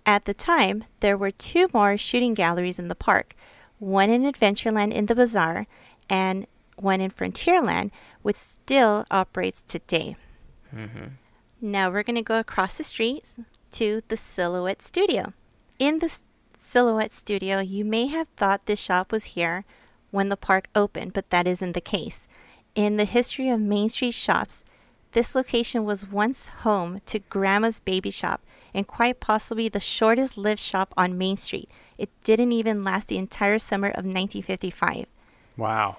At 0.06 0.24
the 0.24 0.34
time, 0.34 0.84
there 1.00 1.18
were 1.18 1.32
two 1.32 1.66
more 1.74 1.96
shooting 1.96 2.32
galleries 2.32 2.78
in 2.78 2.86
the 2.88 2.94
park 2.94 3.34
one 3.78 4.08
in 4.08 4.22
Adventureland 4.22 4.94
in 4.94 5.06
the 5.06 5.14
Bazaar 5.14 5.66
and 6.08 6.46
one 6.76 7.00
in 7.00 7.10
Frontierland, 7.10 7.90
which 8.22 8.36
still 8.36 9.04
operates 9.10 9.62
today. 9.62 10.16
Mm-hmm. 10.76 11.06
Now 11.60 11.90
we're 11.90 12.02
going 12.02 12.16
to 12.16 12.22
go 12.22 12.38
across 12.38 12.76
the 12.76 12.84
street 12.84 13.32
to 13.72 14.02
the 14.08 14.16
Silhouette 14.16 14.82
Studio. 14.82 15.32
In 15.78 15.98
the 16.00 16.18
Silhouette 16.56 17.12
Studio, 17.12 17.60
you 17.60 17.84
may 17.84 18.06
have 18.08 18.28
thought 18.36 18.66
this 18.66 18.80
shop 18.80 19.12
was 19.12 19.24
here 19.36 19.64
when 20.10 20.28
the 20.28 20.36
park 20.36 20.68
opened, 20.74 21.12
but 21.12 21.30
that 21.30 21.46
isn't 21.46 21.72
the 21.72 21.80
case. 21.80 22.28
In 22.74 22.96
the 22.96 23.04
history 23.04 23.48
of 23.48 23.60
Main 23.60 23.88
Street 23.88 24.12
shops, 24.12 24.64
this 25.12 25.34
location 25.34 25.84
was 25.84 26.06
once 26.06 26.48
home 26.48 27.00
to 27.06 27.20
Grandma's 27.20 27.80
Baby 27.80 28.10
Shop 28.10 28.42
and 28.74 28.86
quite 28.86 29.18
possibly 29.18 29.68
the 29.70 29.80
shortest 29.80 30.36
lived 30.36 30.60
shop 30.60 30.92
on 30.96 31.16
Main 31.16 31.38
Street. 31.38 31.70
It 31.96 32.10
didn't 32.22 32.52
even 32.52 32.84
last 32.84 33.08
the 33.08 33.16
entire 33.16 33.58
summer 33.58 33.88
of 33.88 34.04
1955. 34.04 35.06
wow. 35.56 35.96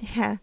Yeah. 0.00 0.36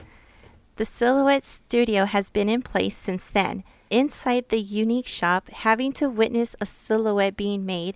The 0.78 0.86
Silhouette 0.86 1.46
Studio 1.46 2.04
has 2.04 2.30
been 2.30 2.50
in 2.50 2.62
place 2.62 2.98
since 2.98 3.26
then. 3.26 3.64
Inside 3.90 4.50
the 4.50 4.60
unique 4.60 5.08
shop, 5.08 5.50
having 5.50 5.94
to 5.94 6.10
witness 6.10 6.56
a 6.60 6.66
silhouette 6.66 7.38
being 7.38 7.66
made 7.66 7.96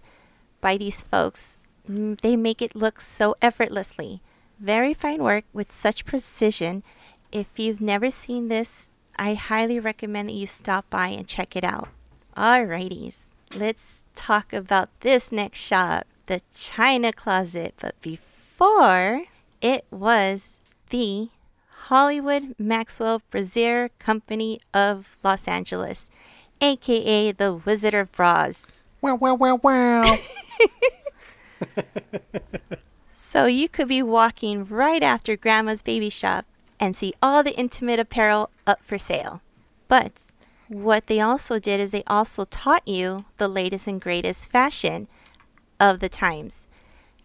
by 0.61 0.77
these 0.77 1.01
folks, 1.01 1.57
mm, 1.89 2.19
they 2.21 2.37
make 2.37 2.61
it 2.61 2.75
look 2.75 3.01
so 3.01 3.35
effortlessly. 3.41 4.21
Very 4.59 4.93
fine 4.93 5.21
work 5.21 5.43
with 5.51 5.71
such 5.71 6.05
precision. 6.05 6.83
If 7.33 7.59
you've 7.59 7.81
never 7.81 8.11
seen 8.11 8.47
this, 8.47 8.89
I 9.17 9.33
highly 9.33 9.79
recommend 9.79 10.29
that 10.29 10.33
you 10.35 10.47
stop 10.47 10.89
by 10.89 11.09
and 11.09 11.27
check 11.27 11.57
it 11.57 11.65
out. 11.65 11.89
Alrighties, 12.37 13.25
let's 13.53 14.05
talk 14.15 14.53
about 14.53 14.89
this 15.01 15.33
next 15.33 15.59
shop, 15.59 16.07
the 16.27 16.41
China 16.55 17.11
Closet. 17.11 17.73
But 17.81 17.99
before, 18.01 19.23
it 19.61 19.85
was 19.91 20.59
the 20.89 21.29
Hollywood 21.89 22.53
Maxwell 22.59 23.23
Brassiere 23.31 23.89
Company 23.97 24.59
of 24.75 25.17
Los 25.23 25.47
Angeles, 25.47 26.11
aka 26.61 27.31
the 27.31 27.53
Wizard 27.65 27.95
of 27.95 28.11
Bras. 28.11 28.71
Wow, 29.01 29.15
wow, 29.15 29.33
wow, 29.33 29.59
wow. 29.63 30.19
So 33.11 33.45
you 33.45 33.67
could 33.67 33.87
be 33.87 34.03
walking 34.03 34.65
right 34.65 35.01
after 35.01 35.35
Grandma's 35.35 35.81
baby 35.81 36.11
shop 36.11 36.45
and 36.79 36.95
see 36.95 37.15
all 37.23 37.41
the 37.41 37.57
intimate 37.57 37.99
apparel 37.99 38.51
up 38.67 38.83
for 38.83 38.99
sale. 38.99 39.41
But 39.87 40.11
what 40.67 41.07
they 41.07 41.19
also 41.19 41.57
did 41.57 41.79
is 41.79 41.89
they 41.89 42.03
also 42.05 42.45
taught 42.45 42.87
you 42.87 43.25
the 43.37 43.47
latest 43.47 43.87
and 43.87 43.99
greatest 43.99 44.51
fashion 44.51 45.07
of 45.79 46.01
the 46.01 46.09
times. 46.09 46.67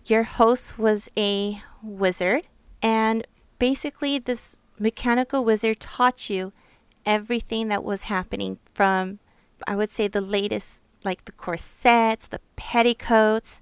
Your 0.06 0.22
host 0.22 0.78
was 0.78 1.10
a 1.18 1.62
wizard, 1.82 2.46
and 2.82 3.26
basically, 3.58 4.18
this 4.18 4.56
mechanical 4.78 5.44
wizard 5.44 5.80
taught 5.80 6.28
you 6.28 6.52
everything 7.06 7.68
that 7.68 7.84
was 7.84 8.04
happening 8.04 8.58
from, 8.72 9.18
I 9.66 9.76
would 9.76 9.90
say, 9.90 10.08
the 10.08 10.20
latest, 10.20 10.84
like 11.04 11.24
the 11.24 11.32
corsets, 11.32 12.26
the 12.26 12.40
petticoats, 12.56 13.60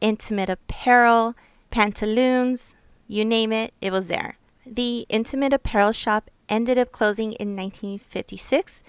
intimate 0.00 0.48
apparel, 0.48 1.34
pantaloons, 1.70 2.74
you 3.06 3.24
name 3.24 3.52
it, 3.52 3.74
it 3.80 3.92
was 3.92 4.06
there. 4.06 4.36
The 4.64 5.06
intimate 5.08 5.52
apparel 5.52 5.92
shop 5.92 6.30
ended 6.48 6.78
up 6.78 6.92
closing 6.92 7.32
in 7.32 7.56
1956 7.56 8.82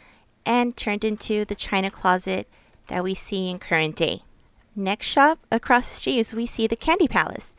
and 0.46 0.76
turned 0.76 1.04
into 1.04 1.46
the 1.46 1.56
china 1.56 1.90
closet 1.90 2.48
that 2.88 3.04
we 3.04 3.16
see 3.16 3.50
in 3.50 3.60
current 3.60 3.96
day. 3.96 4.24
Next 4.76 5.06
shop 5.08 5.40
across 5.52 5.90
the 5.90 5.96
street 5.96 6.20
is 6.20 6.34
we 6.34 6.46
see 6.46 6.68
the 6.68 6.76
Candy 6.76 7.08
Palace. 7.08 7.53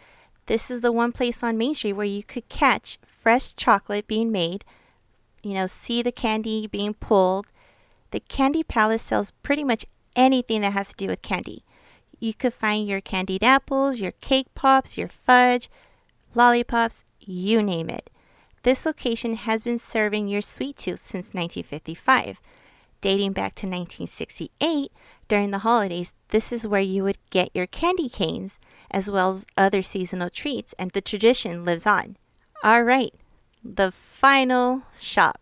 This 0.47 0.71
is 0.71 0.81
the 0.81 0.93
one 0.93 1.13
place 1.13 1.43
on 1.43 1.57
Main 1.57 1.75
Street 1.75 1.95
where 1.95 2.07
you 2.07 2.23
could 2.23 2.49
catch 2.49 2.99
fresh 3.07 3.55
chocolate 3.55 4.07
being 4.07 4.31
made, 4.31 4.65
you 5.43 5.55
know, 5.55 5.67
see 5.67 6.03
the 6.03 6.13
candy 6.13 6.67
being 6.67 6.95
pulled. 6.95 7.47
The 8.11 8.21
Candy 8.21 8.63
Palace 8.63 9.03
sells 9.03 9.33
pretty 9.43 9.65
much 9.65 9.87
anything 10.15 10.61
that 10.61 10.73
has 10.73 10.91
to 10.91 10.97
do 10.97 11.07
with 11.09 11.23
candy. 11.23 11.65
You 12.21 12.35
could 12.35 12.55
find 12.55 12.87
your 12.87 13.01
candied 13.01 13.43
apples, 13.43 13.99
your 13.99 14.13
cake 14.13 14.47
pops, 14.55 14.97
your 14.97 15.09
fudge, 15.09 15.69
lollipops, 16.35 17.05
you 17.21 17.63
name 17.63 17.91
it. 17.91 18.11
This 18.63 18.87
location 18.87 19.37
has 19.37 19.63
been 19.63 19.79
serving 19.79 20.29
your 20.29 20.41
sweet 20.41 20.77
tooth 20.77 21.03
since 21.05 21.35
1955. 21.35 22.41
Dating 23.01 23.33
back 23.33 23.55
to 23.57 23.67
1968, 23.67 24.91
during 25.29 25.51
the 25.51 25.59
holidays, 25.59 26.15
this 26.31 26.51
is 26.53 26.67
where 26.67 26.81
you 26.81 27.03
would 27.03 27.19
get 27.29 27.51
your 27.55 27.67
candy 27.67 28.09
canes 28.09 28.59
as 28.95 29.11
well 29.11 29.33
as 29.33 29.45
other 29.57 29.83
seasonal 29.83 30.31
treats, 30.31 30.73
and 30.79 30.93
the 30.93 31.01
tradition 31.01 31.65
lives 31.65 31.85
on. 31.85 32.17
All 32.63 32.85
right, 32.85 33.13
the 33.65 33.91
final 33.91 34.83
shop 35.01 35.41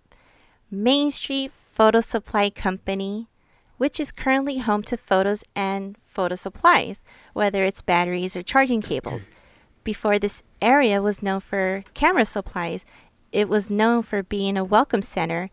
Main 0.71 1.11
Street 1.11 1.53
Photo 1.75 2.01
Supply 2.01 2.49
Company, 2.49 3.29
which 3.77 4.01
is 4.01 4.11
currently 4.11 4.57
home 4.57 4.83
to 4.85 4.97
photos 4.97 5.45
and 5.55 5.99
photo 6.07 6.35
supplies, 6.35 7.05
whether 7.35 7.63
it's 7.63 7.83
batteries 7.83 8.35
or 8.35 8.43
charging 8.43 8.81
cables. 8.81 9.29
Before 9.85 10.19
this 10.19 10.43
area 10.63 11.03
was 11.03 11.23
known 11.23 11.41
for 11.41 11.85
camera 11.93 12.25
supplies, 12.25 12.87
it 13.33 13.51
was 13.51 13.71
known 13.71 14.03
for 14.03 14.23
being 14.23 14.57
a 14.57 14.65
welcome 14.65 15.03
center, 15.03 15.51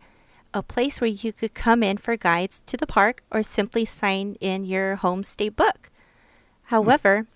a 0.54 0.62
place 0.62 1.02
where 1.02 1.08
you 1.08 1.34
could 1.34 1.52
come 1.52 1.82
in 1.82 1.98
for 1.98 2.16
guides 2.16 2.62
to 2.64 2.78
the 2.78 2.86
park 2.86 3.22
or 3.30 3.42
simply 3.42 3.84
sign 3.84 4.38
in 4.40 4.64
your 4.64 4.96
homestay 4.96 5.54
book. 5.54 5.90
However, 6.64 7.26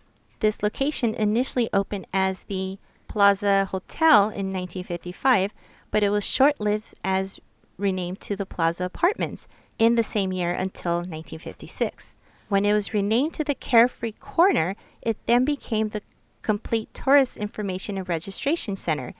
this 0.45 0.63
location 0.63 1.15
initially 1.15 1.71
opened 1.73 2.07
as 2.13 2.43
the 2.43 2.79
Plaza 3.09 3.65
Hotel 3.65 4.25
in 4.25 4.53
1955, 4.53 5.55
but 5.91 6.03
it 6.03 6.11
was 6.11 6.23
short 6.23 6.61
lived 6.61 6.93
as 7.03 7.41
renamed 7.79 8.21
to 8.21 8.37
the 8.37 8.45
Plaza 8.45 8.85
Apartments 8.85 9.49
in 9.79 9.95
the 9.95 10.03
same 10.03 10.35
year 10.35 10.53
until 10.53 10.97
1956. 10.97 12.17
When 12.51 12.67
it 12.67 12.75
was 12.75 12.93
renamed 12.93 13.33
to 13.35 13.45
the 13.45 13.55
Carefree 13.55 14.13
Corner, 14.13 14.77
it 15.01 15.17
then 15.25 15.47
became 15.47 15.89
the 15.89 16.03
Complete 16.43 16.93
Tourist 16.93 17.39
Information 17.39 17.97
and 17.97 18.07
Registration 18.07 18.77
Center, 18.77 19.15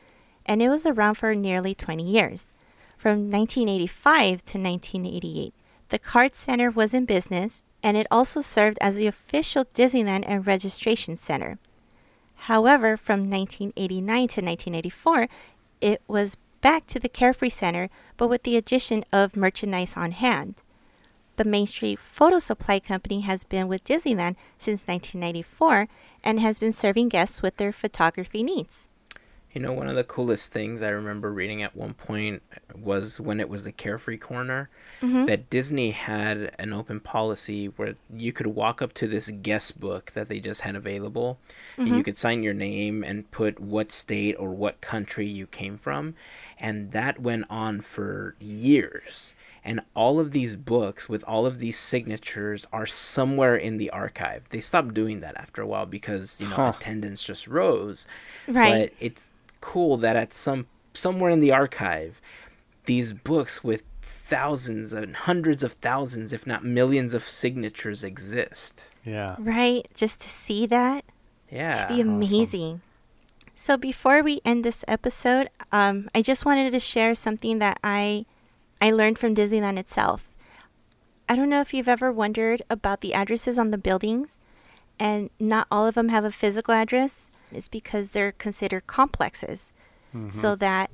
and 0.45 0.61
it 0.61 0.69
was 0.69 0.85
around 0.85 1.15
for 1.15 1.35
nearly 1.35 1.75
20 1.75 2.03
years. 2.03 2.51
From 2.99 3.31
1985 3.31 4.45
to 4.45 4.59
1988, 4.59 5.55
the 5.89 5.99
Card 5.99 6.35
Center 6.35 6.71
was 6.71 6.93
in 6.93 7.07
business 7.07 7.63
and 7.85 7.99
it 7.99 8.07
also 8.11 8.41
served 8.41 8.79
as 8.81 8.97
the 8.97 9.07
official 9.07 9.67
Disneyland 9.67 10.25
and 10.27 10.47
registration 10.47 11.17
center. 11.17 11.59
However, 12.49 12.97
from 12.97 13.29
1989 13.31 14.05
to 14.07 14.41
1984, 14.41 15.29
it 15.83 16.01
was 16.09 16.39
back 16.63 16.87
to 16.87 16.99
the 16.99 17.11
Carefree 17.11 17.51
Center, 17.51 17.91
but 18.17 18.29
with 18.29 18.43
the 18.43 18.57
addition 18.57 19.05
of 19.13 19.37
merchandise 19.37 19.99
on 19.99 20.13
hand. 20.13 20.55
The 21.37 21.45
Main 21.45 21.67
Street 21.67 21.99
Photo 21.99 22.39
Supply 22.39 22.81
Company 22.81 23.21
has 23.21 23.45
been 23.45 23.69
with 23.69 23.85
Disneyland 23.85 24.37
since 24.57 24.87
1994 24.87 25.87
and 26.23 26.41
has 26.41 26.59
been 26.59 26.73
serving 26.73 27.11
guests 27.11 27.43
with 27.43 27.59
their 27.59 27.73
photography 27.73 28.43
needs. 28.43 28.89
You 29.55 29.61
know, 29.61 29.73
one 29.73 29.87
of 29.89 29.95
the 29.95 30.03
coolest 30.05 30.51
things 30.51 30.83
I 30.83 30.89
remember 30.89 31.33
reading 31.33 31.63
at 31.63 31.77
one 31.77 31.95
point 31.95 32.43
was 32.75 33.21
when 33.21 33.39
it 33.39 33.49
was 33.49 33.63
the 33.65 33.73
Carefree 33.73 34.19
Corner 34.19 34.69
Mm-hmm. 35.01 35.27
that 35.27 35.49
Disney 35.51 35.91
had 35.93 36.55
an 36.59 36.73
open 36.73 36.99
policy 36.99 37.67
where 37.67 37.95
you 38.13 38.33
could 38.33 38.47
walk 38.49 38.81
up 38.83 38.93
to 38.95 39.07
this 39.07 39.31
guest 39.43 39.79
book 39.79 40.13
that 40.15 40.29
they 40.29 40.41
just 40.41 40.63
had 40.63 40.75
available 40.77 41.39
and 41.79 41.87
Mm-hmm. 41.89 41.97
you 41.99 42.03
could 42.03 42.19
sign 42.19 42.43
your 42.43 42.55
name 42.55 43.05
and 43.05 43.31
put 43.31 43.61
what 43.61 43.93
state 43.93 44.35
or 44.39 44.51
what 44.51 44.81
country 44.81 45.27
you 45.27 45.47
came 45.47 45.77
from. 45.79 46.15
And 46.59 46.91
that 46.93 47.21
went 47.21 47.45
on 47.51 47.81
for 47.83 48.35
years. 48.41 49.35
And 49.67 49.81
all 49.95 50.19
of 50.21 50.33
these 50.33 50.57
books 50.57 51.09
with 51.09 51.25
all 51.27 51.47
of 51.47 51.59
these 51.59 51.79
signatures 51.79 52.67
are 52.73 52.87
somewhere 52.87 53.57
in 53.57 53.77
the 53.79 53.91
archive. 53.91 54.49
They 54.51 54.61
stopped 54.61 54.95
doing 54.95 55.21
that 55.21 55.37
after 55.39 55.63
a 55.63 55.67
while 55.67 55.87
because, 55.87 56.41
you 56.41 56.49
know, 56.49 56.57
Huh. 56.57 56.73
attendance 56.77 57.23
just 57.23 57.47
rose 57.47 58.07
Right. 58.47 58.91
but 58.91 59.05
it's 59.05 59.31
cool 59.71 59.97
that 59.97 60.17
at 60.17 60.35
some 60.35 60.67
somewhere 60.93 61.31
in 61.31 61.41
the 61.41 61.53
archive 61.53 62.21
these 62.85 63.13
books 63.13 63.65
with 63.65 63.83
thousands 64.03 64.93
and 64.93 65.17
hundreds 65.29 65.63
of 65.63 65.73
thousands 65.89 66.33
if 66.33 66.47
not 66.47 66.63
millions 66.65 67.15
of 67.15 67.23
signatures 67.27 68.05
exist 68.05 68.75
Yeah. 69.05 69.37
Right? 69.39 69.83
Just 69.95 70.21
to 70.23 70.29
see 70.29 70.67
that. 70.67 71.05
yeah 71.51 71.85
It'd 71.85 71.97
be 71.97 72.03
amazing. 72.03 72.81
So 73.57 73.77
before 73.77 74.23
we 74.23 74.41
end 74.45 74.65
this 74.65 74.85
episode, 74.89 75.49
um, 75.73 76.11
I 76.15 76.21
just 76.23 76.45
wanted 76.45 76.73
to 76.73 76.81
share 76.81 77.15
something 77.15 77.59
that 77.61 77.79
I 77.83 78.27
I 78.81 78.91
learned 78.91 79.19
from 79.19 79.35
Disneyland 79.35 79.79
itself. 79.79 80.21
I 81.29 81.37
don't 81.37 81.49
know 81.49 81.63
if 81.63 81.73
you've 81.73 81.89
ever 81.97 82.13
wondered 82.13 82.61
about 82.69 83.01
the 83.01 83.15
addresses 83.15 83.57
on 83.59 83.71
the 83.71 83.79
buildings, 83.79 84.37
and 84.99 85.31
not 85.41 85.67
all 85.71 85.87
of 85.87 85.95
them 85.95 86.11
have 86.11 86.25
a 86.25 86.33
physical 86.43 86.75
address. 86.75 87.31
It's 87.55 87.69
because 87.69 88.11
they're 88.11 88.33
considered 88.33 88.87
complexes, 88.87 89.73
mm-hmm. 90.15 90.31
so 90.31 90.55
that 90.57 90.91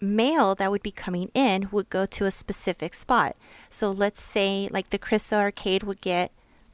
mail 0.00 0.54
that 0.54 0.70
would 0.70 0.82
be 0.82 0.90
coming 0.90 1.30
in 1.34 1.68
would 1.70 1.88
go 1.90 2.06
to 2.06 2.26
a 2.26 2.30
specific 2.30 2.94
spot. 2.94 3.36
So 3.70 3.90
let's 3.90 4.22
say 4.22 4.68
like 4.70 4.90
the 4.90 4.98
Crystal 4.98 5.38
Arcade 5.38 5.82
would 5.82 6.00
get 6.00 6.30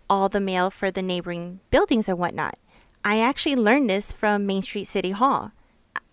all 0.09 0.29
the 0.29 0.41
mail 0.41 0.71
for 0.71 0.91
the 0.91 1.03
neighboring 1.03 1.61
buildings 1.71 2.09
or 2.09 2.17
whatnot. 2.17 2.59
I 3.05 3.21
actually 3.21 3.57
learned 3.57 3.89
this 3.89 4.13
from 4.13 4.47
Main 4.47 4.63
Street 4.63 4.85
City 4.85 5.13
Hall. 5.13 5.53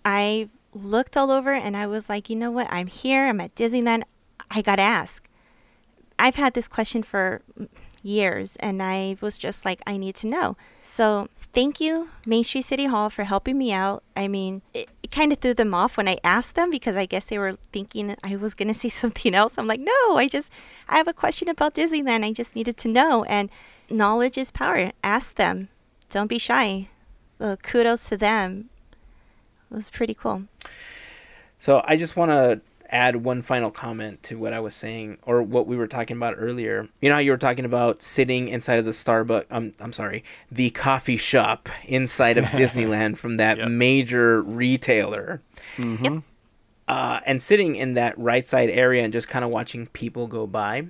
I 0.05 0.49
looked 0.73 1.17
all 1.17 1.31
over 1.31 1.51
and 1.51 1.75
I 1.75 1.87
was 1.87 2.07
like, 2.07 2.29
you 2.29 2.35
know 2.35 2.51
what? 2.51 2.67
I'm 2.69 2.87
here. 2.87 3.27
I'm 3.27 3.41
at 3.41 3.55
Disneyland. 3.55 4.03
I 4.51 4.61
got 4.61 4.77
to 4.77 4.83
ask. 4.83 5.27
I've 6.19 6.35
had 6.35 6.53
this 6.53 6.67
question 6.67 7.03
for 7.03 7.41
years 8.01 8.55
and 8.57 8.81
I 8.81 9.17
was 9.19 9.37
just 9.37 9.65
like, 9.65 9.81
I 9.85 9.97
need 9.97 10.15
to 10.15 10.27
know. 10.27 10.55
So 10.81 11.27
thank 11.53 11.79
you, 11.79 12.09
Main 12.25 12.43
Street 12.43 12.63
City 12.63 12.85
Hall, 12.85 13.09
for 13.09 13.23
helping 13.23 13.57
me 13.57 13.71
out. 13.71 14.03
I 14.15 14.27
mean, 14.27 14.61
it, 14.73 14.89
it 15.03 15.11
kind 15.11 15.31
of 15.31 15.39
threw 15.39 15.53
them 15.53 15.73
off 15.73 15.97
when 15.97 16.07
I 16.07 16.17
asked 16.23 16.55
them 16.55 16.69
because 16.69 16.95
I 16.95 17.05
guess 17.05 17.25
they 17.25 17.37
were 17.37 17.57
thinking 17.71 18.15
I 18.23 18.35
was 18.35 18.53
going 18.53 18.67
to 18.67 18.73
say 18.73 18.89
something 19.03 19.33
else. 19.33 19.57
I'm 19.57 19.67
like, 19.67 19.79
no, 19.79 20.17
I 20.17 20.27
just, 20.27 20.51
I 20.87 20.97
have 20.97 21.07
a 21.07 21.13
question 21.13 21.49
about 21.49 21.75
Disneyland. 21.75 22.23
I 22.23 22.31
just 22.33 22.55
needed 22.55 22.77
to 22.77 22.87
know. 22.87 23.23
And 23.25 23.49
knowledge 23.89 24.37
is 24.37 24.51
power. 24.51 24.91
Ask 25.03 25.35
them. 25.35 25.69
Don't 26.09 26.27
be 26.27 26.39
shy. 26.39 26.89
Uh, 27.39 27.55
kudos 27.61 28.07
to 28.09 28.17
them. 28.17 28.69
It 29.71 29.75
was 29.75 29.89
pretty 29.89 30.13
cool. 30.13 30.43
so 31.59 31.81
i 31.85 31.95
just 31.97 32.15
want 32.15 32.31
to 32.31 32.61
add 32.89 33.17
one 33.17 33.41
final 33.41 33.69
comment 33.71 34.21
to 34.23 34.37
what 34.37 34.53
i 34.53 34.59
was 34.59 34.73
saying 34.75 35.17
or 35.23 35.41
what 35.41 35.67
we 35.67 35.75
were 35.75 35.87
talking 35.87 36.15
about 36.17 36.35
earlier 36.37 36.87
you 37.01 37.09
know 37.09 37.17
you 37.17 37.31
were 37.31 37.37
talking 37.37 37.65
about 37.65 38.01
sitting 38.01 38.47
inside 38.47 38.79
of 38.79 38.85
the 38.85 38.91
starbucks 38.91 39.45
um, 39.51 39.71
i'm 39.79 39.93
sorry 39.93 40.23
the 40.51 40.69
coffee 40.71 41.17
shop 41.17 41.67
inside 41.85 42.37
of 42.37 42.45
disneyland 42.59 43.17
from 43.17 43.35
that 43.35 43.57
Yep. 43.57 43.69
major 43.69 44.41
retailer 44.41 45.41
Yep. 45.77 46.23
uh, 46.87 47.19
and 47.25 47.41
sitting 47.43 47.75
in 47.75 47.93
that 47.95 48.17
right 48.17 48.47
side 48.47 48.69
area 48.69 49.03
and 49.03 49.11
just 49.13 49.27
kind 49.27 49.43
of 49.43 49.51
watching 49.51 49.87
people 49.87 50.27
go 50.27 50.47
by. 50.47 50.87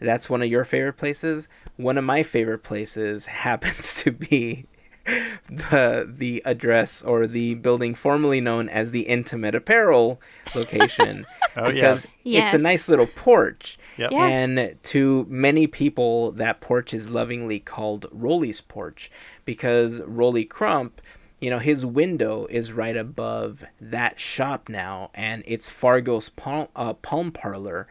That's 0.00 0.28
one 0.28 0.42
of 0.42 0.48
your 0.48 0.64
favorite 0.64 0.94
places. 0.94 1.48
One 1.76 1.96
of 1.96 2.04
my 2.04 2.22
favorite 2.22 2.62
places 2.64 3.26
happens 3.46 4.02
to 4.02 4.10
be 4.10 4.66
the 5.48 6.08
the 6.18 6.42
address 6.44 7.02
or 7.02 7.26
the 7.26 7.54
building 7.54 7.94
formerly 7.94 8.40
known 8.40 8.68
as 8.68 8.90
the 8.90 9.02
Intimate 9.02 9.54
Apparel 9.54 10.20
location 10.54 11.26
Oh, 11.56 11.66
yeah. 11.68 11.70
because 11.72 12.04
it's 12.04 12.12
Yes. 12.24 12.54
a 12.54 12.58
nice 12.58 12.88
little 12.88 13.06
porch. 13.06 13.78
Yep. 13.96 14.10
Yeah. 14.12 14.26
And 14.26 14.76
to 14.82 15.26
many 15.28 15.66
people, 15.66 16.32
that 16.32 16.60
porch 16.60 16.92
is 16.92 17.08
lovingly 17.08 17.60
called 17.60 18.06
Rolly's 18.12 18.60
porch 18.60 19.10
because 19.46 20.00
Rolly 20.02 20.44
Crump, 20.44 21.00
you 21.40 21.48
know, 21.48 21.60
his 21.60 21.86
window 21.86 22.46
is 22.50 22.72
right 22.72 22.96
above 22.96 23.64
that 23.80 24.20
shop 24.20 24.68
now, 24.68 25.10
and 25.14 25.42
it's 25.46 25.70
Fargo's 25.70 26.28
Palm, 26.28 26.68
uh, 26.76 26.92
Palm 26.94 27.30
Parlor. 27.32 27.86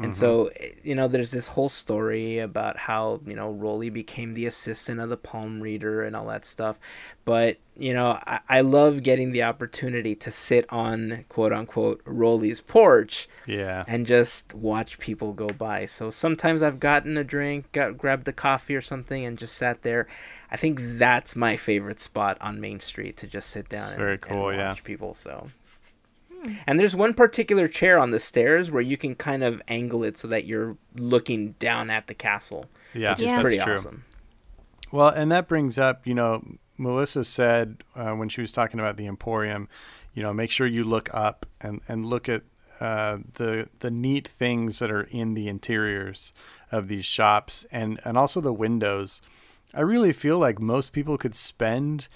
And 0.00 0.16
so, 0.16 0.46
eh, 0.60 0.70
you 0.84 0.94
know, 0.94 1.08
there's 1.08 1.30
this 1.32 1.48
whole 1.48 1.68
story 1.68 2.38
about 2.38 2.76
how, 2.76 3.20
you 3.26 3.34
know, 3.34 3.50
Rolly 3.50 3.90
became 3.90 4.32
the 4.34 4.46
assistant 4.46 5.00
of 5.00 5.08
the 5.08 5.16
palm 5.16 5.60
reader 5.60 6.02
and 6.04 6.14
all 6.14 6.26
that 6.28 6.46
stuff. 6.46 6.78
But, 7.24 7.56
you 7.76 7.92
know, 7.92 8.18
I, 8.26 8.40
I 8.48 8.60
love 8.60 9.02
getting 9.02 9.32
the 9.32 9.42
opportunity 9.42 10.14
to 10.14 10.30
sit 10.30 10.66
on 10.72 11.24
quote 11.28 11.52
unquote 11.52 12.00
Rolly's 12.04 12.60
porch 12.60 13.28
Yeah. 13.46 13.82
and 13.88 14.06
just 14.06 14.54
watch 14.54 14.98
people 14.98 15.32
go 15.32 15.48
by. 15.48 15.84
So 15.86 16.10
sometimes 16.10 16.62
I've 16.62 16.80
gotten 16.80 17.16
a 17.16 17.24
drink, 17.24 17.72
got 17.72 17.98
grabbed 17.98 18.28
a 18.28 18.32
coffee 18.32 18.76
or 18.76 18.82
something, 18.82 19.24
and 19.24 19.36
just 19.36 19.54
sat 19.56 19.82
there. 19.82 20.06
I 20.50 20.56
think 20.56 20.78
that's 20.82 21.34
my 21.36 21.56
favorite 21.56 22.00
spot 22.00 22.38
on 22.40 22.60
Main 22.60 22.80
Street 22.80 23.16
to 23.18 23.26
just 23.26 23.50
sit 23.50 23.68
down 23.68 23.82
It's 23.82 23.90
and, 23.92 23.98
very 23.98 24.12
and 24.12 24.22
cool, 24.22 24.52
yeah. 24.52 24.74
people. 24.84 25.14
So. 25.14 25.50
And 26.66 26.78
there's 26.78 26.94
one 26.96 27.14
particular 27.14 27.68
chair 27.68 27.98
on 27.98 28.10
the 28.10 28.18
stairs 28.18 28.70
where 28.70 28.82
you 28.82 28.96
can 28.96 29.14
kind 29.14 29.42
of 29.42 29.60
angle 29.68 30.04
it 30.04 30.16
so 30.18 30.28
that 30.28 30.44
you're 30.44 30.76
looking 30.94 31.52
down 31.58 31.90
at 31.90 32.06
the 32.06 32.14
castle, 32.14 32.66
Yeah, 32.94 33.12
which 33.12 33.20
is 33.20 33.26
Yeah. 33.26 33.40
pretty 33.40 33.56
that's 33.56 33.64
true. 33.66 33.74
awesome. 33.74 34.04
Well, 34.90 35.08
and 35.08 35.30
that 35.32 35.48
brings 35.48 35.76
up, 35.78 36.06
you 36.06 36.14
know, 36.14 36.44
Melissa 36.78 37.24
said 37.24 37.82
uh, 37.96 38.12
when 38.12 38.28
she 38.28 38.40
was 38.40 38.52
talking 38.52 38.80
about 38.80 38.96
the 38.96 39.06
Emporium, 39.06 39.68
you 40.14 40.22
know, 40.22 40.32
make 40.32 40.50
sure 40.50 40.66
you 40.66 40.84
look 40.84 41.12
up 41.12 41.44
and, 41.60 41.80
and 41.88 42.04
look 42.04 42.28
at 42.28 42.42
uh, 42.80 43.18
the 43.34 43.68
the 43.80 43.90
neat 43.90 44.28
things 44.28 44.78
that 44.78 44.88
are 44.90 45.02
in 45.02 45.34
the 45.34 45.48
interiors 45.48 46.32
of 46.70 46.86
these 46.86 47.04
shops 47.04 47.66
and, 47.72 47.98
and 48.04 48.16
also 48.16 48.40
the 48.40 48.52
windows. 48.52 49.20
I 49.74 49.80
really 49.80 50.12
feel 50.12 50.38
like 50.38 50.60
most 50.60 50.92
people 50.92 51.18
could 51.18 51.34
spend 51.34 52.06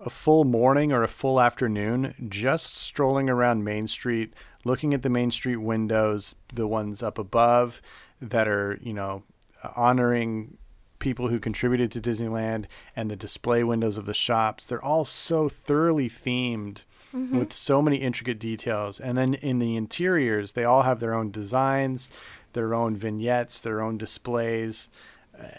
a 0.00 0.10
full 0.10 0.44
morning 0.44 0.92
or 0.92 1.02
a 1.02 1.08
full 1.08 1.40
afternoon 1.40 2.14
just 2.28 2.76
strolling 2.76 3.30
around 3.30 3.64
Main 3.64 3.88
Street, 3.88 4.32
looking 4.64 4.92
at 4.92 5.02
the 5.02 5.10
Main 5.10 5.30
Street 5.30 5.56
windows, 5.56 6.34
the 6.52 6.66
ones 6.66 7.02
up 7.02 7.18
above 7.18 7.80
that 8.20 8.48
are, 8.48 8.78
you 8.82 8.92
know, 8.92 9.22
honoring 9.76 10.58
people 10.98 11.28
who 11.28 11.38
contributed 11.38 11.92
to 11.92 12.00
Disneyland 12.00 12.64
and 12.96 13.10
the 13.10 13.16
display 13.16 13.62
windows 13.62 13.98
of 13.98 14.06
the 14.06 14.14
shops. 14.14 14.66
They're 14.66 14.82
all 14.82 15.04
so 15.04 15.48
thoroughly 15.48 16.08
themed 16.08 16.84
mm-hmm. 17.14 17.38
with 17.38 17.52
so 17.52 17.82
many 17.82 17.98
intricate 17.98 18.38
details. 18.38 19.00
And 19.00 19.16
then 19.16 19.34
in 19.34 19.58
the 19.58 19.76
interiors, 19.76 20.52
they 20.52 20.64
all 20.64 20.82
have 20.82 21.00
their 21.00 21.14
own 21.14 21.30
designs, 21.30 22.10
their 22.54 22.74
own 22.74 22.96
vignettes, 22.96 23.60
their 23.60 23.82
own 23.82 23.98
displays. 23.98 24.88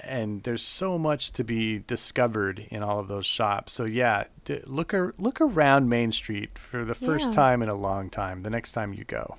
And 0.04 0.44
there's 0.44 0.64
so 0.64 0.98
much 0.98 1.32
to 1.34 1.44
be 1.44 1.80
discovered 1.80 2.66
in 2.70 2.82
all 2.82 3.00
of 3.00 3.08
those 3.08 3.26
shops. 3.26 3.74
So 3.74 3.84
yeah, 3.86 4.26
d- 4.46 4.62
look 4.66 4.94
ar- 4.94 5.14
look 5.18 5.42
around 5.42 5.90
Main 5.90 6.12
Street 6.12 6.58
for 6.58 6.86
the 6.86 6.96
first 6.96 7.26
Yeah. 7.26 7.32
time 7.34 7.62
in 7.62 7.70
a 7.70 7.76
long 7.76 8.10
time. 8.10 8.44
The 8.44 8.50
next 8.50 8.72
time 8.72 8.94
you 8.94 9.04
go. 9.04 9.36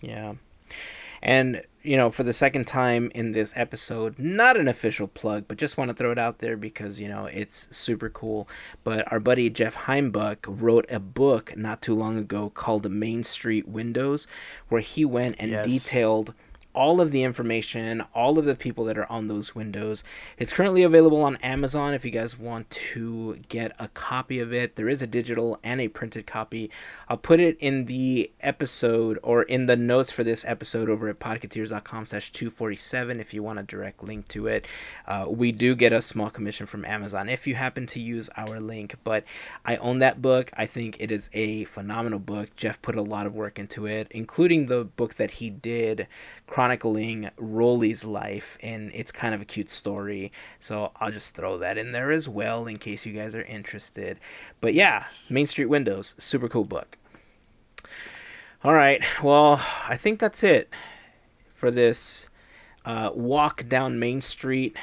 Yeah. 0.00 0.34
And, 1.24 1.62
you 1.84 1.96
know, 1.96 2.10
for 2.10 2.24
the 2.24 2.32
second 2.32 2.66
time 2.66 3.12
in 3.14 3.30
this 3.30 3.52
episode, 3.54 4.18
not 4.18 4.56
an 4.56 4.66
official 4.66 5.06
plug, 5.06 5.44
but 5.46 5.56
just 5.56 5.76
want 5.76 5.88
to 5.90 5.94
throw 5.94 6.10
it 6.10 6.18
out 6.18 6.38
there 6.40 6.56
because, 6.56 6.98
you 6.98 7.06
know, 7.06 7.26
it's 7.26 7.68
super 7.70 8.08
cool. 8.10 8.48
But 8.82 9.10
our 9.12 9.20
buddy 9.20 9.48
Jeff 9.48 9.76
Heimbuch 9.76 10.38
wrote 10.48 10.86
a 10.90 10.98
book 10.98 11.56
not 11.56 11.80
too 11.80 11.94
long 11.94 12.18
ago 12.18 12.50
called 12.50 12.82
The 12.82 12.88
Main 12.88 13.22
Street 13.22 13.68
Windows, 13.68 14.26
where 14.68 14.80
he 14.80 15.04
went 15.04 15.36
and 15.38 15.52
Yes. 15.52 15.66
detailed 15.66 16.34
all 16.74 17.00
of 17.00 17.10
the 17.10 17.22
information, 17.22 18.02
all 18.14 18.38
of 18.38 18.44
the 18.44 18.54
people 18.54 18.84
that 18.84 18.96
are 18.96 19.10
on 19.10 19.26
those 19.26 19.54
windows. 19.54 20.02
It's 20.38 20.52
currently 20.52 20.82
available 20.82 21.22
on 21.22 21.36
Amazon 21.36 21.94
if 21.94 22.04
you 22.04 22.10
guys 22.10 22.38
want 22.38 22.70
to 22.70 23.38
get 23.48 23.74
a 23.78 23.88
copy 23.88 24.40
of 24.40 24.52
it. 24.52 24.76
There 24.76 24.88
is 24.88 25.02
a 25.02 25.06
digital 25.06 25.58
and 25.62 25.80
a 25.80 25.88
printed 25.88 26.26
copy. 26.26 26.70
I'll 27.08 27.16
put 27.16 27.40
it 27.40 27.56
in 27.60 27.86
the 27.86 28.30
episode 28.40 29.18
or 29.22 29.42
in 29.42 29.66
the 29.66 29.76
notes 29.76 30.10
for 30.10 30.24
this 30.24 30.44
episode 30.46 30.88
over 30.88 31.08
at 31.08 31.18
podcateers.com 31.18 32.06
slash 32.06 32.32
247 32.32 33.20
if 33.20 33.34
you 33.34 33.42
want 33.42 33.58
a 33.58 33.62
direct 33.62 34.02
link 34.02 34.28
to 34.28 34.46
it. 34.46 34.66
Uh, 35.06 35.26
we 35.28 35.52
do 35.52 35.74
get 35.74 35.92
a 35.92 36.00
small 36.00 36.30
commission 36.30 36.66
from 36.66 36.84
Amazon 36.84 37.28
if 37.28 37.46
you 37.46 37.54
happen 37.54 37.86
to 37.86 38.00
use 38.00 38.30
our 38.36 38.60
link, 38.60 38.96
but 39.04 39.24
I 39.64 39.76
own 39.76 39.98
that 39.98 40.22
book. 40.22 40.50
I 40.56 40.66
think 40.66 40.96
it 40.98 41.10
is 41.10 41.28
a 41.32 41.64
phenomenal 41.64 42.18
book. 42.18 42.54
Jeff 42.56 42.80
put 42.80 42.96
a 42.96 43.02
lot 43.02 43.26
of 43.26 43.34
work 43.34 43.58
into 43.58 43.86
it, 43.86 44.08
including 44.10 44.66
the 44.66 44.84
book 44.84 45.14
that 45.14 45.32
he 45.32 45.50
did 45.50 46.06
chronicling 46.62 47.28
Rolly's 47.38 48.04
life, 48.04 48.56
and 48.62 48.92
it's 48.94 49.10
kind 49.10 49.34
of 49.34 49.40
a 49.40 49.44
cute 49.44 49.68
story. 49.68 50.30
So 50.60 50.92
I'll 51.00 51.10
just 51.10 51.34
throw 51.34 51.58
that 51.58 51.76
in 51.76 51.90
there 51.90 52.12
as 52.12 52.28
well 52.28 52.68
in 52.68 52.76
case 52.76 53.04
you 53.04 53.12
guys 53.12 53.34
are 53.34 53.42
interested. 53.42 54.20
But 54.60 54.72
yeah, 54.72 55.04
Main 55.28 55.48
Street 55.48 55.66
Windows, 55.66 56.14
super 56.18 56.48
cool 56.48 56.62
book. 56.62 56.98
All 58.62 58.74
right, 58.74 59.02
well, 59.24 59.60
I 59.88 59.96
think 59.96 60.20
that's 60.20 60.44
it 60.44 60.70
for 61.52 61.72
this 61.72 62.28
uh, 62.84 63.10
walk 63.12 63.68
down 63.68 63.98
Main 63.98 64.22
Street 64.22 64.76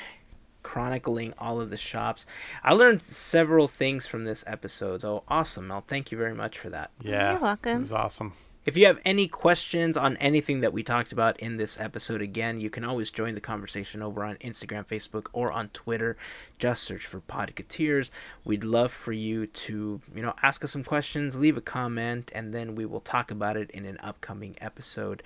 chronicling 0.64 1.34
all 1.38 1.61
of 1.61 1.69
the 1.69 1.77
shops. 1.77 2.26
I 2.61 2.73
learned 2.73 3.03
several 3.03 3.69
things 3.69 4.06
from 4.06 4.26
this 4.26 4.43
episode. 4.45 4.99
So 4.99 5.23
awesome, 5.30 5.69
Mel. 5.69 5.85
Thank 5.88 6.11
you 6.11 6.18
very 6.18 6.35
much 6.35 6.60
for 6.60 6.69
that. 6.72 6.91
Yeah. 7.01 7.31
You're 7.31 7.41
welcome. 7.41 7.77
It 7.77 7.80
was 7.80 7.93
awesome. 7.93 8.34
If 8.69 8.77
you 8.77 8.85
have 8.85 9.01
any 9.03 9.27
questions 9.27 9.97
on 9.97 10.15
anything 10.17 10.61
that 10.61 10.71
we 10.71 10.83
talked 10.83 11.11
about 11.11 11.39
in 11.39 11.57
this 11.57 11.79
episode, 11.79 12.21
again, 12.21 12.59
you 12.59 12.69
can 12.69 12.83
always 12.83 13.09
join 13.09 13.33
the 13.33 13.41
conversation 13.41 14.03
over 14.03 14.23
on 14.23 14.35
Instagram, 14.35 14.85
Facebook, 14.85 15.25
or 15.33 15.51
on 15.51 15.69
Twitter. 15.69 16.17
Just 16.59 16.83
search 16.83 17.07
for 17.07 17.19
Podcateers. 17.21 18.11
We'd 18.45 18.63
love 18.63 18.91
for 18.91 19.11
you 19.11 19.47
to, 19.47 20.01
you 20.13 20.21
know, 20.21 20.35
ask 20.43 20.63
us 20.63 20.69
some 20.69 20.83
questions, 20.83 21.35
leave 21.35 21.57
a 21.57 21.61
comment, 21.61 22.31
and 22.35 22.53
then 22.53 22.75
we 22.75 22.85
will 22.85 22.99
talk 22.99 23.31
about 23.31 23.57
it 23.57 23.71
in 23.71 23.85
an 23.85 23.97
upcoming 24.03 24.55
episode. 24.61 25.23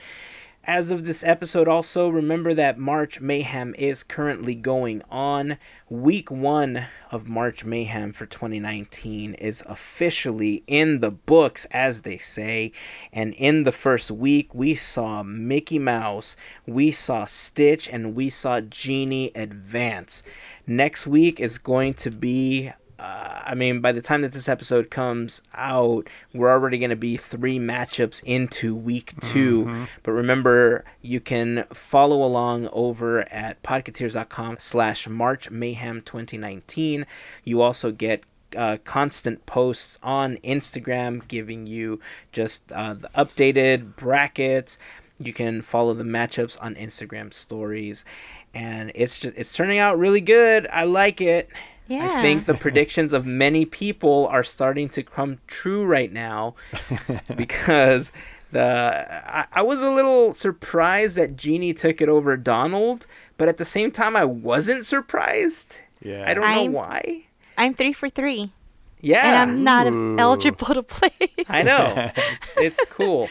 As 0.65 0.91
of 0.91 1.03
this 1.03 1.25
episode, 1.25 1.67
also 1.67 2.07
remember 2.07 2.53
that 2.53 2.79
March 2.79 3.19
Mayhem 3.19 3.75
is 3.77 4.01
currently 4.01 4.55
going 4.55 5.01
on. 5.11 5.57
Week 5.89 6.31
one 6.31 6.85
of 7.11 7.27
March 7.27 7.65
Mayhem 7.65 8.13
for 8.13 8.25
2019 8.25 9.33
is 9.33 9.61
officially 9.65 10.63
in 10.65 11.01
the 11.01 11.11
books, 11.11 11.65
as 11.71 12.03
they 12.03 12.17
say. 12.17 12.71
And 13.11 13.33
in 13.33 13.63
the 13.63 13.73
first 13.73 14.09
week, 14.09 14.55
we 14.55 14.73
saw 14.73 15.21
Mickey 15.21 15.79
Mouse, 15.79 16.37
we 16.65 16.93
saw 16.93 17.25
Stitch, 17.25 17.89
and 17.89 18.15
we 18.15 18.29
saw 18.29 18.61
Genie 18.61 19.33
advance. 19.35 20.23
Next 20.65 21.05
week 21.05 21.41
is 21.41 21.57
going 21.57 21.95
to 21.95 22.09
be 22.09 22.71
uh, 23.03 23.41
I 23.47 23.53
mean, 23.53 23.81
by 23.81 23.91
the 23.91 24.01
time 24.01 24.21
that 24.21 24.31
this 24.31 24.47
episode 24.47 24.89
comes 24.89 25.41
out, 25.53 26.07
we're 26.33 26.49
already 26.49 26.77
going 26.77 26.89
to 26.89 26.95
be 26.95 27.17
three 27.17 27.59
matchups 27.59 28.23
into 28.23 28.73
week 28.73 29.13
2 29.21 29.87
But 30.03 30.13
remember, 30.13 30.85
you 31.01 31.19
can 31.19 31.65
follow 31.73 32.23
along 32.23 32.69
over 32.71 33.21
at 33.33 33.61
podcateers.com 33.61 34.55
slash 34.59 35.09
March 35.09 35.51
Mayhem 35.51 36.01
2019. 36.01 37.05
You 37.43 37.61
also 37.61 37.91
get 37.91 38.23
uh, 38.55 38.77
constant 38.85 39.45
posts 39.45 39.99
on 40.01 40.37
Instagram 40.37 41.27
giving 41.27 41.67
you 41.67 41.99
just 42.31 42.71
uh, 42.71 42.93
the 42.93 43.09
updated 43.09 43.97
brackets. 43.97 44.77
You 45.19 45.33
can 45.33 45.61
follow 45.61 45.93
the 45.93 46.05
matchups 46.05 46.55
on 46.61 46.75
Instagram 46.75 47.33
stories. 47.33 48.05
And 48.53 48.93
it's 48.95 49.19
just 49.19 49.37
it's 49.37 49.53
turning 49.53 49.79
out 49.79 49.99
really 49.99 50.21
good. 50.21 50.67
I 50.71 50.85
like 50.85 51.19
it. 51.19 51.49
I 51.89 52.21
think 52.21 52.45
the 52.45 52.53
predictions 52.55 53.13
of 53.13 53.25
many 53.25 53.65
people 53.65 54.27
are 54.31 54.43
starting 54.43 54.89
to 54.89 55.03
come 55.03 55.39
true 55.47 55.85
right 55.85 56.11
now 56.11 56.55
because 57.35 58.11
the 58.51 59.07
I, 59.37 59.45
I 59.51 59.61
was 59.61 59.81
a 59.81 59.91
little 59.91 60.33
surprised 60.33 61.15
that 61.17 61.35
Genie 61.35 61.73
took 61.73 62.01
it 62.01 62.09
over 62.09 62.37
Donald, 62.37 63.05
but 63.37 63.47
at 63.47 63.57
the 63.57 63.65
same 63.65 63.91
time 63.91 64.15
I 64.15 64.25
wasn't 64.25 64.85
surprised. 64.85 65.81
Yeah. 66.01 66.23
I 66.29 66.33
don't 66.33 66.43
I'm- 66.43 66.65
know 66.71 66.79
why. 66.79 67.25
I'm 67.57 67.75
three 67.75 67.93
for 67.93 68.09
three, 68.09 68.51
Yeah, 68.99 69.27
and 69.27 69.35
I'm 69.35 69.63
not 69.63 69.85
Ooh. 69.85 70.15
eligible 70.17 70.73
to 70.73 70.81
play. 70.81 71.11
I 71.47 71.61
know. 71.61 72.09
it's 72.57 72.83
cool. 72.89 73.29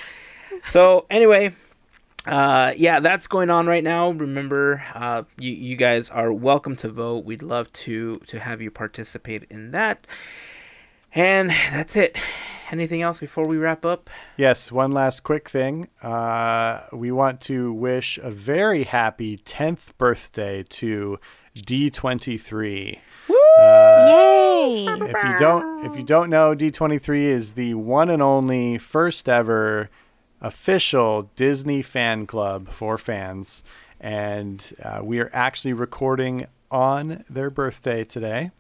So 0.68 1.06
anyway, 1.10 1.56
uh, 2.26 2.72
yeah, 2.76 3.00
that's 3.00 3.26
going 3.26 3.50
on 3.50 3.66
right 3.66 3.82
now. 3.82 4.10
Remember, 4.10 4.84
uh, 4.94 5.24
you 5.38 5.52
you 5.52 5.76
guys 5.76 6.08
are 6.10 6.32
welcome 6.32 6.76
to 6.76 6.88
vote. 6.88 7.24
We'd 7.24 7.42
love 7.42 7.72
to 7.72 8.18
to 8.26 8.38
have 8.38 8.62
you 8.62 8.70
participate 8.70 9.44
in 9.50 9.72
that. 9.72 10.06
And 11.14 11.50
that's 11.50 11.96
it. 11.96 12.16
Anything 12.70 13.02
else 13.02 13.20
before 13.20 13.44
we 13.46 13.58
wrap 13.58 13.84
up? 13.84 14.08
Yes, 14.38 14.72
one 14.72 14.92
last 14.92 15.24
quick 15.24 15.50
thing. 15.50 15.88
Uh, 16.02 16.80
we 16.90 17.12
want 17.12 17.42
to 17.42 17.70
wish 17.70 18.18
a 18.22 18.30
very 18.30 18.84
happy 18.84 19.36
10th 19.36 19.88
birthday 19.98 20.62
to 20.62 21.18
D23. 21.54 22.98
Yay! 23.28 24.86
If 24.88 25.24
you 25.24 25.38
don't 25.38 25.84
if 25.84 25.96
you 25.96 26.02
don't 26.02 26.30
know, 26.30 26.54
D23 26.54 27.24
is 27.24 27.52
the 27.52 27.74
one 27.74 28.08
and 28.08 28.22
only 28.22 28.78
first 28.78 29.28
ever 29.28 29.90
official 30.42 31.30
Disney 31.36 31.80
fan 31.80 32.26
club 32.26 32.68
for 32.68 32.98
fans 32.98 33.62
and 34.02 34.74
uh, 34.82 35.00
we 35.02 35.20
are 35.20 35.30
actually 35.32 35.72
recording 35.72 36.46
on 36.70 37.24
their 37.30 37.48
birthday 37.50 38.02
today. 38.02 38.50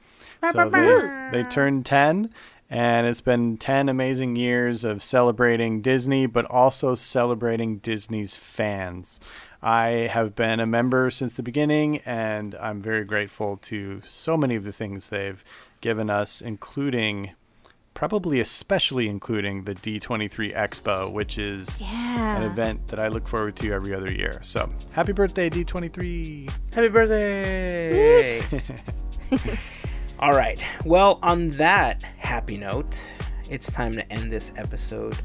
So 0.52 0.70
they, 0.70 1.42
they 1.42 1.42
turned 1.42 1.84
10 1.84 2.30
And 2.70 3.06
it's 3.06 3.20
been 3.20 3.58
10 3.58 3.88
amazing 3.88 4.36
years 4.36 4.84
of 4.84 5.02
celebrating 5.02 5.82
Disney, 5.82 6.26
but 6.26 6.44
also 6.46 6.94
celebrating 6.94 7.78
Disney's 7.78 8.34
fans. 8.34 9.20
I 9.60 10.08
have 10.10 10.34
been 10.34 10.58
a 10.58 10.66
member 10.66 11.10
since 11.10 11.34
the 11.34 11.42
beginning, 11.42 11.98
and 12.06 12.54
I'm 12.54 12.80
very 12.80 13.04
grateful 13.04 13.56
to 13.58 14.02
so 14.08 14.36
many 14.36 14.54
of 14.56 14.64
the 14.64 14.72
things 14.72 15.08
they've 15.08 15.44
given 15.80 16.08
us, 16.08 16.40
including, 16.40 17.32
probably 17.94 18.40
especially 18.40 19.08
including 19.08 19.64
the 19.64 19.74
D23 19.74 20.54
Expo, 20.54 21.12
which 21.12 21.38
is 21.38 21.80
Yeah. 21.80 22.36
an 22.38 22.42
event 22.50 22.88
that 22.88 22.98
I 22.98 23.08
look 23.08 23.28
forward 23.28 23.56
to 23.56 23.72
every 23.72 23.94
other 23.94 24.10
year. 24.10 24.40
So 24.42 24.72
happy 24.92 25.12
birthday, 25.12 25.48
D23! 25.50 26.50
Happy 26.74 26.88
birthday! 26.88 28.42
All 30.18 30.32
right. 30.32 30.62
Well, 30.84 31.18
on 31.22 31.50
that 31.52 32.02
happy 32.18 32.56
note, 32.56 32.98
it's 33.50 33.70
time 33.72 33.92
to 33.92 34.12
end 34.12 34.32
this 34.32 34.52
episode. 34.56 35.16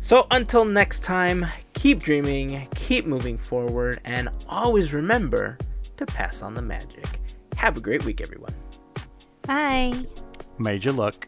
So 0.00 0.26
until 0.30 0.64
next 0.64 1.02
time, 1.02 1.46
keep 1.72 1.98
dreaming, 2.00 2.68
keep 2.76 3.06
moving 3.06 3.38
forward, 3.38 3.98
and 4.04 4.28
always 4.48 4.92
remember 4.92 5.58
to 5.96 6.06
pass 6.06 6.42
on 6.42 6.54
the 6.54 6.62
magic. 6.62 7.20
Have 7.56 7.76
a 7.76 7.80
great 7.80 8.04
week, 8.04 8.20
everyone. 8.20 8.54
Bye. 9.42 9.92
Major 10.58 10.92
look. 10.92 11.26